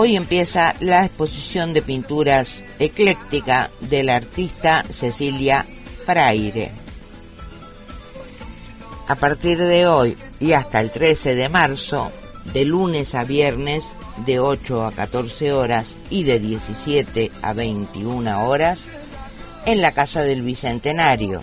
Hoy 0.00 0.14
empieza 0.14 0.76
la 0.78 1.04
exposición 1.04 1.72
de 1.72 1.82
pinturas 1.82 2.62
ecléctica 2.78 3.68
de 3.80 4.04
la 4.04 4.14
artista 4.14 4.84
Cecilia 4.84 5.66
Fraire. 6.06 6.70
A 9.08 9.16
partir 9.16 9.58
de 9.58 9.88
hoy 9.88 10.16
y 10.38 10.52
hasta 10.52 10.80
el 10.80 10.92
13 10.92 11.34
de 11.34 11.48
marzo, 11.48 12.12
de 12.52 12.64
lunes 12.64 13.16
a 13.16 13.24
viernes, 13.24 13.86
de 14.24 14.38
8 14.38 14.84
a 14.84 14.92
14 14.92 15.52
horas 15.52 15.88
y 16.10 16.22
de 16.22 16.38
17 16.38 17.32
a 17.42 17.52
21 17.52 18.46
horas, 18.46 18.84
en 19.66 19.82
la 19.82 19.90
Casa 19.90 20.22
del 20.22 20.42
Bicentenario, 20.42 21.40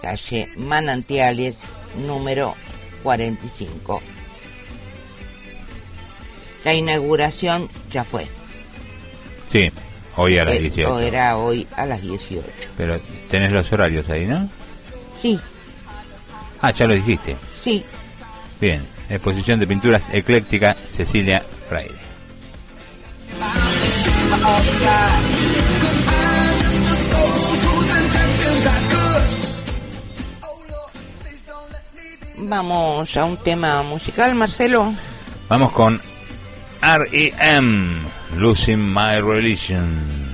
calle 0.00 0.48
Manantiales 0.56 1.58
número 2.06 2.54
45. 3.02 4.00
La 6.64 6.74
inauguración 6.74 7.68
ya 7.90 8.04
fue. 8.04 8.26
Sí, 9.50 9.70
hoy 10.16 10.38
a 10.38 10.44
las 10.44 10.54
eh, 10.54 10.60
18. 10.60 10.94
O 10.94 10.98
era 11.00 11.36
hoy 11.36 11.66
a 11.76 11.86
las 11.86 12.02
18. 12.02 12.46
Pero 12.76 13.00
tenés 13.30 13.52
los 13.52 13.72
horarios 13.72 14.08
ahí, 14.08 14.26
¿no? 14.26 14.48
Sí. 15.20 15.38
Ah, 16.60 16.70
ya 16.70 16.86
lo 16.86 16.94
dijiste. 16.94 17.36
Sí. 17.62 17.84
Bien, 18.60 18.82
exposición 19.08 19.58
de 19.58 19.66
pinturas 19.66 20.04
ecléctica 20.12 20.74
Cecilia 20.74 21.42
Fraile. 21.68 21.94
Vamos 32.44 33.16
a 33.16 33.24
un 33.24 33.36
tema 33.38 33.82
musical, 33.82 34.34
Marcelo. 34.34 34.92
Vamos 35.48 35.72
con 35.72 36.00
R.E.M. 36.82 38.06
Losing 38.34 38.80
My 38.80 39.18
Religion. 39.18 40.31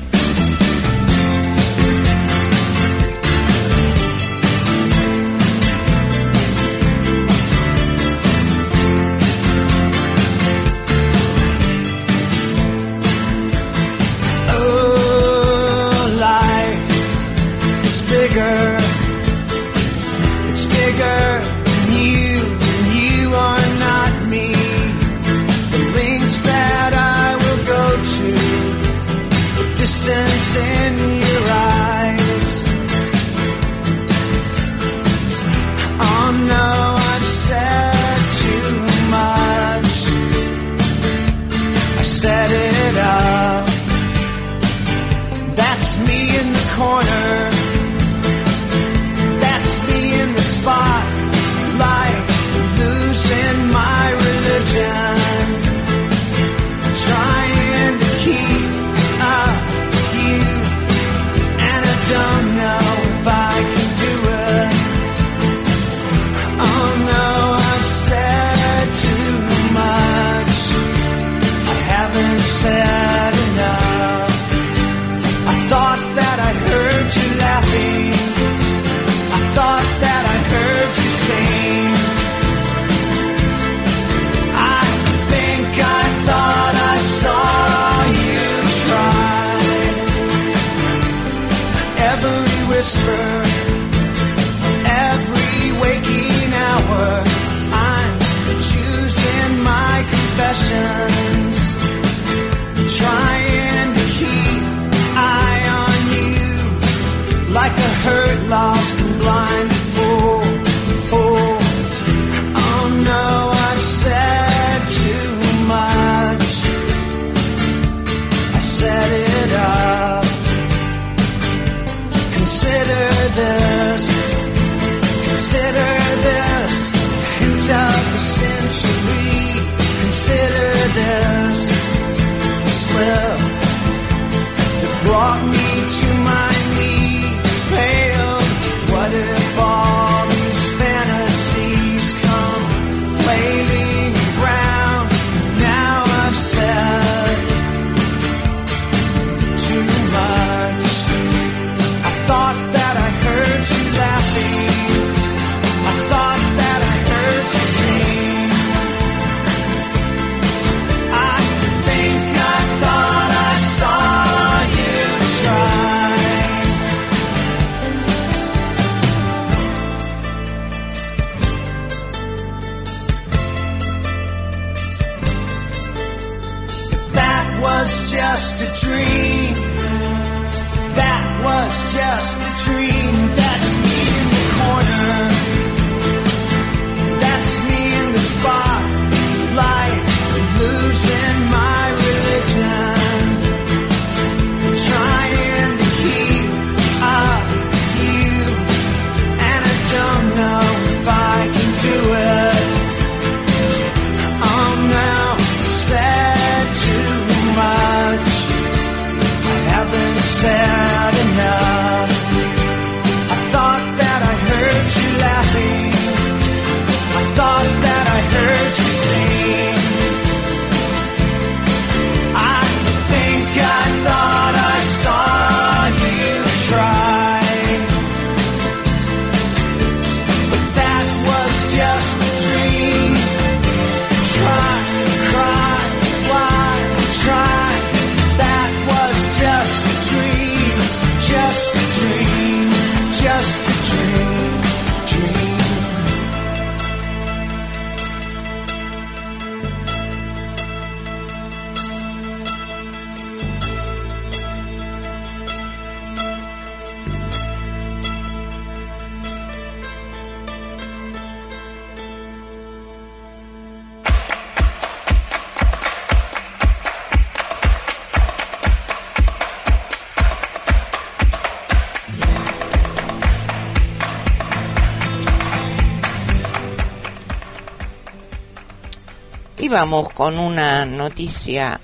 Vamos 279.68 280.12
con 280.12 280.38
una 280.38 280.84
noticia 280.84 281.80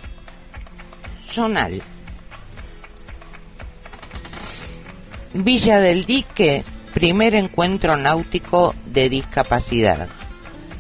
zonal. 1.30 1.82
Villa 5.34 5.80
del 5.80 6.04
Dique, 6.04 6.64
primer 6.94 7.34
encuentro 7.34 7.96
náutico 7.96 8.74
de 8.86 9.08
discapacidad. 9.08 10.08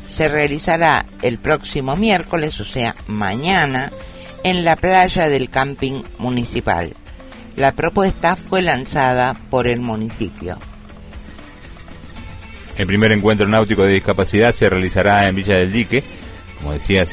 Se 0.06 0.28
realizará 0.28 1.04
el 1.22 1.38
próximo 1.38 1.96
miércoles, 1.96 2.60
o 2.60 2.64
sea, 2.64 2.94
mañana, 3.06 3.92
en 4.42 4.64
la 4.64 4.76
playa 4.76 5.28
del 5.28 5.50
camping 5.50 6.02
municipal. 6.18 6.94
La 7.56 7.72
propuesta 7.72 8.36
fue 8.36 8.62
lanzada 8.62 9.34
por 9.50 9.66
el 9.66 9.80
municipio. 9.80 10.58
El 12.76 12.86
primer 12.86 13.12
encuentro 13.12 13.46
náutico 13.46 13.84
de 13.84 13.92
discapacidad 13.92 14.52
se 14.52 14.68
realizará 14.68 15.28
en 15.28 15.36
Villa 15.36 15.56
del 15.56 15.72
Dique, 15.72 16.02
como 16.64 16.72
decía, 16.72 17.04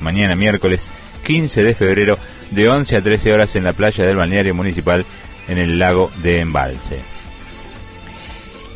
mañana 0.00 0.36
miércoles 0.36 0.88
15 1.24 1.64
de 1.64 1.74
febrero 1.74 2.18
de 2.52 2.68
11 2.68 2.96
a 2.96 3.02
13 3.02 3.32
horas 3.32 3.56
en 3.56 3.64
la 3.64 3.72
playa 3.72 4.06
del 4.06 4.16
balneario 4.16 4.54
municipal 4.54 5.04
en 5.48 5.58
el 5.58 5.80
lago 5.80 6.12
de 6.22 6.38
Embalse. 6.38 7.00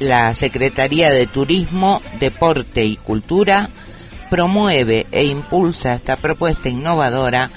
La 0.01 0.35
Secretaría 0.35 1.11
de 1.11 1.28
Turismo, 1.28 2.03
Deporte 2.19 2.85
y 2.85 2.97
Cultura 2.97 3.70
promueve 4.28 5.07
e 5.12 5.27
impulsa 5.27 5.94
esta 5.94 6.16
propuesta 6.16 6.69
innovadora 6.69 7.51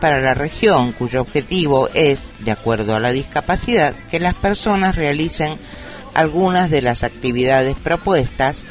para 0.00 0.20
la 0.20 0.34
región 0.34 0.90
cuyo 0.90 1.20
objetivo 1.20 1.88
es, 1.94 2.32
de 2.40 2.50
acuerdo 2.50 2.96
a 2.96 3.00
la 3.00 3.12
discapacidad, 3.12 3.94
que 4.10 4.18
las 4.18 4.34
personas 4.34 4.96
realicen 4.96 5.56
algunas 6.14 6.68
de 6.68 6.82
las 6.82 7.04
actividades 7.04 7.76
propuestas 7.76 8.62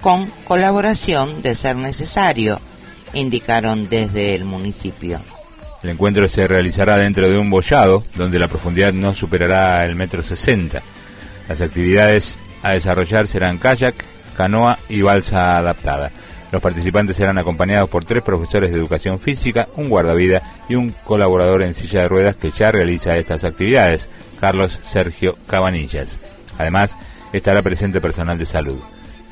con 0.00 0.26
colaboración 0.44 1.40
de 1.42 1.54
ser 1.54 1.76
necesario, 1.76 2.60
indicaron 3.14 3.88
desde 3.88 4.34
el 4.34 4.44
municipio. 4.44 5.20
El 5.82 5.90
encuentro 5.90 6.28
se 6.28 6.46
realizará 6.46 6.96
dentro 6.96 7.28
de 7.28 7.38
un 7.38 7.48
bollado 7.48 8.02
donde 8.16 8.38
la 8.38 8.48
profundidad 8.48 8.92
no 8.92 9.14
superará 9.14 9.84
el 9.84 9.94
metro 9.94 10.22
sesenta. 10.22 10.82
Las 11.48 11.60
actividades 11.60 12.38
a 12.62 12.72
desarrollar 12.72 13.26
serán 13.26 13.58
kayak, 13.58 13.94
canoa 14.36 14.78
y 14.88 15.00
balsa 15.00 15.56
adaptada. 15.56 16.10
Los 16.52 16.60
participantes 16.60 17.16
serán 17.16 17.38
acompañados 17.38 17.88
por 17.88 18.04
tres 18.04 18.22
profesores 18.22 18.72
de 18.72 18.78
educación 18.78 19.20
física, 19.20 19.68
un 19.76 19.88
guardavida 19.88 20.42
y 20.68 20.74
un 20.74 20.90
colaborador 21.04 21.62
en 21.62 21.74
silla 21.74 22.02
de 22.02 22.08
ruedas 22.08 22.36
que 22.36 22.50
ya 22.50 22.72
realiza 22.72 23.16
estas 23.16 23.44
actividades, 23.44 24.08
Carlos 24.40 24.80
Sergio 24.82 25.36
Cabanillas. 25.46 26.18
Además, 26.58 26.96
estará 27.32 27.62
presente 27.62 28.00
personal 28.00 28.36
de 28.36 28.46
salud. 28.46 28.80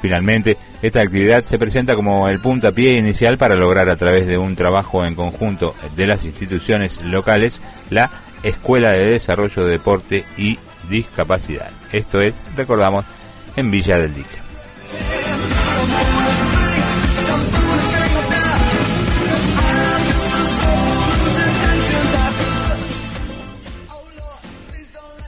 Finalmente, 0.01 0.57
esta 0.81 1.01
actividad 1.01 1.43
se 1.45 1.59
presenta 1.59 1.95
como 1.95 2.29
el 2.29 2.41
puntapié 2.41 2.97
inicial 2.99 3.37
para 3.37 3.57
lograr 3.57 3.89
a 3.89 3.97
través 3.97 4.27
de 4.27 4.39
un 4.39 4.55
trabajo 4.55 5.05
en 5.05 5.15
conjunto 5.15 5.75
de 5.97 6.07
las 6.07 6.25
instituciones 6.25 7.03
locales 7.03 7.61
la 7.91 8.11
Escuela 8.43 8.93
de 8.93 9.07
Desarrollo 9.07 9.65
de 9.65 9.73
Deporte 9.73 10.25
y 10.37 10.59
Discapacidad. 10.89 11.71
Esto 11.93 12.21
es, 12.21 12.35
recordamos, 12.57 13.05
en 13.57 13.71
Villa 13.71 13.99
del 13.99 14.15
Dique. 14.15 14.39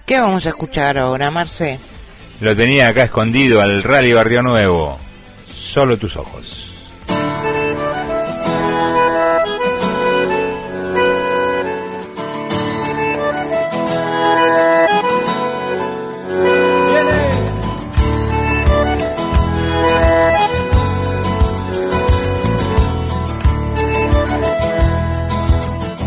¿Qué 0.07 0.19
vamos 0.19 0.45
a 0.45 0.49
escuchar 0.49 0.99
ahora, 0.99 1.31
Marce? 1.31 1.79
Lo 2.41 2.57
tenía 2.57 2.89
acá 2.89 3.05
escondido 3.05 3.61
al 3.61 3.83
Rally 3.83 4.15
Barrio 4.15 4.43
Nuevo. 4.43 4.99
Solo 5.55 5.99
tus 5.99 6.17
ojos. 6.17 6.73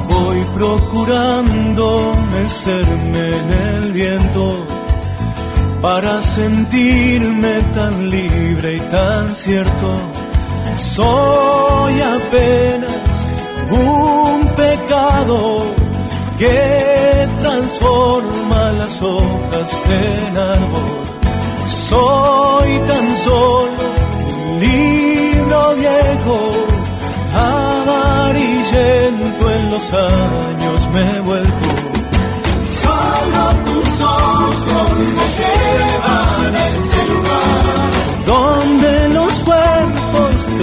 Voy 0.10 0.44
procurando 0.56 2.16
mecerme 2.34 3.38
en 3.38 3.52
el 3.52 3.94
viento 3.94 4.73
para 5.84 6.24
sentirme 6.24 7.60
tan 7.76 8.10
libre 8.10 8.78
y 8.78 8.80
tan 8.80 9.36
cierto. 9.36 10.00
Soy 10.78 12.00
apenas 12.00 12.96
un 13.70 14.48
pecado 14.56 15.66
que 16.40 17.28
transforma 17.42 18.72
las 18.80 19.02
hojas 19.02 19.86
en 19.90 20.38
árbol. 20.38 21.04
Soy 21.68 22.80
tan 22.88 23.18
solo 23.18 23.84
un 24.30 24.62
libro 24.62 25.76
viejo, 25.76 26.40
amarillento 27.36 29.52
en 29.52 29.70
los 29.70 29.92
años 29.92 30.88
me 30.94 31.12
he 31.12 31.20
vuelto. 31.20 31.63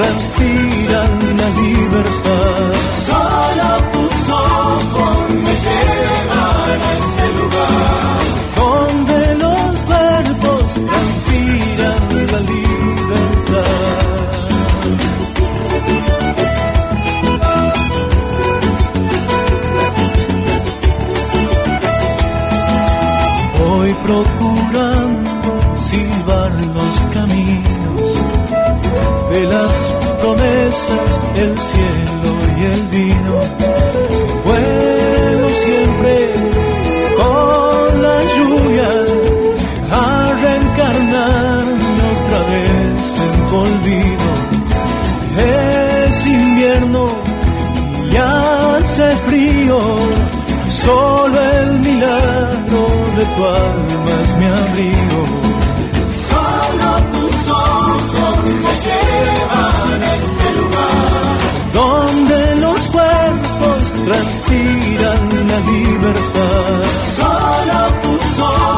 Transpiran 0.01 1.37
la 1.37 1.49
libertad. 1.61 2.73
Solo 3.07 3.69
tus 3.93 4.29
ojos 4.29 5.31
me 5.31 5.55
llevan 5.65 6.81
a 6.83 6.99
ese 6.99 7.27
lugar 7.39 8.00
procurando 24.11 25.31
silbar 25.89 26.51
los 26.77 26.97
caminos 27.15 28.11
de 29.31 29.43
las 29.55 29.74
promesas, 30.20 31.09
el 31.37 31.53
cielo 31.69 32.31
y 32.59 32.62
el 32.74 32.82
vino. 32.97 33.35
Vuelo 34.47 35.49
siempre 35.65 36.15
con 37.20 38.03
la 38.07 38.19
lluvia 38.35 38.91
a 39.93 40.32
reencarnarme 40.43 42.01
otra 42.15 42.41
vez 42.53 43.03
en 43.27 43.35
tu 43.49 43.57
olvido. 43.69 44.31
Es 46.09 46.27
invierno 46.27 47.03
y 48.12 48.16
hace 48.16 49.07
frío, 49.27 49.78
solo 50.69 51.37
el 51.59 51.78
milagro 51.78 52.82
de 53.16 53.24
tu 53.37 53.45
alma 53.45 53.90
es 54.23 54.35
mi 54.39 54.47
abrigo. 54.47 55.21
Solo 56.31 56.91
tus 57.15 57.49
ojos 57.49 58.37
me 58.65 58.73
llevan 58.85 60.03
a 60.03 60.15
ese 60.17 60.49
lugar 60.59 61.37
donde 61.73 62.57
los 62.57 62.87
cuerpos 62.87 63.83
transpiran 64.07 65.23
la 65.51 65.59
libertad. 65.73 66.83
Solo 67.17 67.81
tus 68.03 68.39
ojos 68.39 68.70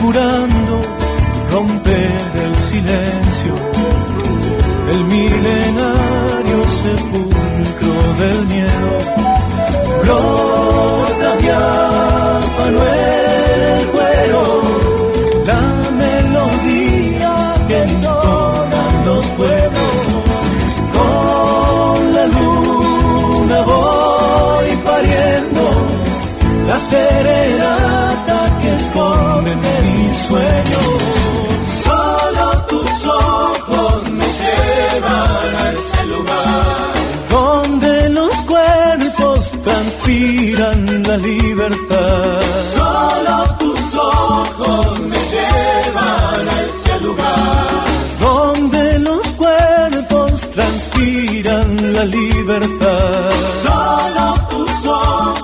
Procurando 0.00 0.80
romper 1.50 2.20
el 2.44 2.60
silencio, 2.60 3.52
el 4.92 5.04
milenario 5.04 6.58
sepulcro 6.82 7.94
del 8.20 8.46
miedo. 8.46 8.92
Brota 10.02 11.36
diáfano 11.38 12.80
el 12.86 13.86
cuero, 13.88 14.42
la 15.46 15.62
melodía 16.02 17.34
que 17.66 17.82
entonan 17.82 19.04
los 19.04 19.26
pueblos. 19.26 19.94
Con 20.94 22.14
la 22.14 22.26
luna 22.36 23.62
voy 23.62 24.68
pariendo 24.84 25.64
la 26.68 26.78
serenata 26.78 28.27
esconden 28.80 29.58
de 29.66 29.76
mis 29.90 30.16
sueños. 30.28 30.86
Solo 31.84 32.46
tus 32.70 33.06
ojos 33.06 34.10
nos 34.18 34.32
llevan 34.42 35.50
a 35.62 35.72
ese 35.72 36.00
lugar 36.06 36.92
donde 37.30 38.08
los 38.18 38.34
cuerpos 38.52 39.40
transpiran 39.66 41.02
la 41.08 41.16
libertad. 41.16 42.40
Solo 42.78 43.36
tus 43.62 43.94
ojos 43.94 45.00
me 45.10 45.20
llevan 45.34 46.48
a 46.54 46.56
ese 46.68 46.94
lugar 47.00 47.84
donde 48.20 48.98
los 49.08 49.26
cuerpos 49.42 50.50
transpiran 50.56 51.68
la 51.96 52.04
libertad. 52.04 53.30
Solo 53.66 54.26
tus 54.50 54.86
ojos 54.86 55.37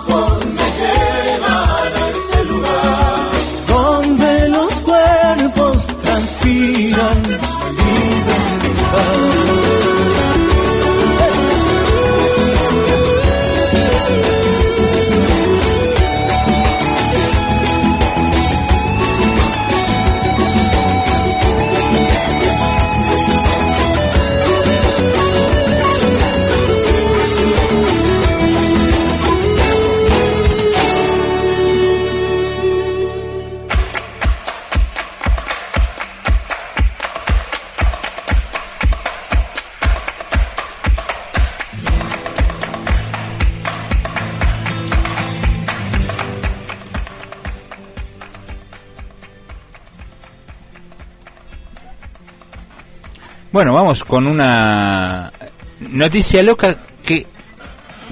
vamos 54.04 54.08
con 54.08 54.26
una 54.26 55.32
noticia 55.80 56.42
loca 56.42 56.76
que 57.04 57.26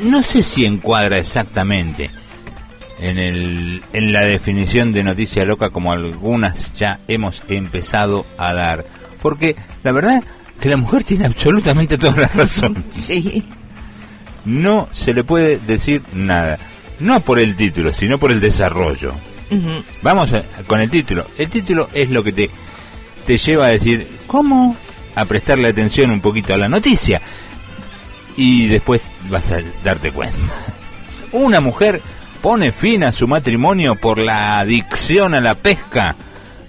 no 0.02 0.22
sé 0.22 0.42
si 0.42 0.64
encuadra 0.64 1.18
exactamente 1.18 2.10
en, 2.98 3.18
el, 3.18 3.82
en 3.92 4.12
la 4.12 4.22
definición 4.22 4.92
de 4.92 5.02
noticia 5.02 5.44
loca 5.44 5.70
como 5.70 5.92
algunas 5.92 6.72
ya 6.74 7.00
hemos 7.08 7.42
empezado 7.48 8.24
a 8.38 8.52
dar. 8.52 8.84
Porque 9.20 9.56
la 9.82 9.92
verdad 9.92 10.22
que 10.60 10.68
la 10.68 10.76
mujer 10.76 11.04
tiene 11.04 11.26
absolutamente 11.26 11.98
toda 11.98 12.16
la 12.22 12.28
razón. 12.28 12.84
Sí. 12.94 13.44
No 14.44 14.88
se 14.92 15.14
le 15.14 15.22
puede 15.22 15.58
decir 15.58 16.02
nada. 16.14 16.58
No 16.98 17.20
por 17.20 17.38
el 17.38 17.54
título, 17.54 17.92
sino 17.92 18.18
por 18.18 18.32
el 18.32 18.40
desarrollo. 18.40 19.12
Vamos 20.02 20.32
a- 20.32 20.42
con 20.66 20.80
el 20.80 20.90
título. 20.90 21.24
El 21.38 21.48
título 21.48 21.88
es 21.94 22.10
lo 22.10 22.24
que 22.24 22.32
te, 22.32 22.50
te 23.26 23.36
lleva 23.36 23.66
a 23.66 23.70
decir, 23.70 24.06
¿cómo? 24.26 24.76
A 25.14 25.24
prestarle 25.24 25.68
atención 25.68 26.10
un 26.10 26.20
poquito 26.20 26.54
a 26.54 26.58
la 26.58 26.68
noticia. 26.68 27.20
Y 28.36 28.66
después 28.68 29.02
vas 29.28 29.50
a 29.52 29.60
darte 29.84 30.10
cuenta. 30.10 30.36
Una 31.32 31.60
mujer 31.60 32.00
pone 32.40 32.72
fin 32.72 33.04
a 33.04 33.12
su 33.12 33.28
matrimonio 33.28 33.94
por 33.94 34.18
la 34.18 34.58
adicción 34.58 35.34
a 35.34 35.40
la 35.40 35.54
pesca 35.54 36.16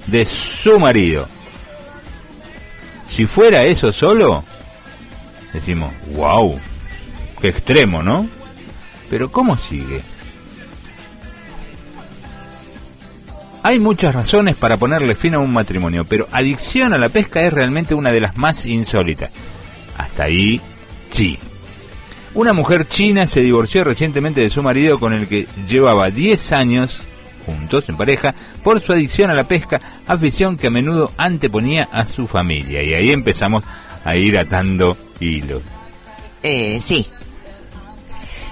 de 0.08 0.26
su 0.26 0.80
marido. 0.80 1.28
Si 3.10 3.26
fuera 3.26 3.64
eso 3.64 3.92
solo, 3.92 4.44
decimos, 5.54 5.94
wow, 6.16 6.60
qué 7.42 7.50
extremo, 7.50 8.02
¿no? 8.02 8.28
Pero 9.10 9.32
¿cómo 9.32 9.58
sigue? 9.58 10.02
Hay 13.66 13.80
muchas 13.80 14.14
razones 14.14 14.58
para 14.58 14.76
ponerle 14.76 15.16
fin 15.16 15.36
a 15.36 15.40
un 15.40 15.54
matrimonio, 15.54 16.04
pero 16.04 16.28
adicción 16.34 16.92
a 16.92 16.98
la 16.98 17.08
pesca 17.08 17.42
es 17.42 17.54
realmente 17.54 17.96
una 17.96 18.12
de 18.12 18.20
las 18.20 18.36
más 18.36 18.66
insólitas. 18.66 19.32
Hasta 19.98 20.24
ahí, 20.24 20.60
sí. 21.10 21.40
Una 22.34 22.52
mujer 22.52 22.90
china 22.90 23.26
se 23.26 23.40
divorció 23.40 23.86
recientemente 23.86 24.42
de 24.42 24.50
su 24.50 24.62
marido 24.62 25.00
con 25.00 25.14
el 25.14 25.30
que 25.30 25.48
llevaba 25.66 26.10
10 26.10 26.52
años 26.52 27.00
juntos 27.46 27.88
en 27.88 27.96
pareja 27.96 28.36
por 28.64 28.82
su 28.82 28.92
adicción 28.92 29.30
a 29.30 29.34
la 29.34 29.46
pesca, 29.46 29.80
afición 30.08 30.58
que 30.58 30.68
a 30.68 30.70
menudo 30.70 31.12
anteponía 31.16 31.88
a 31.90 32.06
su 32.06 32.28
familia. 32.28 32.84
Y 32.84 32.94
ahí 32.94 33.12
empezamos 33.12 33.64
a 34.04 34.18
ir 34.18 34.38
atando 34.38 34.98
hilos. 35.22 35.62
Eh, 36.42 36.82
sí. 36.86 37.08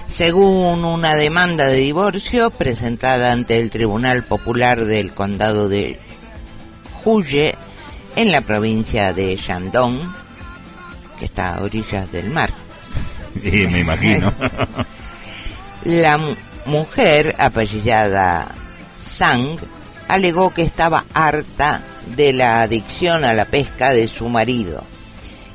Según 0.08 0.84
una 0.84 1.14
demanda 1.14 1.66
de 1.68 1.76
divorcio 1.76 2.50
presentada 2.50 3.32
ante 3.32 3.58
el 3.58 3.70
Tribunal 3.70 4.22
Popular 4.24 4.84
del 4.84 5.12
Condado 5.12 5.68
de 5.68 5.98
Huye, 7.04 7.54
en 8.14 8.30
la 8.30 8.42
provincia 8.42 9.12
de 9.14 9.36
Shandong, 9.36 9.98
que 11.18 11.24
está 11.24 11.54
a 11.56 11.62
orillas 11.62 12.12
del 12.12 12.28
mar. 12.30 12.50
Y 13.42 13.50
me 13.68 13.80
imagino. 13.80 14.32
La 15.84 16.18
mu- 16.18 16.36
mujer, 16.66 17.34
apellidada 17.38 18.48
Sang, 19.04 19.56
alegó 20.08 20.52
que 20.52 20.62
estaba 20.62 21.04
harta 21.14 21.80
de 22.14 22.32
la 22.34 22.60
adicción 22.62 23.24
a 23.24 23.32
la 23.32 23.46
pesca 23.46 23.90
de 23.90 24.06
su 24.08 24.28
marido. 24.28 24.84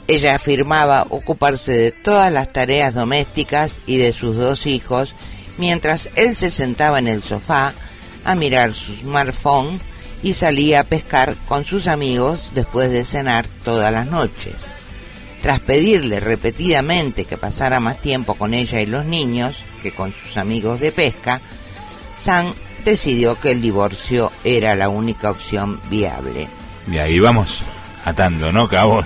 Ella 0.08 0.36
afirmaba 0.36 1.06
ocuparse 1.10 1.74
de 1.74 1.92
todas 1.92 2.32
las 2.32 2.54
tareas 2.54 2.94
domésticas 2.94 3.80
y 3.86 3.98
de 3.98 4.14
sus 4.14 4.38
dos 4.38 4.66
hijos, 4.66 5.14
mientras 5.58 6.10
él 6.16 6.36
se 6.36 6.52
sentaba 6.52 7.00
en 7.00 7.08
el 7.08 7.22
sofá 7.22 7.74
a 8.24 8.36
mirar 8.36 8.74
su 8.74 8.96
smartphone 8.96 9.80
y 10.24 10.34
salía 10.34 10.82
a 10.82 10.84
pescar 10.86 11.36
con 11.48 11.66
sus 11.66 11.88
amigos 11.88 12.52
después 12.54 12.90
de 12.90 13.06
cenar 13.06 13.48
todas 13.64 13.92
las 13.92 14.08
noches. 14.08 14.56
Tras 15.42 15.60
pedirle 15.60 16.20
repetidamente 16.20 17.26
que 17.26 17.38
pasara 17.38 17.80
más 17.80 17.98
tiempo 18.02 18.36
con 18.36 18.54
ella 18.54 18.82
y 18.82 18.86
los 18.86 19.06
niños 19.06 19.58
que 19.84 19.92
con 19.92 20.14
sus 20.14 20.38
amigos 20.38 20.80
de 20.80 20.92
pesca, 20.92 21.42
Sang 22.24 22.54
decidió 22.84 23.40
que 23.40 23.52
el 23.52 23.62
divorcio 23.62 24.32
era 24.44 24.76
la 24.76 24.90
única 24.90 25.30
opción 25.30 25.80
viable. 25.90 26.48
Y 26.90 26.98
ahí 26.98 27.20
vamos 27.20 27.60
atando, 28.06 28.52
¿no, 28.52 28.68
cabos? 28.68 29.06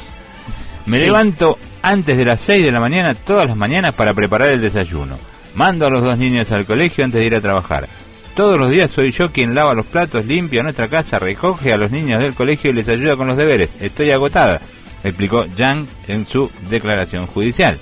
Me 0.86 0.99
Sí. 0.99 1.06
levanto 1.06 1.58
antes 1.82 2.18
de 2.18 2.26
las 2.26 2.41
6 2.41 2.64
de 2.66 2.72
la 2.72 2.80
mañana 2.80 3.16
todas 3.16 3.48
las 3.48 3.58
mañanas 3.58 3.94
para 3.95 4.14
preparar 4.14 4.49
el 4.49 4.62
desayuno. 4.62 5.18
Mando 5.56 5.86
a 5.88 5.90
los 5.90 6.03
dos 6.03 6.18
niños 6.18 6.52
al 6.52 6.66
colegio 6.66 7.03
antes 7.03 7.20
de 7.20 7.26
ir 7.26 7.36
a 7.36 7.41
trabajar. 7.41 7.88
Todos 8.36 8.58
los 8.58 8.70
días 8.70 8.90
soy 8.90 9.12
yo 9.12 9.32
quien 9.32 9.53
lava 9.53 9.74
los 9.74 9.86
platos, 9.86 10.26
limpia 10.26 10.64
nuestra 10.64 10.88
casa, 10.88 11.20
recoge 11.20 11.74
a 11.74 11.78
los 11.78 11.91
niños 11.91 12.22
del 12.22 12.34
colegio 12.34 12.70
y 12.72 12.74
les 12.74 12.88
ayuda 12.88 13.18
con 13.18 13.28
los 13.28 13.36
deberes. 13.36 13.72
Estoy 13.82 14.12
agotada, 14.12 14.62
explicó 15.03 15.45
Yang 15.58 15.88
en 16.08 16.26
su 16.26 16.49
declaración 16.70 17.28
judicial. 17.28 17.78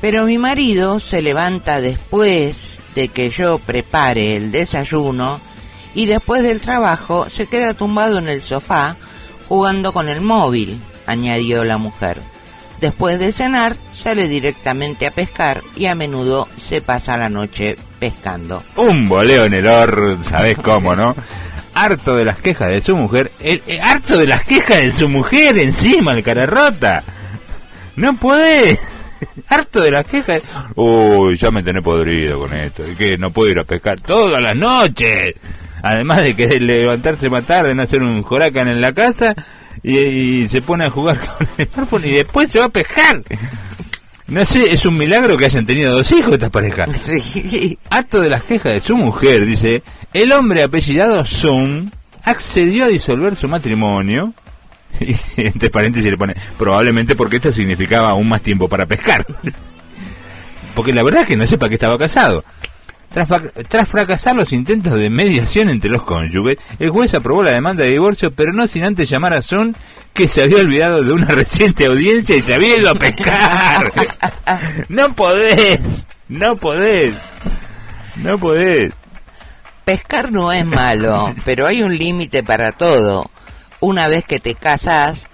Pero 0.00 0.24
mi 0.24 0.36
marido 0.38 0.98
se 0.98 1.22
levanta 1.22 1.80
después 1.80 2.78
de 2.96 3.08
que 3.08 3.30
yo 3.30 3.58
prepare 3.60 4.36
el 4.36 4.50
desayuno 4.50 5.40
y 5.94 6.06
después 6.06 6.42
del 6.42 6.60
trabajo 6.60 7.28
se 7.30 7.46
queda 7.46 7.74
tumbado 7.74 8.18
en 8.18 8.28
el 8.28 8.42
sofá 8.42 8.96
jugando 9.48 9.92
con 9.92 10.08
el 10.08 10.20
móvil, 10.20 10.78
añadió 11.12 11.64
la 11.64 11.78
mujer. 11.78 12.18
Después 12.80 13.20
de 13.20 13.30
cenar 13.30 13.76
sale 13.92 14.26
directamente 14.26 15.06
a 15.06 15.12
pescar 15.12 15.62
y 15.76 15.86
a 15.86 15.94
menudo 15.94 16.48
se 16.68 16.82
pasa 16.82 17.16
la 17.16 17.28
noche 17.28 17.76
pescando. 18.00 18.60
Un 18.74 19.08
boleo 19.08 19.44
en 19.44 19.54
el 19.54 19.66
or, 19.68 20.18
¿sabés 20.24 20.58
cómo, 20.58 20.96
no? 20.96 21.14
Harto 21.74 22.16
de 22.16 22.24
las 22.24 22.38
quejas 22.38 22.70
de 22.70 22.82
su 22.82 22.96
mujer, 22.96 23.30
el, 23.38 23.62
eh, 23.68 23.80
harto 23.80 24.18
de 24.18 24.26
las 24.26 24.44
quejas 24.44 24.78
de 24.78 24.90
su 24.90 25.08
mujer 25.08 25.58
encima, 25.58 26.12
el 26.12 26.24
cara 26.24 26.44
rota. 26.44 27.04
No 27.94 28.16
puede. 28.16 28.80
Harto 29.48 29.80
de 29.80 29.92
las 29.92 30.04
quejas. 30.04 30.42
Uy, 30.74 31.36
ya 31.36 31.52
me 31.52 31.62
tenés 31.62 31.84
podrido 31.84 32.40
con 32.40 32.52
esto. 32.52 32.82
Y 32.90 32.96
que 32.96 33.16
no 33.16 33.30
puedo 33.30 33.52
ir 33.52 33.60
a 33.60 33.64
pescar 33.64 34.00
todas 34.00 34.42
las 34.42 34.56
noches. 34.56 35.34
Además 35.82 36.22
de 36.22 36.34
que 36.34 36.48
levantarse 36.58 37.30
más 37.30 37.44
tarde, 37.44 37.76
no 37.76 37.82
hacer 37.82 38.02
un 38.02 38.22
joracan 38.22 38.66
en 38.66 38.80
la 38.80 38.92
casa 38.92 39.36
y, 39.82 39.98
y 39.98 40.48
se 40.48 40.62
pone 40.62 40.86
a 40.86 40.90
jugar 40.90 41.18
con 41.38 41.48
el 41.58 41.68
smartphone 41.68 42.06
y 42.06 42.12
después 42.12 42.50
se 42.50 42.58
va 42.58 42.66
a 42.66 42.70
pescar. 42.70 43.22
No 44.28 44.46
sé, 44.46 44.72
es 44.72 44.86
un 44.86 44.96
milagro 44.96 45.36
que 45.36 45.44
hayan 45.44 45.66
tenido 45.66 45.94
dos 45.94 46.10
hijos 46.12 46.32
estas 46.32 46.50
parejas. 46.50 46.88
Sí. 47.02 47.78
Harto 47.90 48.20
de 48.20 48.30
las 48.30 48.42
quejas 48.44 48.72
de 48.72 48.80
su 48.80 48.96
mujer, 48.96 49.44
dice, 49.44 49.82
el 50.14 50.32
hombre 50.32 50.62
apellidado 50.62 51.24
Sun 51.24 51.92
accedió 52.22 52.84
a 52.84 52.88
disolver 52.88 53.36
su 53.36 53.48
matrimonio. 53.48 54.32
Y 55.00 55.16
entre 55.36 55.70
paréntesis 55.70 56.10
le 56.10 56.18
pone, 56.18 56.34
probablemente 56.58 57.16
porque 57.16 57.36
esto 57.36 57.50
significaba 57.50 58.10
aún 58.10 58.28
más 58.28 58.42
tiempo 58.42 58.68
para 58.68 58.86
pescar. 58.86 59.26
Porque 60.74 60.92
la 60.92 61.02
verdad 61.02 61.22
es 61.22 61.28
que 61.28 61.36
no 61.36 61.46
sé 61.46 61.58
para 61.58 61.68
qué 61.70 61.74
estaba 61.74 61.98
casado. 61.98 62.44
Tras, 63.12 63.88
fracasar 63.88 64.34
los 64.34 64.52
intentos 64.52 64.94
de 64.94 65.10
mediación 65.10 65.68
entre 65.68 65.90
los 65.90 66.02
cónyuges, 66.02 66.56
el 66.78 66.90
juez 66.90 67.14
aprobó 67.14 67.42
la 67.42 67.50
demanda 67.50 67.84
de 67.84 67.90
divorcio, 67.90 68.30
pero 68.30 68.52
no 68.52 68.66
sin 68.66 68.84
antes 68.84 69.08
llamar 69.08 69.34
a 69.34 69.42
Sun, 69.42 69.76
que 70.14 70.28
se 70.28 70.42
había 70.42 70.58
olvidado 70.58 71.02
de 71.02 71.12
una 71.12 71.26
reciente 71.28 71.86
audiencia 71.86 72.36
y 72.36 72.40
se 72.40 72.54
había 72.54 72.78
ido 72.78 72.90
a 72.90 72.94
pescar. 72.94 73.92
no 74.88 75.12
podés, 75.14 75.80
No 76.28 76.56
podés. 76.56 77.14
No 78.16 78.38
podés. 78.38 78.92
Pescar 79.84 80.32
no 80.32 80.52
es 80.52 80.64
malo, 80.64 81.34
pero 81.44 81.66
hay 81.66 81.82
un 81.82 81.96
límite 81.98 82.42
para 82.42 82.72
todo. 82.72 83.30
Una 83.80 84.08
vez 84.08 84.24
que 84.24 84.38
te 84.38 84.54
casas, 84.54 85.26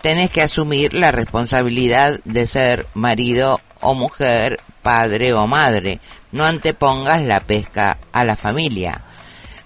tenés 0.00 0.30
que 0.30 0.42
asumir 0.42 0.94
la 0.94 1.10
responsabilidad 1.10 2.20
de 2.24 2.46
ser 2.46 2.86
marido 2.94 3.60
o 3.80 3.94
mujer, 3.94 4.60
padre 4.82 5.32
o 5.32 5.46
madre. 5.46 6.00
No 6.36 6.44
antepongas 6.44 7.22
la 7.22 7.40
pesca 7.40 7.96
a 8.12 8.22
la 8.22 8.36
familia. 8.36 9.00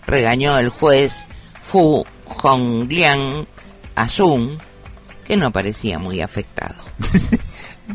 Regañó 0.07 0.57
el 0.57 0.69
juez 0.69 1.13
Fu 1.61 2.07
Hongliang 2.45 3.45
a 3.97 4.07
Sun, 4.07 4.57
que 5.25 5.37
no 5.37 5.51
parecía 5.51 5.99
muy 5.99 6.21
afectado. 6.21 6.77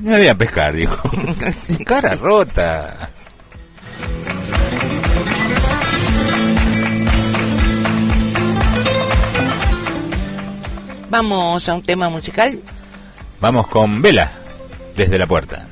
No 0.02 0.14
había 0.14 0.34
a 0.34 0.38
pescar, 0.38 0.74
dijo. 0.74 1.10
Cara 1.86 2.16
rota. 2.16 3.12
Vamos 11.10 11.70
a 11.70 11.76
un 11.76 11.82
tema 11.82 12.10
musical. 12.10 12.60
Vamos 13.40 13.68
con 13.68 14.02
Vela, 14.02 14.30
desde 14.98 15.18
la 15.18 15.28
puerta. 15.28 15.66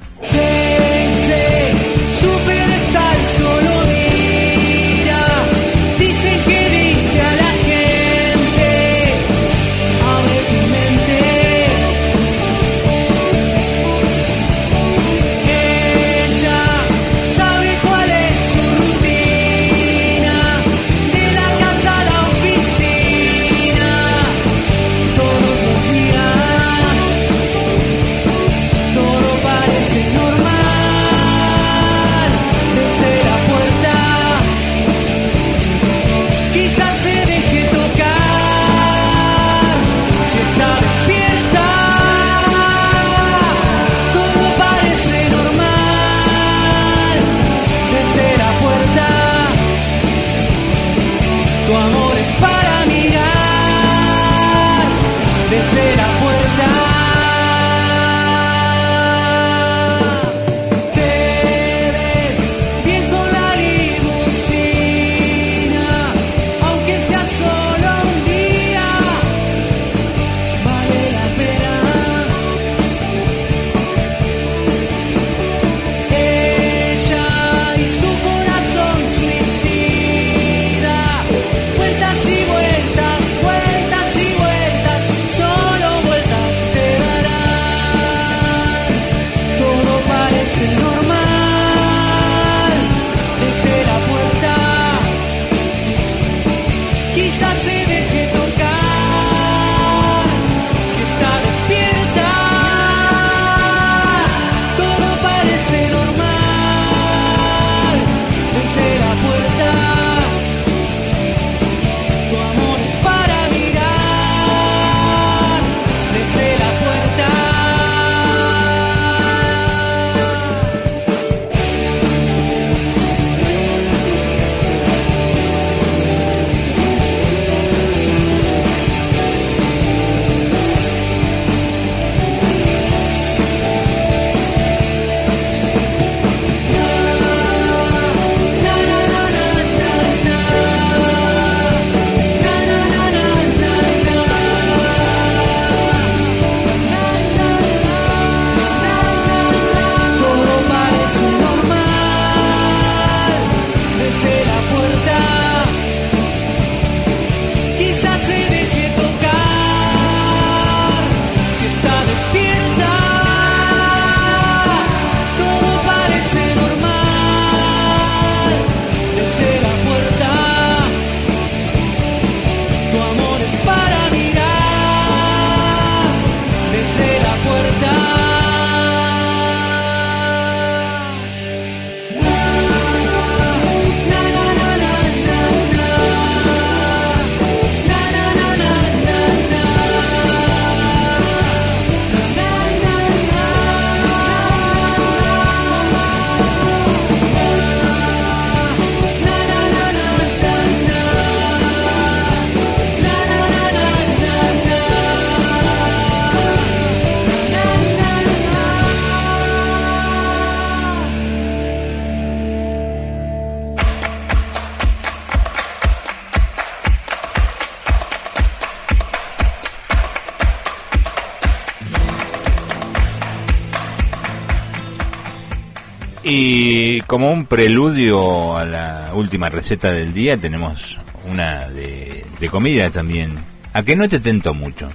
Como 227.14 227.32
un 227.32 227.46
preludio 227.46 228.58
a 228.58 228.66
la 228.66 229.12
última 229.14 229.48
receta 229.48 229.92
del 229.92 230.16
día, 230.16 230.36
tenemos 230.36 230.98
una 231.32 231.70
de, 231.70 232.26
de 232.40 232.50
comida 232.50 232.90
también. 232.90 233.38
A 233.72 233.84
que 233.84 233.96
no 233.96 234.10
te 234.10 234.20
tento 234.20 234.56
mucho. 234.56 234.90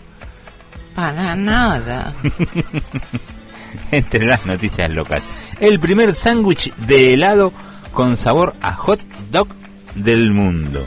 Para 0.97 1.37
nada. 1.37 2.13
Entre 3.93 4.27
las 4.27 4.45
noticias 4.47 4.91
locas. 4.91 5.23
El 5.61 5.79
primer 5.79 6.13
sándwich 6.13 6.75
de 6.75 7.15
helado 7.15 7.53
con 7.93 8.17
sabor 8.17 8.57
a 8.63 8.75
hot 8.75 9.01
dog 9.31 9.47
del 9.95 10.33
mundo. 10.33 10.85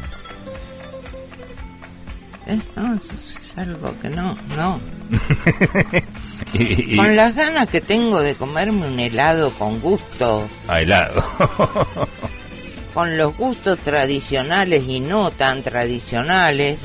es, 2.46 2.76
no, 2.76 2.96
es 2.96 3.58
algo 3.58 3.96
que 4.02 4.10
no, 4.10 4.38
no. 4.58 4.82
Y- 6.54 6.94
y- 6.94 6.98
Con 6.98 7.16
las 7.16 7.36
ganas 7.36 7.68
que 7.70 7.80
tengo 7.82 8.20
de 8.22 8.36
comerme 8.36 8.88
un 8.88 9.00
helado 9.00 9.52
con 9.52 9.80
gusto, 9.80 10.48
a 10.68 10.82
helado. 10.82 11.24
con 12.94 13.18
los 13.18 13.38
gustos 13.38 13.80
tradicionales 13.80 14.84
y 14.88 15.00
no 15.00 15.32
tan 15.32 15.64
tradicionales, 15.64 16.80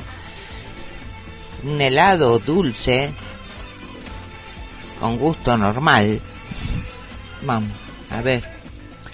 un 1.64 1.80
helado 1.80 2.38
dulce, 2.38 3.10
con 5.00 5.18
gusto 5.18 5.56
normal. 5.56 6.20
Vamos, 7.42 7.70
a 8.10 8.22
ver, 8.22 8.44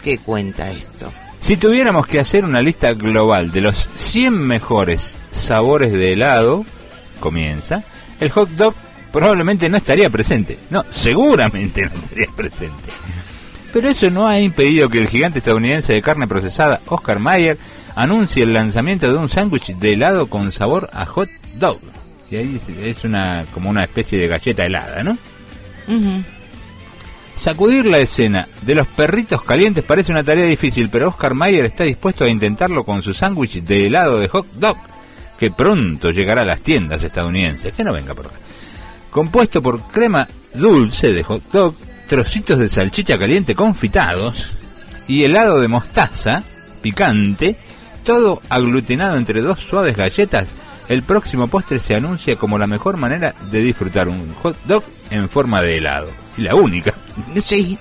¿qué 0.02 0.18
cuenta 0.18 0.70
esto? 0.70 1.10
Si 1.40 1.56
tuviéramos 1.56 2.06
que 2.06 2.20
hacer 2.20 2.44
una 2.44 2.60
lista 2.60 2.92
global 2.92 3.50
de 3.50 3.62
los 3.62 3.88
100 3.94 4.34
mejores 4.38 5.14
sabores 5.32 5.92
de 5.92 6.12
helado, 6.12 6.64
comienza, 7.20 7.82
el 8.20 8.30
hot 8.30 8.50
dog 8.50 8.74
probablemente 9.12 9.68
no 9.68 9.76
estaría 9.76 10.08
presente. 10.10 10.58
No, 10.70 10.84
seguramente 10.90 11.82
no 11.82 11.90
estaría 11.94 12.28
presente. 12.36 12.90
Pero 13.72 13.88
eso 13.88 14.10
no 14.10 14.26
ha 14.28 14.38
impedido 14.38 14.88
que 14.88 14.98
el 14.98 15.08
gigante 15.08 15.38
estadounidense 15.38 15.92
de 15.94 16.02
carne 16.02 16.26
procesada, 16.26 16.80
Oscar 16.86 17.18
Mayer, 17.18 17.56
anuncie 17.94 18.42
el 18.42 18.52
lanzamiento 18.52 19.08
de 19.10 19.16
un 19.16 19.28
sándwich 19.30 19.74
de 19.76 19.92
helado 19.94 20.26
con 20.26 20.52
sabor 20.52 20.90
a 20.92 21.06
hot 21.06 21.28
dog. 21.54 21.78
Y 22.30 22.36
ahí 22.36 22.60
es- 22.82 23.04
una 23.04 23.44
como 23.52 23.68
una 23.70 23.84
especie 23.84 24.18
de 24.18 24.26
galleta 24.28 24.64
helada, 24.64 25.02
¿no? 25.02 25.16
Sacudir 27.36 27.86
la 27.86 27.98
escena 27.98 28.46
de 28.60 28.74
los 28.74 28.86
perritos 28.86 29.42
calientes 29.42 29.82
parece 29.84 30.12
una 30.12 30.22
tarea 30.22 30.44
difícil, 30.46 30.88
pero 30.90 31.08
Oscar 31.08 31.34
Mayer 31.34 31.64
está 31.64 31.84
dispuesto 31.84 32.24
a 32.24 32.30
intentarlo 32.30 32.84
con 32.84 33.02
su 33.02 33.14
sándwich 33.14 33.62
de 33.62 33.86
helado 33.86 34.18
de 34.18 34.28
hot 34.28 34.46
dog, 34.54 34.76
que 35.38 35.50
pronto 35.50 36.10
llegará 36.10 36.42
a 36.42 36.44
las 36.46 36.60
tiendas 36.60 37.02
estadounidenses. 37.02 37.74
Que 37.74 37.84
no 37.84 37.92
venga 37.92 38.14
por 38.14 38.26
acá. 38.26 38.36
Compuesto 39.12 39.62
por 39.62 39.80
crema 39.90 40.26
dulce 40.54 41.12
de 41.12 41.22
hot 41.22 41.42
dog, 41.52 41.74
trocitos 42.08 42.58
de 42.58 42.68
salchicha 42.68 43.18
caliente 43.18 43.54
confitados 43.54 44.56
y 45.06 45.22
helado 45.24 45.60
de 45.60 45.68
mostaza 45.68 46.42
picante, 46.80 47.54
todo 48.04 48.40
aglutinado 48.48 49.16
entre 49.16 49.42
dos 49.42 49.60
suaves 49.60 49.96
galletas, 49.96 50.48
el 50.88 51.02
próximo 51.02 51.46
postre 51.46 51.78
se 51.78 51.94
anuncia 51.94 52.36
como 52.36 52.58
la 52.58 52.66
mejor 52.66 52.96
manera 52.96 53.34
de 53.50 53.60
disfrutar 53.60 54.08
un 54.08 54.34
hot 54.42 54.56
dog 54.64 54.82
en 55.10 55.28
forma 55.28 55.60
de 55.62 55.76
helado. 55.76 56.08
Y 56.38 56.42
la 56.42 56.54
única. 56.54 56.94
Sí, 57.44 57.78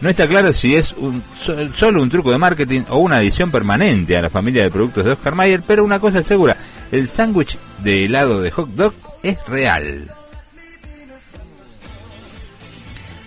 No 0.00 0.08
está 0.08 0.26
claro 0.26 0.52
si 0.54 0.74
es 0.74 0.92
un, 0.94 1.22
so- 1.40 1.68
solo 1.74 2.00
un 2.02 2.08
truco 2.10 2.32
de 2.32 2.38
marketing 2.38 2.80
o 2.88 2.98
una 2.98 3.16
adición 3.18 3.50
permanente 3.50 4.16
a 4.16 4.22
la 4.22 4.30
familia 4.30 4.62
de 4.62 4.70
productos 4.70 5.04
de 5.04 5.12
Oscar 5.12 5.34
Mayer, 5.34 5.60
pero 5.66 5.84
una 5.84 6.00
cosa 6.00 6.20
es 6.20 6.26
segura, 6.26 6.56
el 6.90 7.08
sándwich 7.10 7.58
de 7.82 8.06
helado 8.06 8.40
de 8.40 8.50
hot 8.50 8.70
dog 8.70 8.94
es 9.22 9.38
real. 9.46 10.10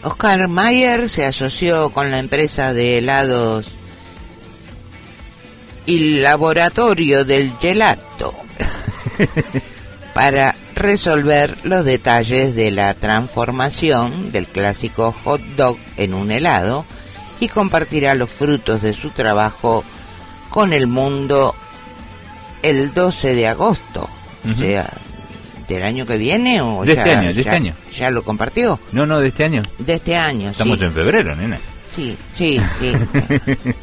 Oscar 0.03 0.48
Mayer 0.48 1.10
se 1.10 1.26
asoció 1.26 1.90
con 1.90 2.11
la 2.11 2.19
empresa 2.19 2.74
de 2.74 2.98
helados 2.98 3.68
y 5.86 6.19
laboratorio 6.19 7.26
del 7.26 7.52
gelato 7.60 8.34
para 10.14 10.56
resolver 10.76 11.57
los 11.64 11.86
detalles 11.86 12.56
de 12.56 12.72
la 12.72 12.94
transformación 12.94 14.32
del 14.32 14.45
clásico 14.48 15.14
hot 15.24 15.41
dog 15.56 15.78
en 15.98 16.14
un 16.14 16.32
helado 16.32 16.86
y 17.40 17.48
compartirá 17.48 18.15
los 18.15 18.30
frutos 18.30 18.82
de 18.82 18.94
su 18.94 19.10
trabajo 19.10 19.84
con 20.49 20.74
el 20.74 20.88
mundo 20.88 21.56
el 22.64 22.94
12 22.94 23.36
de 23.36 23.48
agosto, 23.48 24.10
o 24.45 24.49
Ujú. 24.49 24.61
sea, 24.61 24.90
del 25.68 25.84
año 25.84 26.06
que 26.06 26.18
viene 26.18 26.61
o 26.61 26.84
De 26.85 26.95
ya, 26.95 27.02
este 27.02 27.11
año, 27.14 27.23
de 27.23 27.30
este 27.31 27.44
ya- 27.44 27.52
año. 27.53 27.73
ya 27.98 28.11
lo 28.11 28.23
compartió 28.23 28.80
No, 28.91 29.06
no, 29.06 29.19
de 29.19 29.27
este 29.30 29.44
año. 29.44 29.64
de 29.80 29.94
este 29.94 30.15
año, 30.15 30.49
Estamos 30.52 30.77
sí. 30.80 30.85
en 30.85 30.94
febrero, 30.94 31.35
nena. 31.35 31.57
Sí, 31.95 32.15
sí, 32.38 32.60
sí. 32.80 32.94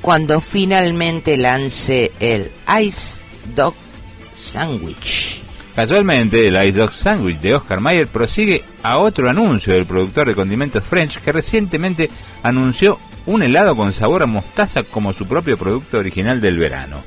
Cuando 0.00 0.40
finalmente 0.40 1.36
lance 1.36 2.12
el 2.20 2.50
Ice 2.82 3.18
Dog 3.54 3.74
Sandwich. 4.52 5.40
Casualmente, 5.74 6.46
el 6.48 6.54
Ice 6.68 6.78
Dog 6.78 6.92
Sandwich 6.92 7.38
de 7.40 7.54
Oscar 7.54 7.80
Mayer 7.80 8.06
prosigue 8.06 8.64
a 8.82 8.98
otro 8.98 9.28
anuncio 9.28 9.74
del 9.74 9.86
productor 9.86 10.28
de 10.28 10.34
condimentos 10.34 10.82
French 10.84 11.18
que 11.18 11.32
recientemente 11.32 12.10
anunció 12.42 12.98
un 13.26 13.42
helado 13.42 13.76
con 13.76 13.92
sabor 13.92 14.22
a 14.22 14.26
mostaza 14.26 14.82
como 14.84 15.12
su 15.12 15.26
propio 15.26 15.58
producto 15.58 15.98
original 15.98 16.40
del 16.40 16.56
verano. 16.58 17.02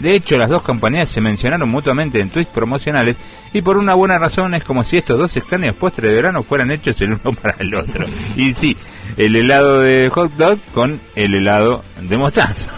De 0.00 0.14
hecho, 0.14 0.36
las 0.36 0.50
dos 0.50 0.62
compañías 0.62 1.08
se 1.08 1.20
mencionaron 1.20 1.68
mutuamente 1.68 2.20
en 2.20 2.28
tweets 2.28 2.50
promocionales 2.52 3.16
y 3.52 3.62
por 3.62 3.78
una 3.78 3.94
buena 3.94 4.18
razón 4.18 4.54
es 4.54 4.62
como 4.62 4.84
si 4.84 4.98
estos 4.98 5.18
dos 5.18 5.34
extraños 5.36 5.74
postres 5.74 6.10
de 6.10 6.16
verano 6.16 6.42
fueran 6.42 6.70
hechos 6.70 7.00
el 7.00 7.12
uno 7.12 7.32
para 7.42 7.56
el 7.58 7.74
otro. 7.74 8.04
Y 8.36 8.52
sí, 8.52 8.76
el 9.16 9.36
helado 9.36 9.80
de 9.80 10.10
hot 10.10 10.32
dog 10.32 10.58
con 10.74 11.00
el 11.14 11.34
helado 11.34 11.82
de 12.00 12.16
mostaza. 12.16 12.70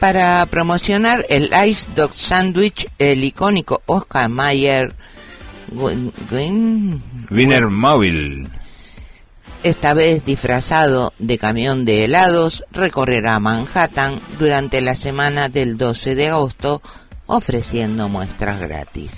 Para 0.00 0.44
promocionar 0.46 1.24
el 1.30 1.50
Ice 1.66 1.86
Dog 1.96 2.12
Sandwich, 2.12 2.86
el 2.98 3.24
icónico 3.24 3.82
Oscar 3.86 4.28
Mayer 4.28 4.94
Wiener 7.30 7.66
Móvil. 7.68 8.50
Esta 9.62 9.94
vez 9.94 10.24
disfrazado 10.24 11.12
de 11.18 11.38
camión 11.38 11.84
de 11.84 12.04
helados, 12.04 12.64
recorrerá 12.70 13.38
Manhattan 13.40 14.20
durante 14.38 14.80
la 14.80 14.94
semana 14.94 15.48
del 15.48 15.76
12 15.76 16.14
de 16.14 16.28
agosto 16.28 16.82
ofreciendo 17.26 18.08
muestras 18.08 18.60
gratis. 18.60 19.12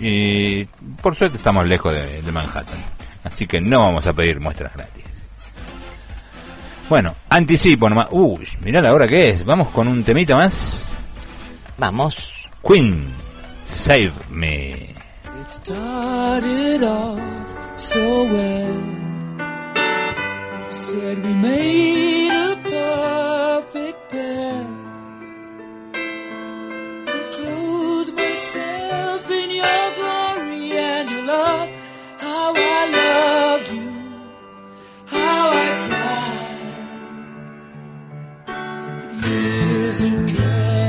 Y 0.00 0.64
por 1.02 1.14
suerte 1.14 1.36
estamos 1.36 1.66
lejos 1.66 1.92
de, 1.92 2.22
de 2.22 2.32
Manhattan. 2.32 2.78
Así 3.24 3.46
que 3.46 3.60
no 3.60 3.80
vamos 3.80 4.06
a 4.06 4.12
pedir 4.12 4.40
muestras 4.40 4.72
gratis. 4.74 5.04
Bueno, 6.88 7.16
anticipo 7.28 7.88
nomás. 7.88 8.08
Uy, 8.10 8.46
mirá 8.62 8.80
la 8.80 8.94
hora 8.94 9.06
que 9.06 9.30
es. 9.30 9.44
Vamos 9.44 9.68
con 9.68 9.88
un 9.88 10.04
temita 10.04 10.36
más. 10.36 10.84
Vamos. 11.78 12.32
Queen, 12.62 13.06
Save 13.66 14.12
Me. 14.30 14.94
It 15.40 15.50
started 15.50 16.82
off 16.84 17.20
so 17.76 18.24
well. 18.24 18.95
Said 20.96 21.18
we 21.22 21.32
made 21.34 22.30
a 22.30 22.56
perfect 22.72 24.08
pair. 24.08 24.66
I 27.06 27.20
clothed 27.34 28.14
myself 28.14 29.30
in 29.30 29.50
your 29.50 29.84
glory 29.98 30.72
and 30.72 31.10
your 31.10 31.24
love. 31.24 31.68
How 32.16 32.54
I 32.56 32.80
loved 33.00 33.68
you. 33.72 33.92
How 35.04 35.50
I 35.66 35.68
cried. 35.86 36.64
Years 39.28 40.00
of 40.00 40.26
care 40.34 40.85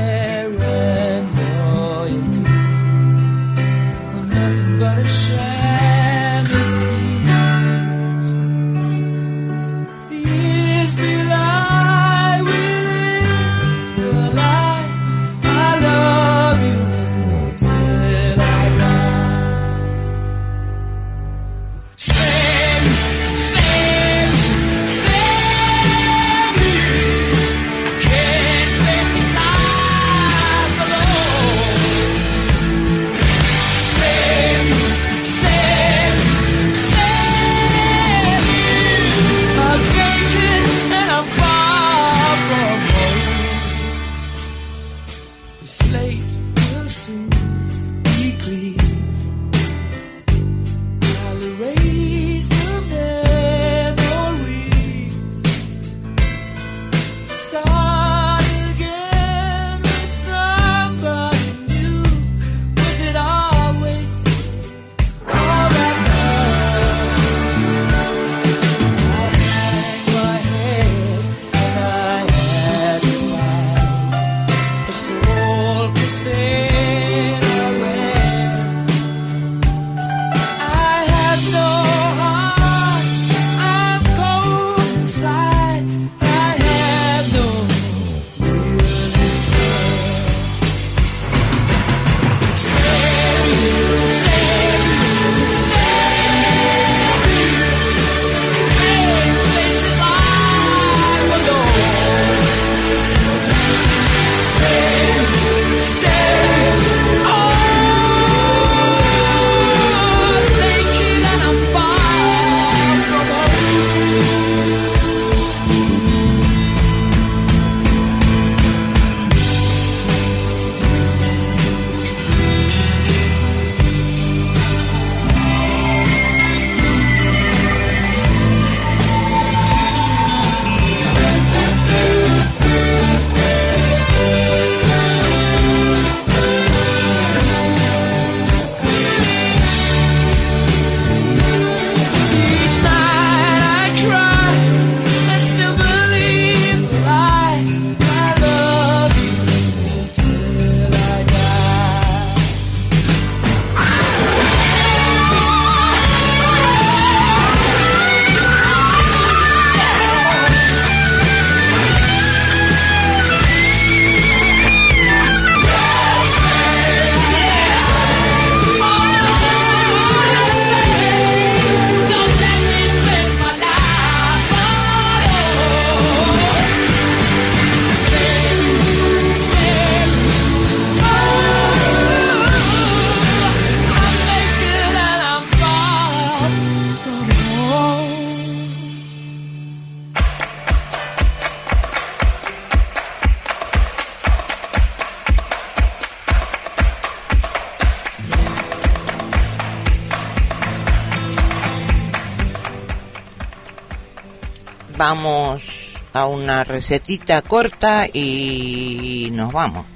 a 206.20 206.26
una 206.26 206.64
recetita 206.64 207.42
corta 207.42 208.06
y 208.12 209.30
nos 209.32 209.52
vamos. 209.52 209.86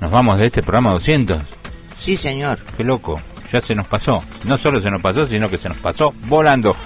Nos 0.00 0.10
vamos 0.10 0.38
de 0.38 0.46
este 0.46 0.62
programa 0.62 0.92
200. 0.92 1.38
Sí, 2.00 2.16
señor. 2.16 2.58
Qué 2.76 2.84
loco. 2.84 3.20
Ya 3.52 3.60
se 3.60 3.74
nos 3.74 3.86
pasó. 3.86 4.22
No 4.44 4.58
solo 4.58 4.80
se 4.80 4.90
nos 4.90 5.00
pasó, 5.00 5.26
sino 5.26 5.48
que 5.48 5.58
se 5.58 5.68
nos 5.68 5.78
pasó 5.78 6.12
volando. 6.26 6.76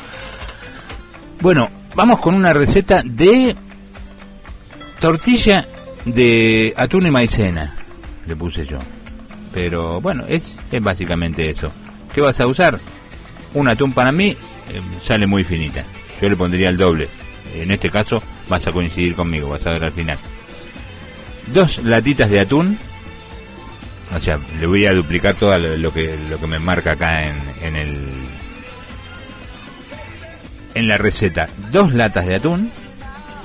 Bueno, 1.40 1.68
vamos 1.94 2.20
con 2.20 2.34
una 2.34 2.52
receta 2.52 3.02
de 3.04 3.56
tortilla 5.00 5.66
de 6.04 6.72
atún 6.76 7.06
y 7.06 7.10
maicena. 7.10 7.74
Le 8.26 8.36
puse 8.36 8.64
yo. 8.64 8.78
Pero 9.52 10.00
bueno, 10.00 10.24
es, 10.28 10.56
es 10.70 10.82
básicamente 10.82 11.50
eso. 11.50 11.72
¿Qué 12.14 12.20
vas 12.20 12.40
a 12.40 12.46
usar? 12.46 12.78
Un 13.54 13.68
atún 13.68 13.92
para 13.92 14.12
mí 14.12 14.28
eh, 14.28 14.36
sale 15.02 15.26
muy 15.26 15.44
finita. 15.44 15.84
Yo 16.20 16.28
le 16.28 16.36
pondría 16.36 16.68
el 16.68 16.76
doble. 16.76 17.08
En 17.54 17.70
este 17.70 17.90
caso 17.90 18.22
vas 18.48 18.66
a 18.66 18.72
coincidir 18.72 19.14
conmigo, 19.14 19.48
vas 19.48 19.66
a 19.66 19.72
ver 19.72 19.84
al 19.84 19.92
final. 19.92 20.18
Dos 21.52 21.82
latitas 21.84 22.30
de 22.30 22.40
atún. 22.40 22.78
O 24.14 24.20
sea, 24.20 24.38
le 24.60 24.66
voy 24.66 24.84
a 24.86 24.92
duplicar 24.92 25.34
todo 25.34 25.58
lo, 25.58 25.92
que 25.92 26.18
lo 26.28 26.38
que 26.38 26.46
me 26.46 26.58
marca 26.58 26.92
acá 26.92 27.26
en, 27.26 27.36
en 27.62 27.76
el 27.76 28.08
en 30.74 30.88
la 30.88 30.98
receta. 30.98 31.48
Dos 31.70 31.94
latas 31.94 32.26
de 32.26 32.36
atún. 32.36 32.70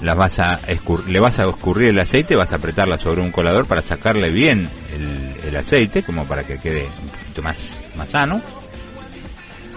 Las 0.01 0.15
vas 0.15 0.37
a 0.39 0.59
le 1.07 1.19
vas 1.19 1.39
a 1.39 1.49
escurrir 1.49 1.89
el 1.89 1.99
aceite, 1.99 2.35
vas 2.35 2.51
a 2.51 2.57
apretarla 2.57 2.99
sobre 2.99 3.21
un 3.21 3.31
colador 3.31 3.65
para 3.65 3.81
sacarle 3.81 4.29
bien 4.29 4.69
el, 4.93 5.47
el 5.47 5.55
aceite, 5.55 6.03
como 6.03 6.25
para 6.25 6.43
que 6.43 6.59
quede 6.59 6.87
un 7.01 7.09
poquito 7.09 7.41
más, 7.41 7.81
más 7.95 8.09
sano. 8.09 8.41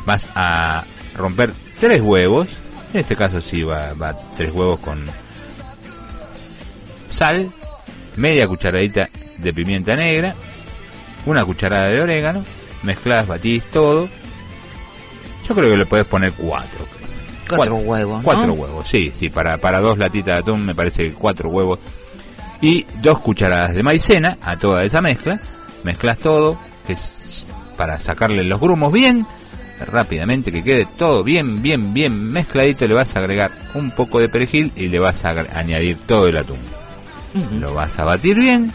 Vas 0.05 0.29
a 0.35 0.85
romper 1.17 1.53
tres 1.79 2.03
huevos. 2.03 2.49
En 2.93 3.01
este 3.01 3.15
caso 3.17 3.41
sí 3.41 3.63
va, 3.63 3.93
va 3.95 4.15
tres 4.37 4.53
huevos 4.53 4.81
con 4.81 5.05
sal, 7.09 7.51
media 8.17 8.49
cucharadita 8.49 9.09
de 9.39 9.53
pimienta 9.53 9.95
negra, 9.97 10.35
una 11.27 11.45
cucharada 11.45 11.87
de 11.87 12.01
orégano, 12.01 12.45
mezclas, 12.83 13.27
batís 13.27 13.65
todo. 13.67 14.09
Yo 15.49 15.55
creo 15.55 15.71
que 15.71 15.77
le 15.77 15.87
puedes 15.87 16.07
poner 16.07 16.33
cuatro. 16.33 16.85
Cuatro 17.49 17.77
huevos, 17.77 18.19
¿no? 18.19 18.25
Cuatro 18.25 18.53
huevos, 18.53 18.89
sí, 18.89 19.13
sí, 19.15 19.29
para, 19.29 19.59
para 19.59 19.81
dos 19.81 19.99
latitas 19.99 20.35
de 20.35 20.41
atún 20.41 20.65
me 20.65 20.75
parece 20.75 21.05
que 21.05 21.13
cuatro 21.13 21.49
huevos. 21.49 21.79
Y 22.61 22.87
dos 23.01 23.21
cucharadas 23.21 23.75
de 23.75 23.83
maicena 23.83 24.37
a 24.43 24.57
toda 24.57 24.85
esa 24.85 25.01
mezcla. 25.01 25.41
Mezclas 25.83 26.19
todo, 26.19 26.59
que 26.87 26.93
es 26.93 27.47
para 27.77 27.99
sacarle 27.99 28.45
los 28.45 28.61
grumos 28.61 28.93
bien, 28.93 29.27
rápidamente, 29.87 30.53
que 30.53 30.63
quede 30.63 30.87
todo 30.99 31.23
bien, 31.25 31.63
bien, 31.63 31.93
bien 31.93 32.29
mezcladito. 32.29 32.87
Le 32.87 32.95
vas 32.95 33.15
a 33.17 33.21
agregar 33.21 33.51
un 33.75 33.91
poco 33.91 34.21
de 34.21 34.29
perejil 34.29 34.73
y 34.77 34.89
le 34.89 34.99
vas 34.99 35.25
a 35.25 35.31
añadir 35.55 35.99
todo 36.07 36.29
el 36.29 36.37
atún. 36.37 36.59
Lo 37.59 37.75
vas 37.75 37.99
a 37.99 38.05
batir 38.05 38.39
bien. 38.39 38.73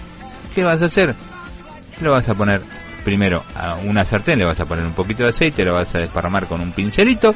¿Qué 0.54 0.64
vas 0.64 0.82
a 0.82 0.86
hacer? 0.86 1.14
Lo 2.02 2.12
vas 2.12 2.30
a 2.30 2.34
poner 2.34 2.62
primero 3.04 3.44
a 3.56 3.76
una 3.76 4.04
sartén, 4.04 4.40
le 4.40 4.46
vas 4.46 4.60
a 4.60 4.66
poner 4.66 4.84
un 4.84 4.94
poquito 4.94 5.24
de 5.24 5.30
aceite, 5.30 5.64
lo 5.64 5.74
vas 5.74 5.94
a 5.96 6.00
desparramar 6.00 6.48
con 6.48 6.60
un 6.60 6.72
pincelito 6.72 7.36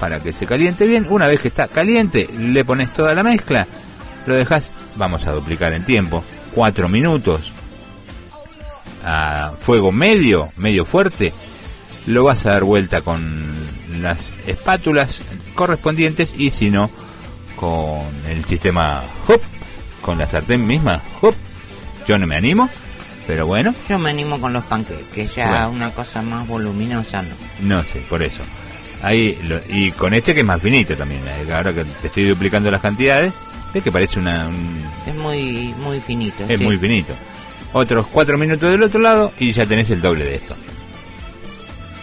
para 0.00 0.20
que 0.20 0.32
se 0.32 0.46
caliente 0.46 0.86
bien. 0.86 1.06
Una 1.08 1.26
vez 1.26 1.40
que 1.40 1.48
está 1.48 1.68
caliente, 1.68 2.28
le 2.38 2.64
pones 2.64 2.92
toda 2.92 3.14
la 3.14 3.22
mezcla, 3.22 3.66
lo 4.26 4.34
dejas, 4.34 4.72
vamos 4.96 5.26
a 5.26 5.32
duplicar 5.32 5.72
en 5.74 5.84
tiempo, 5.84 6.24
cuatro 6.54 6.88
minutos 6.88 7.52
a 9.04 9.52
fuego 9.62 9.92
medio, 9.92 10.48
medio 10.56 10.84
fuerte, 10.84 11.32
lo 12.10 12.24
vas 12.24 12.44
a 12.46 12.50
dar 12.50 12.64
vuelta 12.64 13.00
con 13.02 13.44
las 14.00 14.32
espátulas 14.46 15.22
correspondientes 15.54 16.34
y 16.36 16.50
si 16.50 16.70
no, 16.70 16.90
con 17.56 18.00
el 18.28 18.44
sistema 18.44 19.02
hop, 19.28 19.40
con 20.02 20.18
la 20.18 20.26
sartén 20.28 20.66
misma, 20.66 21.02
hop, 21.20 21.34
yo 22.08 22.18
no 22.18 22.26
me 22.26 22.36
animo, 22.36 22.68
pero 23.26 23.46
bueno, 23.46 23.74
Yo 23.88 23.98
me 23.98 24.10
animo 24.10 24.40
con 24.40 24.52
los 24.52 24.64
panqueques, 24.64 25.34
ya 25.34 25.48
Bueno. 25.48 25.70
una 25.70 25.90
cosa 25.90 26.22
más 26.22 26.46
voluminosa 26.48 27.22
no. 27.22 27.28
No 27.76 27.82
sé, 27.84 28.00
por 28.08 28.22
eso. 28.22 28.42
Ahí 29.02 29.38
lo- 29.44 29.60
y 29.68 29.92
con 29.92 30.12
este 30.14 30.34
que 30.34 30.40
es 30.40 30.46
más 30.46 30.60
finito 30.60 30.94
también. 30.96 31.22
eh, 31.26 31.52
Ahora 31.54 31.72
que 31.72 31.84
te 31.84 32.08
estoy 32.08 32.24
duplicando 32.28 32.70
las 32.70 32.80
cantidades, 32.82 33.32
ves 33.72 33.82
que 33.82 33.92
parece 33.92 34.18
una, 34.18 34.48
un- 34.48 34.82
Es 35.06 35.14
muy 35.14 35.74
muy 35.82 36.00
finito. 36.00 36.44
es 36.48 36.58
sí. 36.58 36.64
muy 36.64 36.76
finito. 36.78 37.14
Otros 37.72 38.06
cuatro 38.10 38.36
minutos 38.36 38.70
del 38.70 38.82
otro 38.82 39.00
lado 39.00 39.32
y 39.38 39.52
ya 39.52 39.64
tenés 39.64 39.88
el 39.90 40.00
doble 40.02 40.24
de 40.24 40.34
esto. 40.36 40.54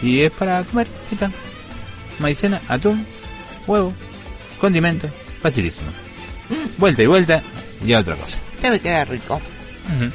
Y 0.02 0.20
es 0.20 0.32
para 0.32 0.62
comer, 0.64 0.86
ahí 0.86 1.14
está. 1.14 1.30
Maicena, 2.20 2.60
atún, 2.68 3.04
huevo, 3.66 3.92
condimento, 4.60 5.08
facilísimo. 5.40 5.90
Vuelta 6.78 7.02
y 7.02 7.06
vuelta 7.06 7.42
y 7.84 7.92
a 7.92 8.00
otra 8.00 8.16
cosa. 8.16 8.36
Debe 8.62 8.80
quedar 8.80 9.08
rico. 9.08 9.34
Ujú. 9.96 10.10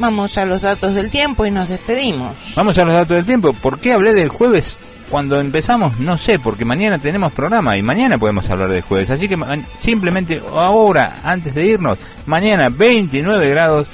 Vamos 0.00 0.38
a 0.38 0.46
los 0.46 0.62
datos 0.62 0.94
del 0.94 1.10
tiempo 1.10 1.44
y 1.44 1.50
nos 1.50 1.68
despedimos. 1.68 2.34
Vamos 2.56 2.78
a 2.78 2.84
los 2.86 2.94
datos 2.94 3.16
del 3.16 3.26
tiempo. 3.26 3.52
¿Por 3.52 3.78
qué 3.78 3.92
hablé 3.92 4.14
del 4.14 4.30
jueves 4.30 4.78
cuando 5.10 5.40
empezamos? 5.40 5.98
No 5.98 6.16
sé, 6.16 6.38
porque 6.38 6.64
mañana 6.64 6.98
tenemos 6.98 7.32
programa 7.32 7.76
y 7.76 7.82
mañana 7.82 8.16
podemos 8.16 8.48
hablar 8.48 8.70
del 8.70 8.82
jueves. 8.82 9.10
Así 9.10 9.28
que 9.28 9.36
simplemente 9.78 10.40
ahora, 10.54 11.18
antes 11.24 11.54
de 11.54 11.66
irnos, 11.66 11.98
mañana 12.26 12.68
29 12.68 13.50
grados 13.50 13.88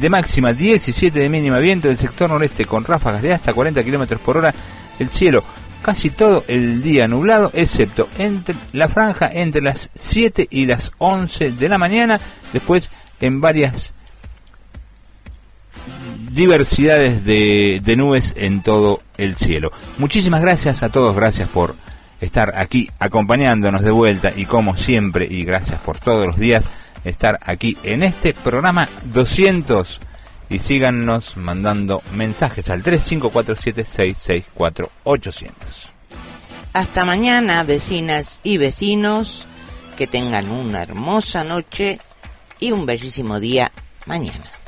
de 0.00 0.08
máxima, 0.08 0.52
17 0.52 1.18
de 1.18 1.28
mínima, 1.28 1.58
viento 1.58 1.88
del 1.88 1.98
sector 1.98 2.30
noreste 2.30 2.64
con 2.64 2.84
ráfagas 2.84 3.22
de 3.22 3.34
hasta 3.34 3.52
40 3.52 3.84
kilómetros 3.84 4.20
por 4.20 4.38
hora. 4.38 4.54
El 4.98 5.08
cielo 5.08 5.44
casi 5.82 6.10
todo 6.10 6.44
el 6.48 6.82
día 6.82 7.08
nublado, 7.08 7.50
excepto 7.52 8.08
entre 8.16 8.54
la 8.72 8.88
franja 8.88 9.28
entre 9.32 9.60
las 9.60 9.90
7 9.94 10.46
y 10.50 10.64
las 10.64 10.92
11 10.98 11.52
de 11.52 11.68
la 11.68 11.76
mañana. 11.76 12.20
Después 12.52 12.90
en 13.20 13.40
varias 13.40 13.94
diversidades 16.32 17.24
de, 17.24 17.80
de 17.82 17.96
nubes 17.96 18.34
en 18.36 18.62
todo 18.62 19.00
el 19.16 19.36
cielo. 19.36 19.72
Muchísimas 19.98 20.42
gracias 20.42 20.82
a 20.82 20.88
todos, 20.88 21.14
gracias 21.14 21.48
por 21.48 21.76
estar 22.20 22.54
aquí 22.56 22.90
acompañándonos 22.98 23.82
de 23.82 23.90
vuelta 23.90 24.32
y 24.34 24.46
como 24.46 24.76
siempre, 24.76 25.26
y 25.28 25.44
gracias 25.44 25.80
por 25.80 25.98
todos 25.98 26.26
los 26.26 26.38
días 26.38 26.70
estar 27.04 27.38
aquí 27.42 27.76
en 27.82 28.02
este 28.02 28.32
programa 28.32 28.88
200 29.04 30.00
y 30.48 30.58
síganos 30.58 31.36
mandando 31.36 32.02
mensajes 32.14 32.70
al 32.70 32.82
3547664800. 32.82 35.50
Hasta 36.74 37.04
mañana, 37.04 37.62
vecinas 37.64 38.40
y 38.42 38.56
vecinos. 38.58 39.46
Que 39.96 40.06
tengan 40.06 40.50
una 40.50 40.82
hermosa 40.82 41.44
noche 41.44 41.98
y 42.58 42.72
un 42.72 42.86
bellísimo 42.86 43.40
día 43.40 43.70
mañana. 44.06 44.61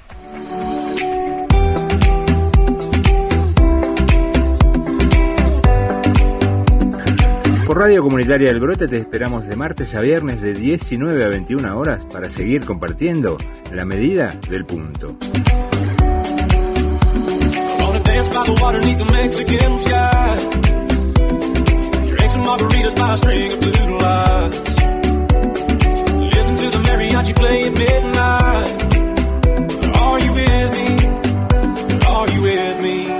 Por 7.66 7.78
Radio 7.78 8.02
Comunitaria 8.02 8.48
del 8.48 8.60
Brote 8.60 8.88
te 8.88 8.98
esperamos 8.98 9.46
de 9.46 9.56
martes 9.56 9.94
a 9.94 10.00
viernes 10.00 10.42
de 10.42 10.52
19 10.52 11.24
a 11.24 11.28
21 11.28 11.78
horas 11.78 12.04
para 12.04 12.28
seguir 12.28 12.66
compartiendo 12.66 13.38
la 13.72 13.86
medida 13.86 14.38
del 14.50 14.66
punto. 14.66 15.16
Are 32.06 32.28
you 32.28 32.42
with 32.42 32.80
me? 32.80 33.13